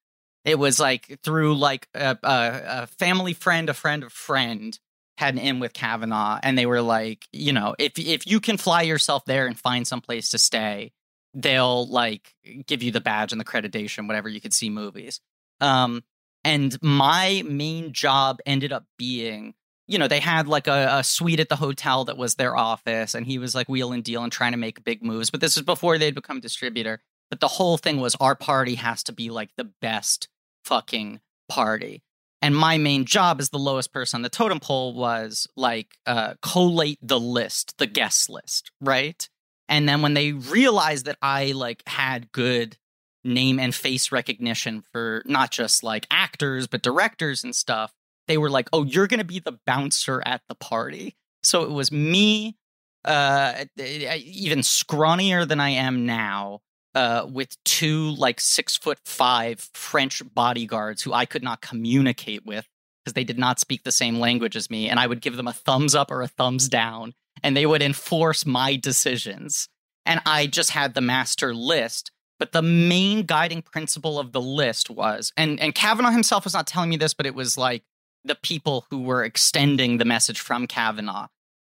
It 0.45 0.59
was 0.59 0.81
like 0.81 1.21
through 1.23 1.55
like 1.55 1.89
a, 1.95 2.19
a, 2.23 2.63
a 2.83 2.87
family 2.89 3.33
friend, 3.33 3.71
a 3.71 3.75
friend 3.75 4.03
of 4.03 4.13
friend 4.13 4.79
had 5.19 5.35
an 5.35 5.41
in 5.41 5.61
with 5.61 5.73
Kavanaugh, 5.73 6.41
and 6.43 6.59
they 6.59 6.67
were 6.67 6.83
like, 6.83 7.29
you 7.33 7.53
know, 7.53 7.77
if 7.79 7.99
if 7.99 8.27
you 8.27 8.41
can 8.41 8.57
fly 8.57 8.83
yourself 8.83 9.25
there 9.25 9.47
and 9.47 9.59
find 9.59 9.87
some 9.87 10.01
place 10.01 10.31
to 10.31 10.39
stay, 10.39 10.93
they'll 11.35 11.87
like 11.87 12.35
give 12.67 12.83
you 12.83 12.91
the 12.91 13.01
badge 13.01 13.33
and 13.33 13.41
the 13.41 13.45
accreditation, 13.45 14.07
whatever 14.07 14.29
you 14.29 14.41
could 14.41 14.55
see 14.55 14.71
movies. 14.71 15.21
Um, 15.61 16.03
and 16.45 16.77
my 16.83 17.43
main 17.47 17.93
job 17.93 18.41
ended 18.45 18.73
up 18.73 18.85
being, 18.99 19.55
you 19.87 19.99
know, 19.99 20.09
they 20.09 20.21
had 20.21 20.49
like 20.49 20.67
a, 20.67 20.99
a 20.99 21.05
suite 21.05 21.41
at 21.41 21.49
the 21.49 21.57
hotel 21.57 22.05
that 22.07 22.17
was 22.17 22.35
their 22.35 22.57
office, 22.57 23.15
and 23.15 23.27
he 23.27 23.39
was 23.39 23.55
like 23.55 23.69
wheel 23.69 23.93
and 23.93 24.03
deal 24.03 24.23
and 24.23 24.33
trying 24.33 24.53
to 24.53 24.59
make 24.59 24.85
big 24.85 25.03
moves. 25.03 25.31
But 25.31 25.41
this 25.41 25.57
was 25.57 25.65
before 25.65 25.99
they'd 25.99 26.15
become 26.15 26.41
distributor. 26.41 27.01
But 27.31 27.41
the 27.41 27.49
whole 27.49 27.79
thing 27.79 27.99
was 27.99 28.15
our 28.17 28.35
party 28.35 28.75
has 28.75 29.03
to 29.05 29.13
be 29.13 29.31
like 29.31 29.51
the 29.57 29.71
best 29.81 30.29
fucking 30.65 31.21
party. 31.49 32.03
And 32.43 32.57
my 32.57 32.77
main 32.77 33.05
job 33.05 33.41
as 33.41 33.51
the 33.51 33.59
lowest 33.59 33.93
person 33.93 34.19
on 34.19 34.23
the 34.23 34.29
totem 34.29 34.59
pole 34.59 34.95
was 34.95 35.47
like 35.57 35.87
uh, 36.07 36.35
collate 36.43 36.99
the 37.01 37.21
list, 37.21 37.79
the 37.79 37.87
guest 37.87 38.29
list, 38.29 38.73
right? 38.81 39.29
And 39.69 39.89
then 39.89 40.03
when 40.03 40.15
they 40.15 40.33
realized 40.33 41.07
that 41.07 41.19
I 41.23 41.53
like 41.53 41.83
had 41.87 42.33
good 42.33 42.77
name 43.25 43.59
and 43.59 43.75
face 43.75 44.13
recognition 44.13 44.83
for 44.93 45.23
not 45.27 45.51
just 45.51 45.83
like 45.83 46.07
actors 46.11 46.67
but 46.67 46.83
directors 46.83 47.45
and 47.45 47.55
stuff, 47.55 47.93
they 48.29 48.39
were 48.39 48.51
like, 48.51 48.69
"Oh, 48.73 48.85
you're 48.85 49.07
going 49.07 49.19
to 49.19 49.25
be 49.25 49.39
the 49.39 49.59
bouncer 49.67 50.23
at 50.25 50.43
the 50.49 50.55
party." 50.55 51.17
So 51.43 51.63
it 51.63 51.71
was 51.71 51.91
me, 51.91 52.57
uh, 53.05 53.65
even 53.79 54.61
scrawnier 54.61 55.47
than 55.47 55.61
I 55.61 55.71
am 55.71 56.07
now, 56.07 56.61
uh, 56.95 57.27
with 57.29 57.57
two 57.65 58.11
like 58.11 58.41
six 58.41 58.77
foot 58.77 58.99
five 59.05 59.69
French 59.75 60.23
bodyguards 60.35 61.03
who 61.03 61.13
I 61.13 61.25
could 61.27 61.43
not 61.43 61.61
communicate 61.63 62.45
with 62.45 62.67
because 63.05 63.15
they 63.15 63.25
did 63.25 63.39
not 63.39 63.59
speak 63.59 63.83
the 63.83 63.93
same 63.93 64.21
language 64.21 64.55
as 64.55 64.71
me, 64.71 64.89
and 64.89 65.01
I 65.01 65.07
would 65.07 65.21
give 65.21 65.37
them 65.37 65.49
a 65.49 65.53
thumbs 65.53 65.95
up 65.95 66.11
or 66.11 66.23
a 66.23 66.29
thumbs 66.29 66.69
down, 66.69 67.15
and 67.43 67.57
they 67.57 67.67
would 67.67 67.83
enforce 67.83 68.47
my 68.47 68.77
decisions. 68.77 69.69
And 70.05 70.21
I 70.27 70.47
just 70.47 70.71
had 70.71 70.95
the 70.95 71.01
master 71.01 71.55
list. 71.55 72.11
But 72.39 72.53
the 72.53 72.63
main 72.63 73.23
guiding 73.23 73.63
principle 73.63 74.19
of 74.19 74.33
the 74.33 74.41
list 74.41 74.91
was, 74.91 75.33
and, 75.37 75.61
and 75.61 75.75
Kavanaugh 75.77 76.11
himself 76.11 76.43
was 76.43 76.55
not 76.55 76.67
telling 76.67 76.91
me 76.91 76.97
this, 76.97 77.15
but 77.15 77.27
it 77.27 77.37
was 77.37 77.57
like 77.57 77.85
the 78.25 78.35
people 78.35 78.87
who 78.91 79.03
were 79.03 79.23
extending 79.23 79.99
the 79.99 80.05
message 80.05 80.41
from 80.41 80.67
Kavanaugh. 80.67 81.29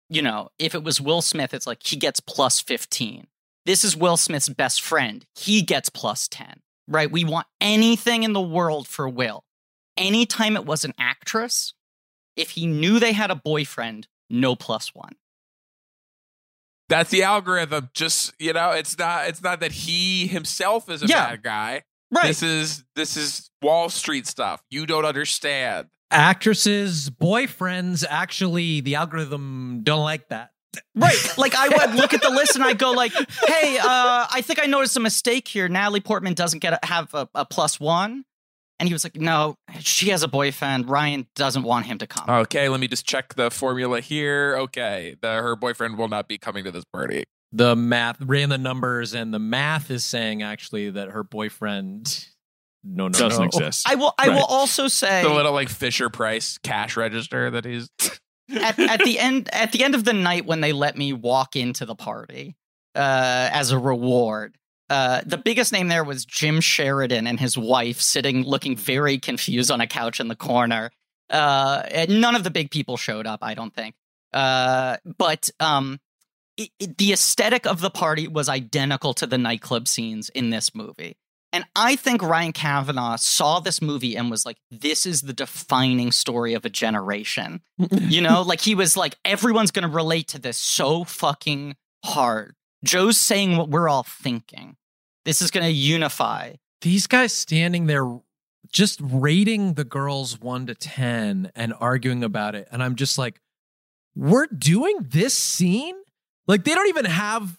You 0.09 0.23
know, 0.23 0.51
if 0.61 0.75
it 0.75 0.85
was 0.85 1.01
Will 1.01 1.23
Smith, 1.23 1.55
it's 1.55 1.67
like 1.67 1.85
he 1.85 1.97
gets 1.97 2.21
plus 2.21 2.61
15. 2.61 3.27
This 3.67 3.85
is 3.85 3.97
Will 3.97 4.17
Smith's 4.17 4.49
best 4.49 4.81
friend. 4.81 5.25
He 5.37 5.63
gets 5.63 5.89
plus 5.89 6.29
10, 6.29 6.61
right? 6.89 7.11
We 7.11 7.25
want 7.25 7.47
anything 7.61 8.23
in 8.23 8.33
the 8.33 8.41
world 8.41 8.89
for 8.89 9.09
Will. 9.09 9.45
Anytime 9.97 10.57
it 10.57 10.67
was 10.67 10.85
an 10.85 10.95
actress, 10.99 11.75
if 12.37 12.51
he 12.51 12.67
knew 12.67 12.99
they 12.99 13.13
had 13.13 13.31
a 13.31 13.37
boyfriend, 13.37 14.09
no 14.29 14.57
plus 14.57 14.95
one. 14.95 15.17
That's 16.91 17.09
the 17.11 17.23
algorithm. 17.23 17.89
Just 17.95 18.35
you 18.39 18.53
know, 18.53 18.73
it's 18.73 18.99
not. 18.99 19.29
It's 19.29 19.43
not 19.43 19.61
that 19.61 19.73
he 19.73 20.27
himself 20.27 20.91
is 20.91 21.03
a 21.03 21.07
Yeah. 21.07 21.31
bad 21.31 21.43
guy. 21.43 21.83
Right. 22.11 22.27
This 22.27 22.43
is 22.43 22.85
this 22.97 23.17
is 23.17 23.49
Wall 23.63 23.89
Street 23.89 24.27
stuff. 24.27 24.63
You 24.69 24.85
don't 24.85 25.07
understand. 25.07 25.87
Actresses, 26.11 27.09
boyfriends, 27.09 28.05
actually, 28.09 28.81
the 28.81 28.97
algorithm 28.97 29.81
don't 29.85 30.03
like 30.03 30.29
that. 30.29 30.51
Right. 30.95 31.17
Like 31.39 31.55
I 31.55 31.69
would 31.69 31.95
look 31.97 32.13
at 32.13 32.23
the 32.23 32.31
list 32.31 32.55
and 32.57 32.65
I 32.65 32.75
go 32.75 32.91
like, 32.93 33.13
"Hey, 33.47 33.79
uh, 33.79 34.27
I 34.31 34.43
think 34.43 34.61
I 34.63 34.67
noticed 34.67 34.97
a 34.97 35.01
mistake 35.01 35.49
here. 35.49 35.69
Natalie 35.69 36.01
Portman 36.01 36.35
doesn't 36.35 36.59
get 36.59 36.75
a, 36.75 36.87
have 36.87 37.15
a, 37.15 37.29
a 37.35 37.45
plus 37.47 37.79
one." 37.81 38.25
And 38.81 38.89
he 38.89 38.93
was 38.95 39.05
like, 39.05 39.15
"No, 39.17 39.55
she 39.79 40.09
has 40.09 40.23
a 40.23 40.29
boyfriend. 40.29 40.89
Ryan 40.89 41.27
doesn't 41.37 41.63
want 41.63 41.87
him 41.87 41.99
to 41.99 42.07
come." 42.07 42.25
Okay, 42.29 42.69
let 42.69 42.81
me 42.81 42.89
just 42.89 43.07
check 43.07 43.35
the 43.35 43.51
formula 43.51 44.01
here. 44.01 44.57
Okay, 44.59 45.17
the, 45.21 45.29
her 45.29 45.55
boyfriend 45.55 45.99
will 45.99 46.09
not 46.09 46.27
be 46.29 46.39
coming 46.39 46.65
to 46.65 46.71
this 46.73 46.85
party. 46.93 47.25
The 47.53 47.77
math 47.77 48.21
ran 48.23 48.49
the 48.49 48.59
numbers, 48.59 49.13
and 49.15 49.35
the 49.35 49.39
math 49.39 49.91
is 49.91 50.05
saying 50.05 50.43
actually 50.43 50.89
that 50.91 51.11
her 51.11 51.23
boyfriend, 51.23 52.27
no, 52.83 53.09
no, 53.09 53.11
Doesn't 53.19 53.39
no. 53.43 53.47
exist. 53.47 53.87
I 53.89 53.97
will. 53.97 54.15
I 54.19 54.29
Right. 54.29 54.37
will 54.37 54.45
also 54.47 54.89
say 54.89 55.23
The 55.23 55.29
little 55.29 55.53
like 55.53 55.69
Fisher 55.69 56.09
Price 56.09 56.59
cash 56.59 56.97
register 56.97 57.51
that 57.51 57.65
he's. 57.67 57.89
at, 58.51 58.79
at 58.81 59.05
the 59.05 59.19
end 59.19 59.49
at 59.53 59.73
the 59.73 59.85
end 59.85 59.95
of 59.95 60.05
the 60.05 60.13
night 60.15 60.47
when 60.47 60.61
they 60.63 60.73
let 60.73 60.97
me 60.97 61.13
walk 61.13 61.55
into 61.55 61.85
the 61.85 61.95
party 61.95 62.57
uh, 62.95 63.51
as 63.53 63.73
a 63.73 63.79
reward. 63.79 64.57
Uh, 64.91 65.23
the 65.25 65.39
biggest 65.39 65.73
name 65.73 65.89
there 65.89 66.05
was 66.05 66.25
Jim 66.27 66.61
Sheridan 66.61 67.27
and 67.27 67.39
his 67.41 67.57
wife 67.57 68.01
sitting 68.01 68.43
looking 68.43 68.77
very 68.77 69.19
confused 69.19 69.71
on 69.71 69.81
a 69.81 69.87
couch 69.87 70.19
in 70.21 70.29
the 70.29 70.37
corner. 70.37 70.91
Uh, 71.31 71.85
none 72.09 72.35
of 72.35 72.43
the 72.45 72.51
big 72.51 72.71
people 72.73 72.97
showed 72.97 73.27
up, 73.27 73.39
I 73.43 73.55
don't 73.55 73.73
think. 73.73 73.95
Uh, 74.35 74.97
but 75.19 75.49
um, 75.61 76.01
it, 76.57 76.71
it- 76.81 76.99
the 76.99 77.13
aesthetic 77.13 77.67
of 77.67 77.81
the 77.81 77.91
party 77.91 78.27
was 78.29 78.49
identical 78.49 79.15
to 79.15 79.27
the 79.27 79.39
nightclub 79.39 79.87
scenes 79.87 80.29
in 80.31 80.51
this 80.51 80.75
movie. 80.75 81.17
And 81.53 81.65
I 81.75 81.97
think 81.97 82.23
Ryan 82.23 82.53
Kavanaugh 82.53 83.17
saw 83.17 83.59
this 83.59 83.83
movie 83.83 84.17
and 84.17 84.31
was 84.31 84.47
like, 84.47 84.57
this 84.71 85.05
is 85.07 85.23
the 85.23 85.33
defining 85.33 86.13
story 86.13 86.55
of 86.55 86.65
a 86.65 86.71
generation. 86.71 87.61
You 87.91 88.21
know, 88.23 88.43
like 88.43 88.61
he 88.61 88.75
was 88.75 88.97
like, 88.97 89.17
everyone's 89.25 89.71
going 89.71 89.89
to 89.89 89.95
relate 89.95 90.29
to 90.29 90.41
this 90.41 90.57
so 90.59 91.05
fucking 91.05 91.77
hard. 92.05 92.55
Joe's 92.85 93.19
saying 93.19 93.57
what 93.57 93.69
we're 93.69 93.89
all 93.89 94.03
thinking. 94.05 94.77
This 95.25 95.43
is 95.43 95.51
going 95.51 95.65
to 95.65 95.73
unify. 95.73 96.55
These 96.81 97.07
guys 97.07 97.35
standing 97.35 97.87
there 97.87 98.21
just 98.73 99.01
rating 99.03 99.75
the 99.75 99.85
girls 99.85 100.41
one 100.41 100.67
to 100.67 100.75
10 100.75 101.53
and 101.55 101.75
arguing 101.79 102.23
about 102.23 102.55
it. 102.55 102.69
And 102.71 102.83
I'm 102.83 102.95
just 102.95 103.19
like, 103.19 103.41
we're 104.15 104.47
doing 104.47 104.99
this 105.01 105.37
scene? 105.37 105.97
Like, 106.47 106.65
they 106.65 106.75
don't 106.75 106.89
even 106.89 107.05
have 107.05 107.59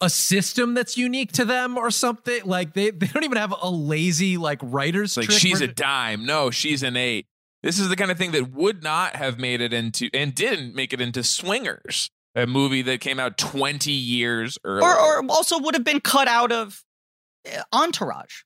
a 0.00 0.10
system 0.10 0.74
that's 0.74 0.96
unique 0.96 1.32
to 1.32 1.44
them 1.44 1.76
or 1.78 1.90
something. 1.90 2.44
Like, 2.44 2.74
they, 2.74 2.90
they 2.90 3.06
don't 3.06 3.24
even 3.24 3.38
have 3.38 3.54
a 3.60 3.70
lazy, 3.70 4.36
like, 4.36 4.60
writer's 4.62 5.16
Like 5.16 5.26
trick 5.26 5.38
she's 5.38 5.60
a 5.60 5.68
dime. 5.68 6.26
No, 6.26 6.50
she's 6.50 6.82
an 6.82 6.96
eight. 6.96 7.26
This 7.62 7.78
is 7.78 7.88
the 7.88 7.96
kind 7.96 8.10
of 8.10 8.18
thing 8.18 8.32
that 8.32 8.52
would 8.52 8.82
not 8.82 9.16
have 9.16 9.38
made 9.38 9.60
it 9.60 9.72
into 9.72 10.08
and 10.14 10.34
didn't 10.34 10.74
make 10.74 10.92
it 10.92 11.00
into 11.00 11.24
Swingers, 11.24 12.10
a 12.36 12.46
movie 12.46 12.82
that 12.82 13.00
came 13.00 13.18
out 13.18 13.36
20 13.38 13.90
years 13.90 14.58
earlier. 14.62 14.86
Or, 14.88 15.22
or 15.22 15.24
also 15.30 15.58
would 15.58 15.74
have 15.74 15.82
been 15.84 16.00
cut 16.00 16.28
out 16.28 16.52
of 16.52 16.84
uh, 17.50 17.62
Entourage. 17.72 18.42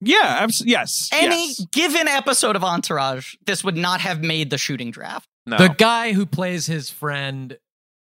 yeah, 0.00 0.38
abs- 0.40 0.64
yes. 0.64 1.08
Any 1.12 1.48
yes. 1.48 1.66
given 1.70 2.08
episode 2.08 2.56
of 2.56 2.64
Entourage, 2.64 3.34
this 3.46 3.62
would 3.62 3.76
not 3.76 4.00
have 4.00 4.22
made 4.22 4.50
the 4.50 4.58
shooting 4.58 4.90
draft. 4.90 5.28
no. 5.46 5.58
The 5.58 5.68
guy 5.68 6.12
who 6.14 6.24
plays 6.26 6.66
his 6.66 6.88
friend, 6.90 7.58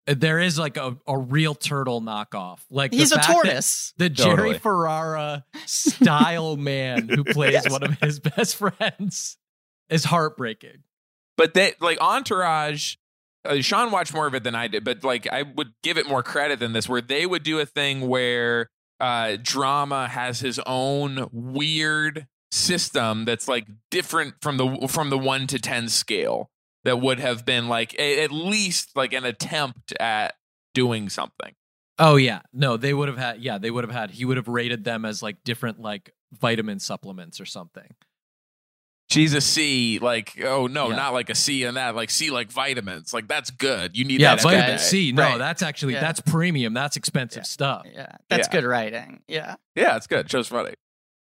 uh, 0.09 0.15
there 0.17 0.39
is 0.41 0.59
like 0.59 0.77
a, 0.79 0.97
a 1.07 1.19
real 1.19 1.55
turtle 1.55 2.01
knockoff. 2.01 2.61
Like 2.71 2.93
He's 2.95 3.13
a 3.13 3.21
tortoise. 3.21 3.93
The 3.99 4.09
Jerry 4.09 4.37
Totally. 4.37 4.59
Ferrara 4.59 5.45
style 5.67 6.57
man 6.73 7.09
who 7.09 7.25
plays 7.33 7.53
Yes. 7.53 7.71
one 7.71 7.83
of 7.83 7.99
his 8.01 8.21
best 8.21 8.57
friends 8.81 9.37
is 9.91 10.05
heartbreaking. 10.05 10.83
But 11.37 11.53
they 11.55 11.75
like 11.81 12.01
Entourage. 12.01 12.97
Uh, 13.45 13.61
Sean 13.61 13.91
watched 13.91 14.15
more 14.15 14.27
of 14.27 14.35
it 14.35 14.43
than 14.43 14.55
I 14.55 14.69
did, 14.69 14.85
but 14.85 15.05
like 15.05 15.27
I 15.31 15.43
would 15.43 15.73
give 15.83 15.99
it 15.99 16.09
more 16.09 16.23
credit 16.23 16.59
than 16.59 16.73
this, 16.73 16.89
where 16.89 17.01
they 17.01 17.27
would 17.27 17.43
do 17.43 17.59
a 17.59 17.67
thing 17.67 18.09
where 18.09 18.71
uh, 19.01 19.37
drama 19.43 20.09
has 20.09 20.41
his 20.41 20.61
own 20.67 21.29
weird 21.33 22.27
system 22.51 23.25
that's 23.25 23.49
like 23.49 23.67
different 23.91 24.35
from 24.41 24.57
the 24.57 24.89
from 24.89 25.11
the 25.11 25.19
one 25.19 25.47
to 25.49 25.59
ten 25.59 25.89
scale. 25.89 26.51
That 26.85 27.01
would 27.01 27.19
have 27.19 27.47
been 27.47 27.69
like 27.69 27.95
a, 27.99 28.23
at 28.23 28.31
least 28.31 28.91
like 28.95 29.15
an 29.15 29.25
attempt 29.25 29.95
at 29.99 30.35
doing 30.75 31.09
something. 31.09 31.55
Oh 31.99 32.17
yeah, 32.17 32.41
no, 32.53 32.77
they 32.77 32.93
would 32.93 33.09
have 33.09 33.19
had. 33.19 33.43
Yeah, 33.43 33.59
they 33.59 33.71
would 33.71 33.85
have 33.85 33.93
had. 33.93 34.11
He 34.11 34.25
would 34.25 34.37
have 34.37 34.49
rated 34.49 34.85
them 34.85 35.05
as 35.05 35.23
like 35.23 35.45
different 35.45 35.81
like 35.81 36.13
vitamin 36.33 36.79
supplements 36.81 37.41
or 37.41 37.47
something. 37.47 37.95
She's 39.11 39.35
a 39.35 39.41
C, 39.41 39.99
like 40.01 40.33
oh 40.43 40.67
no, 40.67 40.89
Yeah. 40.91 40.97
not 40.97 41.13
like 41.13 41.29
a 41.31 41.35
C 41.35 41.65
and 41.65 41.77
that, 41.77 41.95
like 41.95 42.11
C 42.11 42.31
like 42.31 42.51
vitamins, 42.51 43.13
like 43.13 43.29
that's 43.29 43.51
good. 43.51 43.97
You 43.97 44.05
need 44.05 44.21
Yeah, 44.21 44.35
that 44.37 44.43
vitamin. 44.43 44.79
C. 44.79 45.13
No, 45.13 45.23
Right. 45.23 45.39
that's 45.39 45.63
actually 45.63 45.93
Yeah. 45.95 46.01
that's 46.01 46.21
premium. 46.21 46.73
That's 46.75 46.97
expensive 46.97 47.41
Yeah. 47.41 47.45
stuff. 47.45 47.87
Yeah, 47.93 48.07
that's 48.31 48.49
Yeah. 48.49 48.53
good 48.61 48.65
writing. 48.67 49.23
Yeah. 49.29 49.57
Yeah, 49.77 49.97
it's 49.97 50.07
good. 50.07 50.31
Show's 50.31 50.49
funny. 50.49 50.75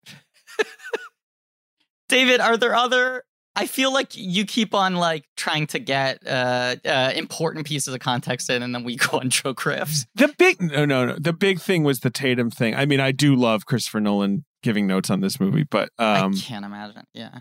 David, 2.09 2.41
are 2.41 2.57
there 2.57 2.75
other? 2.75 3.25
I 3.55 3.67
feel 3.67 3.93
like 3.93 4.17
you 4.17 4.47
keep 4.47 4.75
on 4.75 4.95
like 4.97 5.25
trying 5.37 5.67
to 5.69 5.79
get 5.79 6.27
uh, 6.27 6.77
uh, 6.87 7.13
important 7.15 7.67
pieces 7.67 7.93
of 7.93 8.01
context 8.01 8.49
in, 8.49 8.63
and 8.63 8.75
then 8.75 8.85
we 8.85 8.97
go 9.11 9.19
on 9.19 9.29
Joe 9.31 9.55
Criffs. 9.55 10.07
The 10.15 10.33
big 10.39 10.61
no 10.63 10.85
no 10.85 11.05
no. 11.05 11.17
The 11.19 11.33
big 11.33 11.61
thing 11.61 11.83
was 11.85 12.01
the 12.01 12.11
Tatum 12.11 12.51
thing. 12.51 12.75
I 12.75 12.87
mean, 12.87 13.01
I 13.01 13.13
do 13.13 13.35
love 13.35 13.67
Christopher 13.67 14.01
Nolan 14.01 14.45
giving 14.63 14.87
notes 14.87 15.11
on 15.11 15.21
this 15.21 15.39
movie, 15.41 15.65
but 15.65 15.91
um 15.99 16.33
I 16.35 16.39
can't 16.41 16.65
imagine. 16.65 17.05
Yeah. 17.13 17.41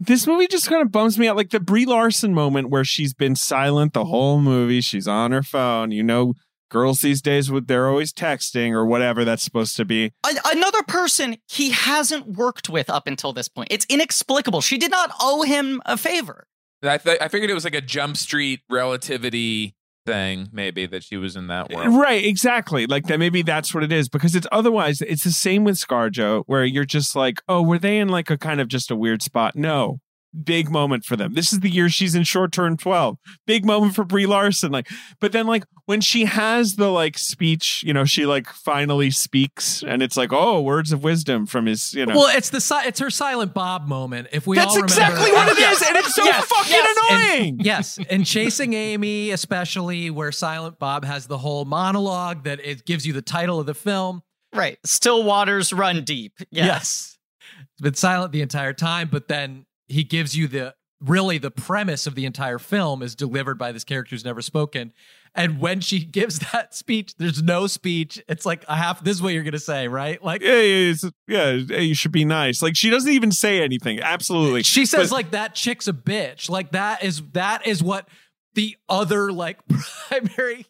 This 0.00 0.26
movie 0.26 0.46
just 0.46 0.68
kind 0.68 0.82
of 0.82 0.92
bums 0.92 1.18
me 1.18 1.28
out. 1.28 1.36
Like 1.36 1.50
the 1.50 1.60
Brie 1.60 1.86
Larson 1.86 2.34
moment 2.34 2.70
where 2.70 2.84
she's 2.84 3.14
been 3.14 3.34
silent 3.36 3.92
the 3.92 4.04
whole 4.06 4.40
movie. 4.40 4.80
She's 4.80 5.08
on 5.08 5.32
her 5.32 5.42
phone. 5.42 5.90
You 5.90 6.02
know, 6.02 6.34
girls 6.70 7.00
these 7.00 7.22
days 7.22 7.50
would 7.50 7.66
they're 7.66 7.88
always 7.88 8.12
texting 8.12 8.72
or 8.72 8.84
whatever 8.86 9.24
that's 9.24 9.42
supposed 9.42 9.76
to 9.76 9.84
be. 9.84 10.12
Another 10.44 10.82
person 10.84 11.36
he 11.48 11.70
hasn't 11.70 12.26
worked 12.26 12.68
with 12.68 12.90
up 12.90 13.06
until 13.06 13.32
this 13.32 13.48
point. 13.48 13.68
It's 13.70 13.86
inexplicable. 13.88 14.60
She 14.60 14.78
did 14.78 14.90
not 14.90 15.10
owe 15.20 15.42
him 15.42 15.80
a 15.86 15.96
favor. 15.96 16.46
I 16.82 16.98
th- 16.98 17.18
I 17.20 17.28
figured 17.28 17.50
it 17.50 17.54
was 17.54 17.64
like 17.64 17.74
a 17.74 17.80
Jump 17.80 18.16
Street 18.16 18.60
relativity 18.70 19.74
thing, 20.08 20.48
maybe 20.52 20.86
that 20.86 21.04
she 21.04 21.16
was 21.16 21.36
in 21.36 21.46
that 21.48 21.70
eh, 21.70 21.76
world. 21.76 21.94
Right, 22.00 22.24
exactly. 22.24 22.86
Like 22.86 23.06
that 23.06 23.18
maybe 23.18 23.42
that's 23.42 23.74
what 23.74 23.84
it 23.84 23.92
is 23.92 24.08
because 24.08 24.34
it's 24.34 24.46
otherwise 24.50 25.00
it's 25.02 25.24
the 25.24 25.30
same 25.30 25.64
with 25.64 25.76
ScarJo 25.76 26.44
where 26.46 26.64
you're 26.64 26.84
just 26.84 27.14
like, 27.14 27.40
"Oh, 27.48 27.62
were 27.62 27.78
they 27.78 27.98
in 27.98 28.08
like 28.08 28.30
a 28.30 28.38
kind 28.38 28.60
of 28.60 28.68
just 28.68 28.90
a 28.90 28.96
weird 28.96 29.22
spot?" 29.22 29.56
No. 29.56 30.00
Big 30.44 30.70
moment 30.70 31.04
for 31.04 31.16
them. 31.16 31.32
This 31.34 31.52
is 31.52 31.60
the 31.60 31.70
year 31.70 31.88
she's 31.88 32.14
in 32.14 32.22
short 32.22 32.52
term 32.52 32.76
12. 32.76 33.16
Big 33.46 33.64
moment 33.64 33.94
for 33.94 34.04
Brie 34.04 34.26
Larson 34.26 34.70
like 34.70 34.86
but 35.20 35.32
then 35.32 35.46
like 35.46 35.64
when 35.86 36.02
she 36.02 36.26
has 36.26 36.76
the 36.76 36.90
like 36.90 37.16
speech, 37.16 37.82
you 37.82 37.94
know, 37.94 38.04
she 38.04 38.26
like 38.26 38.46
finally 38.48 39.10
speaks 39.10 39.82
and 39.82 40.02
it's 40.02 40.18
like, 40.18 40.30
"Oh, 40.32 40.60
words 40.60 40.92
of 40.92 41.02
wisdom 41.02 41.46
from 41.46 41.64
his, 41.64 41.94
you 41.94 42.04
know." 42.04 42.14
Well, 42.14 42.36
it's 42.36 42.50
the 42.50 42.60
si- 42.60 42.84
it's 42.86 43.00
her 43.00 43.08
Silent 43.08 43.54
Bob 43.54 43.88
moment. 43.88 44.28
If 44.32 44.46
we 44.46 44.56
that's 44.56 44.66
all 44.68 44.74
remember, 44.74 44.92
exactly 44.92 45.32
what 45.32 45.48
it 45.48 45.58
is 45.58 45.82
and 45.88 45.96
it's 45.96 46.14
so 46.14 46.24
Yes, 46.24 46.44
fucking 46.46 46.72
yes, 46.72 46.98
annoying. 47.10 47.60
yes, 47.60 47.98
and 48.10 48.26
chasing 48.26 48.74
Amy, 48.74 49.30
especially 49.30 50.10
where 50.10 50.30
Silent 50.30 50.78
Bob 50.78 51.06
has 51.06 51.26
the 51.26 51.38
whole 51.38 51.64
monologue 51.64 52.44
that 52.44 52.60
it 52.62 52.84
gives 52.84 53.06
you 53.06 53.14
the 53.14 53.22
title 53.22 53.58
of 53.58 53.64
the 53.64 53.74
film. 53.74 54.20
Right. 54.54 54.76
Still 54.84 55.24
waters 55.24 55.72
run 55.72 56.04
deep. 56.04 56.34
Yes. 56.50 57.16
It's 57.60 57.80
been 57.82 57.94
silent 57.94 58.32
the 58.32 58.42
entire 58.42 58.72
time, 58.74 59.08
but 59.10 59.28
then 59.28 59.64
he 59.88 60.04
gives 60.04 60.36
you 60.36 60.46
the 60.48 60.74
really 61.00 61.38
the 61.38 61.50
premise 61.50 62.06
of 62.08 62.14
the 62.16 62.26
entire 62.26 62.58
film 62.58 63.02
is 63.02 63.14
delivered 63.14 63.56
by 63.56 63.70
this 63.70 63.84
character 63.84 64.14
who's 64.14 64.24
never 64.24 64.42
spoken. 64.42 64.92
And 65.34 65.60
when 65.60 65.80
she 65.80 66.00
gives 66.04 66.40
that 66.52 66.74
speech, 66.74 67.14
there's 67.18 67.40
no 67.42 67.66
speech. 67.68 68.20
It's 68.28 68.44
like 68.44 68.64
a 68.68 68.74
half. 68.74 69.04
this 69.04 69.16
is 69.16 69.22
what 69.22 69.32
you're 69.32 69.44
gonna 69.44 69.58
say, 69.60 69.86
right? 69.88 70.22
Like 70.22 70.42
Yeah, 70.42 70.60
yeah, 70.60 70.94
yeah, 71.28 71.50
yeah, 71.52 71.78
you 71.78 71.94
should 71.94 72.10
be 72.12 72.24
nice. 72.24 72.62
Like 72.62 72.76
she 72.76 72.90
doesn't 72.90 73.12
even 73.12 73.30
say 73.30 73.62
anything. 73.62 74.00
Absolutely. 74.00 74.62
she 74.64 74.84
says 74.86 75.10
But- 75.10 75.14
like 75.14 75.30
that 75.30 75.54
chick's 75.54 75.86
a 75.88 75.92
bitch. 75.92 76.50
Like 76.50 76.72
that 76.72 77.04
is 77.04 77.22
that 77.32 77.66
is 77.66 77.82
what 77.82 78.08
the 78.54 78.76
other 78.88 79.30
like 79.32 79.58
primary 80.08 80.66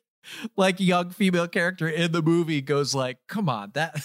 like 0.59 0.79
young 0.79 1.09
female 1.09 1.49
character 1.49 1.89
in 1.89 2.13
the 2.13 2.21
movie 2.21 2.61
goes 2.61 2.95
like, 2.95 3.17
come 3.29 3.49
on, 3.49 3.71
that 3.75 4.05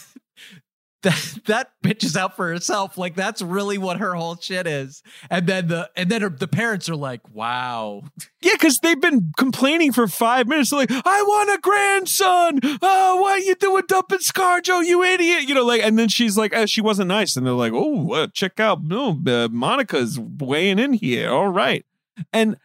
that 1.03 1.39
that 1.45 1.71
bitch 1.84 2.03
is 2.03 2.17
out 2.17 2.35
for 2.35 2.47
herself. 2.47 2.97
Like 2.97 3.15
that's 3.15 3.41
really 3.41 3.77
what 3.77 3.97
her 3.97 4.15
whole 4.15 4.35
shit 4.35 4.67
is. 4.67 5.03
And 5.30 5.47
then 5.47 5.67
the 5.67 5.89
and 5.95 6.09
then 6.09 6.21
her, 6.21 6.30
the 6.30 6.47
parents 6.47 6.89
are 6.89 6.95
like, 6.95 7.21
wow. 7.34 8.01
Yeah, 8.41 8.53
because 8.53 8.80
they've 8.80 8.99
been 8.99 9.31
complaining 9.38 9.93
for 9.93 10.07
five 10.07 10.47
minutes. 10.47 10.71
They're 10.71 10.80
like, 10.80 10.91
I 10.91 11.21
want 11.23 11.49
a 11.51 11.59
grandson. 11.61 12.59
Oh, 12.81 13.25
are 13.25 13.39
you 13.39 13.55
doing 13.55 13.84
dumping 13.88 14.19
ScarJo, 14.19 14.84
you 14.85 15.03
idiot? 15.03 15.47
You 15.47 15.55
know, 15.55 15.65
like, 15.65 15.81
and 15.81 15.97
then 15.97 16.09
she's 16.09 16.38
like, 16.38 16.53
oh, 16.55 16.65
she 16.65 16.81
wasn't 16.81 17.07
nice. 17.07 17.35
And 17.35 17.45
they're 17.45 17.53
like, 17.53 17.73
oh, 17.73 18.13
uh, 18.13 18.27
check 18.34 18.59
out, 18.59 18.84
no, 18.84 19.19
uh, 19.27 19.47
Monica's 19.49 20.19
weighing 20.19 20.80
in 20.80 20.93
here. 20.93 21.30
All 21.30 21.47
right. 21.47 21.85
And 22.31 22.57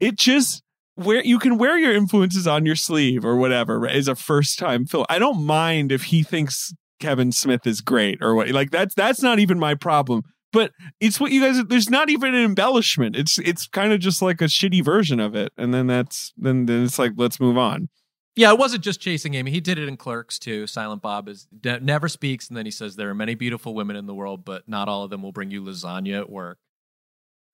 it 0.00 0.16
just, 0.16 0.62
where 0.96 1.24
you 1.24 1.38
can 1.38 1.58
wear 1.58 1.78
your 1.78 1.94
influences 1.94 2.46
on 2.46 2.66
your 2.66 2.76
sleeve 2.76 3.24
or 3.24 3.36
whatever 3.36 3.78
right, 3.80 3.94
is 3.94 4.08
a 4.08 4.14
first 4.14 4.58
time 4.58 4.86
film. 4.86 5.06
I 5.08 5.18
don't 5.18 5.44
mind 5.44 5.92
if 5.92 6.04
he 6.04 6.22
thinks 6.22 6.74
Kevin 7.02 7.32
Smith 7.32 7.66
is 7.66 7.80
great 7.80 8.22
or 8.22 8.34
what. 8.34 8.48
Like 8.50 8.70
that's 8.70 8.94
that's 8.94 9.20
not 9.22 9.38
even 9.38 9.58
my 9.58 9.74
problem. 9.74 10.22
But 10.52 10.72
it's 11.00 11.18
what 11.18 11.32
you 11.32 11.40
guys. 11.40 11.62
There's 11.64 11.90
not 11.90 12.10
even 12.10 12.34
an 12.34 12.44
embellishment. 12.44 13.16
It's 13.16 13.38
it's 13.38 13.66
kind 13.66 13.92
of 13.92 14.00
just 14.00 14.22
like 14.22 14.40
a 14.40 14.44
shitty 14.44 14.84
version 14.84 15.18
of 15.18 15.34
it, 15.34 15.52
and 15.56 15.74
then 15.74 15.86
that's 15.86 16.32
then 16.36 16.66
then 16.66 16.84
it's 16.84 16.98
like 16.98 17.12
let's 17.16 17.40
move 17.40 17.58
on. 17.58 17.88
Yeah, 18.34 18.50
it 18.52 18.58
wasn't 18.58 18.84
just 18.84 19.00
chasing 19.00 19.34
Amy. 19.34 19.50
He 19.50 19.60
did 19.60 19.78
it 19.78 19.88
in 19.88 19.96
Clerks 19.96 20.38
too. 20.38 20.66
Silent 20.66 21.02
Bob 21.02 21.28
is 21.28 21.46
de- 21.58 21.80
never 21.80 22.08
speaks, 22.08 22.48
and 22.48 22.56
then 22.56 22.64
he 22.64 22.70
says 22.70 22.96
there 22.96 23.10
are 23.10 23.14
many 23.14 23.34
beautiful 23.34 23.74
women 23.74 23.96
in 23.96 24.06
the 24.06 24.14
world, 24.14 24.44
but 24.44 24.68
not 24.68 24.88
all 24.88 25.04
of 25.04 25.10
them 25.10 25.22
will 25.22 25.32
bring 25.32 25.50
you 25.50 25.62
lasagna 25.62 26.20
at 26.20 26.30
work. 26.30 26.58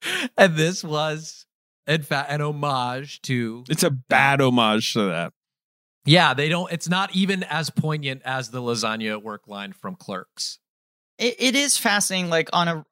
And 0.37 0.55
this 0.55 0.85
was, 0.85 1.47
in 1.89 2.03
fact, 2.03 2.31
an 2.31 2.41
homage 2.41 3.21
to. 3.23 3.65
It's 3.69 3.83
a 3.83 3.91
bad 3.91 4.41
homage 4.41 4.93
to 4.93 5.07
that. 5.07 5.33
Yeah, 6.05 6.35
they 6.35 6.49
don't. 6.49 6.73
It's 6.73 6.89
not 6.89 7.15
even 7.15 7.43
as 7.45 7.71
poignant 7.71 8.23
as 8.25 8.51
the 8.51 8.63
lasagna 8.63 9.11
at 9.11 9.23
work 9.23 9.47
line 9.47 9.73
from 9.73 9.95
Clerks. 9.95 10.59
it, 11.19 11.37
it 11.39 11.55
is 11.55 11.77
fascinating 11.77 12.31
like 12.31 12.49
on 12.53 12.69
a 12.69 12.87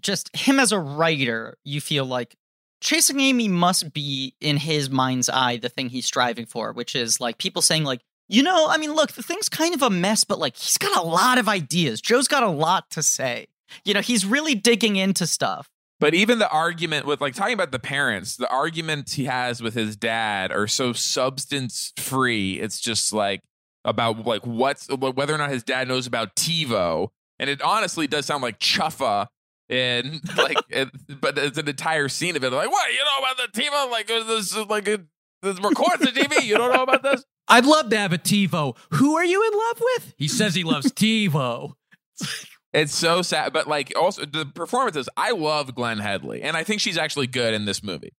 just 0.00 0.34
him 0.36 0.58
as 0.58 0.72
a 0.72 0.78
writer 0.78 1.56
you 1.64 1.80
feel 1.80 2.04
like 2.04 2.36
chasing 2.80 3.20
amy 3.20 3.46
must 3.46 3.92
be 3.92 4.34
in 4.40 4.56
his 4.56 4.90
mind's 4.90 5.28
eye 5.28 5.56
the 5.58 5.68
thing 5.68 5.88
he's 5.88 6.06
striving 6.06 6.44
for 6.46 6.72
which 6.72 6.96
is 6.96 7.20
like 7.20 7.38
people 7.38 7.62
saying 7.62 7.84
like 7.84 8.00
you 8.28 8.42
know 8.42 8.66
i 8.68 8.76
mean 8.78 8.92
look 8.92 9.12
the 9.12 9.22
thing's 9.22 9.48
kind 9.48 9.72
of 9.74 9.82
a 9.82 9.88
mess 9.90 10.24
but 10.24 10.40
like 10.40 10.56
he's 10.56 10.76
got 10.76 10.96
a 10.96 11.06
lot 11.06 11.38
of 11.38 11.48
ideas 11.48 12.00
joe's 12.00 12.26
got 12.26 12.42
a 12.42 12.48
lot 12.50 12.90
to 12.90 13.00
say 13.02 13.46
you 13.84 13.94
know 13.94 14.00
he's 14.00 14.26
really 14.26 14.56
digging 14.56 14.96
into 14.96 15.24
stuff 15.26 15.68
But 16.00 16.14
even 16.14 16.38
the 16.38 16.48
argument 16.48 17.06
with 17.06 17.20
like 17.20 17.34
talking 17.34 17.54
about 17.54 17.72
the 17.72 17.78
parents, 17.78 18.36
the 18.36 18.50
arguments 18.50 19.12
he 19.12 19.26
has 19.26 19.62
with 19.62 19.74
his 19.74 19.96
dad 19.96 20.50
are 20.50 20.66
so 20.66 20.94
substance 20.94 21.92
free. 21.98 22.58
It's 22.58 22.80
just 22.80 23.12
like 23.12 23.42
about 23.84 24.26
like 24.26 24.46
what's 24.46 24.88
whether 24.88 25.34
or 25.34 25.38
not 25.38 25.50
his 25.50 25.62
dad 25.62 25.88
knows 25.88 26.06
about 26.06 26.34
TiVo, 26.36 27.08
and 27.38 27.50
it 27.50 27.60
honestly 27.60 28.06
does 28.06 28.26
sound 28.26 28.42
like 28.42 28.58
Chuffa. 28.58 29.26
And 29.68 30.20
like, 30.36 30.56
it, 30.68 30.88
but 31.20 31.38
it's 31.38 31.58
an 31.58 31.68
entire 31.68 32.08
scene 32.08 32.34
of 32.34 32.42
it. 32.42 32.52
Like, 32.52 32.70
what 32.70 32.92
you 32.92 32.98
know 32.98 33.18
about 33.20 33.36
the 33.36 33.60
TiVo? 33.60 33.90
Like, 33.90 34.10
uh, 34.10 34.24
this 34.24 34.56
is 34.56 34.66
like 34.66 34.88
a, 34.88 35.00
this 35.42 35.60
records 35.60 36.00
the 36.00 36.06
TV. 36.06 36.42
You 36.42 36.56
don't 36.56 36.74
know 36.74 36.82
about 36.82 37.02
this? 37.02 37.24
I'd 37.46 37.66
love 37.66 37.90
to 37.90 37.98
have 37.98 38.12
a 38.12 38.18
TiVo. 38.18 38.76
Who 38.92 39.16
are 39.16 39.24
you 39.24 39.46
in 39.46 39.58
love 39.58 39.80
with? 39.80 40.14
He 40.16 40.28
says 40.28 40.54
he 40.54 40.64
loves 40.64 40.86
TiVo. 40.92 41.72
It's 42.72 42.94
so 42.94 43.22
sad, 43.22 43.52
but 43.52 43.66
like 43.66 43.92
also 43.96 44.24
the 44.24 44.46
performances. 44.46 45.08
I 45.16 45.32
love 45.32 45.74
Glenne 45.74 45.98
Headly, 45.98 46.42
and 46.42 46.56
I 46.56 46.62
think 46.62 46.80
she's 46.80 46.96
actually 46.98 47.26
good 47.26 47.52
in 47.52 47.64
this 47.64 47.82
movie. 47.82 48.12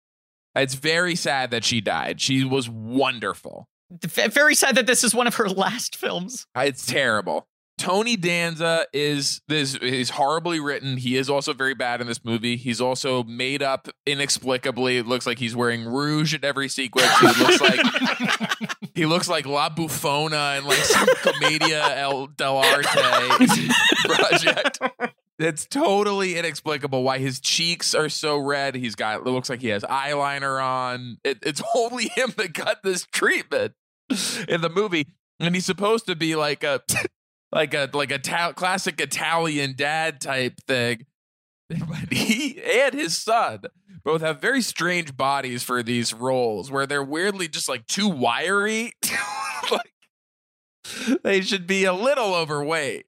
It's 0.56 0.74
very 0.74 1.16
sad 1.16 1.52
that 1.52 1.64
she 1.64 1.80
died. 1.80 2.20
She 2.20 2.44
was 2.44 2.70
wonderful. 2.70 3.70
Very 3.90 4.56
sad 4.56 4.76
that 4.76 4.88
this 4.88 5.04
is 5.04 5.16
one 5.16 5.28
of 5.28 5.36
her 5.36 5.50
last 5.50 5.96
films 5.98 6.46
uh, 6.56 6.62
It's 6.62 6.86
terrible. 6.86 7.48
Tony 7.82 8.16
Danza 8.16 8.86
is 8.94 9.42
this 9.48 9.74
is 9.74 10.12
horribly 10.12 10.60
written. 10.60 10.98
He 10.98 11.18
is 11.18 11.32
also 11.32 11.52
very 11.52 11.74
bad 11.74 12.00
in 12.00 12.06
this 12.06 12.24
movie. 12.24 12.56
He's 12.56 12.80
also 12.80 13.24
made 13.24 13.64
up 13.64 13.90
inexplicably. 14.06 14.98
It 14.98 15.08
looks 15.08 15.26
like 15.26 15.40
he's 15.40 15.56
wearing 15.56 15.86
rouge 15.86 16.36
at 16.36 16.44
every 16.44 16.70
sequence. 16.70 17.10
He 17.18 17.26
looks 17.26 17.60
like 17.60 17.80
he 18.94 19.06
looks 19.08 19.28
like 19.28 19.48
La 19.48 19.72
Bufona 19.72 20.58
and 20.60 20.68
like 20.68 20.78
some 20.78 21.08
Commedia 21.24 21.98
El 21.98 22.28
dell'arte 22.28 22.86
project. 24.06 24.78
It's 25.40 25.66
totally 25.66 26.38
inexplicable 26.38 27.02
why 27.02 27.18
his 27.18 27.40
cheeks 27.40 27.96
are 27.96 28.10
so 28.10 28.38
red. 28.38 28.76
He's 28.76 28.94
got 28.94 29.22
it 29.22 29.26
looks 29.26 29.50
like 29.50 29.62
he 29.62 29.70
has 29.70 29.82
eyeliner 29.82 30.64
on. 30.64 31.18
It, 31.24 31.40
it's 31.42 31.64
only 31.76 32.10
him 32.10 32.32
that 32.38 32.54
got 32.54 32.84
this 32.84 33.08
treatment 33.08 33.74
in 34.48 34.62
the 34.62 34.70
movie, 34.70 35.08
and 35.40 35.56
he's 35.56 35.66
supposed 35.66 36.06
to 36.06 36.16
be 36.16 36.36
like 36.36 36.64
a 36.64 36.82
like 37.52 37.74
a 37.74 37.90
like 37.94 38.12
a 38.12 38.20
ta- 38.20 38.54
classic 38.54 39.00
Italian 39.00 39.74
dad 39.76 40.22
type 40.22 40.60
thing. 40.68 41.06
But 41.88 42.12
he 42.12 42.62
and 42.62 42.94
his 42.94 43.18
son 43.18 43.62
both 44.04 44.20
have 44.20 44.42
very 44.42 44.62
strange 44.62 45.16
bodies 45.16 45.64
for 45.64 45.82
these 45.82 46.14
roles, 46.14 46.70
where 46.70 46.86
they're 46.86 47.02
weirdly 47.04 47.48
just 47.48 47.70
like 47.70 47.88
too 47.88 48.10
wiry. 48.10 48.92
like 49.72 49.94
they 51.24 51.40
should 51.40 51.68
be 51.68 51.86
a 51.86 51.94
little 51.94 52.34
overweight. 52.34 53.06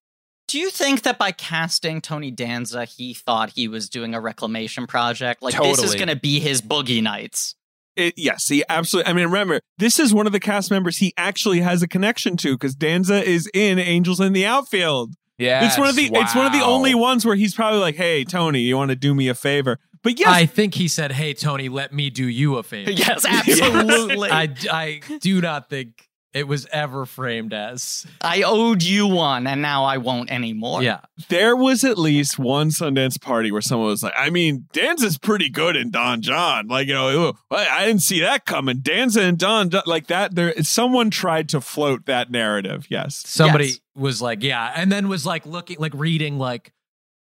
do 0.47 0.59
you 0.59 0.69
think 0.69 1.01
that 1.01 1.17
by 1.17 1.31
casting 1.31 1.99
tony 1.99 2.31
danza 2.31 2.85
he 2.85 3.13
thought 3.13 3.49
he 3.49 3.67
was 3.67 3.89
doing 3.89 4.13
a 4.13 4.21
reclamation 4.21 4.85
project 4.87 5.41
like 5.41 5.57
this 5.57 5.81
is 5.83 5.95
going 5.95 6.07
to 6.07 6.15
be 6.15 6.39
his 6.39 6.61
boogie 6.61 7.01
nights 7.01 7.55
It, 7.95 8.15
yes, 8.17 8.47
he 8.47 8.63
absolutely. 8.69 9.09
I 9.09 9.13
mean, 9.13 9.25
remember, 9.25 9.59
this 9.77 9.99
is 9.99 10.13
one 10.13 10.25
of 10.25 10.33
the 10.33 10.39
cast 10.39 10.71
members 10.71 10.97
he 10.97 11.13
actually 11.17 11.59
has 11.61 11.81
a 11.81 11.87
connection 11.87 12.37
to 12.37 12.55
because 12.55 12.75
Danza 12.75 13.23
is 13.23 13.49
in 13.53 13.77
Angels 13.79 14.19
in 14.19 14.33
the 14.33 14.45
Outfield. 14.45 15.13
Yeah, 15.37 15.65
it's 15.65 15.77
one 15.77 15.87
of 15.87 15.95
the. 15.95 16.09
It's 16.13 16.35
one 16.35 16.45
of 16.45 16.53
the 16.53 16.63
only 16.63 16.95
ones 16.95 17.25
where 17.25 17.35
he's 17.35 17.53
probably 17.53 17.79
like, 17.79 17.95
"Hey, 17.95 18.23
Tony, 18.23 18.61
you 18.61 18.77
want 18.77 18.89
to 18.89 18.95
do 18.95 19.13
me 19.13 19.27
a 19.27 19.35
favor?" 19.35 19.79
But 20.03 20.19
yes, 20.19 20.29
I 20.29 20.45
think 20.45 20.75
he 20.75 20.87
said, 20.87 21.13
"Hey 21.13 21.33
Tony, 21.33 21.69
let 21.69 21.93
me 21.93 22.09
do 22.09 22.27
you 22.27 22.57
a 22.57 22.63
favor." 22.63 22.91
yes 22.91 23.25
absolutely 23.25 24.29
I, 24.29 24.53
I 24.71 25.01
do 25.21 25.41
not 25.41 25.69
think 25.69 26.09
it 26.33 26.47
was 26.47 26.65
ever 26.71 27.05
framed 27.05 27.53
as 27.53 28.05
I 28.21 28.41
owed 28.41 28.81
you 28.83 29.07
one, 29.07 29.45
and 29.47 29.61
now 29.61 29.83
I 29.83 29.97
won't 29.97 30.31
anymore. 30.31 30.81
yeah. 30.81 31.01
there 31.29 31.55
was 31.55 31.83
at 31.83 31.97
least 31.97 32.39
one 32.39 32.69
Sundance 32.69 33.21
party 33.21 33.51
where 33.51 33.61
someone 33.61 33.87
was 33.89 34.01
like, 34.03 34.13
"I 34.17 34.29
mean, 34.29 34.65
Danza's 34.73 35.17
pretty 35.17 35.49
good 35.49 35.75
in 35.75 35.91
Don 35.91 36.21
Jon." 36.21 36.67
Like, 36.67 36.87
you 36.87 36.93
know, 36.93 37.09
"Oh, 37.51 37.55
I 37.55 37.67
I 37.67 37.85
didn't 37.85 38.01
see 38.01 38.21
that 38.21 38.45
coming. 38.45 38.79
Danza 38.79 39.21
and 39.21 39.37
Don, 39.37 39.69
Jon, 39.69 39.83
like 39.85 40.07
that. 40.07 40.33
There, 40.35 40.53
someone 40.63 41.09
tried 41.11 41.49
to 41.49 41.61
float 41.61 42.05
that 42.07 42.31
narrative. 42.31 42.87
Yes, 42.89 43.23
Somebody 43.27 43.65
Yes. 43.67 43.79
was 43.95 44.21
like, 44.21 44.41
"Yeah," 44.43 44.71
and 44.75 44.91
then 44.91 45.07
was 45.09 45.25
like 45.25 45.45
looking, 45.45 45.77
like 45.79 45.93
reading, 45.93 46.39
like, 46.39 46.73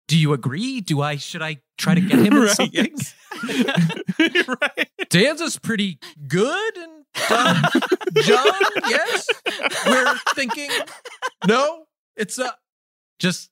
"Do 0.08 0.18
you 0.18 0.34
agree? 0.34 0.82
Do 0.82 1.02
I 1.02 1.18
should 1.18 1.42
I 1.42 1.58
try 1.78 1.96
to 1.96 2.02
get 2.02 2.20
him 2.20 2.26
in 2.34 2.42
Right, 2.42 2.50
something?" 2.52 2.96
yes. 2.96 3.16
right. 4.48 4.90
Danza's 5.10 5.58
pretty 5.58 6.00
good, 6.28 6.78
and 6.78 7.06
Don 7.30 7.56
Jon, 8.24 8.62
yes, 8.88 9.28
we're 9.86 10.16
thinking. 10.36 10.70
No, 11.48 11.86
it's 12.16 12.40
uh, 12.40 12.52
just 13.20 13.50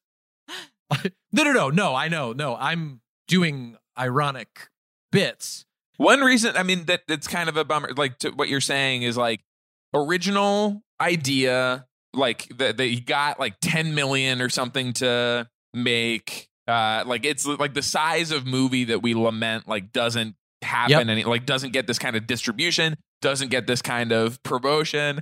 no, 1.33 1.43
no, 1.43 1.51
no, 1.51 1.69
no. 1.69 1.95
I 1.95 2.07
know, 2.07 2.33
no. 2.33 2.55
I'm 2.55 3.01
doing 3.27 3.77
ironic 3.97 4.69
bits. 5.11 5.65
One 5.97 6.21
reason, 6.21 6.57
I 6.57 6.63
mean, 6.63 6.85
that 6.85 7.03
that's 7.07 7.27
kind 7.27 7.49
of 7.49 7.57
a 7.57 7.63
bummer. 7.63 7.89
Like 7.95 8.19
to, 8.19 8.31
what 8.31 8.49
you're 8.49 8.61
saying 8.61 9.03
is 9.03 9.17
like 9.17 9.41
original 9.93 10.83
idea, 10.99 11.85
like 12.13 12.47
that 12.57 12.77
they 12.77 12.95
got 12.95 13.39
like 13.39 13.55
10 13.61 13.95
million 13.95 14.41
or 14.41 14.49
something 14.49 14.93
to 14.93 15.47
make. 15.73 16.49
Uh, 16.67 17.03
like 17.05 17.25
it's 17.25 17.45
like 17.45 17.73
the 17.73 17.81
size 17.81 18.31
of 18.31 18.45
movie 18.45 18.85
that 18.85 19.03
we 19.03 19.13
lament 19.13 19.67
like 19.67 19.91
doesn't 19.91 20.35
happen 20.63 21.09
any 21.09 21.23
like 21.23 21.45
doesn't 21.45 21.71
get 21.73 21.87
this 21.87 21.99
kind 21.99 22.15
of 22.15 22.25
distribution, 22.27 22.95
doesn't 23.21 23.49
get 23.49 23.67
this 23.67 23.81
kind 23.81 24.11
of 24.11 24.41
promotion, 24.43 25.21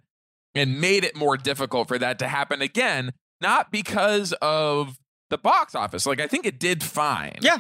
and 0.56 0.80
made 0.80 1.04
it 1.04 1.16
more 1.16 1.38
difficult 1.38 1.88
for 1.88 1.98
that 1.98 2.20
to 2.20 2.28
happen 2.28 2.62
again. 2.62 3.12
Not 3.42 3.72
because 3.72 4.34
of 4.42 4.98
the 5.30 5.38
box 5.38 5.76
office. 5.76 6.06
Like 6.06 6.22
I 6.22 6.28
think 6.28 6.46
it 6.46 6.60
did 6.60 6.82
fine. 6.82 7.40
Yeah. 7.42 7.60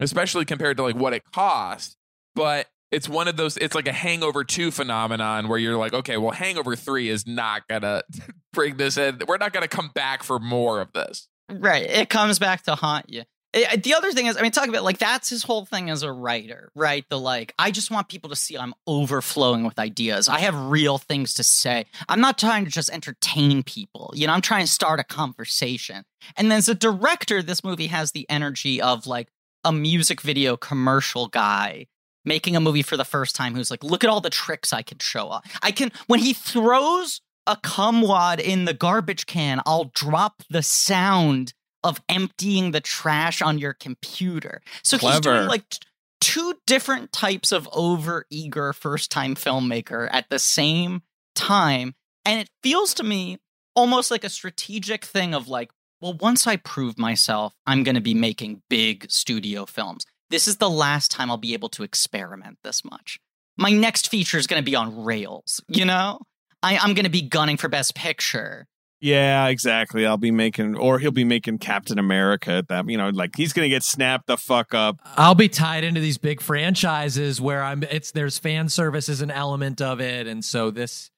Especially 0.00 0.44
compared 0.44 0.78
to 0.78 0.82
like 0.82 0.96
what 0.96 1.12
it 1.12 1.22
cost 1.30 1.96
but 2.34 2.66
it's 2.90 3.08
one 3.08 3.28
of 3.28 3.36
those 3.36 3.56
it's 3.56 3.74
like 3.74 3.88
a 3.88 3.92
hangover 3.92 4.44
2 4.44 4.70
phenomenon 4.70 5.48
where 5.48 5.58
you're 5.58 5.76
like 5.76 5.92
okay 5.92 6.16
well 6.16 6.30
hangover 6.30 6.76
3 6.76 7.08
is 7.08 7.26
not 7.26 7.66
gonna 7.68 8.02
bring 8.52 8.76
this 8.76 8.96
in 8.96 9.18
we're 9.28 9.36
not 9.36 9.52
gonna 9.52 9.68
come 9.68 9.90
back 9.94 10.22
for 10.22 10.38
more 10.38 10.80
of 10.80 10.92
this 10.92 11.28
Right. 11.50 11.82
It 11.84 12.08
comes 12.08 12.38
back 12.38 12.62
to 12.64 12.74
haunt 12.74 13.10
you. 13.10 13.22
Eh, 13.54 13.76
The 13.76 13.94
other 13.94 14.12
thing 14.12 14.26
is, 14.26 14.36
I 14.36 14.42
mean, 14.42 14.52
talk 14.52 14.68
about 14.68 14.84
like 14.84 14.98
that's 14.98 15.28
his 15.28 15.42
whole 15.42 15.64
thing 15.64 15.90
as 15.90 16.02
a 16.02 16.12
writer, 16.12 16.70
right? 16.74 17.04
The 17.08 17.18
like, 17.18 17.52
I 17.58 17.70
just 17.70 17.90
want 17.90 18.08
people 18.08 18.30
to 18.30 18.36
see 18.36 18.56
I'm 18.56 18.74
overflowing 18.86 19.64
with 19.64 19.78
ideas. 19.78 20.28
I 20.28 20.40
have 20.40 20.54
real 20.54 20.98
things 20.98 21.34
to 21.34 21.44
say. 21.44 21.86
I'm 22.08 22.20
not 22.20 22.38
trying 22.38 22.64
to 22.64 22.70
just 22.70 22.90
entertain 22.90 23.62
people. 23.62 24.12
You 24.14 24.26
know, 24.26 24.32
I'm 24.32 24.40
trying 24.40 24.64
to 24.66 24.70
start 24.70 25.00
a 25.00 25.04
conversation. 25.04 26.04
And 26.36 26.50
then 26.50 26.58
as 26.58 26.68
a 26.68 26.74
director, 26.74 27.42
this 27.42 27.64
movie 27.64 27.88
has 27.88 28.12
the 28.12 28.28
energy 28.30 28.80
of 28.80 29.06
like 29.06 29.28
a 29.64 29.72
music 29.72 30.20
video 30.20 30.56
commercial 30.56 31.28
guy 31.28 31.86
making 32.24 32.54
a 32.54 32.60
movie 32.60 32.82
for 32.82 32.96
the 32.96 33.04
first 33.04 33.34
time 33.34 33.54
who's 33.54 33.70
like, 33.70 33.82
look 33.82 34.04
at 34.04 34.10
all 34.10 34.20
the 34.20 34.30
tricks 34.30 34.72
I 34.72 34.82
can 34.82 34.98
show 34.98 35.28
off. 35.28 35.58
I 35.62 35.70
can, 35.72 35.90
when 36.06 36.20
he 36.20 36.34
throws 36.34 37.20
a 37.50 37.56
cum 37.56 38.00
wad 38.00 38.38
in 38.38 38.64
the 38.64 38.72
garbage 38.72 39.26
can, 39.26 39.60
I'll 39.66 39.90
drop 39.92 40.42
the 40.48 40.62
sound 40.62 41.52
of 41.82 42.00
emptying 42.08 42.70
the 42.70 42.80
trash 42.80 43.42
on 43.42 43.58
your 43.58 43.72
computer. 43.72 44.62
So 44.84 44.98
he's 44.98 45.20
doing 45.20 45.46
like 45.46 45.68
t- 45.68 45.78
two 46.20 46.54
different 46.66 47.10
types 47.10 47.50
of 47.50 47.68
over 47.72 48.26
eager 48.30 48.72
first 48.72 49.10
time 49.10 49.34
filmmaker 49.34 50.08
at 50.12 50.30
the 50.30 50.38
same 50.38 51.02
time. 51.34 51.94
And 52.24 52.38
it 52.38 52.50
feels 52.62 52.94
to 52.94 53.02
me 53.02 53.38
almost 53.74 54.10
like 54.10 54.24
a 54.24 54.28
strategic 54.28 55.04
thing 55.04 55.34
of 55.34 55.48
like, 55.48 55.70
well, 56.00 56.14
once 56.14 56.46
I 56.46 56.56
prove 56.56 56.98
myself, 56.98 57.54
I'm 57.66 57.82
going 57.82 57.94
to 57.94 58.00
be 58.00 58.14
making 58.14 58.62
big 58.70 59.10
studio 59.10 59.66
films. 59.66 60.06
This 60.28 60.46
is 60.46 60.58
the 60.58 60.70
last 60.70 61.10
time 61.10 61.30
I'll 61.30 61.36
be 61.36 61.54
able 61.54 61.68
to 61.70 61.82
experiment 61.82 62.58
this 62.62 62.84
much. 62.84 63.18
My 63.56 63.70
next 63.70 64.08
feature 64.08 64.38
is 64.38 64.46
going 64.46 64.62
to 64.62 64.70
be 64.70 64.76
on 64.76 65.02
rails, 65.02 65.60
you 65.66 65.84
know? 65.84 66.20
I, 66.62 66.76
I'm 66.78 66.94
going 66.94 67.04
to 67.04 67.10
be 67.10 67.22
gunning 67.22 67.56
for 67.56 67.68
Best 67.68 67.94
Picture. 67.94 68.66
Yeah, 69.02 69.46
exactly. 69.46 70.04
I'll 70.04 70.18
be 70.18 70.30
making, 70.30 70.76
or 70.76 70.98
he'll 70.98 71.10
be 71.10 71.24
making 71.24 71.56
Captain 71.58 71.98
America 71.98 72.50
at 72.52 72.68
that. 72.68 72.86
You 72.86 72.98
know, 72.98 73.08
like 73.08 73.34
he's 73.34 73.54
gonna 73.54 73.70
get 73.70 73.82
snapped 73.82 74.26
the 74.26 74.36
fuck 74.36 74.74
up. 74.74 74.96
I'll 75.16 75.34
be 75.34 75.48
tied 75.48 75.84
into 75.84 76.02
these 76.02 76.18
big 76.18 76.42
franchises 76.42 77.40
where 77.40 77.62
I'm 77.62 77.82
it's 77.84 78.12
there's 78.12 78.38
fan 78.38 78.68
service 78.68 79.08
is 79.08 79.22
an 79.22 79.30
element 79.30 79.80
of 79.80 80.02
it 80.02 80.26
and 80.26 80.44
so 80.44 80.70
this 80.70 81.10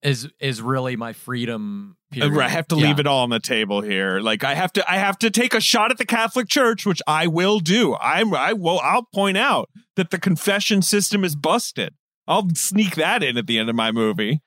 is 0.00 0.28
is 0.38 0.62
really 0.62 0.94
my 0.94 1.12
freedom 1.12 1.96
period. 2.12 2.38
I 2.38 2.48
have 2.48 2.68
to 2.68 2.76
Yeah. 2.76 2.86
leave 2.86 3.00
it 3.00 3.08
all 3.08 3.24
on 3.24 3.30
the 3.30 3.40
table 3.40 3.80
here. 3.80 4.20
Like 4.20 4.44
I 4.44 4.54
have 4.54 4.72
to, 4.74 4.88
I 4.88 4.96
have 4.98 5.18
to 5.18 5.30
take 5.30 5.54
a 5.54 5.60
shot 5.60 5.90
at 5.90 5.98
the 5.98 6.06
Catholic 6.06 6.48
Church, 6.48 6.86
which 6.86 7.02
I 7.08 7.26
will 7.26 7.58
do. 7.58 7.96
I'm, 7.96 8.32
I 8.32 8.52
will, 8.52 8.78
I'll 8.80 9.08
point 9.12 9.36
out 9.36 9.70
that 9.96 10.10
the 10.12 10.18
confession 10.18 10.82
system 10.82 11.24
is 11.24 11.34
busted. 11.34 11.94
I'll 12.28 12.48
sneak 12.54 12.94
that 12.94 13.22
in 13.24 13.36
at 13.36 13.46
the 13.48 13.58
end 13.58 13.68
of 13.70 13.74
my 13.76 13.90
movie. 13.90 14.40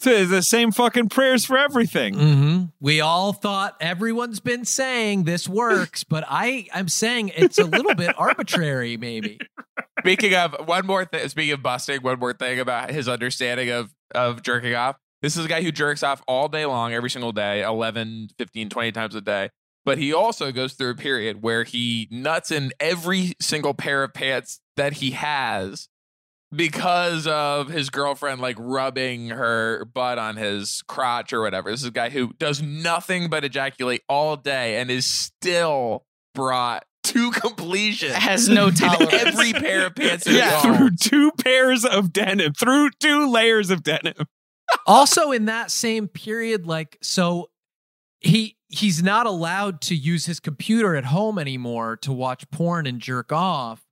So 0.00 0.10
it's 0.10 0.30
the 0.30 0.42
same 0.42 0.70
fucking 0.72 1.08
prayers 1.08 1.44
for 1.44 1.56
everything. 1.56 2.14
Mhm. 2.14 2.72
We 2.80 3.00
all 3.00 3.32
thought 3.32 3.76
everyone's 3.80 4.40
been 4.40 4.64
saying 4.64 5.24
this 5.24 5.48
works, 5.48 6.04
but 6.04 6.24
I 6.28 6.66
I'm 6.74 6.88
saying 6.88 7.32
it's 7.36 7.58
a 7.58 7.64
little 7.64 7.94
bit 7.94 8.14
arbitrary 8.18 8.96
maybe. 8.96 9.38
Speaking 10.00 10.34
of 10.34 10.56
one 10.66 10.86
more 10.86 11.04
thing, 11.04 11.26
speaking 11.28 11.52
of 11.52 11.62
busting, 11.62 12.02
one 12.02 12.18
more 12.18 12.34
thing 12.34 12.60
about 12.60 12.90
his 12.90 13.08
understanding 13.08 13.70
of 13.70 13.90
of 14.14 14.42
jerking 14.42 14.74
off. 14.74 14.96
This 15.22 15.36
is 15.38 15.46
a 15.46 15.48
guy 15.48 15.62
who 15.62 15.72
jerks 15.72 16.02
off 16.02 16.22
all 16.28 16.48
day 16.48 16.66
long, 16.66 16.92
every 16.92 17.08
single 17.08 17.32
day, 17.32 17.62
11, 17.62 18.28
15, 18.36 18.68
20 18.68 18.92
times 18.92 19.14
a 19.14 19.22
day. 19.22 19.48
But 19.86 19.96
he 19.96 20.12
also 20.12 20.52
goes 20.52 20.74
through 20.74 20.90
a 20.90 20.94
period 20.96 21.42
where 21.42 21.64
he 21.64 22.08
nuts 22.10 22.50
in 22.50 22.72
every 22.78 23.32
single 23.40 23.72
pair 23.72 24.02
of 24.04 24.12
pants 24.12 24.60
that 24.76 24.94
he 24.94 25.12
has 25.12 25.88
because 26.56 27.26
of 27.26 27.68
his 27.68 27.90
girlfriend 27.90 28.40
like 28.40 28.56
rubbing 28.58 29.28
her 29.30 29.84
butt 29.86 30.18
on 30.18 30.36
his 30.36 30.82
crotch 30.86 31.32
or 31.32 31.40
whatever. 31.40 31.70
This 31.70 31.80
is 31.80 31.86
a 31.88 31.92
guy 31.92 32.10
who 32.10 32.32
does 32.38 32.62
nothing 32.62 33.28
but 33.28 33.44
ejaculate 33.44 34.02
all 34.08 34.36
day 34.36 34.76
and 34.78 34.90
is 34.90 35.06
still 35.06 36.04
brought 36.34 36.84
to 37.04 37.30
completion 37.32 38.10
Has 38.10 38.48
no 38.48 38.68
in 38.68 38.74
tolerance. 38.74 39.12
every 39.12 39.52
pair 39.52 39.86
of 39.86 39.94
pants 39.94 40.26
Yeah. 40.26 40.60
he. 40.62 40.76
Through 40.76 40.90
two 41.00 41.30
pairs 41.32 41.84
of 41.84 42.12
denim, 42.12 42.52
through 42.54 42.90
two 43.00 43.30
layers 43.30 43.70
of 43.70 43.82
denim. 43.82 44.14
also 44.86 45.30
in 45.30 45.44
that 45.44 45.70
same 45.70 46.08
period 46.08 46.66
like 46.66 46.96
so 47.02 47.50
he 48.20 48.56
he's 48.68 49.02
not 49.02 49.26
allowed 49.26 49.82
to 49.82 49.94
use 49.94 50.24
his 50.24 50.40
computer 50.40 50.96
at 50.96 51.04
home 51.04 51.38
anymore 51.38 51.96
to 51.98 52.10
watch 52.12 52.48
porn 52.50 52.86
and 52.86 52.98
jerk 53.00 53.30
off 53.30 53.83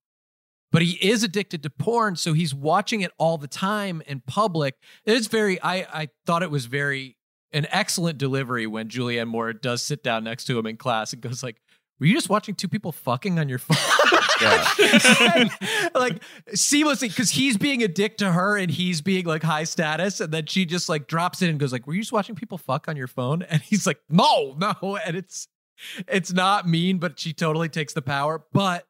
but 0.73 0.83
he 0.83 0.93
is 1.07 1.23
addicted 1.23 1.63
to 1.63 1.71
porn 1.71 2.17
so 2.17 2.33
he's 2.33 2.55
watching 2.55 3.03
it 3.03 3.13
all 3.19 3.39
the 3.39 3.47
time 3.47 4.03
in 4.07 4.21
public. 4.27 4.75
It's 5.05 5.29
very 5.29 5.63
i 5.63 5.87
i 5.93 6.09
thought 6.27 6.43
it 6.43 6.51
was 6.51 6.67
very 6.67 7.17
an 7.53 7.67
excellent 7.71 8.19
delivery 8.19 8.67
when 8.67 8.89
julianne 8.89 9.29
moore 9.29 9.53
does 9.53 9.83
sit 9.83 10.03
down 10.03 10.25
next 10.25 10.47
to 10.47 10.59
him 10.59 10.67
in 10.67 10.77
class 10.77 11.13
and 11.13 11.21
goes 11.23 11.43
like 11.43 11.61
were 12.03 12.07
you 12.07 12.15
just 12.15 12.29
watching 12.29 12.57
two 12.57 12.67
people 12.67 12.91
fucking 12.91 13.39
on 13.39 13.49
your 13.49 13.61
phone? 13.61 13.77
Like 15.95 16.21
seamlessly 16.49 17.03
because 17.03 17.31
he's 17.31 17.57
being 17.57 17.85
a 17.85 17.87
dick 17.87 18.17
to 18.17 18.33
her 18.33 18.57
and 18.57 18.73
he's 18.73 19.01
being 19.01 19.25
like 19.25 19.45
high 19.45 19.63
status 19.63 20.19
and 20.19 20.33
then 20.33 20.47
she 20.47 20.65
just 20.65 20.89
like 20.89 21.07
drops 21.07 21.43
it 21.43 21.49
and 21.49 21.61
goes 21.61 21.71
like 21.71 21.87
were 21.87 21.95
you 21.95 22.01
just 22.01 22.11
watching 22.11 22.35
people 22.35 22.59
fuck 22.59 22.89
on 22.89 22.97
your 22.97 23.07
phone? 23.07 23.43
And 23.49 23.63
he's 23.63 23.87
like 23.87 24.01
no 24.11 24.57
no. 24.59 24.99
And 25.07 25.17
it's 25.17 25.47
it's 26.09 26.33
not 26.33 26.67
mean 26.67 26.99
but 26.99 27.21
she 27.21 27.33
totally 27.33 27.69
takes 27.69 27.93
the 27.93 28.03
power. 28.03 28.43
But 28.53 28.85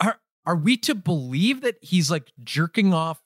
are 0.00 0.18
are 0.46 0.56
we 0.56 0.76
to 0.78 0.94
believe 0.94 1.60
that 1.62 1.76
he's 1.82 2.10
like 2.10 2.32
jerking 2.42 2.94
off 2.94 3.20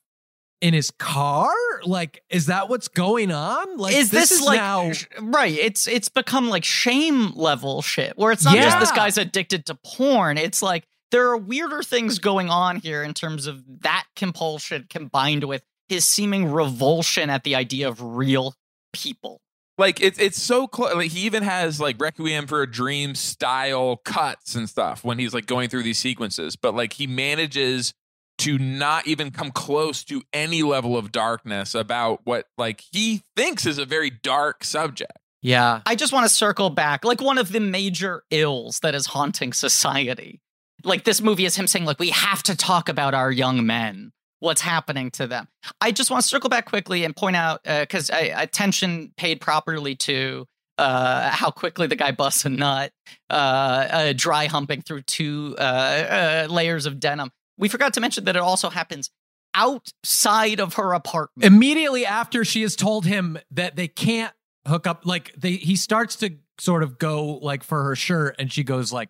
in 0.61 0.75
his 0.75 0.91
car 0.91 1.51
like 1.85 2.23
is 2.29 2.47
that 2.47 2.69
what's 2.69 2.89
going 2.89 3.33
on 3.33 3.79
like 3.79 3.95
is 3.95 4.11
this, 4.11 4.31
is 4.31 4.43
like 4.43 4.59
now 4.59 4.91
right? 5.21 5.55
It's 5.55 5.89
it's 5.89 6.09
become 6.09 6.51
like 6.51 6.65
shame 6.65 7.33
level 7.35 7.81
shit 7.83 8.17
where 8.17 8.33
it's 8.33 8.45
not 8.45 8.57
just 8.57 8.79
this 8.79 8.93
guy's 8.93 9.17
addicted 9.17 9.67
to 9.67 9.75
porn. 9.75 10.37
It's 10.37 10.61
like 10.63 10.85
there 11.11 11.29
are 11.29 11.37
weirder 11.37 11.83
things 11.83 12.19
going 12.19 12.51
on 12.51 12.77
here 12.77 13.03
in 13.03 13.15
terms 13.15 13.47
of 13.47 13.63
that 13.81 14.05
compulsion 14.17 14.87
combined 14.91 15.45
with 15.45 15.63
his 15.89 16.05
seeming 16.05 16.53
revulsion 16.53 17.31
at 17.31 17.43
the 17.45 17.55
idea 17.55 17.89
of 17.89 18.03
real 18.03 18.55
people. 18.93 19.41
Like 19.81 20.03
it's 20.03 20.19
it's 20.19 20.41
so 20.41 20.67
close. 20.67 20.95
Like 20.95 21.11
he 21.11 21.21
even 21.21 21.43
has 21.43 21.81
like 21.81 21.99
Requiem 21.99 22.47
for 22.47 22.61
a 22.61 22.71
Dream 22.71 23.15
style 23.15 23.97
cuts 23.97 24.55
and 24.55 24.69
stuff 24.69 25.03
when 25.03 25.19
he's 25.19 25.33
like 25.33 25.47
going 25.47 25.71
through 25.71 25.85
these 25.85 25.99
sequences. 25.99 26.55
But 26.55 26.75
like 26.75 26.93
he 26.93 27.07
manages 27.07 27.95
to 28.41 28.59
not 28.59 29.07
even 29.07 29.31
come 29.31 29.51
close 29.51 30.05
to 30.05 30.23
any 30.35 30.63
level 30.63 30.99
of 30.99 31.13
darkness 31.13 31.75
about 31.75 32.21
what 32.25 32.45
like 32.59 32.85
he 32.93 33.23
thinks 33.37 33.65
is 33.65 33.79
a 33.79 33.87
very 33.87 34.11
dark 34.11 34.65
subject. 34.65 35.19
yeah 35.41 35.81
I 35.87 35.95
just 35.95 36.13
want 36.13 36.29
to 36.29 36.35
circle 36.35 36.69
back, 36.69 37.03
like 37.03 37.23
one 37.23 37.39
of 37.39 37.51
the 37.51 37.61
major 37.61 38.23
ills 38.31 38.81
that 38.81 38.95
is 38.95 39.07
haunting 39.07 39.55
society. 39.55 40.43
Like 40.85 41.05
this 41.05 41.23
movie 41.23 41.47
is 41.47 41.57
him 41.57 41.67
saying, 41.67 41.87
like, 41.87 41.99
we 41.99 42.11
have 42.11 42.43
to 42.45 42.57
talk 42.57 42.91
about 42.91 43.15
our 43.15 43.33
young 43.33 43.67
men, 43.67 44.13
what's 44.41 44.61
happening 44.61 45.11
to 45.13 45.27
them. 45.27 45.49
I 45.81 45.93
just 45.93 46.11
want 46.11 46.23
to 46.23 46.29
circle 46.29 46.51
back 46.51 46.67
quickly 46.67 47.05
and 47.05 47.15
point 47.15 47.37
out, 47.37 47.63
because 47.65 48.11
attention 48.13 49.13
paid 49.17 49.41
properly 49.41 49.95
to 49.97 50.47
uh, 50.81 51.31
how 51.31 51.51
quickly 51.51 51.87
the 51.87 51.97
guy 51.97 52.11
busts 52.11 52.45
a 52.45 52.49
nut, 52.49 52.93
uh, 53.29 53.33
uh, 53.33 54.13
dry 54.17 54.47
humping 54.47 54.81
through 54.81 55.03
two 55.03 55.55
uh, 55.59 55.63
uh, 55.63 56.47
layers 56.51 56.87
of 56.87 56.99
denim. 56.99 57.31
We 57.59 57.69
forgot 57.69 57.93
to 57.95 58.01
mention 58.01 58.25
that 58.25 58.35
it 58.35 58.43
also 58.43 58.71
happens 58.71 59.11
outside 59.55 60.59
of 60.61 60.75
her 60.75 60.93
apartment. 60.95 61.45
immediately 61.45 62.07
after 62.07 62.45
she 62.45 62.63
has 62.63 62.77
told 62.77 63.05
him 63.05 63.39
that 63.51 63.77
they 63.77 63.89
can't 63.89 64.33
hook 64.67 64.87
up 64.87 65.05
like 65.05 65.35
they 65.37 65.53
he 65.53 65.75
starts 65.75 66.17
to 66.17 66.37
sort 66.59 66.83
of 66.83 66.99
go 66.99 67.35
like 67.43 67.65
for 67.65 67.83
her 67.83 67.97
shirt 67.97 68.37
and 68.39 68.53
she 68.53 68.63
goes 68.63 68.93
like 68.93 69.09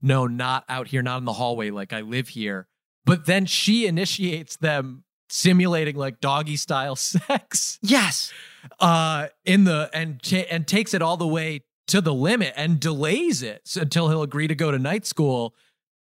no 0.00 0.26
not 0.26 0.64
out 0.68 0.88
here 0.88 1.02
not 1.02 1.18
in 1.18 1.26
the 1.26 1.32
hallway 1.34 1.68
like 1.68 1.92
i 1.92 2.00
live 2.00 2.28
here 2.28 2.66
but 3.04 3.26
then 3.26 3.46
she 3.46 3.86
initiates 3.86 4.56
them 4.56 5.04
simulating 5.28 5.96
like 5.96 6.20
doggy 6.20 6.56
style 6.56 6.96
sex 6.96 7.78
yes. 7.82 8.32
uh 8.80 9.28
in 9.44 9.64
the 9.64 9.90
and 9.94 10.22
ta- 10.22 10.46
and 10.50 10.66
takes 10.66 10.94
it 10.94 11.02
all 11.02 11.16
the 11.16 11.26
way 11.26 11.60
to 11.86 12.00
the 12.00 12.14
limit 12.14 12.52
and 12.56 12.78
delays 12.80 13.42
it 13.42 13.76
until 13.76 14.08
he'll 14.08 14.22
agree 14.22 14.46
to 14.46 14.54
go 14.54 14.70
to 14.70 14.78
night 14.78 15.06
school 15.06 15.54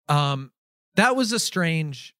um 0.08 0.50
that 0.94 1.16
was 1.16 1.32
a 1.32 1.38
strange 1.38 2.14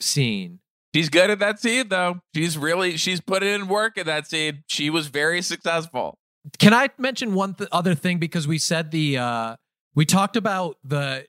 scene 0.00 0.58
She's 0.94 1.08
good 1.08 1.28
at 1.28 1.40
that 1.40 1.58
scene 1.58 1.88
though. 1.88 2.20
She's 2.36 2.56
really 2.56 2.96
she's 2.96 3.20
put 3.20 3.42
in 3.42 3.66
work 3.66 3.98
at 3.98 4.06
that 4.06 4.28
scene. 4.28 4.62
She 4.68 4.90
was 4.90 5.08
very 5.08 5.42
successful. 5.42 6.18
Can 6.58 6.72
I 6.72 6.88
mention 6.98 7.34
one 7.34 7.54
th- 7.54 7.68
other 7.72 7.96
thing 7.96 8.18
because 8.18 8.46
we 8.46 8.58
said 8.58 8.92
the 8.92 9.18
uh 9.18 9.56
we 9.96 10.06
talked 10.06 10.36
about 10.36 10.76
the 10.84 11.26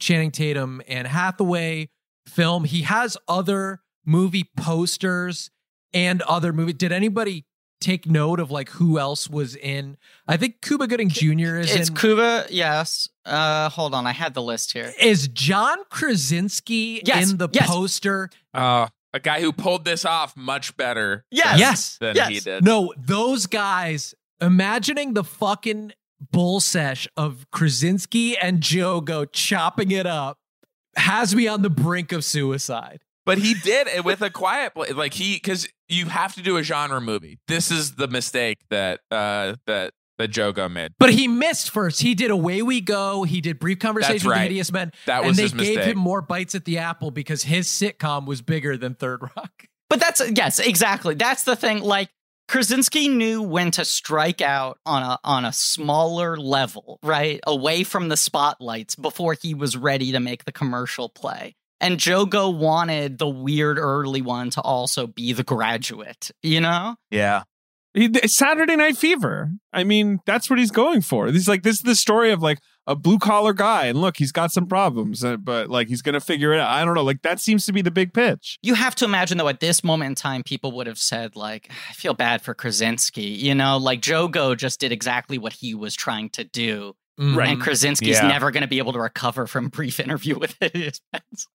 Channing 0.00 0.32
Tatum 0.32 0.82
and 0.88 1.06
Hathaway 1.06 1.90
film. 2.28 2.64
He 2.64 2.82
has 2.82 3.16
other 3.26 3.80
movie 4.04 4.50
posters 4.56 5.50
and 5.92 6.22
other 6.22 6.52
movie. 6.52 6.72
Did 6.72 6.92
anybody 6.92 7.44
take 7.80 8.06
note 8.06 8.40
of 8.40 8.50
like 8.50 8.70
who 8.70 8.98
else 8.98 9.28
was 9.30 9.54
in? 9.56 9.96
I 10.26 10.36
think 10.36 10.60
Cuba 10.62 10.86
Gooding 10.86 11.08
Jr. 11.08 11.56
is 11.58 11.74
It's 11.74 11.88
in. 11.88 11.94
Cuba, 11.96 12.46
yes. 12.50 13.08
Uh, 13.24 13.68
hold 13.68 13.94
on, 13.94 14.06
I 14.06 14.12
had 14.12 14.34
the 14.34 14.42
list 14.42 14.72
here. 14.72 14.92
is 15.00 15.28
John 15.28 15.76
Krasinski 15.90 17.02
Yes, 17.04 17.30
in 17.30 17.36
the 17.38 17.48
yes. 17.52 17.68
poster? 17.68 18.30
Uh 18.54 18.88
a 19.14 19.20
guy 19.20 19.40
who 19.40 19.52
pulled 19.52 19.86
this 19.86 20.04
off 20.04 20.36
much 20.36 20.76
better 20.76 21.24
Yes. 21.30 21.58
Yes. 21.58 21.96
than 21.98 22.14
Yes. 22.16 22.28
he 22.28 22.40
did. 22.40 22.62
No, 22.64 22.92
those 22.98 23.46
guys. 23.46 24.14
Imagining 24.40 25.14
the 25.14 25.24
fucking 25.24 25.92
bull 26.30 26.60
sesh 26.60 27.08
of 27.16 27.46
Krasinski 27.50 28.36
and 28.36 28.60
Jogo 28.60 29.26
chopping 29.32 29.90
it 29.90 30.06
up 30.06 30.37
has 30.98 31.34
me 31.34 31.48
on 31.48 31.62
the 31.62 31.70
brink 31.70 32.12
of 32.12 32.24
suicide. 32.24 33.00
But 33.24 33.38
he 33.38 33.54
did 33.54 33.88
it 33.88 34.04
with 34.04 34.22
a 34.22 34.30
quiet 34.30 34.74
play. 34.74 34.88
Like 34.92 35.12
he, 35.12 35.34
because 35.34 35.68
you 35.88 36.06
have 36.06 36.34
to 36.36 36.42
do 36.42 36.56
a 36.56 36.62
genre 36.62 37.00
movie. 37.00 37.38
This 37.46 37.70
is 37.70 37.96
the 37.96 38.08
mistake 38.08 38.58
that 38.70 39.00
uh 39.10 39.56
that 39.66 39.92
that 40.18 40.30
Jogo 40.30 40.70
made. 40.70 40.92
But 40.98 41.10
he 41.10 41.28
missed 41.28 41.70
first. 41.70 42.00
He 42.00 42.14
did 42.14 42.30
Away 42.30 42.62
We 42.62 42.80
Go. 42.80 43.24
He 43.24 43.40
did 43.40 43.58
Brief 43.58 43.78
Conversation 43.78 44.14
That's 44.14 44.24
with 44.24 44.34
the 44.34 44.40
Hideous 44.40 44.72
Men. 44.72 44.92
That 45.06 45.18
and 45.18 45.28
was 45.28 45.36
they 45.36 45.42
his 45.44 45.52
gave 45.52 45.76
mistake. 45.76 45.84
him 45.92 45.98
more 45.98 46.22
bites 46.22 46.54
at 46.54 46.64
the 46.64 46.78
apple 46.78 47.10
because 47.10 47.42
his 47.44 47.68
sitcom 47.68 48.26
was 48.26 48.42
bigger 48.42 48.76
than 48.76 48.94
Third 48.94 49.22
Rock. 49.22 49.64
But 49.90 50.00
that's 50.00 50.22
yes, 50.30 50.58
exactly. 50.58 51.14
That's 51.14 51.44
the 51.44 51.56
thing. 51.56 51.80
Like 51.80 52.08
Krasinski 52.48 53.08
knew 53.08 53.42
when 53.42 53.70
to 53.72 53.84
strike 53.84 54.40
out 54.40 54.78
on 54.86 55.02
a 55.02 55.18
on 55.22 55.44
a 55.44 55.52
smaller 55.52 56.36
level, 56.36 56.98
right, 57.02 57.40
away 57.46 57.84
from 57.84 58.08
the 58.08 58.16
spotlights 58.16 58.96
before 58.96 59.36
he 59.40 59.54
was 59.54 59.76
ready 59.76 60.12
to 60.12 60.20
make 60.20 60.44
the 60.44 60.52
commercial 60.52 61.08
play. 61.10 61.54
And 61.80 61.98
Jogo 61.98 62.56
wanted 62.56 63.18
the 63.18 63.28
weird 63.28 63.78
early 63.78 64.22
one 64.22 64.50
to 64.50 64.60
also 64.62 65.06
be 65.06 65.32
the 65.32 65.44
graduate, 65.44 66.30
you 66.42 66.60
know? 66.60 66.96
Yeah. 67.10 67.42
Saturday 68.26 68.76
Night 68.76 68.96
Fever. 68.96 69.50
I 69.72 69.84
mean, 69.84 70.20
that's 70.26 70.50
what 70.50 70.58
he's 70.58 70.70
going 70.70 71.02
for. 71.02 71.28
He's 71.28 71.48
like, 71.48 71.62
this 71.62 71.76
is 71.76 71.82
the 71.82 71.94
story 71.94 72.32
of 72.32 72.42
like 72.42 72.58
a 72.88 72.96
blue 72.96 73.18
collar 73.18 73.52
guy, 73.52 73.86
and 73.86 74.00
look, 74.00 74.16
he's 74.16 74.32
got 74.32 74.50
some 74.50 74.66
problems, 74.66 75.22
uh, 75.22 75.36
but 75.36 75.68
like 75.70 75.86
he's 75.88 76.02
gonna 76.02 76.18
figure 76.20 76.52
it 76.52 76.58
out. 76.58 76.68
I 76.70 76.84
don't 76.84 76.94
know. 76.94 77.04
Like 77.04 77.22
that 77.22 77.38
seems 77.38 77.64
to 77.66 77.72
be 77.72 77.82
the 77.82 77.90
big 77.92 78.12
pitch. 78.12 78.58
You 78.62 78.74
have 78.74 78.94
to 78.96 79.04
imagine 79.04 79.38
though, 79.38 79.48
at 79.48 79.60
this 79.60 79.84
moment 79.84 80.08
in 80.08 80.14
time, 80.16 80.42
people 80.42 80.72
would 80.72 80.86
have 80.88 80.98
said, 80.98 81.36
like, 81.36 81.70
I 81.70 81.92
feel 81.92 82.14
bad 82.14 82.42
for 82.42 82.54
Krasinski. 82.54 83.22
You 83.22 83.54
know, 83.54 83.76
like 83.76 84.00
Jogo 84.00 84.56
just 84.56 84.80
did 84.80 84.90
exactly 84.90 85.38
what 85.38 85.52
he 85.52 85.74
was 85.74 85.94
trying 85.94 86.30
to 86.30 86.42
do. 86.44 86.94
Right. 87.20 87.48
and 87.50 87.60
Krasinski's 87.60 88.18
Yeah. 88.20 88.28
never 88.28 88.50
going 88.52 88.62
to 88.62 88.68
be 88.68 88.78
able 88.78 88.92
to 88.92 89.00
recover 89.00 89.46
from 89.48 89.68
brief 89.68 89.98
interview 90.06 90.38
with 90.38 90.56
his 90.60 91.00
Pets. 91.12 91.48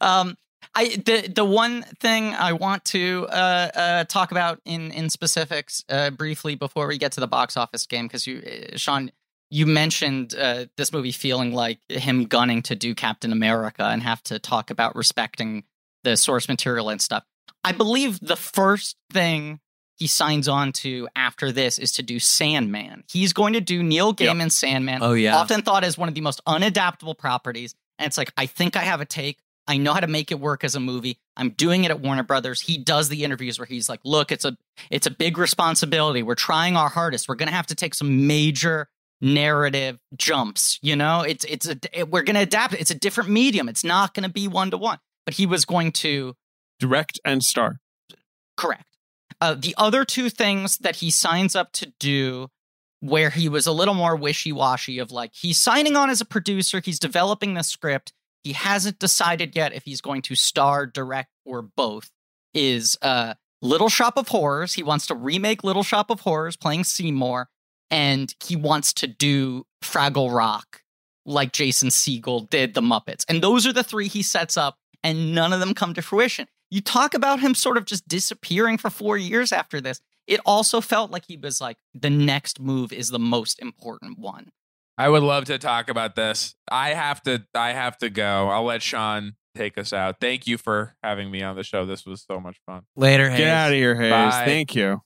Um, 0.00 0.36
I 0.74 0.88
the 1.04 1.30
the 1.32 1.44
one 1.44 1.82
thing 2.00 2.34
I 2.34 2.52
want 2.54 2.84
to 2.86 3.26
uh, 3.30 3.70
uh, 3.74 4.04
talk 4.04 4.32
about 4.32 4.60
in 4.64 4.90
in 4.90 5.10
specifics 5.10 5.84
uh, 5.88 6.10
briefly 6.10 6.54
before 6.56 6.86
we 6.88 6.98
get 6.98 7.12
to 7.12 7.20
the 7.20 7.28
box 7.28 7.56
office 7.56 7.86
game 7.86 8.06
because 8.06 8.26
you 8.26 8.42
uh, 8.72 8.76
Sean 8.76 9.10
you 9.54 9.66
mentioned 9.66 10.34
uh, 10.34 10.66
this 10.76 10.92
movie 10.92 11.12
feeling 11.12 11.52
like 11.52 11.78
him 11.88 12.24
gunning 12.24 12.60
to 12.62 12.74
do 12.74 12.92
Captain 12.92 13.30
America 13.30 13.84
and 13.84 14.02
have 14.02 14.20
to 14.24 14.40
talk 14.40 14.68
about 14.68 14.96
respecting 14.96 15.62
the 16.02 16.16
source 16.16 16.48
material 16.48 16.90
and 16.90 17.00
stuff. 17.00 17.22
I 17.62 17.70
believe 17.70 18.18
the 18.18 18.34
first 18.34 18.96
thing 19.12 19.60
he 19.94 20.08
signs 20.08 20.48
on 20.48 20.72
to 20.72 21.08
after 21.14 21.52
this 21.52 21.78
is 21.78 21.92
to 21.92 22.02
do 22.02 22.18
Sandman. 22.18 23.04
He's 23.08 23.32
going 23.32 23.52
to 23.52 23.60
do 23.60 23.84
Neil 23.84 24.12
Gaiman's 24.12 24.58
Sandman. 24.58 24.98
Oh, 25.00 25.12
yeah. 25.12 25.36
Often 25.36 25.62
thought 25.62 25.84
as 25.84 25.96
one 25.96 26.08
of 26.08 26.16
the 26.16 26.20
most 26.20 26.44
unadaptable 26.46 27.16
properties. 27.16 27.76
And 28.00 28.08
it's 28.08 28.18
like, 28.18 28.32
I 28.36 28.46
think 28.46 28.76
I 28.76 28.80
have 28.80 29.00
a 29.00 29.04
take. 29.04 29.38
I 29.68 29.76
know 29.76 29.92
how 29.92 30.00
to 30.00 30.08
make 30.08 30.32
it 30.32 30.40
work 30.40 30.64
as 30.64 30.74
a 30.74 30.80
movie. 30.80 31.16
I'm 31.36 31.50
doing 31.50 31.84
it 31.84 31.92
at 31.92 32.00
Warner 32.00 32.24
Brothers. 32.24 32.60
He 32.60 32.76
does 32.76 33.08
the 33.08 33.22
interviews 33.22 33.60
where 33.60 33.66
he's 33.66 33.88
like, 33.88 34.00
look, 34.04 34.32
it's 34.32 34.44
a 34.44 34.56
it's 34.90 35.06
a 35.06 35.12
big 35.12 35.38
responsibility. 35.38 36.24
We're 36.24 36.34
trying 36.34 36.76
our 36.76 36.88
hardest. 36.88 37.28
We're 37.28 37.36
gonna 37.36 37.52
have 37.52 37.68
to 37.68 37.76
take 37.76 37.94
some 37.94 38.26
major 38.26 38.88
narrative 39.24 39.98
jumps. 40.16 40.78
You 40.82 40.94
know, 40.94 41.22
it's 41.22 41.44
it's 41.46 41.66
a 41.68 41.76
it- 41.92 42.10
we're 42.10 42.22
gonna 42.22 42.40
adapt 42.40 42.74
it. 42.74 42.80
It's 42.80 42.90
a 42.90 42.98
different 42.98 43.30
medium. 43.30 43.68
It's 43.68 43.82
not 43.82 44.14
gonna 44.14 44.28
be 44.28 44.46
one 44.46 44.70
to 44.70 44.78
one. 44.78 44.98
But 45.26 45.34
he 45.34 45.46
was 45.46 45.64
going 45.64 45.92
to 45.92 46.34
Direct 46.80 47.18
and 47.24 47.42
star. 47.42 47.78
Correct. 48.56 48.84
Uh, 49.40 49.54
the 49.54 49.74
other 49.78 50.04
two 50.04 50.28
things 50.28 50.78
that 50.78 50.96
he 50.96 51.10
signs 51.10 51.56
up 51.56 51.72
to 51.72 51.92
do, 51.98 52.48
where 53.00 53.30
he 53.30 53.48
was 53.48 53.66
a 53.66 53.72
little 53.72 53.94
more 53.94 54.16
wishy 54.16 54.52
washy, 54.52 54.98
of 54.98 55.10
like, 55.10 55.32
he's 55.34 55.56
signing 55.58 55.96
on 55.96 56.10
as 56.10 56.20
a 56.20 56.24
producer, 56.24 56.80
he's 56.84 56.98
developing 56.98 57.54
the 57.54 57.62
script, 57.62 58.12
he 58.42 58.52
hasn't 58.52 58.98
decided 58.98 59.56
yet 59.56 59.72
if 59.72 59.84
he's 59.84 60.00
going 60.00 60.20
to 60.22 60.34
star, 60.34 60.84
direct, 60.86 61.30
or 61.44 61.62
both, 61.62 62.10
is 62.52 62.98
uh, 63.02 63.34
Little 63.62 63.88
Shop 63.88 64.16
of 64.18 64.28
Horrors. 64.28 64.74
He 64.74 64.82
wants 64.82 65.06
to 65.06 65.14
remake 65.14 65.64
Little 65.64 65.82
Shop 65.82 66.10
of 66.10 66.20
Horrors, 66.20 66.56
playing 66.56 66.84
Seymour, 66.84 67.48
and 67.90 68.34
he 68.44 68.56
wants 68.56 68.92
to 68.94 69.06
do 69.06 69.66
Fraggle 69.82 70.34
Rock 70.34 70.82
like 71.26 71.52
Jason 71.52 71.88
Segel 71.88 72.48
did 72.50 72.74
the 72.74 72.80
Muppets. 72.80 73.24
And 73.28 73.42
those 73.42 73.66
are 73.66 73.72
the 73.72 73.84
three 73.84 74.08
he 74.08 74.22
sets 74.22 74.56
up, 74.56 74.78
and 75.02 75.34
none 75.34 75.52
of 75.52 75.60
them 75.60 75.74
come 75.74 75.94
to 75.94 76.02
fruition. 76.02 76.46
You 76.70 76.80
talk 76.80 77.14
about 77.14 77.40
him 77.40 77.54
sort 77.54 77.76
of 77.76 77.84
just 77.84 78.06
disappearing 78.08 78.78
for 78.78 78.90
four 78.90 79.16
years 79.16 79.52
after 79.52 79.80
this. 79.80 80.00
It 80.26 80.40
also 80.44 80.80
felt 80.80 81.10
like 81.10 81.24
he 81.26 81.36
was 81.36 81.60
like, 81.60 81.76
the 81.94 82.10
next 82.10 82.58
move 82.60 82.92
is 82.92 83.10
the 83.10 83.18
most 83.18 83.60
important 83.60 84.18
one. 84.18 84.50
I 84.96 85.08
would 85.08 85.22
love 85.22 85.44
to 85.46 85.58
talk 85.58 85.88
about 85.90 86.14
this. 86.14 86.54
I 86.70 86.90
have 86.90 87.22
to 87.24 87.44
I 87.54 87.72
have 87.72 87.98
to 87.98 88.10
go. 88.10 88.48
I'll 88.48 88.64
let 88.64 88.80
Sean 88.80 89.34
take 89.54 89.76
us 89.76 89.92
out. 89.92 90.16
Thank 90.20 90.46
you 90.46 90.56
for 90.56 90.94
having 91.02 91.30
me 91.30 91.42
on 91.42 91.56
the 91.56 91.64
show. 91.64 91.84
This 91.84 92.06
was 92.06 92.24
so 92.24 92.40
much 92.40 92.58
fun. 92.64 92.82
Later, 92.96 93.28
Get 93.30 93.48
out 93.48 93.72
of 93.72 93.76
here, 93.76 93.94
Hayes. 93.96 94.10
Bye. 94.10 94.44
Thank 94.44 94.74
you. 94.74 95.02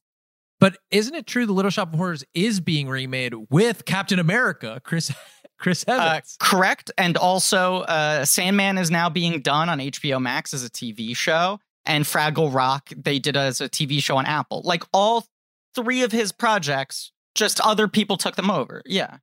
But 0.61 0.77
isn't 0.91 1.15
it 1.15 1.27
true 1.27 1.47
the 1.47 1.53
Little 1.53 1.71
Shop 1.71 1.93
of 1.93 1.99
Horrors 1.99 2.25
is 2.35 2.61
being 2.61 2.89
remade 2.89 3.33
with 3.51 3.85
Captain 3.85 4.19
America, 4.19 4.81
Chris 4.85 5.13
Chris 5.59 5.85
Uh, 5.89 5.93
Evans? 5.93 6.37
correct. 6.41 6.91
And 6.99 7.17
also, 7.17 7.81
uh, 7.83 8.25
Sandman 8.25 8.79
is 8.79 8.91
now 8.91 9.09
being 9.09 9.41
done 9.41 9.69
on 9.69 9.79
HBO 9.79 10.21
Max 10.21 10.53
as 10.55 10.65
a 10.65 10.71
TV 10.71 11.17
show, 11.17 11.59
and 11.87 12.05
Fraggle 12.05 12.53
Rock, 12.53 12.91
they 12.97 13.19
did 13.19 13.37
as 13.37 13.61
a 13.61 13.69
TV 13.69 14.03
show 14.03 14.17
on 14.17 14.27
Apple. 14.27 14.63
Like 14.65 14.85
all 14.93 15.27
three 15.75 16.03
of 16.03 16.13
his 16.13 16.33
projects, 16.33 17.13
just 17.35 17.61
other 17.61 17.87
people 17.89 18.17
took 18.17 18.37
them 18.37 18.51
over. 18.51 18.83
Yeah. 18.87 19.19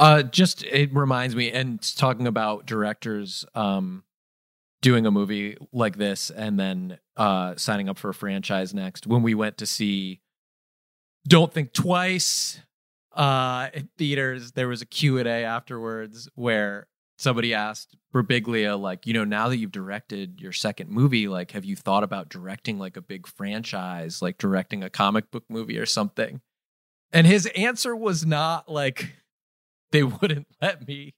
Uh, 0.00 0.22
just 0.22 0.62
it 0.64 0.94
reminds 0.94 1.34
me, 1.34 1.50
and 1.50 1.80
talking 1.96 2.26
about 2.28 2.66
directors, 2.66 3.44
um, 3.56 4.04
doing 4.80 5.06
a 5.06 5.10
movie 5.10 5.56
like 5.72 5.96
this 5.96 6.30
and 6.30 6.56
then 6.56 6.98
uh 7.16 7.56
signing 7.56 7.88
up 7.88 7.98
for 7.98 8.10
a 8.10 8.14
franchise 8.14 8.72
next. 8.72 9.08
When 9.08 9.22
we 9.24 9.34
went 9.34 9.58
to 9.58 9.66
see 9.66 10.20
Don't 11.26 11.52
Think 11.52 11.72
Twice, 11.72 12.60
uh, 13.12 13.68
in 13.74 13.88
theaters, 13.98 14.52
there 14.52 14.68
was 14.68 14.82
a 14.82 14.86
Q 14.86 15.18
and 15.18 15.28
A 15.28 15.44
afterwards 15.44 16.28
where 16.34 16.86
somebody 17.18 17.52
asked 17.52 17.96
Birbiglia, 18.14 18.80
like, 18.80 19.06
you 19.06 19.12
know, 19.12 19.24
now 19.24 19.48
that 19.48 19.58
you've 19.58 19.72
directed 19.72 20.40
your 20.40 20.52
second 20.52 20.88
movie, 20.88 21.28
like, 21.28 21.50
have 21.50 21.64
you 21.64 21.76
thought 21.76 22.04
about 22.04 22.28
directing 22.28 22.78
like 22.78 22.96
a 22.96 23.02
big 23.02 23.26
franchise, 23.26 24.22
like 24.22 24.38
directing 24.38 24.84
a 24.84 24.90
comic 24.90 25.30
book 25.30 25.44
movie 25.48 25.78
or 25.78 25.86
something? 25.86 26.40
And 27.12 27.26
his 27.26 27.46
answer 27.46 27.96
was 27.96 28.24
not 28.24 28.70
like 28.70 29.16
they 29.92 30.04
wouldn't 30.04 30.46
let 30.62 30.86
me. 30.86 31.14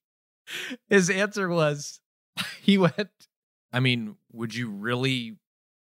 His 0.88 1.10
answer 1.10 1.48
was 1.48 2.00
he 2.62 2.78
went, 2.78 3.10
I 3.72 3.80
mean, 3.80 4.16
would 4.32 4.54
you 4.54 4.70
really 4.70 5.36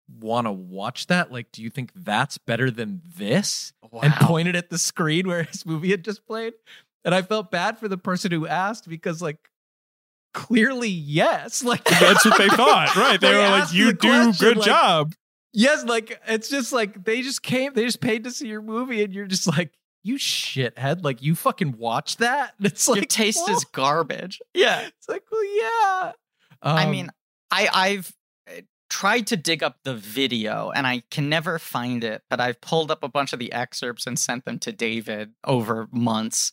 want 0.09 0.47
to 0.47 0.52
watch 0.52 1.06
that? 1.09 1.30
Like, 1.32 1.52
do 1.52 1.62
you 1.62 1.70
think 1.70 1.93
that's 1.94 2.39
better 2.39 2.70
than 2.70 3.02
this? 3.16 3.72
And 4.02 4.12
pointed 4.14 4.56
at 4.56 4.70
the 4.70 4.78
screen 4.78 5.26
where 5.28 5.43
his 5.52 5.64
movie 5.66 5.90
had 5.90 6.05
just 6.05 6.26
played. 6.26 6.55
And 7.05 7.14
I 7.14 7.22
felt 7.22 7.51
bad 7.51 7.78
for 7.78 7.89
the 7.89 7.98
person 7.98 8.30
who 8.32 8.47
asked 8.47 8.89
because, 8.89 9.22
like, 9.22 9.39
clearly, 10.35 10.89
yes. 10.89 11.62
Like, 11.68 11.85
That's 11.85 12.24
what 12.24 12.39
they 12.39 12.48
thought, 12.48 12.94
right? 12.97 13.20
They, 13.20 13.28
They 13.30 13.35
were 13.36 13.48
like, 13.51 13.72
"You 13.72 13.93
do 13.93 13.98
question, 14.09 14.32
good 14.48 14.56
like- 14.59 14.66
job." 14.66 15.14
Yes, 15.55 15.82
like 15.85 16.20
it's 16.28 16.51
just 16.51 16.72
like 16.74 17.05
they 17.05 17.22
just 17.22 17.43
came, 17.43 17.72
they 17.72 17.85
just 17.86 18.02
paid 18.02 18.24
to 18.24 18.30
see 18.30 18.48
your 18.48 18.60
movie, 18.60 19.02
and 19.02 19.14
you're 19.14 19.26
just 19.26 19.47
like, 19.47 19.72
you 20.05 20.16
shithead, 20.16 21.02
like 21.02 21.22
you 21.22 21.35
fucking 21.35 21.76
watch 21.78 22.18
that. 22.18 22.52
And 22.59 22.66
it's 22.66 22.86
like 22.86 22.97
Your 22.97 23.05
taste 23.06 23.40
whoa. 23.48 23.55
is 23.55 23.64
garbage. 23.64 24.40
Yeah. 24.52 24.82
It's 24.86 25.09
like, 25.09 25.22
well, 25.32 25.44
yeah. 25.44 26.12
I 26.62 26.85
Um, 26.85 26.90
mean, 26.90 27.10
I 27.51 27.68
I've 27.72 28.12
tried 28.90 29.27
to 29.28 29.36
dig 29.36 29.62
up 29.62 29.78
the 29.85 29.94
video 29.94 30.70
and 30.70 30.86
I 30.86 31.02
can 31.10 31.28
never 31.28 31.59
find 31.59 32.05
it, 32.05 32.23
but 32.31 32.40
I've 32.40 32.60
pulled 32.60 32.90
up 32.90 33.02
a 33.02 33.09
bunch 33.09 33.32
of 33.32 33.39
the 33.39 33.52
excerpts 33.52 34.06
and 34.06 34.19
sent 34.19 34.44
them 34.44 34.59
to 34.60 34.73
David 34.73 35.32
over 35.44 35.89
months. 35.93 36.52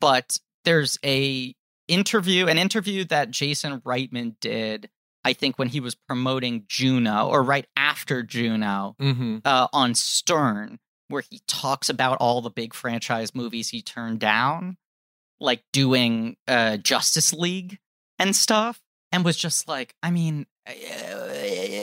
But 0.00 0.38
there's 0.64 0.98
a 1.04 1.54
interview, 1.88 2.46
an 2.46 2.58
interview 2.58 3.04
that 3.06 3.30
Jason 3.30 3.80
Reitman 3.80 4.36
did, 4.40 4.88
I 5.24 5.32
think 5.32 5.58
when 5.58 5.68
he 5.68 5.80
was 5.80 5.94
promoting 5.94 6.64
Juno 6.68 7.28
or 7.28 7.42
right 7.42 7.66
after 7.76 8.22
Juno 8.22 8.96
mhm. 9.00 9.42
uh, 9.44 9.68
on 9.72 9.94
Stern, 9.94 10.78
where 11.08 11.22
he 11.28 11.40
talks 11.46 11.88
about 11.88 12.18
all 12.18 12.40
the 12.40 12.50
big 12.50 12.74
franchise 12.74 13.34
movies 13.34 13.68
he 13.68 13.82
turned 13.82 14.20
down, 14.20 14.76
like 15.40 15.62
doing 15.72 16.36
uh, 16.48 16.78
Justice 16.78 17.32
League 17.32 17.78
and 18.18 18.34
stuff, 18.34 18.80
and 19.10 19.24
was 19.24 19.36
just 19.36 19.68
like, 19.68 19.94
I 20.02 20.10
mean, 20.10 20.46
uh, 20.66 21.21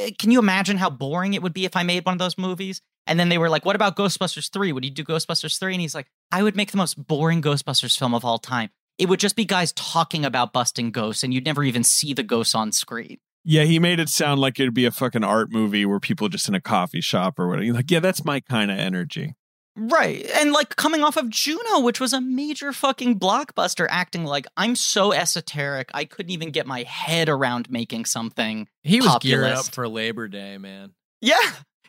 Uh, 0.10 0.14
can 0.18 0.32
you 0.32 0.40
imagine 0.40 0.78
how 0.78 0.90
boring 0.90 1.34
it 1.34 1.42
would 1.42 1.54
be 1.54 1.66
if 1.66 1.76
I 1.76 1.84
made 1.84 2.06
one 2.06 2.14
of 2.14 2.20
those 2.20 2.38
movies? 2.38 2.82
And 3.08 3.20
then 3.20 3.30
they 3.30 3.38
were 3.38 3.50
like, 3.50 3.66
"What 3.66 3.76
about 3.76 3.96
Ghostbusters 3.96 4.52
3? 4.52 4.72
Would 4.72 4.86
you 4.86 4.92
do 4.92 5.04
Ghostbusters 5.04 5.60
3?" 5.60 5.74
And 5.74 5.82
he's 5.82 5.96
like, 5.96 6.08
"I 6.32 6.44
would 6.44 6.56
make 6.56 6.72
the 6.72 6.78
most 6.78 7.08
boring 7.08 7.42
Ghostbusters 7.42 7.98
film 7.98 8.14
of 8.14 8.24
all 8.24 8.40
time. 8.40 8.70
It 8.98 9.08
would 9.10 9.20
just 9.20 9.36
be 9.36 9.46
guys 9.46 9.72
talking 9.74 10.26
about 10.26 10.54
busting 10.54 10.92
ghosts, 10.92 11.24
and 11.24 11.34
you'd 11.34 11.46
never 11.46 11.64
even 11.64 11.84
see 11.84 12.14
the 12.14 12.24
ghosts 12.24 12.56
on 12.56 12.72
screen." 12.72 13.18
Yeah, 13.44 13.64
he 13.64 13.80
made 13.80 14.00
it 14.00 14.10
sound 14.10 14.42
like 14.42 14.60
it'd 14.60 14.74
be 14.74 14.86
a 14.86 14.92
fucking 14.92 15.24
art 15.24 15.52
movie 15.52 15.86
where 15.86 16.00
people 16.00 16.28
are 16.28 16.30
just 16.30 16.50
in 16.50 16.56
a 16.56 16.62
coffee 16.62 17.02
shop 17.02 17.40
or 17.40 17.48
whatever. 17.48 17.66
You're 17.66 17.76
like, 17.76 17.90
yeah, 17.90 18.00
that's 18.00 18.26
my 18.26 18.42
kind 18.42 18.70
of 18.70 18.78
energy. 18.78 19.36
Right. 19.80 20.26
And 20.36 20.52
like 20.52 20.76
coming 20.76 21.04
off 21.04 21.16
of 21.16 21.30
Juno, 21.30 21.80
which 21.80 22.00
was 22.00 22.12
a 22.14 22.20
major 22.20 22.74
fucking 22.74 23.18
blockbuster, 23.20 23.88
acting 23.90 24.26
like 24.26 24.46
I'm 24.58 24.76
so 24.76 25.14
esoteric, 25.14 25.90
I 25.94 26.06
couldn't 26.06 26.32
even 26.32 26.52
get 26.52 26.68
my 26.68 26.84
head 26.84 27.30
around 27.30 27.70
making 27.70 28.06
something. 28.06 28.68
He 28.84 29.00
was 29.00 29.18
geared 29.22 29.46
up 29.54 29.66
for 29.68 29.88
Labor 29.88 30.28
Day, 30.28 30.58
man. 30.58 30.92
Yeah. 31.22 31.38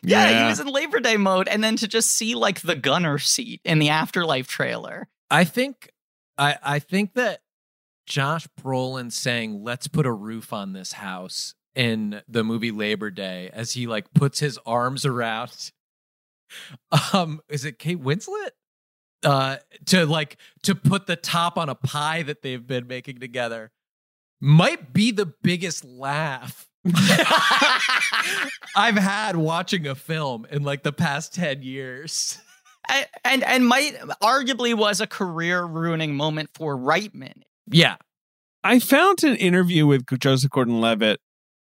Yeah, 0.03 0.29
Yeah. 0.29 0.43
he 0.43 0.49
was 0.49 0.59
in 0.59 0.67
Labor 0.67 0.99
Day 0.99 1.17
mode. 1.17 1.47
And 1.47 1.63
then 1.63 1.75
to 1.77 1.87
just 1.87 2.11
see 2.11 2.33
like 2.33 2.61
the 2.61 2.75
gunner 2.75 3.17
seat 3.19 3.61
in 3.65 3.79
the 3.79 3.89
Afterlife 3.89 4.47
trailer. 4.47 5.09
I 5.29 5.43
think 5.43 5.91
I 6.37 6.55
I 6.63 6.79
think 6.79 7.13
that 7.15 7.41
Josh 8.05 8.47
Brolin 8.59 9.11
saying 9.11 9.63
let's 9.63 9.87
put 9.87 10.05
a 10.05 10.11
roof 10.11 10.53
on 10.53 10.73
this 10.73 10.93
house 10.93 11.53
in 11.75 12.21
the 12.27 12.43
movie 12.43 12.71
Labor 12.71 13.11
Day 13.11 13.49
as 13.53 13.73
he 13.73 13.85
like 13.87 14.13
puts 14.13 14.39
his 14.39 14.57
arms 14.65 15.05
around 15.05 15.71
um 17.13 17.41
is 17.49 17.65
it 17.65 17.79
Kate 17.79 18.01
Winslet? 18.01 18.51
Uh 19.23 19.57
to 19.85 20.05
like 20.05 20.37
to 20.63 20.75
put 20.75 21.07
the 21.07 21.15
top 21.15 21.57
on 21.57 21.69
a 21.69 21.75
pie 21.75 22.23
that 22.23 22.41
they've 22.41 22.65
been 22.65 22.87
making 22.87 23.19
together 23.19 23.71
might 24.39 24.93
be 24.93 25.11
the 25.11 25.31
biggest 25.43 25.85
laugh 25.85 26.67
I've 28.75 28.97
had 28.97 29.35
watching 29.35 29.85
a 29.87 29.95
film 29.95 30.47
in 30.49 30.63
like 30.63 30.83
the 30.83 30.91
past 30.91 31.33
10 31.33 31.61
years. 31.61 32.39
and 32.89 33.05
and, 33.23 33.43
and 33.43 33.67
might 33.67 33.95
arguably 34.21 34.73
was 34.73 35.01
a 35.01 35.07
career 35.07 35.63
ruining 35.63 36.15
moment 36.15 36.49
for 36.53 36.75
Reitman. 36.75 37.43
Yeah. 37.67 37.97
I 38.63 38.79
found 38.79 39.23
an 39.23 39.35
interview 39.35 39.87
with 39.87 40.05
Joseph 40.19 40.51
Gordon-Levitt 40.51 41.19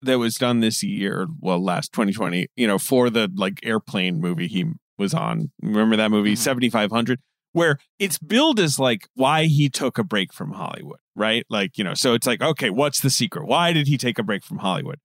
that 0.04 0.18
was 0.18 0.34
done 0.36 0.60
this 0.60 0.82
year, 0.82 1.26
well, 1.40 1.62
last 1.62 1.92
2020, 1.92 2.46
you 2.56 2.66
know, 2.66 2.78
for 2.78 3.10
the 3.10 3.30
like 3.34 3.60
airplane 3.62 4.20
movie 4.20 4.48
he 4.48 4.64
was 4.98 5.12
on. 5.14 5.50
Remember 5.62 5.96
that 5.96 6.10
movie, 6.10 6.34
Mhm. 6.34 6.38
7500, 6.38 7.20
where 7.52 7.78
it's 7.98 8.18
billed 8.18 8.60
as 8.60 8.78
like 8.78 9.08
why 9.14 9.44
he 9.44 9.68
took 9.68 9.98
a 9.98 10.04
break 10.04 10.32
from 10.32 10.52
Hollywood, 10.52 10.98
right? 11.16 11.44
Like, 11.50 11.76
you 11.78 11.84
know, 11.84 11.94
so 11.94 12.14
it's 12.14 12.26
like, 12.26 12.40
okay, 12.40 12.70
what's 12.70 13.00
the 13.00 13.10
secret? 13.10 13.46
Why 13.46 13.72
did 13.72 13.86
he 13.88 13.98
take 13.98 14.18
a 14.18 14.22
break 14.22 14.44
from 14.44 14.58
Hollywood? 14.58 14.98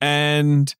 And 0.00 0.74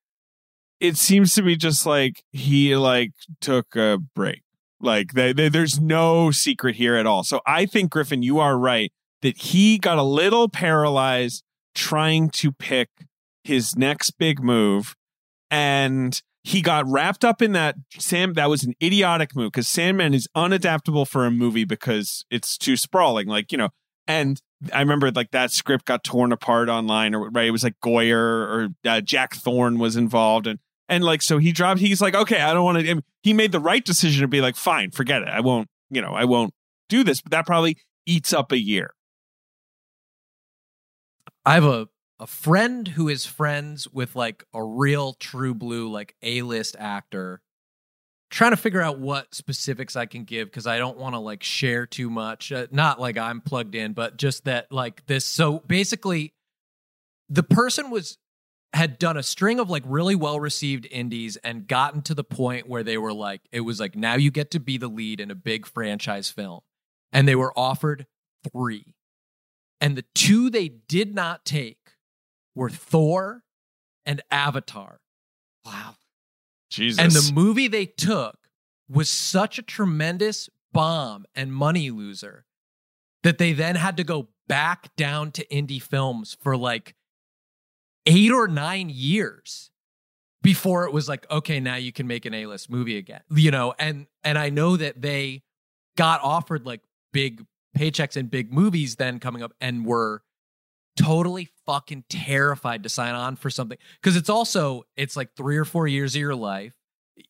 it 0.79 0.95
seems 0.97 1.33
to 1.35 1.41
be 1.41 1.55
just 1.55 1.85
like 1.85 2.23
he 2.31 2.75
like 2.75 3.11
took 3.41 3.75
a 3.75 3.99
break. 4.15 4.41
Like 4.79 5.11
they, 5.13 5.33
they, 5.33 5.49
there's 5.49 5.79
no 5.79 6.31
secret 6.31 6.75
here 6.77 6.95
at 6.95 7.05
all. 7.05 7.23
So 7.23 7.41
I 7.45 7.65
think 7.65 7.91
Griffin, 7.91 8.23
you 8.23 8.39
are 8.39 8.57
right 8.57 8.91
that 9.21 9.37
he 9.37 9.77
got 9.77 9.97
a 9.97 10.03
little 10.03 10.47
paralyzed 10.47 11.43
trying 11.75 12.29
to 12.29 12.51
pick 12.53 12.89
his 13.43 13.75
next 13.75 14.11
big 14.11 14.43
move 14.43 14.95
and 15.49 16.21
he 16.43 16.61
got 16.61 16.87
wrapped 16.87 17.25
up 17.25 17.41
in 17.41 17.51
that 17.53 17.75
sam 17.97 18.33
that 18.33 18.49
was 18.49 18.63
an 18.63 18.73
idiotic 18.81 19.35
move 19.35 19.51
because 19.51 19.67
sandman 19.67 20.13
is 20.13 20.27
unadaptable 20.35 21.07
for 21.07 21.25
a 21.25 21.31
movie 21.31 21.65
because 21.65 22.25
it's 22.29 22.57
too 22.57 22.77
sprawling 22.77 23.27
like 23.27 23.51
you 23.51 23.57
know 23.57 23.69
and 24.07 24.41
i 24.73 24.79
remember 24.79 25.11
like 25.11 25.31
that 25.31 25.51
script 25.51 25.85
got 25.85 26.03
torn 26.03 26.31
apart 26.31 26.69
online 26.69 27.15
or 27.15 27.29
right 27.29 27.47
it 27.47 27.51
was 27.51 27.63
like 27.63 27.75
goyer 27.83 28.17
or 28.17 28.67
uh, 28.85 29.01
jack 29.01 29.35
thorne 29.35 29.79
was 29.79 29.95
involved 29.95 30.47
and 30.47 30.59
and 30.87 31.03
like 31.03 31.21
so 31.21 31.37
he 31.37 31.51
dropped 31.51 31.79
he's 31.79 32.01
like 32.01 32.15
okay 32.15 32.41
i 32.41 32.53
don't 32.53 32.65
want 32.65 32.79
to 32.79 33.01
he 33.23 33.33
made 33.33 33.51
the 33.51 33.59
right 33.59 33.85
decision 33.85 34.21
to 34.21 34.27
be 34.27 34.41
like 34.41 34.55
fine 34.55 34.91
forget 34.91 35.21
it 35.21 35.27
i 35.27 35.39
won't 35.39 35.67
you 35.89 36.01
know 36.01 36.13
i 36.13 36.25
won't 36.25 36.53
do 36.87 37.03
this 37.03 37.21
but 37.21 37.31
that 37.31 37.45
probably 37.45 37.77
eats 38.09 38.33
up 38.33 38.51
a 38.51 38.59
year. 38.59 38.93
I 41.45 41.53
have 41.53 41.63
a 41.63 41.87
a 42.19 42.27
friend 42.27 42.87
who 42.89 43.07
is 43.07 43.25
friends 43.25 43.87
with 43.87 44.15
like 44.15 44.43
a 44.53 44.63
real 44.63 45.13
true 45.13 45.53
blue 45.53 45.89
like 45.89 46.15
A-list 46.21 46.75
actor 46.77 47.41
trying 48.29 48.51
to 48.51 48.57
figure 48.57 48.81
out 48.81 48.99
what 48.99 49.33
specifics 49.33 49.95
I 49.95 50.05
can 50.05 50.23
give 50.23 50.51
cuz 50.51 50.67
I 50.67 50.77
don't 50.77 50.97
want 50.97 51.15
to 51.15 51.19
like 51.19 51.43
share 51.43 51.85
too 51.85 52.09
much 52.09 52.51
uh, 52.51 52.67
not 52.71 52.99
like 52.99 53.17
I'm 53.17 53.41
plugged 53.41 53.75
in 53.75 53.93
but 53.93 54.17
just 54.17 54.45
that 54.45 54.71
like 54.71 55.05
this 55.05 55.25
so 55.25 55.59
basically 55.59 56.33
the 57.29 57.43
person 57.43 57.89
was 57.89 58.17
had 58.73 58.99
done 58.99 59.17
a 59.17 59.23
string 59.23 59.59
of 59.59 59.69
like 59.69 59.83
really 59.85 60.15
well 60.15 60.39
received 60.39 60.87
indies 60.91 61.37
and 61.37 61.67
gotten 61.67 62.01
to 62.03 62.13
the 62.13 62.23
point 62.23 62.69
where 62.69 62.83
they 62.83 62.97
were 62.97 63.13
like 63.13 63.41
it 63.51 63.61
was 63.61 63.79
like 63.79 63.95
now 63.95 64.15
you 64.15 64.29
get 64.29 64.51
to 64.51 64.59
be 64.59 64.77
the 64.77 64.87
lead 64.87 65.19
in 65.19 65.31
a 65.31 65.35
big 65.35 65.65
franchise 65.65 66.29
film. 66.29 66.59
And 67.11 67.27
they 67.27 67.35
were 67.35 67.57
offered 67.57 68.05
3 68.53 68.93
and 69.81 69.97
the 69.97 70.05
two 70.13 70.49
they 70.49 70.67
did 70.67 71.15
not 71.15 71.45
take 71.45 71.78
were 72.55 72.69
Thor 72.69 73.43
and 74.05 74.21
Avatar. 74.31 74.99
Wow. 75.65 75.95
jesus 76.69 76.99
And 77.03 77.11
the 77.11 77.33
movie 77.33 77.67
they 77.67 77.85
took 77.85 78.37
was 78.89 79.09
such 79.09 79.59
a 79.59 79.61
tremendous 79.61 80.49
bomb 80.71 81.25
and 81.35 81.53
money 81.53 81.91
loser 81.91 82.45
that 83.23 83.37
they 83.37 83.53
then 83.53 83.75
had 83.75 83.97
to 83.97 84.03
go 84.03 84.29
back 84.47 84.95
down 84.95 85.31
to 85.31 85.45
indie 85.47 85.81
films 85.81 86.37
for 86.41 86.57
like 86.57 86.95
eight 88.05 88.31
or 88.31 88.47
nine 88.47 88.89
years 88.89 89.69
before 90.41 90.85
it 90.85 90.93
was 90.93 91.09
like, 91.09 91.29
okay, 91.29 91.59
now 91.59 91.75
you 91.75 91.91
can 91.91 92.07
make 92.07 92.25
an 92.25 92.33
A-list 92.33 92.69
movie 92.69 92.97
again. 92.97 93.21
You 93.29 93.51
know, 93.51 93.73
and 93.77 94.07
and 94.23 94.37
I 94.37 94.49
know 94.49 94.77
that 94.77 95.01
they 95.01 95.43
got 95.97 96.21
offered 96.23 96.65
like 96.65 96.81
big 97.11 97.45
paychecks 97.77 98.15
and 98.15 98.29
big 98.29 98.51
movies 98.53 98.95
then 98.95 99.19
coming 99.19 99.43
up 99.43 99.53
and 99.59 99.85
were 99.85 100.23
totally 100.99 101.49
fucking 101.65 102.03
terrified 102.09 102.83
to 102.83 102.89
sign 102.89 103.15
on 103.15 103.35
for 103.35 103.49
something. 103.49 103.77
Because 104.01 104.15
it's 104.15 104.29
also 104.29 104.83
it's 104.97 105.15
like 105.15 105.35
three 105.35 105.57
or 105.57 105.65
four 105.65 105.87
years 105.87 106.15
of 106.15 106.19
your 106.19 106.35
life. 106.35 106.73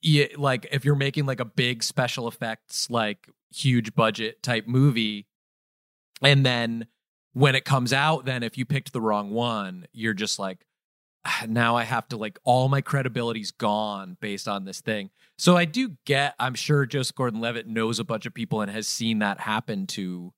You, 0.02 0.28
like 0.38 0.68
if 0.72 0.86
you're 0.86 0.96
making 0.96 1.26
like 1.26 1.40
a 1.40 1.46
big 1.46 1.84
special 1.84 2.28
effects 2.28 2.90
like 2.90 3.28
huge 3.52 3.96
budget 3.96 4.44
type 4.44 4.68
movie 4.68 5.26
and 6.22 6.46
then 6.46 6.86
when 7.34 7.56
it 7.56 7.66
comes 7.66 7.91
out 7.91 8.24
then 8.26 8.44
if 8.44 8.56
you 8.56 8.66
picked 8.66 8.94
the 8.94 9.02
wrong 9.02 9.32
one 9.32 9.88
you're 9.91 10.14
just 10.14 10.38
like 10.38 10.64
"Ah, 11.26 11.46
now 11.50 11.76
i 11.76 11.84
have 11.86 12.08
to 12.10 12.18
like 12.18 12.38
all 12.44 12.70
my 12.70 12.82
credibility's 12.82 13.50
gone 13.50 14.16
based 14.22 14.48
on 14.48 14.66
this 14.66 14.80
thing. 14.80 15.10
So 15.40 15.58
i 15.58 15.66
do 15.66 15.98
get 16.06 16.36
i'm 16.38 16.54
sure 16.54 16.86
joseph 16.86 17.16
gordon-levitt 17.16 17.66
knows 17.66 17.98
a 17.98 18.04
bunch 18.04 18.28
of 18.28 18.34
people 18.36 18.62
and 18.62 18.70
has 18.70 18.88
seen 18.88 19.18
that 19.20 19.40
happen 19.40 19.88
to 19.88 20.32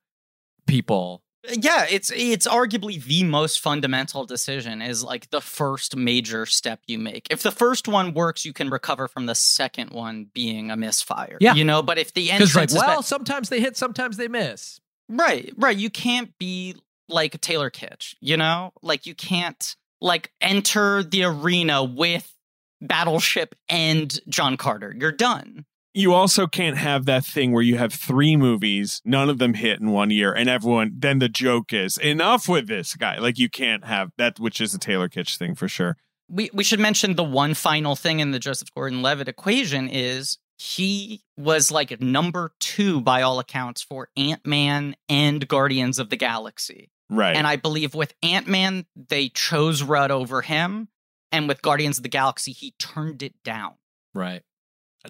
people 0.65 1.23
Yeah, 1.49 1.85
it's 1.89 2.11
it's 2.15 2.47
arguably 2.47 3.03
the 3.03 3.23
most 3.23 3.59
fundamental 3.61 4.25
decision 4.25 4.81
is 4.81 5.03
like 5.03 5.29
the 5.31 5.41
first 5.41 5.95
major 5.95 6.45
step 6.45 6.81
you 6.87 6.99
make. 6.99 7.27
If 7.31 7.41
the 7.41 7.51
first 7.51 7.87
one 7.87 8.13
works, 8.13 8.45
you 8.45 8.53
can 8.53 8.69
recover 8.69 9.07
from 9.07 9.25
the 9.25 9.35
second 9.35 9.91
one 9.91 10.27
being 10.33 10.69
a 10.69 10.77
misfire. 10.77 11.37
Yeah. 11.41 11.55
You 11.55 11.63
know, 11.63 11.81
but 11.81 11.97
if 11.97 12.13
the 12.13 12.29
entrance 12.31 12.55
like 12.55 12.69
is 12.69 12.75
bad- 12.75 12.87
well 12.87 13.03
sometimes 13.03 13.49
they 13.49 13.59
hit 13.59 13.75
sometimes 13.75 14.17
they 14.17 14.27
miss 14.27 14.79
Right, 15.11 15.53
right. 15.57 15.75
You 15.75 15.89
can't 15.89 16.37
be 16.37 16.75
like 17.09 17.39
Taylor 17.41 17.69
Kitsch, 17.69 18.15
you 18.21 18.37
know? 18.37 18.71
Like 18.81 19.05
you 19.05 19.13
can't 19.13 19.75
like 19.99 20.31
enter 20.39 21.03
the 21.03 21.25
arena 21.25 21.83
with 21.83 22.33
Battleship 22.79 23.55
and 23.67 24.17
John 24.29 24.55
Carter. 24.55 24.95
You're 24.97 25.11
done. 25.11 25.65
You 25.93 26.13
also 26.13 26.47
can't 26.47 26.77
have 26.77 27.05
that 27.05 27.25
thing 27.25 27.51
where 27.51 27.63
you 27.63 27.77
have 27.77 27.93
three 27.93 28.35
movies, 28.35 29.01
none 29.03 29.29
of 29.29 29.39
them 29.39 29.53
hit 29.53 29.79
in 29.79 29.91
one 29.91 30.09
year, 30.09 30.33
and 30.33 30.49
everyone 30.49 30.93
then 30.97 31.19
the 31.19 31.29
joke 31.29 31.73
is 31.73 31.97
enough 31.97 32.47
with 32.47 32.67
this 32.67 32.95
guy. 32.95 33.17
Like 33.17 33.37
you 33.37 33.49
can't 33.49 33.85
have 33.85 34.11
that, 34.17 34.39
which 34.39 34.61
is 34.61 34.73
a 34.73 34.79
Taylor 34.79 35.09
Kitsch 35.09 35.37
thing 35.37 35.55
for 35.55 35.67
sure. 35.67 35.97
We 36.29 36.49
we 36.53 36.63
should 36.63 36.79
mention 36.79 37.15
the 37.15 37.23
one 37.23 37.53
final 37.53 37.95
thing 37.95 38.19
in 38.19 38.31
the 38.31 38.39
Joseph 38.39 38.73
Gordon-Levitt 38.73 39.27
equation 39.27 39.89
is 39.89 40.37
he 40.57 41.23
was 41.37 41.71
like 41.71 41.99
number 41.99 42.53
2 42.59 43.01
by 43.01 43.23
all 43.23 43.39
accounts 43.39 43.81
for 43.81 44.09
Ant-Man 44.15 44.95
and 45.09 45.47
Guardians 45.47 45.97
of 45.97 46.09
the 46.09 46.15
Galaxy. 46.15 46.91
Right. 47.09 47.35
And 47.35 47.45
I 47.45 47.57
believe 47.57 47.93
with 47.93 48.13
Ant 48.23 48.47
Man, 48.47 48.85
they 48.95 49.29
chose 49.29 49.83
Rudd 49.83 50.11
over 50.11 50.41
him. 50.41 50.87
And 51.33 51.47
with 51.47 51.61
Guardians 51.61 51.97
of 51.97 52.03
the 52.03 52.09
Galaxy, 52.09 52.51
he 52.51 52.75
turned 52.77 53.23
it 53.23 53.33
down. 53.43 53.73
right 54.13 54.43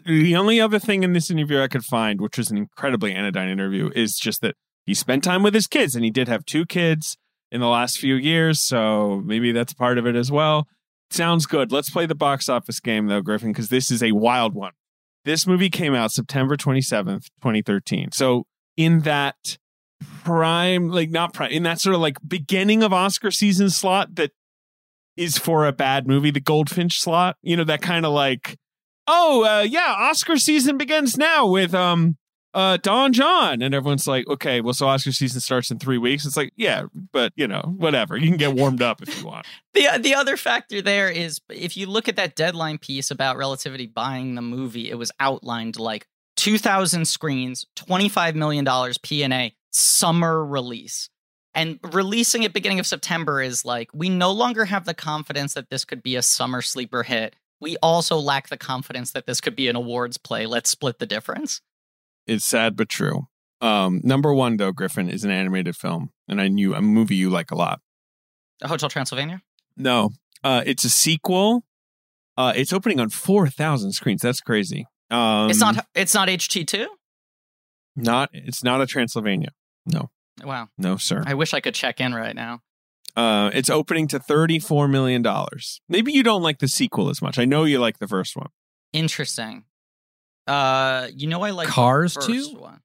the 0.05 0.35
only 0.35 0.59
other 0.59 0.79
thing 0.79 1.03
in 1.03 1.13
this 1.13 1.29
interview 1.29 1.61
I 1.61 1.67
could 1.67 1.83
find, 1.83 2.21
which 2.21 2.37
was 2.37 2.51
an 2.51 2.57
incredibly 2.57 3.13
anodyne 3.13 3.49
interview, 3.49 3.91
is 3.95 4.17
just 4.17 4.41
that 4.41 4.55
he 4.85 4.93
spent 4.93 5.23
time 5.23 5.43
with 5.43 5.53
his 5.53 5.67
kids, 5.67 5.95
and 5.95 6.03
he 6.03 6.11
did 6.11 6.27
have 6.27 6.45
two 6.45 6.65
kids 6.65 7.17
in 7.51 7.59
the 7.59 7.67
last 7.67 7.97
few 7.97 8.15
years, 8.15 8.59
so 8.59 9.21
maybe 9.25 9.51
that's 9.51 9.73
part 9.73 9.97
of 9.97 10.07
it 10.07 10.15
as 10.15 10.31
well. 10.31 10.67
Sounds 11.09 11.45
good. 11.45 11.71
Let's 11.71 11.89
play 11.89 12.05
the 12.05 12.15
box 12.15 12.47
office 12.47 12.79
game 12.79 13.07
though, 13.07 13.21
Griffin, 13.21 13.51
because 13.51 13.69
this 13.69 13.91
is 13.91 14.01
a 14.01 14.13
wild 14.13 14.55
one. 14.55 14.71
This 15.25 15.45
movie 15.45 15.69
came 15.69 15.93
out 15.93 16.11
September 16.11 16.55
27th, 16.55 17.25
2013. 17.41 18.11
So 18.13 18.45
in 18.77 19.01
that 19.01 19.57
prime, 20.23 20.89
like 20.89 21.09
not 21.09 21.33
prime, 21.33 21.51
in 21.51 21.63
that 21.63 21.81
sort 21.81 21.95
of 21.95 22.01
like 22.01 22.17
beginning 22.25 22.81
of 22.81 22.93
Oscar 22.93 23.29
season 23.29 23.69
slot 23.69 24.15
that 24.15 24.31
is 25.17 25.37
for 25.37 25.67
a 25.67 25.73
bad 25.73 26.07
movie, 26.07 26.31
the 26.31 26.39
Goldfinch 26.39 26.99
slot, 27.01 27.35
you 27.41 27.57
know, 27.57 27.65
that 27.65 27.81
kind 27.81 28.05
of 28.05 28.13
like 28.13 28.57
oh 29.07 29.43
uh, 29.43 29.61
yeah 29.61 29.95
oscar 29.97 30.37
season 30.37 30.77
begins 30.77 31.17
now 31.17 31.47
with 31.47 31.73
um 31.73 32.17
uh 32.53 32.77
don 32.81 33.13
jon 33.13 33.61
and 33.61 33.73
everyone's 33.73 34.07
like 34.07 34.27
okay 34.27 34.61
well 34.61 34.73
so 34.73 34.87
oscar 34.87 35.11
season 35.11 35.39
starts 35.39 35.71
in 35.71 35.79
three 35.79 35.97
weeks 35.97 36.25
it's 36.25 36.35
like 36.35 36.51
yeah 36.55 36.83
but 37.13 37.31
you 37.35 37.47
know 37.47 37.73
whatever 37.77 38.17
you 38.17 38.27
can 38.27 38.37
get 38.37 38.53
warmed 38.53 38.81
up 38.81 39.01
if 39.01 39.19
you 39.19 39.25
want 39.25 39.45
The 39.73 39.87
the 40.01 40.15
other 40.15 40.35
factor 40.35 40.81
there 40.81 41.09
is 41.09 41.39
if 41.49 41.77
you 41.77 41.85
look 41.85 42.09
at 42.09 42.17
that 42.17 42.35
deadline 42.35 42.77
piece 42.77 43.09
about 43.09 43.37
relativity 43.37 43.87
buying 43.87 44.35
the 44.35 44.41
movie, 44.41 44.89
it 44.89 44.95
was 44.95 45.11
outlined 45.19 45.79
like 45.79 46.07
2,000 46.37 47.05
screens, 47.05 47.65
$25 47.77 48.35
million 48.35 48.65
P&A, 49.01 49.55
summer 49.71 50.45
release. 50.45 51.09
And 51.53 51.79
releasing 51.93 52.43
it 52.43 52.53
beginning 52.53 52.79
of 52.79 52.87
September 52.87 53.41
is 53.41 53.63
like, 53.63 53.89
we 53.93 54.09
no 54.09 54.31
longer 54.31 54.65
have 54.65 54.85
the 54.85 54.93
confidence 54.93 55.53
that 55.53 55.69
this 55.69 55.85
could 55.85 56.01
be 56.01 56.15
a 56.15 56.21
summer 56.21 56.61
sleeper 56.61 57.03
hit. 57.03 57.35
We 57.61 57.77
also 57.77 58.17
lack 58.17 58.49
the 58.49 58.57
confidence 58.57 59.11
that 59.11 59.25
this 59.27 59.39
could 59.39 59.55
be 59.55 59.67
an 59.69 59.75
awards 59.75 60.17
play. 60.17 60.45
Let's 60.47 60.69
split 60.69 60.99
the 60.99 61.05
difference. 61.05 61.61
It's 62.27 62.43
sad 62.45 62.75
but 62.75 62.89
true. 62.89 63.27
Um, 63.61 64.01
number 64.03 64.33
one 64.33 64.57
though, 64.57 64.71
Griffin 64.71 65.09
is 65.09 65.23
an 65.23 65.31
animated 65.31 65.75
film, 65.75 66.09
and 66.27 66.41
I 66.41 66.47
knew 66.47 66.73
a 66.73 66.81
movie 66.81 67.15
you 67.15 67.29
like 67.29 67.51
a 67.51 67.55
lot. 67.55 67.79
Hotel 68.63 68.89
Transylvania? 68.89 69.41
No, 69.77 70.09
uh, 70.43 70.63
it's 70.65 70.83
a 70.83 70.89
sequel. 70.89 71.63
Uh, 72.37 72.53
it's 72.55 72.73
opening 72.73 72.99
on 72.99 73.09
four 73.09 73.47
thousand 73.47 73.91
screens. 73.93 74.21
That's 74.21 74.41
crazy. 74.41 74.87
Um, 75.11 75.49
it's 75.49 75.59
not 75.59 75.85
it's 75.93 76.13
not 76.15 76.27
HT2? 76.27 76.87
Not. 77.95 78.29
It's 78.33 78.63
not 78.63 78.81
a 78.81 78.87
Transylvania. 78.87 79.49
No, 79.85 80.09
Wow. 80.43 80.69
no, 80.77 80.97
sir. 80.97 81.23
I 81.25 81.33
wish 81.35 81.53
I 81.53 81.59
could 81.59 81.75
check 81.75 81.99
in 81.99 82.13
right 82.13 82.35
now. 82.35 82.61
Uh, 83.15 83.51
it's 83.53 83.69
opening 83.69 84.07
to 84.09 84.19
thirty-four 84.19 84.87
million 84.87 85.21
dollars. 85.21 85.81
Maybe 85.89 86.11
you 86.11 86.23
don't 86.23 86.41
like 86.41 86.59
the 86.59 86.67
sequel 86.67 87.09
as 87.09 87.21
much. 87.21 87.37
I 87.39 87.45
know 87.45 87.63
you 87.63 87.79
like 87.79 87.99
the 87.99 88.07
first 88.07 88.35
one. 88.35 88.49
Interesting. 88.93 89.63
Uh, 90.47 91.07
you 91.13 91.27
know 91.27 91.41
I 91.41 91.51
like 91.51 91.67
the 91.67 91.73
Cars 91.73 92.13
first 92.15 92.27
2? 92.27 92.55
one. 92.57 92.79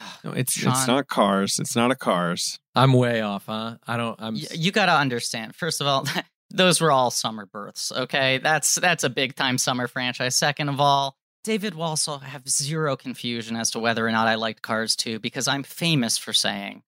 No, 0.24 0.32
it's 0.32 0.52
Sean. 0.52 0.72
it's 0.72 0.86
not 0.86 1.08
Cars. 1.08 1.58
It's 1.58 1.74
not 1.74 1.90
a 1.90 1.96
Cars. 1.96 2.58
I'm 2.74 2.92
way 2.92 3.20
off, 3.20 3.46
huh? 3.46 3.76
I 3.86 3.96
don't. 3.96 4.16
I'm. 4.20 4.34
Y- 4.34 4.42
you 4.54 4.70
got 4.72 4.86
to 4.86 4.92
understand. 4.92 5.54
First 5.56 5.80
of 5.80 5.86
all, 5.86 6.06
those 6.50 6.80
were 6.80 6.92
all 6.92 7.10
summer 7.10 7.46
births. 7.46 7.90
Okay, 7.90 8.38
that's 8.38 8.76
that's 8.76 9.02
a 9.04 9.10
big 9.10 9.34
time 9.34 9.58
summer 9.58 9.88
franchise. 9.88 10.36
Second 10.36 10.68
of 10.68 10.80
all, 10.80 11.16
David 11.44 11.74
will 11.74 11.84
also 11.84 12.18
have 12.18 12.48
zero 12.48 12.96
confusion 12.96 13.56
as 13.56 13.70
to 13.72 13.78
whether 13.80 14.06
or 14.06 14.12
not 14.12 14.28
I 14.28 14.36
liked 14.36 14.62
Cars 14.62 14.94
2 14.96 15.18
because 15.18 15.48
I'm 15.48 15.62
famous 15.62 16.16
for 16.18 16.32
saying 16.32 16.82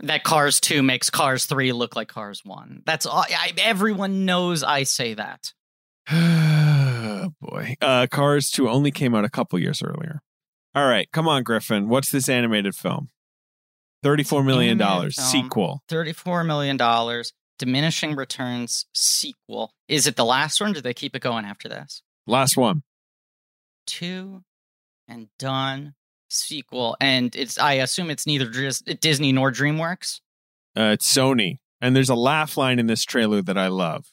that 0.00 0.24
Cars 0.24 0.60
2 0.60 0.82
makes 0.82 1.08
Cars 1.10 1.46
3 1.46 1.72
look 1.72 1.94
like 1.96 2.08
Cars 2.08 2.42
1. 2.44 2.82
That's 2.84 3.06
all. 3.06 3.24
I, 3.28 3.52
everyone 3.58 4.24
knows 4.24 4.62
I 4.62 4.82
say 4.84 5.14
that. 5.14 5.52
Oh 7.16 7.30
boy, 7.40 7.74
uh, 7.80 8.06
Cars 8.10 8.50
Two 8.50 8.68
only 8.68 8.90
came 8.90 9.14
out 9.14 9.24
a 9.24 9.30
couple 9.30 9.58
years 9.58 9.82
earlier. 9.82 10.20
All 10.74 10.86
right, 10.86 11.10
come 11.10 11.26
on, 11.26 11.42
Griffin. 11.42 11.88
What's 11.88 12.10
this 12.10 12.28
animated 12.28 12.74
film? 12.74 13.08
Thirty-four 14.02 14.42
million 14.42 14.76
dollars 14.76 15.16
sequel. 15.16 15.80
$34 15.88 16.44
million, 16.44 16.76
diminishing 17.58 18.14
returns 18.14 18.84
sequel. 18.94 19.72
Is 19.88 20.06
it 20.06 20.16
the 20.16 20.24
last 20.26 20.60
one? 20.60 20.72
Or 20.72 20.74
do 20.74 20.80
they 20.82 20.92
keep 20.92 21.16
it 21.16 21.22
going 21.22 21.46
after 21.46 21.66
this? 21.66 22.02
Last 22.26 22.58
one. 22.58 22.82
two 23.86 24.42
and 25.08 25.28
done 25.38 25.94
sequel 26.34 26.96
and 27.00 27.34
it's 27.36 27.58
i 27.58 27.74
assume 27.74 28.10
it's 28.10 28.26
neither 28.26 28.48
Dis- 28.50 28.80
disney 29.00 29.32
nor 29.32 29.50
dreamworks 29.52 30.20
Uh, 30.76 30.90
it's 30.94 31.12
Sony, 31.12 31.58
and 31.80 31.94
there's 31.94 32.08
a 32.10 32.14
laugh 32.14 32.56
line 32.56 32.78
in 32.78 32.86
this 32.86 33.04
trailer 33.04 33.40
that 33.42 33.56
I 33.56 33.68
love. 33.68 34.06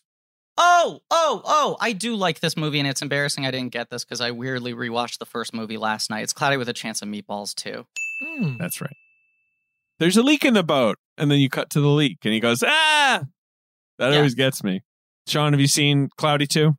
oh 0.58 1.00
oh 1.10 1.42
oh 1.46 1.78
i 1.80 1.92
do 1.94 2.16
like 2.16 2.40
this 2.42 2.56
movie 2.58 2.80
and 2.80 2.88
it's 2.88 3.02
embarrassing 3.02 3.46
i 3.46 3.52
didn't 3.52 3.72
get 3.72 3.90
this 3.90 4.04
because 4.04 4.22
i 4.22 4.30
weirdly 4.32 4.74
rewatched 4.74 5.18
the 5.18 5.26
first 5.26 5.54
movie 5.54 5.78
last 5.78 6.10
night 6.10 6.24
it's 6.24 6.34
cloudy 6.34 6.58
with 6.58 6.70
a 6.70 6.74
chance 6.74 7.02
of 7.02 7.08
meatballs 7.08 7.56
too 7.56 7.86
Hmm. 8.24 8.58
That's 8.60 8.80
right. 8.82 8.96
There's 9.98 10.16
a 10.16 10.22
leak 10.22 10.46
in 10.46 10.54
the 10.54 10.62
boat, 10.64 10.98
and 11.18 11.32
then 11.32 11.40
you 11.40 11.50
cut 11.50 11.72
to 11.72 11.82
the 11.82 11.88
leak, 11.90 12.20
and 12.24 12.32
he 12.34 12.40
goes, 12.40 12.62
"Ah!" 12.64 13.24
That 13.98 14.12
Yeah. 14.12 14.18
always 14.18 14.36
gets 14.36 14.64
me. 14.64 14.82
Sean, 15.28 15.54
have 15.54 15.60
you 15.60 15.66
seen 15.68 16.10
Cloudy 16.18 16.46
Two? 16.46 16.76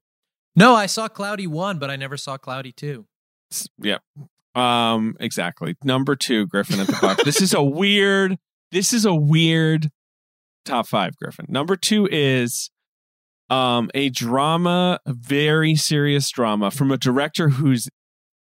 No, 0.55 0.74
I 0.77 0.86
saw 0.86 1.09
Cloudy 1.09 1.48
one, 1.48 1.81
but 1.81 1.90
I 1.90 1.97
never 1.97 2.16
saw 2.16 2.36
Cloudy 2.36 2.70
two. 2.70 3.06
S- 3.51 3.69
Yeah. 3.77 3.98
Um, 4.55 5.16
exactly. 5.20 5.77
Number 5.83 6.15
two, 6.16 6.47
Griffin 6.47 6.81
at 6.81 6.87
the 6.87 6.99
box. 7.01 7.24
this 7.24 7.41
is 7.41 7.55
a 7.55 7.62
weird, 7.62 8.39
this 8.70 8.93
is 8.93 9.05
a 9.05 9.15
weird 9.15 9.91
top 10.65 10.87
five, 10.87 11.16
Griffin. 11.16 11.47
Number 11.49 11.77
two 11.77 12.09
is 12.11 12.70
um 13.51 13.91
a 13.95 14.09
drama, 14.11 15.01
a 15.07 15.12
very 15.12 15.74
serious 15.74 16.31
drama 16.31 16.70
from 16.70 16.91
a 16.91 16.97
director 16.99 17.51
who's 17.51 17.89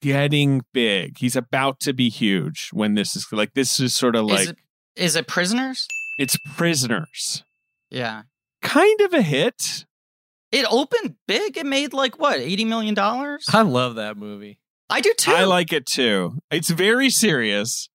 getting 0.01 0.61
big. 0.73 1.17
He's 1.19 1.35
about 1.35 1.79
to 1.81 1.93
be 1.93 2.09
huge 2.09 2.69
when 2.73 2.95
this 2.95 3.15
is 3.15 3.27
like 3.31 3.53
this 3.53 3.79
is 3.79 3.95
sort 3.95 4.15
of 4.15 4.25
like 4.25 4.41
is, 4.41 4.49
it, 4.49 4.57
is 4.95 5.15
it 5.15 5.27
prisoners 5.27 5.87
it's 6.17 6.37
prisoners. 6.55 7.43
yeah 7.89 8.23
Kind 8.61 9.01
of 9.01 9.13
a 9.13 9.21
hit. 9.21 9.85
it 10.51 10.65
opened 10.69 11.15
big 11.27 11.57
it 11.57 11.65
made 11.65 11.93
like 11.93 12.19
what 12.19 12.39
80 12.39 12.65
million 12.65 12.93
dollars 12.95 13.45
I 13.51 13.61
love 13.61 13.95
that 13.95 14.17
movie. 14.17 14.59
I 14.91 15.01
do 15.01 15.13
too 15.17 15.31
I 15.31 15.45
like 15.45 15.73
it 15.73 15.85
too. 15.85 16.37
It's 16.51 16.69
very 16.69 17.09
serious. 17.09 17.89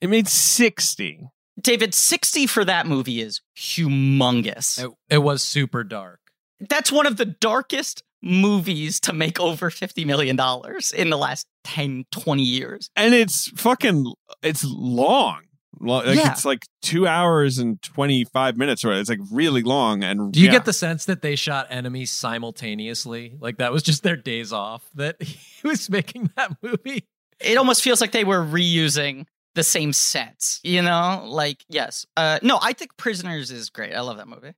It 0.00 0.08
made 0.10 0.28
60. 0.28 1.28
david 1.60 1.94
60 1.94 2.46
for 2.46 2.64
that 2.64 2.86
movie 2.86 3.20
is 3.20 3.40
humongous 3.56 4.82
It, 4.82 4.90
it 5.10 5.18
was 5.18 5.42
super 5.42 5.82
dark. 5.84 6.20
that's 6.60 6.90
one 6.92 7.06
of 7.06 7.16
the 7.16 7.24
darkest 7.26 8.02
movies 8.22 9.00
to 9.00 9.12
make 9.12 9.40
over 9.40 9.68
50 9.70 10.04
million 10.04 10.36
dollars 10.36 10.92
in 10.92 11.10
the 11.10 11.18
last 11.18 11.46
10 11.64 12.04
20 12.12 12.42
years 12.42 12.88
and 12.96 13.14
it's 13.14 13.48
fucking 13.60 14.12
it's 14.42 14.64
long 14.64 15.42
Lo- 15.80 15.98
like 16.04 16.16
Yeah. 16.16 16.32
it's 16.32 16.44
like 16.44 16.66
two 16.82 17.06
hours 17.06 17.58
and 17.58 17.80
25 17.82 18.56
minutes 18.56 18.84
right? 18.84 18.98
it's 18.98 19.08
like 19.08 19.20
really 19.30 19.62
long 19.62 20.04
and 20.04 20.32
Do 20.32 20.40
you 20.40 20.46
yeah. 20.46 20.52
get 20.52 20.64
the 20.64 20.72
sense 20.72 21.06
that 21.06 21.22
they 21.22 21.34
shot 21.36 21.66
enemies 21.70 22.10
simultaneously? 22.10 23.36
Like 23.40 23.56
that 23.58 23.72
was 23.72 23.82
just 23.82 24.02
their 24.02 24.16
days 24.16 24.52
off 24.52 24.82
that 24.94 25.20
he 25.22 25.66
was 25.66 25.88
making 25.90 26.30
that 26.36 26.56
movie? 26.62 27.04
it 27.40 27.56
almost 27.58 27.82
feels 27.82 28.00
like 28.00 28.12
they 28.12 28.24
were 28.24 28.44
reusing 28.44 29.26
the 29.54 29.64
same 29.64 29.92
sets 29.92 30.60
you 30.62 30.80
know 30.80 31.24
like 31.26 31.64
yes 31.68 32.06
uh 32.16 32.38
no 32.42 32.58
i 32.62 32.72
think 32.72 32.96
prisoners 32.96 33.50
is 33.50 33.68
great 33.68 33.92
i 33.94 34.00
love 34.00 34.16
that 34.16 34.28
movie 34.28 34.52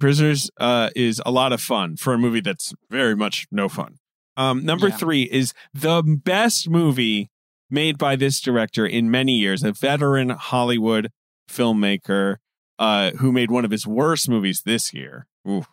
prisoners 0.00 0.50
uh 0.58 0.90
is 0.96 1.20
a 1.26 1.30
lot 1.30 1.52
of 1.52 1.60
fun 1.60 1.96
for 1.96 2.14
a 2.14 2.18
movie 2.18 2.40
that's 2.40 2.72
very 2.90 3.14
much 3.14 3.46
no 3.52 3.68
fun 3.68 3.96
um 4.36 4.64
number 4.64 4.88
Yeah. 4.88 4.96
three 4.96 5.22
is 5.22 5.52
the 5.74 6.02
best 6.02 6.68
movie 6.68 7.30
made 7.70 7.98
by 7.98 8.16
this 8.16 8.40
director 8.40 8.86
in 8.86 9.10
many 9.10 9.36
years 9.36 9.62
a 9.62 9.72
veteran 9.72 10.30
hollywood 10.30 11.10
filmmaker 11.50 12.36
uh 12.78 13.10
who 13.12 13.32
made 13.32 13.50
one 13.50 13.64
of 13.64 13.70
his 13.70 13.86
worst 13.86 14.28
movies 14.28 14.62
this 14.64 14.92
year. 14.94 15.26
Ooh. 15.48 15.64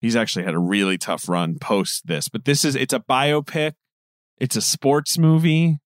he's 0.00 0.16
actually 0.16 0.44
had 0.44 0.54
a 0.54 0.58
really 0.58 0.96
tough 0.98 1.28
run 1.28 1.58
post 1.58 2.06
this 2.06 2.28
but 2.28 2.44
this 2.44 2.64
is 2.64 2.74
it's 2.74 2.94
a 2.94 3.00
biopic. 3.00 3.72
It's 4.38 4.56
a 4.56 4.62
sports 4.62 5.18
movie. 5.18 5.78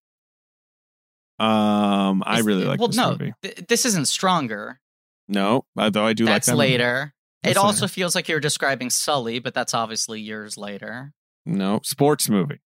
Um 1.37 2.23
i 2.25 2.39
really 2.39 2.63
like 2.63 2.79
well 2.79 2.87
this 2.87 2.97
no 2.97 3.11
movie. 3.11 3.33
th- 3.41 3.67
this 3.67 3.85
isn't 3.85 4.07
stronger. 4.07 4.79
No 5.27 5.65
although 5.77 6.05
i 6.05 6.13
do 6.13 6.25
that's 6.25 6.47
like 6.47 6.53
that 6.53 6.57
later. 6.57 7.13
That's 7.43 7.57
it 7.57 7.59
also 7.59 7.87
feels 7.87 8.15
like 8.15 8.27
you're 8.27 8.39
describing 8.39 8.89
sully 8.89 9.39
but 9.39 9.53
that's 9.53 9.73
obviously 9.73 10.21
years 10.21 10.57
later. 10.57 11.13
No 11.45 11.81
sports 11.83 12.29
movie 12.29 12.61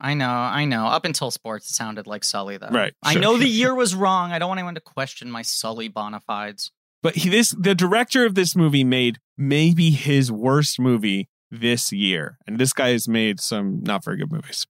I 0.00 0.14
know, 0.14 0.28
I 0.28 0.64
know. 0.64 0.86
Up 0.86 1.04
until 1.04 1.30
sports, 1.30 1.70
it 1.70 1.74
sounded 1.74 2.06
like 2.06 2.22
Sully, 2.24 2.56
though. 2.56 2.68
Right, 2.68 2.94
I 3.02 3.14
sure, 3.14 3.22
know 3.22 3.36
the 3.36 3.48
year 3.48 3.74
was 3.74 3.94
wrong. 3.94 4.32
I 4.32 4.38
don't 4.38 4.48
want 4.48 4.58
anyone 4.58 4.76
to 4.76 4.80
question 4.80 5.30
my 5.30 5.42
Sully 5.42 5.88
bona 5.88 6.20
fides. 6.20 6.70
But 7.02 7.16
he, 7.16 7.28
this 7.28 7.50
the 7.50 7.74
director 7.74 8.24
of 8.24 8.34
this 8.34 8.56
movie 8.56 8.84
made 8.84 9.18
maybe 9.36 9.90
his 9.90 10.32
worst 10.32 10.80
movie 10.80 11.28
this 11.50 11.92
year, 11.92 12.38
and 12.46 12.58
this 12.58 12.72
guy 12.72 12.90
has 12.90 13.08
made 13.08 13.40
some 13.40 13.82
not 13.82 14.04
very 14.04 14.18
good 14.18 14.32
movies. 14.32 14.66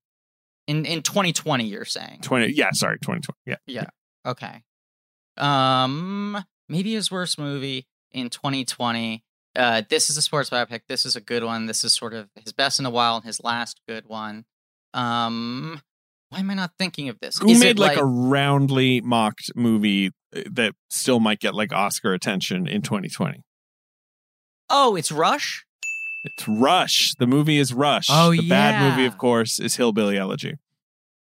In 0.67 0.85
in 0.85 1.03
2020, 1.03 1.65
you're 1.65 1.85
saying? 1.85 2.21
Twenty, 2.23 2.53
yeah, 2.53 2.71
sorry, 2.73 2.99
twenty 2.99 3.21
twenty, 3.21 3.39
yeah. 3.47 3.57
Yeah. 3.67 3.87
Okay. 4.27 4.63
Um, 5.39 6.45
maybe 6.69 6.95
his 6.95 7.11
worst 7.11 7.39
movie 7.39 7.87
in 8.13 8.29
2020. 8.29 9.25
Uh, 9.57 9.83
this 9.89 10.11
is 10.11 10.17
a 10.17 10.23
sports 10.23 10.51
biopic. 10.51 10.83
This 10.89 11.07
is 11.07 11.17
a 11.17 11.21
good 11.21 11.45
one. 11.45 11.67
This 11.67 11.85
is 11.85 11.95
sort 11.95 12.15
of 12.15 12.29
his 12.35 12.53
best 12.53 12.79
in 12.79 12.87
a 12.87 12.91
while 12.91 13.17
and 13.17 13.25
his 13.25 13.43
last 13.43 13.81
good 13.89 14.07
one. 14.07 14.45
Um, 14.95 15.81
why 16.31 16.41
am 16.41 16.51
I 16.51 16.55
not 16.55 16.73
thinking 16.79 17.09
of 17.09 17.19
this? 17.21 17.39
Who 17.39 17.49
Is 17.49 17.61
made 17.61 17.71
it 17.71 17.79
like, 17.79 17.97
a 17.97 18.05
roundly 18.05 19.01
mocked 19.01 19.51
movie 19.55 20.13
uh, 20.35 20.43
that 20.51 20.75
still 20.91 21.21
might 21.21 21.41
get 21.41 21.55
like 21.55 21.73
Oscar 21.73 22.13
attention 22.13 22.67
in 22.67 22.83
twenty 22.83 23.09
twenty? 23.09 23.43
Oh, 24.71 24.97
it's 24.97 25.11
Rush. 25.11 25.65
It's 26.25 26.49
Rush. 26.49 27.15
The 27.19 27.27
movie 27.27 27.59
is 27.59 27.73
Rush. 27.73 28.09
Oh, 28.11 28.33
the 28.33 28.49
bad 28.49 28.91
movie, 28.91 29.07
of 29.07 29.17
course, 29.17 29.59
is 29.59 29.77
Hillbilly 29.77 30.19
Elegy. 30.19 30.57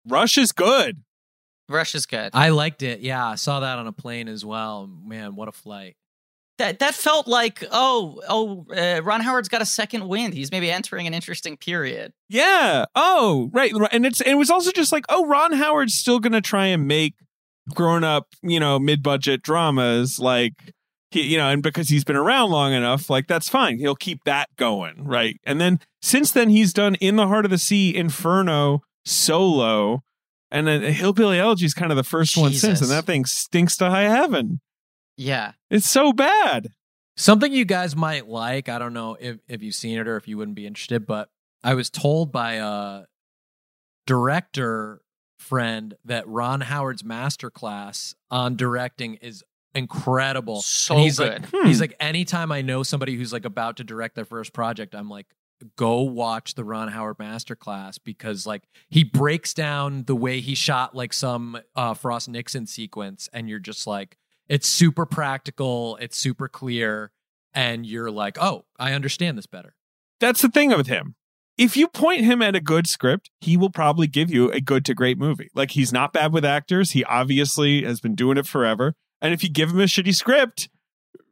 Rush 0.08 0.38
is 0.38 0.52
good. 0.52 1.04
Rush 1.70 1.96
is 1.96 2.06
good. 2.06 2.32
I 2.34 2.50
liked 2.50 2.84
it. 2.84 3.00
Yeah, 3.00 3.26
I 3.26 3.36
saw 3.36 3.62
that 3.62 3.80
on 3.80 3.88
a 3.88 3.94
plane 3.94 4.28
as 4.28 4.44
well. 4.44 4.88
Man, 4.88 5.36
what 5.36 5.48
a 5.48 5.54
flight. 5.54 5.96
That 6.58 6.80
that 6.80 6.94
felt 6.94 7.28
like 7.28 7.64
oh 7.72 8.22
oh 8.28 8.66
uh, 8.76 9.02
Ron 9.04 9.22
Howard's 9.22 9.50
got 9.50 9.62
a 9.62 9.66
second 9.66 10.08
wind. 10.08 10.34
He's 10.34 10.52
maybe 10.52 10.72
entering 10.72 11.08
an 11.08 11.14
interesting 11.14 11.58
period. 11.58 12.14
Yeah. 12.30 12.86
Oh, 12.96 13.50
right. 13.54 13.74
right. 13.74 13.90
And 13.92 14.06
it's 14.06 14.22
it 14.22 14.36
was 14.36 14.50
also 14.50 14.72
just 14.72 14.92
like, 14.92 15.06
oh, 15.10 15.26
Ron 15.26 15.54
Howard's 15.54 15.94
still 15.96 16.20
gonna 16.20 16.42
try 16.42 16.68
and 16.68 16.88
make 16.88 17.16
grown 17.74 18.04
up, 18.04 18.28
you 18.42 18.60
know, 18.60 18.78
mid 18.80 19.02
budget 19.02 19.42
dramas 19.42 20.20
like 20.20 20.54
he, 21.12 21.22
you 21.24 21.38
know, 21.38 21.50
and 21.50 21.64
because 21.64 21.90
he's 21.90 22.04
been 22.04 22.16
around 22.16 22.52
long 22.52 22.74
enough, 22.74 23.10
like 23.10 23.28
that's 23.28 23.50
fine. 23.50 23.78
He'll 23.78 23.96
keep 23.96 24.24
that 24.26 24.50
going, 24.58 25.06
right? 25.06 25.38
And 25.46 25.62
then 25.62 25.80
since 26.02 26.32
then 26.32 26.50
he's 26.50 26.74
done 26.74 26.96
In 26.96 27.16
the 27.16 27.28
Heart 27.28 27.46
of 27.46 27.52
the 27.52 27.58
Sea, 27.58 27.96
Inferno, 27.96 28.82
Solo, 29.06 30.04
And 30.52 30.68
then 30.68 30.82
Hillbilly 30.82 31.40
Elegy 31.40 31.66
is 31.66 31.74
kind 31.74 31.92
of 31.92 31.98
the 31.98 32.04
first 32.04 32.38
one 32.38 32.54
since, 32.54 32.82
and 32.82 32.92
that 32.92 33.06
thing 33.06 33.26
stinks 33.26 33.78
to 33.78 33.90
high 33.90 34.04
heaven. 34.04 34.60
Yeah. 35.18 35.54
It's 35.70 35.90
so 35.90 36.14
bad. 36.14 36.68
Something 37.16 37.54
you 37.54 37.66
guys 37.66 37.96
might 37.96 38.28
like. 38.28 38.70
I 38.70 38.80
don't 38.80 38.94
know 38.94 39.16
if, 39.20 39.38
if 39.48 39.62
you've 39.62 39.76
seen 39.76 40.00
it 40.00 40.08
or 40.08 40.18
if 40.18 40.28
you 40.28 40.38
wouldn't 40.38 40.56
be 40.56 40.66
interested, 40.66 41.06
but 41.06 41.30
I 41.64 41.76
was 41.76 41.90
told 41.90 42.32
by 42.32 42.54
a 42.54 43.04
director 44.06 45.02
friend 45.40 45.94
that 46.06 46.28
Ron 46.28 46.62
Howard's 46.62 47.04
masterclass 47.04 48.16
on 48.32 48.56
directing 48.56 49.16
is 49.16 49.44
incredible. 49.76 50.62
So 50.62 50.96
And 50.96 51.04
he's 51.04 51.18
good. 51.18 51.42
like 51.42 51.50
Hmm. 51.52 51.68
he's 51.68 51.82
like 51.82 51.96
anytime 52.00 52.52
I 52.52 52.62
know 52.62 52.84
somebody 52.84 53.16
who's 53.16 53.34
like 53.34 53.46
about 53.46 53.78
to 53.78 53.84
direct 53.84 54.16
their 54.16 54.26
first 54.26 54.54
project, 54.54 54.96
I'm 54.96 55.10
like 55.10 55.28
go 55.78 56.02
watch 56.02 56.56
the 56.56 56.64
Ron 56.64 56.90
Howard 56.90 57.18
masterclass 57.18 57.98
because 58.04 58.46
like 58.46 58.64
he 58.90 59.04
breaks 59.04 59.54
down 59.54 60.04
the 60.06 60.16
way 60.16 60.42
he 60.42 60.56
shot 60.56 60.96
like 60.96 61.14
some 61.14 61.58
uh 61.76 61.94
Frost 61.94 62.30
Nixon 62.30 62.66
sequence 62.68 63.30
and 63.34 63.50
you're 63.50 63.60
just 63.60 63.88
like 63.88 64.18
it's 64.48 64.68
super 64.68 65.06
practical, 65.06 65.98
it's 66.02 66.18
super 66.18 66.48
clear 66.48 67.12
and 67.54 67.86
you're 67.86 68.12
like, 68.12 68.38
"Oh, 68.42 68.66
I 68.80 68.94
understand 68.94 69.38
this 69.38 69.46
better." 69.46 69.76
That's 70.20 70.42
the 70.42 70.50
thing 70.50 70.70
with 70.70 70.88
him. 70.88 71.16
If 71.58 71.78
you 71.78 71.88
point 71.88 72.22
him 72.22 72.42
at 72.42 72.56
a 72.56 72.62
good 72.62 72.88
script, 72.88 73.30
he 73.40 73.58
will 73.58 73.70
probably 73.70 74.08
give 74.08 74.32
you 74.32 74.50
a 74.52 74.60
good 74.60 74.86
to 74.86 74.96
great 74.96 75.20
movie. 75.20 75.50
Like 75.54 75.72
he's 75.72 75.94
not 75.94 76.14
bad 76.14 76.34
with 76.34 76.44
actors. 76.44 76.92
He 76.92 77.04
obviously 77.04 77.84
has 77.84 78.00
been 78.00 78.16
doing 78.16 78.38
it 78.38 78.48
forever. 78.48 78.96
And 79.22 79.34
if 79.34 79.44
you 79.44 79.50
give 79.50 79.70
him 79.70 79.80
a 79.80 79.84
shitty 79.84 80.16
script, 80.16 80.70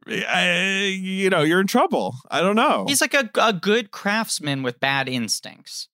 uh, 0.07 0.85
you 0.87 1.29
know, 1.29 1.41
you're 1.41 1.59
in 1.59 1.67
trouble. 1.67 2.15
I 2.29 2.41
don't 2.41 2.55
know. 2.55 2.85
He's 2.87 3.01
like 3.01 3.15
a, 3.15 3.29
a 3.41 3.51
good 3.51 3.91
craftsman 3.91 4.61
with 4.61 4.79
bad 4.79 5.09
instincts. 5.09 5.89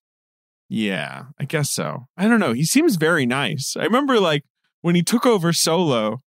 Yeah, 0.69 1.25
I 1.39 1.45
guess 1.45 1.71
so. 1.71 2.07
I 2.17 2.27
don't 2.27 2.41
know. 2.41 2.53
He 2.53 2.65
seems 2.65 2.97
very 2.97 3.25
nice. 3.25 3.75
I 3.77 3.83
remember 3.83 4.19
like 4.19 4.43
when 4.81 4.95
he 4.95 5.03
took 5.03 5.25
over 5.25 5.53
Solo, 5.53 6.21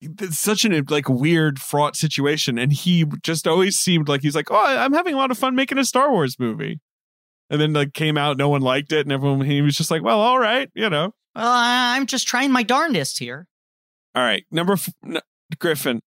it's 0.00 0.38
such 0.38 0.64
an 0.64 0.84
like 0.88 1.08
weird 1.08 1.58
fraught 1.58 1.96
situation, 1.96 2.58
and 2.58 2.72
he 2.72 3.04
just 3.22 3.46
always 3.46 3.76
seemed 3.76 4.08
like 4.08 4.22
he's 4.22 4.34
like, 4.34 4.50
oh, 4.50 4.56
I'm 4.78 4.92
having 4.92 5.14
a 5.14 5.16
lot 5.16 5.30
of 5.30 5.38
fun 5.38 5.54
making 5.54 5.78
a 5.78 5.84
Star 5.84 6.10
Wars 6.10 6.36
movie. 6.38 6.80
And 7.50 7.60
then 7.60 7.72
like 7.72 7.92
came 7.94 8.16
out, 8.16 8.36
no 8.36 8.48
one 8.48 8.62
liked 8.62 8.92
it, 8.92 9.00
and 9.06 9.12
everyone 9.12 9.40
he 9.42 9.60
was 9.62 9.76
just 9.76 9.90
like, 9.90 10.02
well, 10.02 10.20
all 10.20 10.38
right, 10.38 10.70
you 10.74 10.88
know, 10.88 11.12
Well, 11.34 11.50
I'm 11.52 12.06
just 12.06 12.26
trying 12.28 12.52
my 12.52 12.62
darndest 12.62 13.18
here. 13.18 13.46
all 14.14 14.22
right. 14.22 14.44
Number 14.50 14.74
f- 14.74 14.88
n- 15.04 15.18
Griffin. 15.58 16.00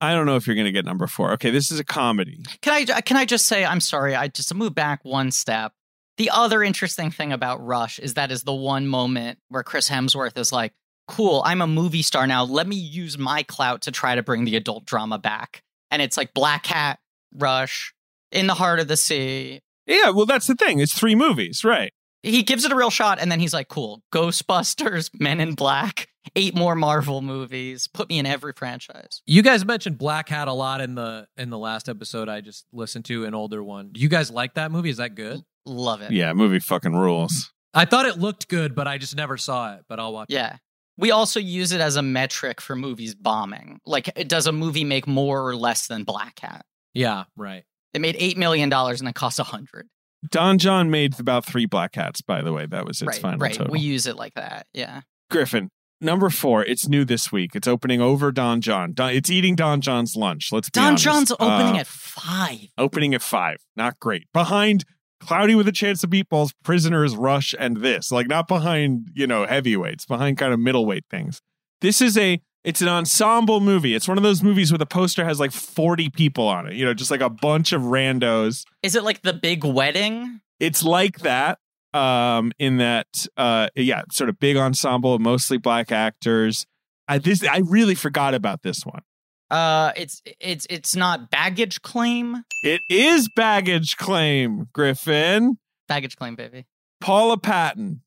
I 0.00 0.12
don't 0.14 0.26
know 0.26 0.36
if 0.36 0.46
you're 0.46 0.54
going 0.56 0.64
to 0.66 0.72
get 0.72 0.84
number 0.84 1.06
four. 1.08 1.32
Okay, 1.32 1.50
this 1.50 1.70
is 1.72 1.80
a 1.80 1.84
comedy. 1.84 2.42
Can 2.62 2.72
I 2.72 2.92
uh, 2.92 3.00
can 3.00 3.16
I 3.16 3.24
just 3.24 3.46
say 3.46 3.64
I'm 3.64 3.80
sorry? 3.80 4.14
I 4.14 4.28
just 4.28 4.52
move 4.54 4.74
back 4.74 5.04
one 5.04 5.30
step. 5.30 5.72
The 6.18 6.30
other 6.30 6.62
interesting 6.64 7.10
thing 7.12 7.32
about 7.32 7.64
Rush 7.64 7.98
is 8.00 8.14
that 8.14 8.30
is 8.32 8.42
the 8.42 8.52
one 8.54 8.86
moment 8.88 9.38
where 9.48 9.62
Chris 9.62 9.88
Hemsworth 9.88 10.36
is 10.36 10.50
like, 10.52 10.72
"Cool, 11.08 11.42
I'm 11.44 11.60
a 11.60 11.66
movie 11.66 12.02
star 12.02 12.26
now. 12.26 12.44
Let 12.44 12.68
me 12.68 12.76
use 12.76 13.18
my 13.18 13.42
clout 13.42 13.82
to 13.82 13.90
try 13.90 14.14
to 14.14 14.22
bring 14.22 14.44
the 14.44 14.54
adult 14.56 14.84
drama 14.86 15.18
back." 15.18 15.62
And 15.90 16.00
it's 16.00 16.16
like 16.16 16.34
Black 16.34 16.66
Hat, 16.66 17.00
Rush, 17.34 17.92
In 18.30 18.46
the 18.46 18.54
Heart 18.54 18.80
of 18.80 18.88
the 18.88 18.96
Sea. 18.96 19.60
Yeah, 19.86 20.10
well, 20.10 20.26
that's 20.26 20.46
the 20.46 20.54
thing. 20.54 20.80
It's 20.80 20.92
three 20.92 21.14
movies, 21.14 21.64
right? 21.64 21.92
He 22.22 22.42
gives 22.42 22.64
it 22.64 22.72
a 22.72 22.76
real 22.76 22.90
shot, 22.90 23.18
and 23.20 23.32
then 23.32 23.40
he's 23.40 23.54
like, 23.54 23.68
"Cool, 23.68 24.02
Ghostbusters, 24.12 25.10
Men 25.20 25.40
in 25.40 25.54
Black, 25.54 26.08
eight 26.36 26.54
more 26.54 26.74
Marvel 26.74 27.22
movies. 27.22 27.86
Put 27.88 28.08
me 28.08 28.18
in 28.18 28.26
every 28.26 28.52
franchise." 28.52 29.22
You 29.26 29.42
guys 29.42 29.64
mentioned 29.64 29.98
Black 29.98 30.28
Hat 30.28 30.46
a 30.48 30.52
lot 30.52 30.80
in 30.80 30.94
the 30.94 31.26
in 31.36 31.50
the 31.50 31.58
last 31.58 31.88
episode 31.88 32.28
I 32.28 32.40
just 32.40 32.66
listened 32.72 33.04
to, 33.06 33.24
an 33.24 33.34
older 33.34 33.62
one. 33.64 33.90
Do 33.92 34.00
you 34.00 34.08
guys 34.08 34.30
like 34.30 34.54
that 34.54 34.70
movie? 34.70 34.90
Is 34.90 34.98
that 34.98 35.14
good? 35.14 35.40
Love 35.64 36.02
it. 36.02 36.10
Yeah, 36.12 36.32
movie 36.32 36.58
fucking 36.60 36.94
rules. 36.94 37.52
I 37.74 37.84
thought 37.84 38.06
it 38.06 38.18
looked 38.18 38.48
good, 38.48 38.74
but 38.74 38.88
I 38.88 38.98
just 38.98 39.14
never 39.16 39.36
saw 39.36 39.74
it. 39.74 39.84
But 39.88 40.00
I'll 40.00 40.12
watch. 40.12 40.28
it. 40.30 40.34
Yeah. 40.34 40.56
We 40.98 41.10
also 41.12 41.40
use 41.40 41.72
it 41.72 41.80
as 41.80 41.96
a 41.96 42.02
metric 42.02 42.60
for 42.60 42.74
movies 42.76 43.14
bombing. 43.14 43.78
Like, 43.86 44.12
does 44.28 44.46
a 44.46 44.52
movie 44.52 44.84
make 44.84 45.06
more 45.06 45.46
or 45.48 45.56
less 45.56 45.86
than 45.86 46.04
Black 46.04 46.40
Hat? 46.40 46.66
Yeah, 46.92 47.24
right. 47.36 47.62
It 47.94 48.00
made 48.00 48.16
eight 48.18 48.36
million 48.36 48.68
dollars 48.68 49.00
and 49.00 49.08
it 49.08 49.14
cost 49.14 49.38
a 49.38 49.44
hundred. 49.44 49.86
Don 50.30 50.58
Jon 50.58 50.90
made 50.90 51.18
about 51.20 51.44
three 51.46 51.66
black 51.66 51.94
hats, 51.94 52.20
by 52.20 52.42
the 52.42 52.52
way. 52.52 52.66
That 52.66 52.84
was 52.84 53.00
its 53.00 53.06
Right, 53.06 53.16
final 53.20 53.38
right. 53.38 53.54
total. 53.54 53.72
We 53.72 53.78
use 53.80 54.06
it 54.06 54.16
like 54.16 54.34
that. 54.34 54.66
Yeah. 54.74 55.02
Griffin, 55.30 55.70
number 56.00 56.28
four. 56.28 56.64
It's 56.64 56.88
new 56.88 57.04
this 57.04 57.30
week. 57.30 57.54
It's 57.54 57.68
opening 57.68 58.00
over 58.00 58.32
Don 58.32 58.60
Jon. 58.60 58.92
Don, 58.94 59.12
it's 59.12 59.30
eating 59.30 59.54
Don 59.54 59.80
Jon's 59.80 60.16
lunch. 60.16 60.48
Let's 60.50 60.68
be 60.70 60.80
Don. 60.80 60.96
John's 60.96 61.30
opening 61.30 61.76
Uh, 61.76 61.80
at 61.80 61.86
five. 61.86 62.66
opening 62.76 63.14
at 63.14 63.22
five. 63.22 63.58
Not 63.76 64.00
great. 64.00 64.26
Behind 64.32 64.84
Cloudy 65.20 65.54
with 65.54 65.68
a 65.68 65.72
Chance 65.72 66.04
of 66.04 66.10
Meatballs, 66.10 66.52
Prisoners, 66.62 67.16
Rush, 67.16 67.54
and 67.58 67.78
this. 67.78 68.10
Like 68.12 68.26
not 68.28 68.48
behind 68.48 69.10
you 69.14 69.26
know 69.26 69.46
heavyweights. 69.46 70.06
Behind 70.06 70.36
kind 70.38 70.52
of 70.52 70.60
middleweight 70.60 71.04
things. 71.10 71.40
This 71.80 72.00
is 72.00 72.16
a. 72.18 72.40
It's 72.64 72.82
an 72.82 72.88
ensemble 72.88 73.60
movie. 73.60 73.94
It's 73.94 74.08
one 74.08 74.18
of 74.18 74.24
those 74.24 74.42
movies 74.42 74.72
where 74.72 74.78
the 74.78 74.84
poster 74.84 75.24
has 75.24 75.38
like 75.40 75.52
40 75.52 76.10
people 76.10 76.48
on 76.48 76.66
it, 76.66 76.74
you 76.74 76.84
know, 76.84 76.92
just 76.92 77.10
like 77.10 77.20
a 77.20 77.30
bunch 77.30 77.72
of 77.72 77.82
randos. 77.82 78.64
Is 78.82 78.94
it 78.96 79.04
like 79.04 79.22
the 79.22 79.32
big 79.32 79.64
wedding? 79.64 80.40
it's 80.60 80.82
like 80.82 81.20
that 81.20 81.58
um 81.94 82.52
in 82.58 82.78
that 82.78 83.26
uh 83.36 83.68
yeah 83.74 84.02
sort 84.10 84.28
of 84.28 84.38
big 84.38 84.56
ensemble 84.56 85.18
mostly 85.18 85.56
black 85.56 85.90
actors 85.90 86.66
i 87.08 87.16
this 87.16 87.42
i 87.44 87.62
really 87.64 87.94
forgot 87.94 88.34
about 88.34 88.62
this 88.62 88.84
one 88.84 89.00
Uh, 89.50 89.92
it's 89.96 90.20
it's 90.40 90.66
it's 90.68 90.94
not 90.94 91.30
baggage 91.30 91.80
claim. 91.82 92.44
it 92.62 92.80
is 92.90 93.28
baggage 93.34 93.96
claim 93.96 94.66
griffin 94.72 95.56
Baggage 95.88 96.16
claim, 96.16 96.34
baby. 96.34 96.66
paula 97.00 97.38
patton 97.38 98.02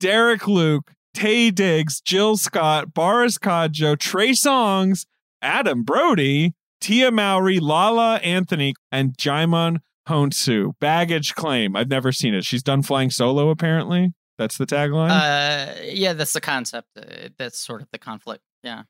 derek 0.00 0.48
luke 0.48 0.92
taye 1.16 1.54
diggs 1.54 2.00
jill 2.00 2.36
scott 2.36 2.92
boris 2.94 3.38
kodjoe 3.38 3.96
trey 3.98 4.30
songz 4.30 5.04
adam 5.42 5.82
brody 5.84 6.54
tia 6.80 7.10
mowry 7.10 7.60
lala 7.60 8.16
anthony 8.16 8.74
and 8.90 9.16
djimon 9.16 9.78
hounsou 10.08 10.72
baggage 10.80 11.34
claim 11.34 11.76
i've 11.76 11.88
never 11.88 12.10
seen 12.10 12.34
it 12.34 12.44
she's 12.44 12.62
done 12.62 12.82
flying 12.82 13.10
solo 13.10 13.50
apparently 13.50 14.12
that's 14.38 14.56
the 14.56 14.64
tagline 14.66 15.10
Uh, 15.10 15.74
yeah, 15.84 16.14
that's 16.14 16.32
the 16.32 16.40
concept. 16.40 16.88
Uh, 16.96 17.28
that's 17.36 17.58
sort 17.58 17.82
of 17.82 17.88
the 17.92 17.98
conflict. 17.98 18.42
Yeah. 18.62 18.84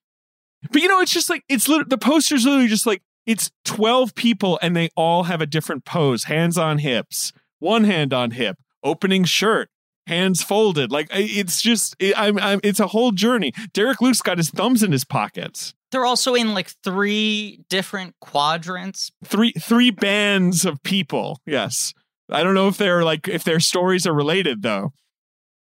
But 0.71 0.83
you 0.83 0.89
know, 0.89 1.01
it's 1.01 1.13
just 1.13 1.31
like 1.31 1.45
it's 1.49 1.69
lit- 1.69 1.89
the 1.89 1.99
poster's 1.99 2.45
literally 2.45 2.69
just 2.69 2.87
like 2.87 3.03
it's 3.27 3.51
twelve 3.65 4.15
people 4.15 4.59
and 4.63 4.77
they 4.77 4.91
all 4.97 5.25
have 5.25 5.41
a 5.41 5.47
different 5.47 5.85
pose: 5.85 6.25
hands 6.25 6.59
on 6.59 6.79
hips, 6.79 7.33
one 7.59 7.85
hand 7.85 8.13
on 8.13 8.33
hip, 8.33 8.59
opening 8.83 9.25
shirt, 9.25 9.71
hands 10.07 10.43
folded. 10.43 10.91
Like 10.91 11.09
it's 11.13 11.63
just 11.63 11.97
it, 11.99 12.19
I'm, 12.19 12.39
I'm 12.39 12.61
it's 12.63 12.81
a 12.81 12.89
whole 12.89 13.13
journey. 13.13 13.53
Derek 13.73 14.01
Luke's 14.01 14.21
got 14.21 14.39
his 14.39 14.51
thumbs 14.51 14.83
in 14.83 14.93
his 14.93 15.05
pockets. 15.05 15.75
They're 15.91 16.05
also 16.05 16.35
in 16.35 16.55
like 16.55 16.71
three 16.85 17.61
different 17.69 18.15
quadrants. 18.21 19.11
Three 19.25 19.53
three 19.53 19.91
bands 19.91 20.65
of 20.65 20.83
people. 20.83 21.41
Yes, 21.47 21.95
I 22.31 22.43
don't 22.43 22.55
know 22.55 22.69
if 22.69 22.77
they're 22.77 23.05
like 23.05 23.29
if 23.29 23.45
their 23.45 23.61
stories 23.61 24.07
are 24.07 24.15
related 24.15 24.63
though. 24.63 24.93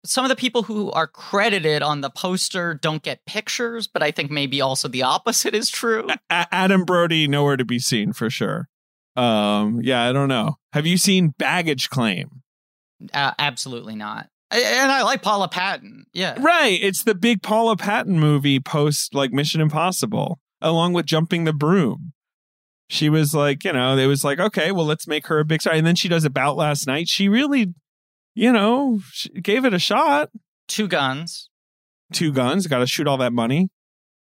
Some 0.04 0.24
of 0.24 0.28
the 0.28 0.36
people 0.36 0.62
who 0.64 0.90
are 0.92 1.06
credited 1.06 1.82
on 1.82 2.00
the 2.00 2.10
poster 2.10 2.74
don't 2.74 3.02
get 3.02 3.24
pictures, 3.26 3.86
but 3.86 4.02
I 4.02 4.10
think 4.10 4.30
maybe 4.30 4.60
also 4.60 4.88
the 4.88 5.02
opposite 5.04 5.54
is 5.54 5.70
true. 5.70 6.08
A- 6.30 6.46
Adam 6.52 6.84
Brody 6.84 7.28
nowhere 7.28 7.56
to 7.56 7.64
be 7.64 7.78
seen 7.78 8.12
for 8.12 8.28
sure. 8.30 8.68
Um, 9.16 9.80
yeah, 9.82 10.02
I 10.08 10.12
don't 10.12 10.28
know. 10.28 10.56
Have 10.72 10.86
you 10.86 10.96
seen 10.96 11.34
Baggage 11.38 11.90
Claim? 11.90 12.42
Uh, 13.12 13.32
absolutely 13.38 13.94
not. 13.94 14.28
I- 14.50 14.60
And 14.62 14.90
I 14.90 15.02
like 15.02 15.22
Paula 15.22 15.48
Patton. 15.48 16.04
Yeah. 16.12 16.36
Right. 16.40 16.78
It's 16.82 17.04
the 17.04 17.14
big 17.14 17.42
Paula 17.42 17.76
Patton 17.76 18.18
movie 18.18 18.58
post 18.60 19.14
like 19.14 19.32
Mission 19.32 19.60
Impossible, 19.60 20.40
along 20.60 20.94
with 20.94 21.06
Jumping 21.06 21.44
the 21.44 21.52
Broom. 21.52 22.12
She 22.88 23.08
was 23.08 23.34
like, 23.34 23.64
you 23.64 23.72
know, 23.72 23.96
it 23.96 24.06
was 24.06 24.22
like, 24.24 24.38
okay, 24.38 24.70
well, 24.72 24.84
let's 24.84 25.06
make 25.06 25.26
her 25.28 25.38
a 25.38 25.44
big 25.44 25.62
star. 25.62 25.72
And 25.72 25.86
then 25.86 25.94
she 25.94 26.08
does 26.08 26.24
About 26.26 26.56
Last 26.56 26.86
Night. 26.86 27.08
She 27.08 27.28
really, 27.28 27.72
you 28.34 28.52
know, 28.52 29.00
gave 29.40 29.64
it 29.64 29.74
a 29.74 29.78
shot. 29.78 30.30
Two 30.68 30.88
guns. 30.88 31.48
Two 32.12 32.32
guns, 32.32 32.66
got 32.66 32.78
to 32.78 32.86
shoot 32.86 33.06
all 33.06 33.18
that 33.18 33.32
money. 33.32 33.70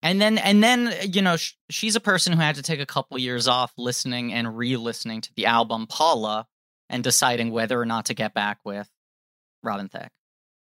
And 0.02 0.20
then, 0.20 0.38
and 0.38 0.62
then, 0.62 0.94
you 1.02 1.22
know, 1.22 1.36
sh- 1.36 1.54
she's 1.70 1.96
a 1.96 2.00
person 2.00 2.32
who 2.32 2.38
had 2.40 2.54
to 2.56 2.62
take 2.62 2.80
a 2.80 2.86
couple 2.86 3.18
years 3.18 3.48
off 3.48 3.72
listening 3.76 4.32
and 4.32 4.56
re-listening 4.56 5.20
to 5.22 5.30
the 5.34 5.46
album 5.46 5.86
Paula 5.86 6.46
and 6.88 7.02
deciding 7.02 7.50
whether 7.50 7.80
or 7.80 7.86
not 7.86 8.06
to 8.06 8.14
get 8.14 8.32
back 8.34 8.58
with 8.64 8.88
Robin 9.62 9.88
Thicke. 9.88 10.10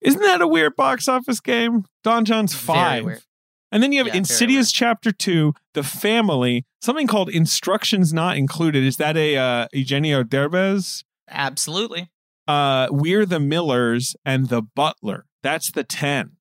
Isn't 0.01 0.23
that 0.23 0.41
a 0.41 0.49
weird 0.49 0.75
box 0.77 1.07
office 1.09 1.41
game? 1.41 1.85
Don 2.03 2.25
Jon's 2.25 2.55
Very 2.55 2.79
five. 2.79 3.05
weird. 3.05 3.23
And 3.71 3.83
then 3.83 3.93
you 3.93 3.99
have 3.99 4.09
Yeah, 4.09 4.17
Insidious 4.17 4.73
Chapter 4.73 5.13
Two, 5.13 5.55
The 5.75 5.85
Family, 5.85 6.65
something 6.83 7.07
called 7.07 7.29
Instructions 7.29 8.13
Not 8.13 8.37
Included. 8.37 8.83
Is 8.83 8.97
that 8.97 9.17
a 9.17 9.37
uh, 9.37 9.69
Eugenio 9.73 10.25
Derbez? 10.25 11.05
Absolutely. 11.29 12.11
Uh 12.51 12.89
We're 12.91 13.27
the 13.27 13.41
Millers 13.41 14.17
and 14.25 14.49
The 14.49 14.63
Butler. 14.63 15.27
That's 15.43 15.71
the 15.71 15.85
10. 15.85 16.33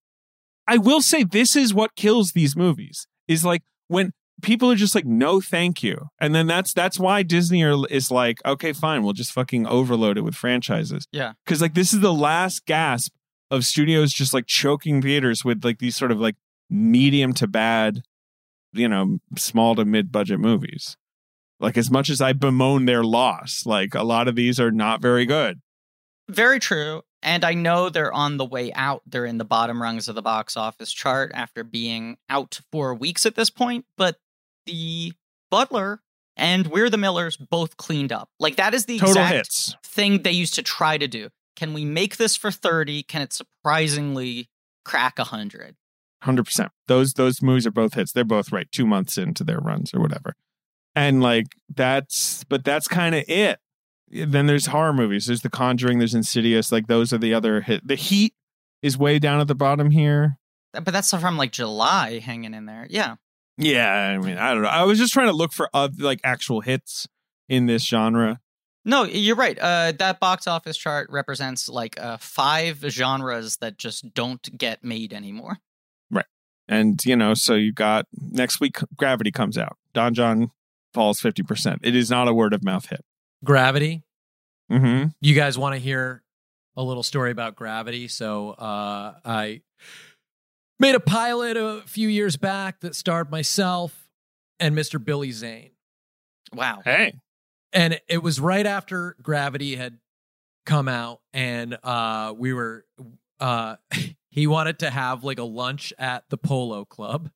I 0.67 0.77
will 0.77 1.01
say 1.01 1.23
this 1.23 1.55
is 1.55 1.73
what 1.73 1.95
kills 1.95 2.31
these 2.31 2.55
movies. 2.55 3.07
Is 3.27 3.45
like 3.45 3.61
when 3.87 4.11
people 4.41 4.71
are 4.71 4.75
just 4.75 4.95
like 4.95 5.05
no 5.05 5.39
thank 5.39 5.83
you. 5.83 6.07
And 6.19 6.33
then 6.33 6.47
that's 6.47 6.73
that's 6.73 6.99
why 6.99 7.23
Disney 7.23 7.63
are, 7.63 7.85
is 7.89 8.09
like 8.09 8.43
okay 8.45 8.73
fine, 8.73 9.03
we'll 9.03 9.13
just 9.13 9.31
fucking 9.31 9.67
overload 9.67 10.17
it 10.17 10.21
with 10.21 10.35
franchises. 10.35 11.07
Yeah. 11.11 11.33
Cuz 11.45 11.61
like 11.61 11.75
this 11.75 11.93
is 11.93 11.99
the 11.99 12.13
last 12.13 12.65
gasp 12.65 13.13
of 13.51 13.65
studios 13.65 14.11
just 14.13 14.33
like 14.33 14.47
choking 14.47 15.01
theaters 15.01 15.45
with 15.45 15.63
like 15.63 15.79
these 15.79 15.95
sort 15.95 16.11
of 16.11 16.19
like 16.19 16.35
medium 16.69 17.33
to 17.33 17.47
bad, 17.47 18.01
you 18.73 18.87
know, 18.87 19.19
small 19.37 19.75
to 19.75 19.85
mid 19.85 20.11
budget 20.11 20.39
movies. 20.39 20.97
Like 21.59 21.77
as 21.77 21.91
much 21.91 22.09
as 22.09 22.21
I 22.21 22.33
bemoan 22.33 22.85
their 22.85 23.03
loss, 23.03 23.65
like 23.65 23.93
a 23.93 24.03
lot 24.03 24.27
of 24.27 24.35
these 24.35 24.59
are 24.59 24.71
not 24.71 25.01
very 25.01 25.25
good. 25.25 25.59
Very 26.29 26.59
true. 26.59 27.01
And 27.21 27.43
I 27.43 27.53
know 27.53 27.89
they're 27.89 28.13
on 28.13 28.37
the 28.37 28.45
way 28.45 28.71
out. 28.73 29.01
They're 29.05 29.25
in 29.25 29.39
the 29.39 29.45
bottom 29.45 29.81
rungs 29.81 30.07
of 30.07 30.15
the 30.15 30.21
box 30.21 30.55
office 30.55 30.91
chart 30.93 31.31
after 31.33 31.63
being 31.63 32.17
out 32.29 32.61
for 32.71 32.93
weeks 32.95 33.25
at 33.25 33.35
this 33.35 33.49
point. 33.49 33.85
But 33.97 34.17
the 34.65 35.13
Butler 35.51 36.01
and 36.37 36.67
We're 36.67 36.89
the 36.89 36.97
Millers 36.97 37.35
both 37.35 37.75
cleaned 37.75 38.13
up. 38.13 38.29
Like 38.39 38.55
that 38.55 38.73
is 38.73 38.85
the 38.85 38.99
Total 38.99 39.11
exact 39.11 39.33
hits. 39.33 39.75
thing 39.83 40.21
they 40.21 40.31
used 40.31 40.53
to 40.53 40.63
try 40.63 40.97
to 40.97 41.07
do. 41.07 41.29
Can 41.57 41.73
we 41.73 41.83
make 41.83 42.15
this 42.15 42.37
for 42.37 42.51
30? 42.51 43.03
Can 43.03 43.21
it 43.21 43.33
surprisingly 43.33 44.49
crack 44.85 45.17
100? 45.17 45.75
Hundred 46.21 46.43
percent. 46.43 46.71
Those 46.87 47.13
those 47.13 47.41
movies 47.41 47.65
are 47.65 47.71
both 47.71 47.93
hits. 47.93 48.11
They're 48.11 48.23
both 48.23 48.51
right 48.51 48.69
two 48.71 48.85
months 48.85 49.17
into 49.17 49.43
their 49.43 49.59
runs 49.59 49.93
or 49.93 49.99
whatever. 50.01 50.35
And 50.95 51.21
like 51.21 51.47
that's 51.73 52.43
but 52.45 52.63
that's 52.63 52.87
kind 52.87 53.15
of 53.15 53.23
it. 53.27 53.59
Then 54.11 54.47
there's 54.47 54.67
horror 54.67 54.93
movies. 54.93 55.27
There's 55.27 55.41
The 55.41 55.49
Conjuring. 55.49 55.99
There's 55.99 56.15
Insidious. 56.15 56.71
Like 56.71 56.87
those 56.87 57.13
are 57.13 57.17
the 57.17 57.33
other 57.33 57.61
hit. 57.61 57.87
The 57.87 57.95
Heat 57.95 58.33
is 58.81 58.97
way 58.97 59.19
down 59.19 59.39
at 59.39 59.47
the 59.47 59.55
bottom 59.55 59.91
here. 59.91 60.37
But 60.73 60.85
that's 60.85 61.11
from 61.11 61.37
like 61.37 61.51
July 61.51 62.19
hanging 62.19 62.53
in 62.53 62.65
there. 62.65 62.87
Yeah. 62.89 63.15
Yeah, 63.57 63.91
I 63.91 64.17
mean, 64.17 64.37
I 64.37 64.53
don't 64.53 64.63
know. 64.63 64.69
I 64.69 64.83
was 64.83 64.97
just 64.97 65.11
trying 65.11 65.27
to 65.27 65.33
look 65.33 65.51
for 65.51 65.69
other, 65.73 65.93
like 66.01 66.21
actual 66.23 66.61
hits 66.61 67.07
in 67.49 67.65
this 67.65 67.85
genre. 67.85 68.39
No, 68.85 69.03
you're 69.03 69.35
right. 69.35 69.59
Uh, 69.59 69.91
that 69.99 70.21
box 70.21 70.47
office 70.47 70.77
chart 70.77 71.09
represents 71.11 71.67
like 71.67 71.99
uh, 71.99 72.17
five 72.17 72.77
genres 72.87 73.57
that 73.57 73.77
just 73.77 74.13
don't 74.13 74.57
get 74.57 74.83
made 74.85 75.13
anymore. 75.13 75.57
Right. 76.09 76.25
And 76.69 77.03
you 77.03 77.17
know, 77.17 77.33
so 77.33 77.55
you 77.55 77.73
got 77.73 78.05
next 78.13 78.61
week 78.61 78.77
Gravity 78.95 79.31
comes 79.31 79.57
out. 79.57 79.77
Don 79.93 80.13
Jon 80.13 80.51
falls 80.93 81.19
50%. 81.19 81.79
It 81.83 81.95
is 81.95 82.09
not 82.09 82.29
a 82.29 82.33
word 82.33 82.53
of 82.53 82.63
mouth 82.63 82.87
hit. 82.87 83.03
Gravity. 83.43 84.03
Mm-hmm. 84.71 85.09
You 85.21 85.35
guys 85.35 85.57
want 85.57 85.75
to 85.75 85.79
hear 85.79 86.23
a 86.75 86.83
little 86.83 87.03
story 87.03 87.31
about 87.31 87.55
Gravity? 87.55 88.07
So 88.07 88.51
uh, 88.51 89.15
I 89.25 89.61
made 90.79 90.95
a 90.95 90.99
pilot 90.99 91.57
a 91.57 91.81
few 91.85 92.07
years 92.07 92.37
back 92.37 92.81
that 92.81 92.95
starred 92.95 93.31
myself 93.31 94.07
and 94.59 94.75
Mr. 94.75 95.03
Billy 95.03 95.31
Zane. 95.31 95.71
Wow. 96.53 96.81
Hey. 96.83 97.13
and 97.73 97.99
it 98.07 98.23
was 98.23 98.39
right 98.39 98.65
after 98.65 99.15
gravity 99.21 99.75
had 99.75 99.99
come 100.65 100.87
out 100.87 101.19
and 101.33 101.77
uh 101.83 102.33
we 102.35 102.53
were 102.53 102.85
uh 103.39 103.75
he 104.31 104.47
wanted 104.47 104.79
to 104.79 104.89
have 104.89 105.23
like 105.23 105.37
a 105.37 105.43
lunch 105.43 105.93
at 105.99 106.23
the 106.29 106.37
polo 106.37 106.85
club 106.85 107.29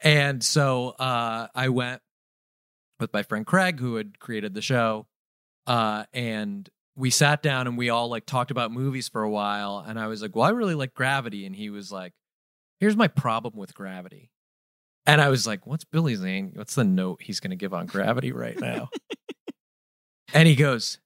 and 0.00 0.42
so 0.42 0.88
uh 0.98 1.46
i 1.54 1.68
went 1.68 2.02
with 2.98 3.12
my 3.12 3.22
friend 3.22 3.46
craig 3.46 3.78
who 3.78 3.94
had 3.94 4.18
created 4.18 4.54
the 4.54 4.62
show 4.62 5.06
uh 5.68 6.04
and 6.12 6.68
we 6.96 7.10
sat 7.10 7.42
down 7.42 7.68
and 7.68 7.78
we 7.78 7.90
all 7.90 8.08
like 8.08 8.26
talked 8.26 8.50
about 8.50 8.72
movies 8.72 9.08
for 9.08 9.22
a 9.22 9.30
while 9.30 9.84
and 9.86 10.00
i 10.00 10.08
was 10.08 10.20
like 10.20 10.34
well 10.34 10.44
i 10.44 10.50
really 10.50 10.74
like 10.74 10.94
gravity 10.94 11.46
and 11.46 11.54
he 11.54 11.70
was 11.70 11.92
like 11.92 12.12
here's 12.80 12.96
my 12.96 13.06
problem 13.06 13.56
with 13.56 13.74
gravity 13.74 14.30
and 15.06 15.20
i 15.20 15.28
was 15.28 15.46
like 15.46 15.66
what's 15.66 15.84
billy 15.84 16.16
zane 16.16 16.50
what's 16.54 16.74
the 16.74 16.84
note 16.84 17.22
he's 17.22 17.38
going 17.38 17.50
to 17.50 17.56
give 17.56 17.72
on 17.72 17.86
gravity 17.86 18.32
right 18.32 18.58
now 18.58 18.88
and 20.34 20.48
he 20.48 20.54
goes, 20.54 20.98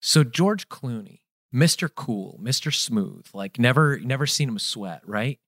So 0.00 0.24
George 0.24 0.68
Clooney, 0.68 1.20
Mr. 1.54 1.88
Cool, 1.94 2.38
Mr. 2.42 2.74
Smooth, 2.74 3.26
like 3.32 3.58
never 3.58 3.98
never 4.00 4.26
seen 4.26 4.48
him 4.48 4.58
sweat, 4.58 5.02
right? 5.06 5.38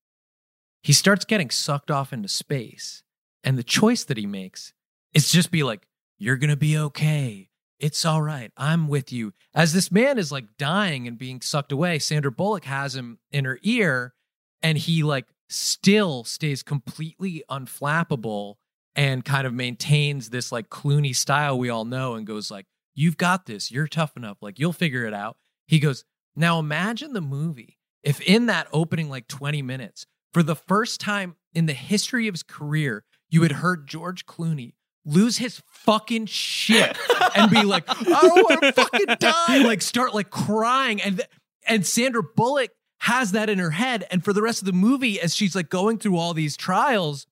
He 0.83 0.93
starts 0.93 1.25
getting 1.25 1.51
sucked 1.51 1.91
off 1.91 2.13
into 2.13 2.29
space. 2.29 3.03
And 3.43 3.59
the 3.59 3.63
choice 3.63 4.05
that 4.05 4.17
he 4.17 4.27
makes 4.27 4.73
is 5.13 5.31
just 5.31 5.51
be 5.51 5.63
like, 5.63 5.87
You're 6.19 6.37
gonna 6.37 6.57
be 6.57 6.77
okay. 6.79 7.49
It's 7.85 8.07
all 8.07 8.23
right. 8.23 8.51
I'm 8.57 8.89
with 8.89 9.13
you. 9.13 9.35
As 9.55 9.75
this 9.75 9.93
man 9.93 10.17
is 10.17 10.33
like 10.33 10.57
dying 10.57 11.07
and 11.07 11.19
being 11.19 11.43
sucked 11.43 11.71
away, 11.71 11.99
Sandra 11.99 12.33
Bullock 12.33 12.65
has 12.65 12.97
him 12.97 13.19
in 13.31 13.45
her 13.45 13.59
ear, 13.63 14.15
and 14.63 14.79
he 14.79 15.03
like 15.03 15.27
still 15.51 16.25
stays 16.25 16.63
completely 16.63 17.45
unflappable 17.51 18.55
and 18.97 19.23
kind 19.23 19.47
of 19.47 19.53
maintains 19.53 20.31
this 20.31 20.51
like 20.51 20.71
Clooney 20.71 21.15
style 21.15 21.59
we 21.59 21.69
all 21.69 21.85
know 21.85 22.15
and 22.15 22.27
goes 22.27 22.51
like, 22.51 22.65
"You've 22.95 23.19
got 23.19 23.45
this. 23.45 23.71
You're 23.71 23.87
tough 23.87 24.17
enough. 24.17 24.39
Like 24.41 24.59
you'll 24.59 24.73
figure 24.73 25.05
it 25.05 25.13
out." 25.13 25.37
He 25.67 25.79
goes, 25.79 26.07
"Now 26.35 26.59
imagine 26.59 27.13
the 27.13 27.21
movie 27.21 27.77
if 28.03 28.19
in 28.23 28.47
that 28.47 28.67
opening 28.73 29.11
like 29.11 29.29
20 29.29 29.61
minutes, 29.61 30.07
for 30.33 30.43
the 30.43 30.57
first 30.57 31.03
time 31.03 31.37
in 31.53 31.67
the 31.67 31.75
history 31.75 32.29
of 32.29 32.33
his 32.33 32.43
career, 32.43 33.05
you 33.29 33.43
had 33.43 33.53
heard 33.53 33.87
George 33.87 34.25
Clooney 34.25 34.73
lose 35.05 35.39
his 35.39 35.63
fucking 35.67 36.27
shit 36.27 36.97
and 37.37 37.51
be 37.51 37.63
like, 37.63 37.85
I 37.89 38.05
don't 38.05 38.43
want 38.43 38.63
to 38.63 38.73
fucking 38.73 39.17
die. 39.19 39.59
Like 39.59 39.83
start 39.83 40.15
like 40.15 40.31
crying. 40.31 41.01
And 41.01 41.23
and 41.67 41.87
Sandra 41.87 42.23
Bullock 42.23 42.71
has 43.01 43.33
that 43.33 43.51
in 43.51 43.59
her 43.59 43.71
head. 43.71 44.07
And 44.11 44.25
for 44.25 44.33
the 44.33 44.43
rest 44.43 44.63
of 44.63 44.67
the 44.67 44.73
movie, 44.73 45.21
as 45.21 45.35
she's 45.35 45.55
like 45.55 45.69
going 45.69 45.99
through 45.99 46.17
all 46.17 46.35
these 46.35 46.57
trials, 46.57 47.27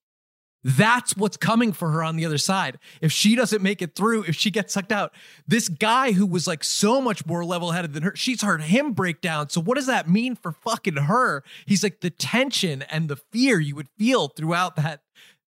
that's 0.63 1.17
what's 1.17 1.35
coming 1.35 1.73
for 1.73 1.91
her 1.91 2.03
on 2.03 2.15
the 2.15 2.25
other 2.25 2.37
side. 2.37 2.77
If 3.01 3.11
she 3.11 3.35
doesn't 3.35 3.61
make 3.61 3.81
it 3.81 3.95
through, 3.95 4.23
if 4.23 4.35
she 4.35 4.49
gets 4.49 4.73
sucked 4.73 4.93
out, 4.93 5.13
this 5.45 5.67
guy 5.67 6.13
who 6.13 6.25
was 6.25 6.47
like 6.47 6.63
so 6.63 7.01
much 7.01 7.25
more 7.25 7.43
level 7.43 7.71
headed 7.71 7.93
than 7.93 8.03
her, 8.03 8.15
she's 8.15 8.41
heard 8.41 8.61
him 8.61 8.93
break 8.93 9.19
down. 9.19 9.49
So, 9.49 9.59
what 9.59 9.75
does 9.75 9.87
that 9.87 10.09
mean 10.09 10.35
for 10.35 10.53
fucking 10.53 10.95
her? 10.95 11.43
He's 11.65 11.83
like 11.83 11.99
the 11.99 12.09
tension 12.09 12.83
and 12.83 13.09
the 13.09 13.17
fear 13.17 13.59
you 13.59 13.75
would 13.75 13.89
feel 13.97 14.29
throughout 14.29 14.77
that 14.77 15.01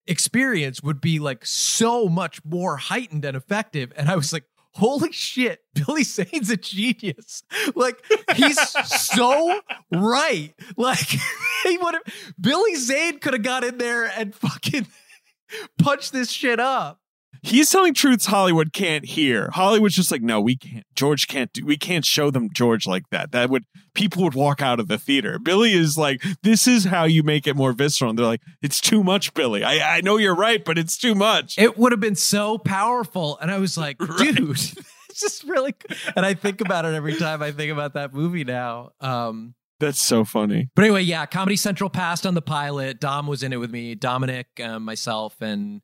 experience 0.06 0.82
would 0.82 1.00
be 1.00 1.18
like 1.18 1.44
so 1.44 2.08
much 2.08 2.44
more 2.44 2.76
heightened 2.76 3.24
and 3.24 3.36
effective. 3.36 3.92
And 3.96 4.08
I 4.08 4.16
was 4.16 4.32
like, 4.32 4.44
holy 4.76 5.12
shit, 5.12 5.60
Billy 5.74 6.04
Zane's 6.04 6.50
a 6.50 6.56
genius. 6.56 7.42
Like, 7.74 8.02
he's 8.34 8.58
so 8.88 9.60
right. 9.92 10.54
Like, 10.76 11.08
he 11.64 11.78
would 11.78 11.94
have, 11.94 12.34
Billy 12.40 12.74
Zane 12.76 13.18
could 13.18 13.32
have 13.32 13.42
got 13.42 13.64
in 13.64 13.78
there 13.78 14.04
and 14.04 14.34
fucking 14.34 14.86
punched 15.78 16.12
this 16.12 16.30
shit 16.30 16.60
up. 16.60 17.00
He's 17.46 17.70
telling 17.70 17.94
truths 17.94 18.26
Hollywood 18.26 18.72
can't 18.72 19.04
hear. 19.04 19.50
Hollywood's 19.52 19.94
just 19.94 20.10
like, 20.10 20.20
no, 20.22 20.40
we 20.40 20.56
can't. 20.56 20.84
George 20.94 21.28
can't 21.28 21.52
do. 21.52 21.64
We 21.64 21.76
can't 21.76 22.04
show 22.04 22.30
them 22.30 22.48
George 22.52 22.86
like 22.86 23.04
that. 23.10 23.30
That 23.32 23.50
would 23.50 23.64
people 23.94 24.24
would 24.24 24.34
walk 24.34 24.60
out 24.60 24.80
of 24.80 24.88
the 24.88 24.98
theater. 24.98 25.38
Billy 25.38 25.72
is 25.72 25.96
like, 25.96 26.22
this 26.42 26.66
is 26.66 26.84
how 26.84 27.04
you 27.04 27.22
make 27.22 27.46
it 27.46 27.54
more 27.54 27.72
visceral. 27.72 28.10
And 28.10 28.18
they're 28.18 28.26
like, 28.26 28.42
it's 28.62 28.80
too 28.80 29.04
much, 29.04 29.32
Billy. 29.34 29.62
I 29.62 29.98
I 29.98 30.00
know 30.00 30.16
you're 30.16 30.34
right, 30.34 30.64
but 30.64 30.76
it's 30.76 30.98
too 30.98 31.14
much. 31.14 31.56
It 31.56 31.78
would 31.78 31.92
have 31.92 32.00
been 32.00 32.16
so 32.16 32.58
powerful. 32.58 33.38
And 33.40 33.50
I 33.50 33.58
was 33.58 33.78
like, 33.86 33.96
Right. 34.00 34.34
dude, 34.34 34.50
it's 35.08 35.20
just 35.20 35.44
really, 35.44 35.74
and 36.16 36.26
I 36.26 36.34
think 36.34 36.60
about 36.60 36.84
it 36.84 36.94
every 36.94 37.14
time 37.14 37.42
I 37.42 37.52
think 37.52 37.70
about 37.70 37.94
that 37.94 38.12
movie 38.12 38.42
now. 38.44 38.90
Um, 39.00 39.54
That's 39.78 40.02
so 40.02 40.24
funny. 40.24 40.68
But 40.74 40.84
anyway, 40.84 41.02
yeah, 41.02 41.26
Comedy 41.26 41.56
Central 41.56 41.90
passed 41.90 42.26
on 42.26 42.34
the 42.34 42.42
pilot. 42.42 42.98
Dom 42.98 43.26
was 43.28 43.42
in 43.44 43.52
it 43.52 43.58
with 43.58 43.70
me, 43.70 43.94
Dominic, 43.94 44.48
uh, 44.62 44.78
myself, 44.80 45.40
and 45.40 45.80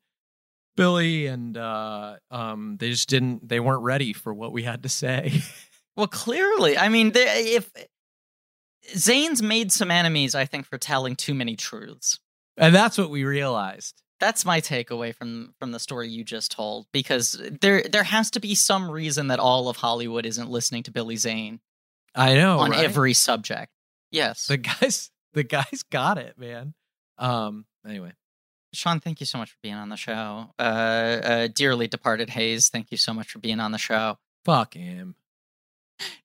Billy, 0.77 1.27
and 1.27 1.57
uh, 1.57 2.17
um, 2.31 2.77
they 2.79 2.91
just 2.91 3.09
didn't. 3.09 3.49
They 3.49 3.61
weren't 3.61 3.83
ready 3.83 4.13
for 4.13 4.33
what 4.33 4.53
we 4.53 4.63
had 4.63 4.83
to 4.85 4.89
say. 4.89 5.41
Well, 5.95 6.07
clearly, 6.07 6.79
I 6.79 6.89
mean, 6.89 7.13
the, 7.13 7.21
if 7.21 7.71
Zane's 8.97 9.43
made 9.43 9.73
some 9.73 9.91
enemies, 9.91 10.35
I 10.35 10.47
think, 10.47 10.67
for 10.67 10.79
telling 10.79 11.17
too 11.17 11.35
many 11.35 11.55
truths. 11.55 12.19
and 12.57 12.75
that's 12.75 12.97
what 12.97 13.11
we 13.11 13.25
realized. 13.25 14.03
That's 14.19 14.45
my 14.47 14.61
takeaway 14.63 15.15
from 15.15 15.53
from 15.59 15.73
the 15.73 15.79
story 15.79 16.09
you 16.09 16.25
just 16.25 16.51
told. 16.53 16.87
Because 16.93 17.39
there 17.61 17.83
there 17.83 18.05
has 18.05 18.31
to 18.31 18.41
be 18.41 18.55
some 18.55 18.91
reason 18.91 19.27
that 19.27 19.39
all 19.39 19.69
of 19.69 19.77
Hollywood 19.77 20.25
isn't 20.25 20.49
listening 20.49 20.85
to 20.85 20.91
Billy 20.91 21.17
Zane 21.17 21.61
I 22.15 22.35
know 22.35 22.61
on 22.61 22.71
right? 22.71 22.85
every 22.85 23.13
subject. 23.15 23.71
Yes, 24.11 24.47
the 24.47 24.57
guys. 24.57 25.11
The 25.35 25.45
guys 25.45 25.83
got 25.91 26.19
it, 26.19 26.39
man. 26.39 26.75
Um. 27.17 27.65
Anyway, 27.89 28.13
Sean, 28.73 29.01
thank 29.01 29.21
you 29.21 29.27
so 29.27 29.39
much 29.39 29.51
for 29.51 29.59
being 29.63 29.75
on 29.75 29.89
the 29.91 29.97
show. 29.97 30.51
Uh, 30.59 30.63
uh, 30.63 31.49
dearly 31.49 31.89
departed 31.89 32.31
Hayes, 32.31 32.69
thank 32.71 32.91
you 32.91 32.97
so 32.97 33.13
much 33.13 33.31
for 33.31 33.39
being 33.39 33.61
on 33.61 33.73
the 33.73 33.79
show. 33.79 34.19
fuck 34.45 34.75
him. 34.75 35.15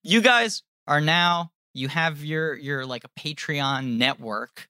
You 0.02 0.20
guys 0.22 0.62
are 0.86 1.00
now 1.00 1.52
you 1.74 1.88
have 1.88 2.24
your 2.24 2.54
your 2.56 2.84
like 2.84 3.04
a 3.04 3.20
Patreon 3.20 3.98
network, 3.98 4.68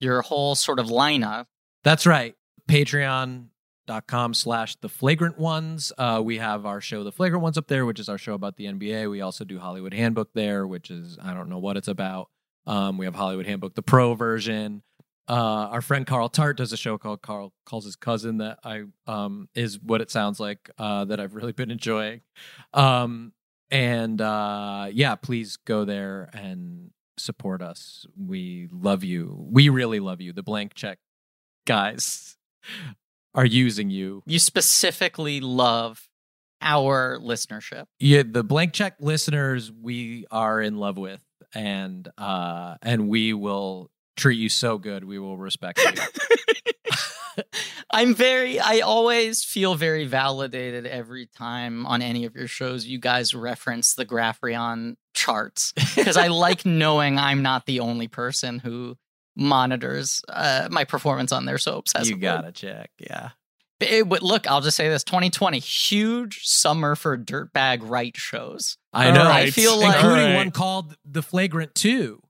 your 0.00 0.22
whole 0.22 0.54
sort 0.54 0.78
of 0.78 0.86
lineup. 0.86 1.46
That's 1.84 2.06
right. 2.06 2.34
Patreon.com 2.68 4.34
slash 4.34 4.76
the 4.76 4.88
flagrant 4.88 5.38
ones. 5.38 5.92
Uh, 5.96 6.20
we 6.24 6.38
have 6.38 6.66
our 6.66 6.80
show, 6.80 7.04
The 7.04 7.12
Flagrant 7.12 7.42
Ones, 7.42 7.56
up 7.58 7.68
there, 7.68 7.86
which 7.86 7.98
is 7.98 8.08
our 8.08 8.18
show 8.18 8.34
about 8.34 8.56
the 8.56 8.66
NBA. 8.66 9.10
We 9.10 9.20
also 9.22 9.44
do 9.44 9.58
Hollywood 9.58 9.94
Handbook 9.94 10.32
there, 10.34 10.66
which 10.66 10.90
is, 10.90 11.18
I 11.22 11.32
don't 11.34 11.48
know 11.48 11.58
what 11.58 11.76
it's 11.76 11.88
about. 11.88 12.28
Um, 12.66 12.98
we 12.98 13.06
have 13.06 13.14
Hollywood 13.14 13.46
Handbook, 13.46 13.74
the 13.74 13.82
pro 13.82 14.14
version. 14.14 14.82
Uh, 15.28 15.68
our 15.70 15.80
friend 15.80 16.06
Carl 16.06 16.28
Tart 16.28 16.56
does 16.56 16.72
a 16.72 16.76
show 16.76 16.98
called 16.98 17.22
Carl 17.22 17.52
Calls 17.64 17.84
His 17.84 17.96
Cousin 17.96 18.38
that 18.38 18.58
I 18.64 18.84
um, 19.06 19.48
is 19.54 19.80
what 19.80 20.00
it 20.00 20.10
sounds 20.10 20.40
like 20.40 20.70
uh, 20.78 21.04
that 21.04 21.20
I've 21.20 21.34
really 21.34 21.52
been 21.52 21.70
enjoying. 21.70 22.22
Um, 22.74 23.32
and 23.70 24.20
uh, 24.20 24.88
yeah, 24.92 25.14
please 25.14 25.56
go 25.56 25.84
there 25.84 26.30
and 26.32 26.90
support 27.18 27.62
us. 27.62 28.06
We 28.18 28.68
love 28.72 29.04
you. 29.04 29.36
We 29.38 29.68
really 29.68 30.00
love 30.00 30.20
you. 30.20 30.32
The 30.32 30.42
blank 30.42 30.74
check 30.74 30.98
guys 31.66 32.36
are 33.34 33.46
using 33.46 33.90
you. 33.90 34.22
You 34.26 34.38
specifically 34.38 35.40
love 35.40 36.08
our 36.60 37.18
listenership. 37.18 37.86
Yeah, 37.98 38.22
the 38.26 38.42
blank 38.42 38.72
check 38.72 38.96
listeners 39.00 39.70
we 39.70 40.26
are 40.30 40.60
in 40.60 40.76
love 40.76 40.98
with 40.98 41.20
and 41.54 42.08
uh 42.16 42.76
and 42.82 43.08
we 43.08 43.32
will 43.32 43.90
treat 44.16 44.38
you 44.38 44.48
so 44.48 44.78
good. 44.78 45.04
We 45.04 45.18
will 45.18 45.36
respect 45.36 45.80
you. 45.82 45.90
I'm 47.92 48.14
very, 48.14 48.60
I 48.60 48.80
always 48.80 49.44
feel 49.44 49.74
very 49.74 50.06
validated 50.06 50.86
every 50.86 51.26
time 51.26 51.86
on 51.86 52.02
any 52.02 52.24
of 52.24 52.34
your 52.34 52.46
shows 52.46 52.86
you 52.86 52.98
guys 52.98 53.34
reference 53.34 53.94
the 53.94 54.06
Graphtreon 54.06 54.96
charts 55.14 55.72
because 55.96 56.16
I 56.16 56.26
like 56.28 56.64
knowing 56.64 57.18
I'm 57.18 57.42
not 57.42 57.66
the 57.66 57.80
only 57.80 58.08
person 58.08 58.58
who 58.58 58.96
monitors 59.36 60.22
uh, 60.28 60.68
my 60.70 60.84
performance 60.84 61.32
on 61.32 61.44
there 61.44 61.58
so 61.58 61.80
obsessively. 61.80 62.06
you 62.06 62.16
gotta 62.16 62.52
check. 62.52 62.90
Yeah. 62.98 63.30
It, 63.80 64.06
but 64.08 64.22
look, 64.22 64.46
I'll 64.46 64.60
just 64.60 64.76
say 64.76 64.88
this 64.88 65.04
2020, 65.04 65.58
huge 65.58 66.42
summer 66.44 66.94
for 66.94 67.16
dirtbag 67.16 67.78
right 67.82 68.14
shows. 68.14 68.76
I 68.92 69.10
know. 69.10 69.24
right. 69.24 69.46
I 69.46 69.50
feel 69.50 69.78
like, 69.78 69.96
Including 69.96 70.18
All 70.18 70.30
right. 70.30 70.36
one 70.36 70.50
called 70.50 70.96
The 71.06 71.22
Flagrant 71.22 71.74
2. 71.74 72.20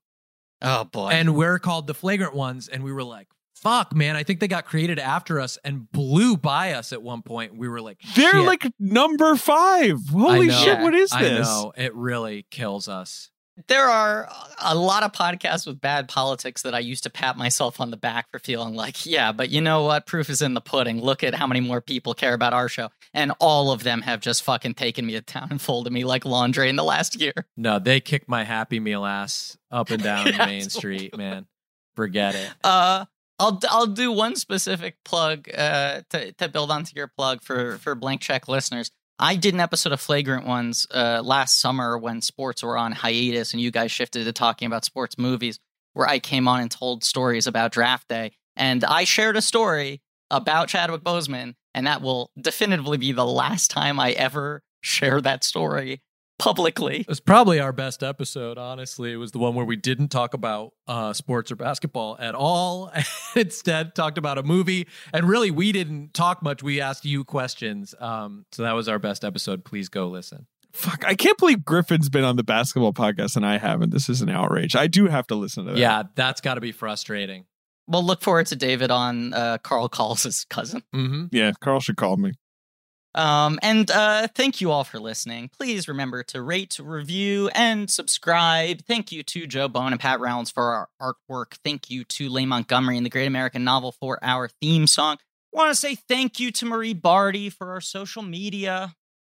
Oh 0.63 0.85
boy. 0.85 1.09
And 1.11 1.35
we're 1.35 1.59
called 1.59 1.87
The 1.87 1.95
Flagrant 1.95 2.35
Ones. 2.35 2.69
And 2.69 2.83
we 2.85 2.93
were 2.93 3.05
like, 3.05 3.29
fuck, 3.55 3.95
man. 3.95 4.17
I 4.17 4.23
think 4.23 4.41
they 4.41 4.49
got 4.49 4.65
created 4.65 4.99
after 4.99 5.41
us 5.41 5.59
and 5.65 5.91
blew 5.93 6.37
by 6.37 6.73
us 6.73 6.93
at 6.93 7.03
one 7.03 7.23
point. 7.23 7.57
We 7.57 7.69
were 7.69 7.81
like, 7.81 7.99
They're 8.15 8.31
shit. 8.33 8.47
like 8.47 8.67
number 8.79 9.37
five. 9.37 9.99
Holy 10.11 10.51
shit! 10.51 10.81
What 10.81 10.95
is 10.95 11.13
I 11.13 11.23
this? 11.23 11.47
know. 11.47 11.73
It 11.77 11.95
really 11.95 12.47
kills 12.51 12.89
us. 12.89 13.30
There 13.69 13.87
are 13.87 14.29
a 14.63 14.75
lot 14.75 15.03
of 15.03 15.13
podcasts 15.13 15.67
with 15.67 15.81
bad 15.81 16.09
politics 16.09 16.63
that 16.63 16.75
I 16.75 16.79
used 16.79 17.03
to 17.05 17.11
pat 17.11 17.37
myself 17.37 17.81
on 17.81 17.91
the 17.91 17.97
back 17.97 18.31
for 18.31 18.39
feeling 18.39 18.75
like, 18.75 19.07
yeah, 19.07 19.33
but 19.33 19.51
you 19.51 19.61
know 19.61 19.85
what? 19.85 20.07
Proof 20.07 20.29
is 20.31 20.43
in 20.43 20.55
the 20.55 20.61
pudding. 20.61 21.01
Look 21.01 21.25
at 21.25 21.35
how 21.35 21.47
many 21.47 21.61
more 21.61 21.81
people 21.81 22.15
care 22.15 22.35
about 22.35 22.53
our 22.53 22.69
show. 22.69 22.89
And 23.15 23.33
all 23.41 23.73
of 23.73 23.83
them 23.83 24.03
have 24.03 24.21
just 24.21 24.43
fucking 24.43 24.75
taken 24.75 25.07
me 25.07 25.13
to 25.13 25.23
town 25.23 25.49
and 25.51 25.61
folded 25.61 25.93
me 25.93 26.05
like 26.05 26.25
laundry 26.25 26.69
in 26.69 26.77
the 26.77 26.85
last 26.85 27.21
year. 27.21 27.33
No, 27.57 27.79
they 27.79 28.01
kicked 28.01 28.29
my 28.29 28.45
Happy 28.45 28.81
Meal 28.81 29.05
ass 29.05 29.57
up 29.71 29.91
and 29.91 30.03
down 30.03 30.25
Main 30.39 30.69
Street, 30.71 31.17
man. 31.17 31.47
Forget 31.97 32.35
it. 32.35 32.51
Uh, 32.63 33.05
I'll 33.41 33.59
I'll 33.71 33.87
do 33.87 34.13
one 34.13 34.37
specific 34.37 34.97
plug 35.05 35.49
uh, 35.57 36.03
to 36.11 36.33
to 36.33 36.49
build 36.49 36.71
onto 36.71 36.93
your 36.95 37.09
plug 37.09 37.43
for 37.43 37.79
for 37.79 37.95
blank 37.95 38.21
check 38.21 38.49
listeners. 38.49 38.91
I 39.23 39.37
did 39.37 39.53
an 39.53 39.61
episode 39.61 39.93
of 39.93 40.01
Flagrant 40.01 40.47
Ones 40.47 40.87
uh, 40.91 41.21
last 41.23 41.61
summer 41.61 41.99
when 41.99 42.23
sports 42.23 42.63
were 42.63 42.79
on 42.79 42.93
hiatus 42.93 43.53
and 43.53 43.61
you 43.61 43.71
guys 43.71 43.93
shifted 43.93 44.25
to 44.25 44.33
talking 44.33 44.65
about 44.65 44.87
sports 44.87 45.19
movies, 45.19 45.59
where 45.93 46.09
I 46.09 46.19
came 46.21 46.49
on 46.49 46.63
and 46.63 46.71
told 46.71 47.05
stories 47.05 47.47
about 47.47 47.71
draft 47.71 48.09
day, 48.09 48.33
and 48.57 48.83
I 48.83 49.05
shared 49.05 49.37
a 49.37 49.43
story 49.43 50.01
about 50.31 50.69
Chadwick 50.69 51.03
Boseman, 51.03 51.55
and 51.75 51.87
that 51.87 52.01
will 52.01 52.31
definitively 52.41 52.97
be 52.97 53.13
the 53.13 53.27
last 53.27 53.71
time 53.71 54.01
I 54.01 54.13
ever 54.13 54.63
share 54.81 55.21
that 55.21 55.45
story 55.45 56.01
publicly. 56.41 57.01
It 57.01 57.09
was 57.09 57.21
probably 57.21 57.61
our 57.61 57.73
best 57.73 58.03
episode, 58.03 58.59
honestly. 58.59 59.13
It 59.13 59.17
was 59.17 59.33
the 59.33 59.39
one 59.39 59.55
where 59.55 59.65
we 59.65 59.77
didn't 59.77 60.09
talk 60.09 60.35
about 60.35 60.73
uh, 60.89 61.13
sports 61.13 61.53
or 61.53 61.57
basketball 61.57 62.17
at 62.19 62.35
all. 62.35 62.91
Instead, 63.37 63.95
talked 63.95 64.19
about 64.19 64.39
a 64.39 64.43
movie. 64.43 64.89
And 65.13 65.29
really, 65.29 65.51
we 65.51 65.71
didn't 65.71 66.15
talk 66.15 66.43
much. 66.43 66.63
We 66.63 66.81
asked 66.81 67.05
you 67.05 67.25
questions. 67.25 67.95
Um, 68.01 68.47
so 68.53 68.63
that 68.63 68.73
was 68.73 68.89
our 68.89 68.99
best 68.99 69.25
episode. 69.25 69.65
Please 69.65 69.89
go 69.89 70.09
listen. 70.09 70.47
Fuck! 70.73 71.05
I 71.05 71.15
can't 71.15 71.37
believe 71.37 71.65
Griffin's 71.65 72.09
been 72.09 72.23
on 72.23 72.37
the 72.37 72.45
basketball 72.45 72.93
podcast 72.93 73.37
and 73.37 73.45
I 73.45 73.59
haven't. 73.59 73.91
This 73.91 74.09
is 74.09 74.23
an 74.23 74.29
outrage. 74.29 74.77
I 74.77 74.87
do 74.87 75.09
have 75.09 75.27
to 75.27 75.35
listen 75.35 75.67
to 75.67 75.73
that. 75.73 75.79
Yeah, 75.79 76.05
that's 76.15 76.41
got 76.41 76.55
to 76.55 76.61
be 76.61 76.71
frustrating. 76.71 77.47
We'll 77.89 78.05
look 78.05 78.23
forward 78.23 78.47
to 78.47 78.57
David 78.57 78.93
on 78.93 79.35
uh, 79.35 79.59
Carl 79.59 79.89
Calls' 79.89 80.47
cousin. 80.49 80.85
Mm-hmm. 80.95 81.27
yeah. 81.33 81.51
Carl 81.61 81.81
should 81.81 81.97
call 81.97 82.17
me. 82.17 82.33
Um, 83.15 83.59
and 83.63 83.91
uh, 83.91 84.29
thank 84.29 84.61
you 84.61 84.71
all 84.71 84.85
for 84.85 85.01
listening. 85.01 85.49
Please 85.49 85.89
remember 85.89 86.23
to 86.25 86.43
rate, 86.43 86.79
review, 86.81 87.49
and 87.55 87.91
subscribe. 87.91 88.83
Thank 88.85 89.11
you 89.11 89.23
to 89.25 89.47
Joe 89.47 89.69
Bone 89.69 89.93
and 89.93 90.01
Pat 90.01 90.21
Rounds 90.21 90.51
for 90.51 90.89
our 91.01 91.15
artwork. 91.31 91.59
Thank 91.65 91.91
you 91.91 92.05
to 92.05 92.29
Leigh 92.29 92.47
Montgomery 92.47 92.97
and 92.97 93.05
the 93.05 93.11
Great 93.11 93.27
American 93.27 93.65
Novel 93.65 93.93
for 93.93 94.19
our 94.23 94.49
theme 94.61 94.87
song. 94.87 95.19
Want 95.53 95.71
to 95.71 95.75
say 95.75 95.97
thank 95.97 96.39
you 96.39 96.53
to 96.53 96.67
Marie 96.67 96.95
Barty 96.95 97.51
for 97.51 97.73
our 97.73 97.81
social 97.81 98.23
media. 98.23 98.95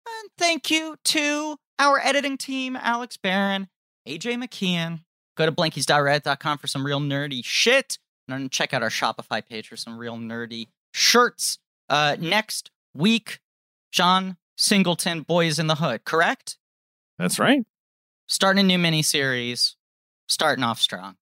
And 0.06 0.30
thank 0.38 0.70
you 0.70 0.98
to 1.06 1.56
our 1.80 2.00
editing 2.00 2.38
team, 2.38 2.76
Alex 2.76 3.16
Barron, 3.16 3.70
AJ 4.08 4.44
McKeon. 4.44 5.00
Go 5.38 5.46
to 5.46 5.52
blankies.reddit.com 5.52 6.58
for 6.58 6.68
some 6.68 6.86
real 6.86 7.00
nerdy 7.00 7.42
shit. 7.44 7.98
And 8.28 8.52
check 8.52 8.74
out 8.74 8.84
our 8.84 8.90
Shopify 8.90 9.46
page 9.48 9.68
for 9.70 9.78
some 9.78 9.98
real 9.98 10.18
nerdy 10.18 10.68
shirts. 10.94 11.60
Uh, 11.90 12.18
next 12.20 12.72
week, 12.94 13.40
John 13.92 14.38
Singleton, 14.56 15.26
Boyz 15.26 15.60
n 15.60 15.68
the 15.68 15.76
Hood, 15.76 16.06
correct? 16.06 16.58
That's 17.18 17.40
right. 17.40 17.64
Starting 18.28 18.66
a 18.72 18.78
new 18.78 18.78
miniseries, 18.78 19.76
starting 20.28 20.64
off 20.64 20.80
strong. 20.80 21.16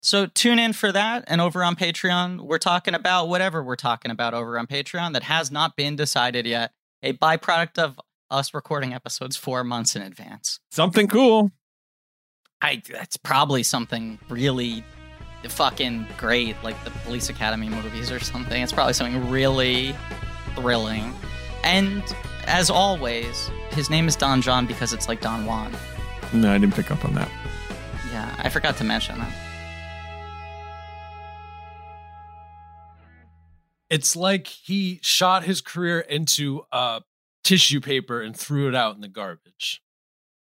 So 0.00 0.26
tune 0.26 0.58
in 0.58 0.72
for 0.72 0.92
that. 0.92 1.24
And 1.26 1.40
over 1.40 1.64
on 1.64 1.76
Patreon, 1.76 2.40
we're 2.40 2.58
talking 2.58 2.94
about 2.94 3.28
whatever 3.28 3.62
we're 3.62 3.76
talking 3.76 4.10
about 4.10 4.34
over 4.34 4.58
on 4.58 4.66
Patreon 4.66 5.12
that 5.12 5.24
has 5.24 5.50
not 5.50 5.76
been 5.76 5.96
decided 5.96 6.46
yet. 6.46 6.72
A 7.02 7.12
byproduct 7.12 7.78
of 7.78 7.98
us 8.30 8.54
recording 8.54 8.92
episodes 8.92 9.36
four 9.36 9.64
months 9.64 9.96
in 9.96 10.02
advance. 10.02 10.60
Something 10.70 11.08
cool. 11.08 11.50
I 12.60 12.82
that's 12.90 13.16
probably 13.16 13.62
something 13.62 14.18
really 14.28 14.84
fucking 15.48 16.06
great, 16.16 16.56
like 16.62 16.82
the 16.84 16.90
Police 16.90 17.28
Academy 17.30 17.68
movies 17.68 18.10
or 18.10 18.18
something. 18.18 18.60
It's 18.60 18.72
probably 18.72 18.94
something 18.94 19.30
really 19.30 19.94
thrilling. 20.56 21.14
And 21.64 22.02
as 22.46 22.70
always, 22.70 23.50
his 23.70 23.90
name 23.90 24.08
is 24.08 24.16
Don 24.16 24.40
Jon 24.40 24.66
because 24.66 24.92
it's 24.92 25.08
like 25.08 25.20
Don 25.20 25.44
Juan. 25.44 25.72
No, 26.32 26.52
I 26.52 26.58
didn't 26.58 26.74
pick 26.74 26.90
up 26.90 27.04
on 27.04 27.14
that. 27.14 27.30
Yeah, 28.12 28.34
I 28.38 28.48
forgot 28.48 28.76
to 28.78 28.84
mention 28.84 29.18
that. 29.18 29.32
It's 33.90 34.14
like 34.14 34.46
he 34.46 35.00
shot 35.02 35.44
his 35.44 35.60
career 35.60 36.00
into 36.00 36.62
uh, 36.70 37.00
tissue 37.42 37.80
paper 37.80 38.20
and 38.20 38.36
threw 38.36 38.68
it 38.68 38.74
out 38.74 38.94
in 38.94 39.00
the 39.00 39.08
garbage. 39.08 39.82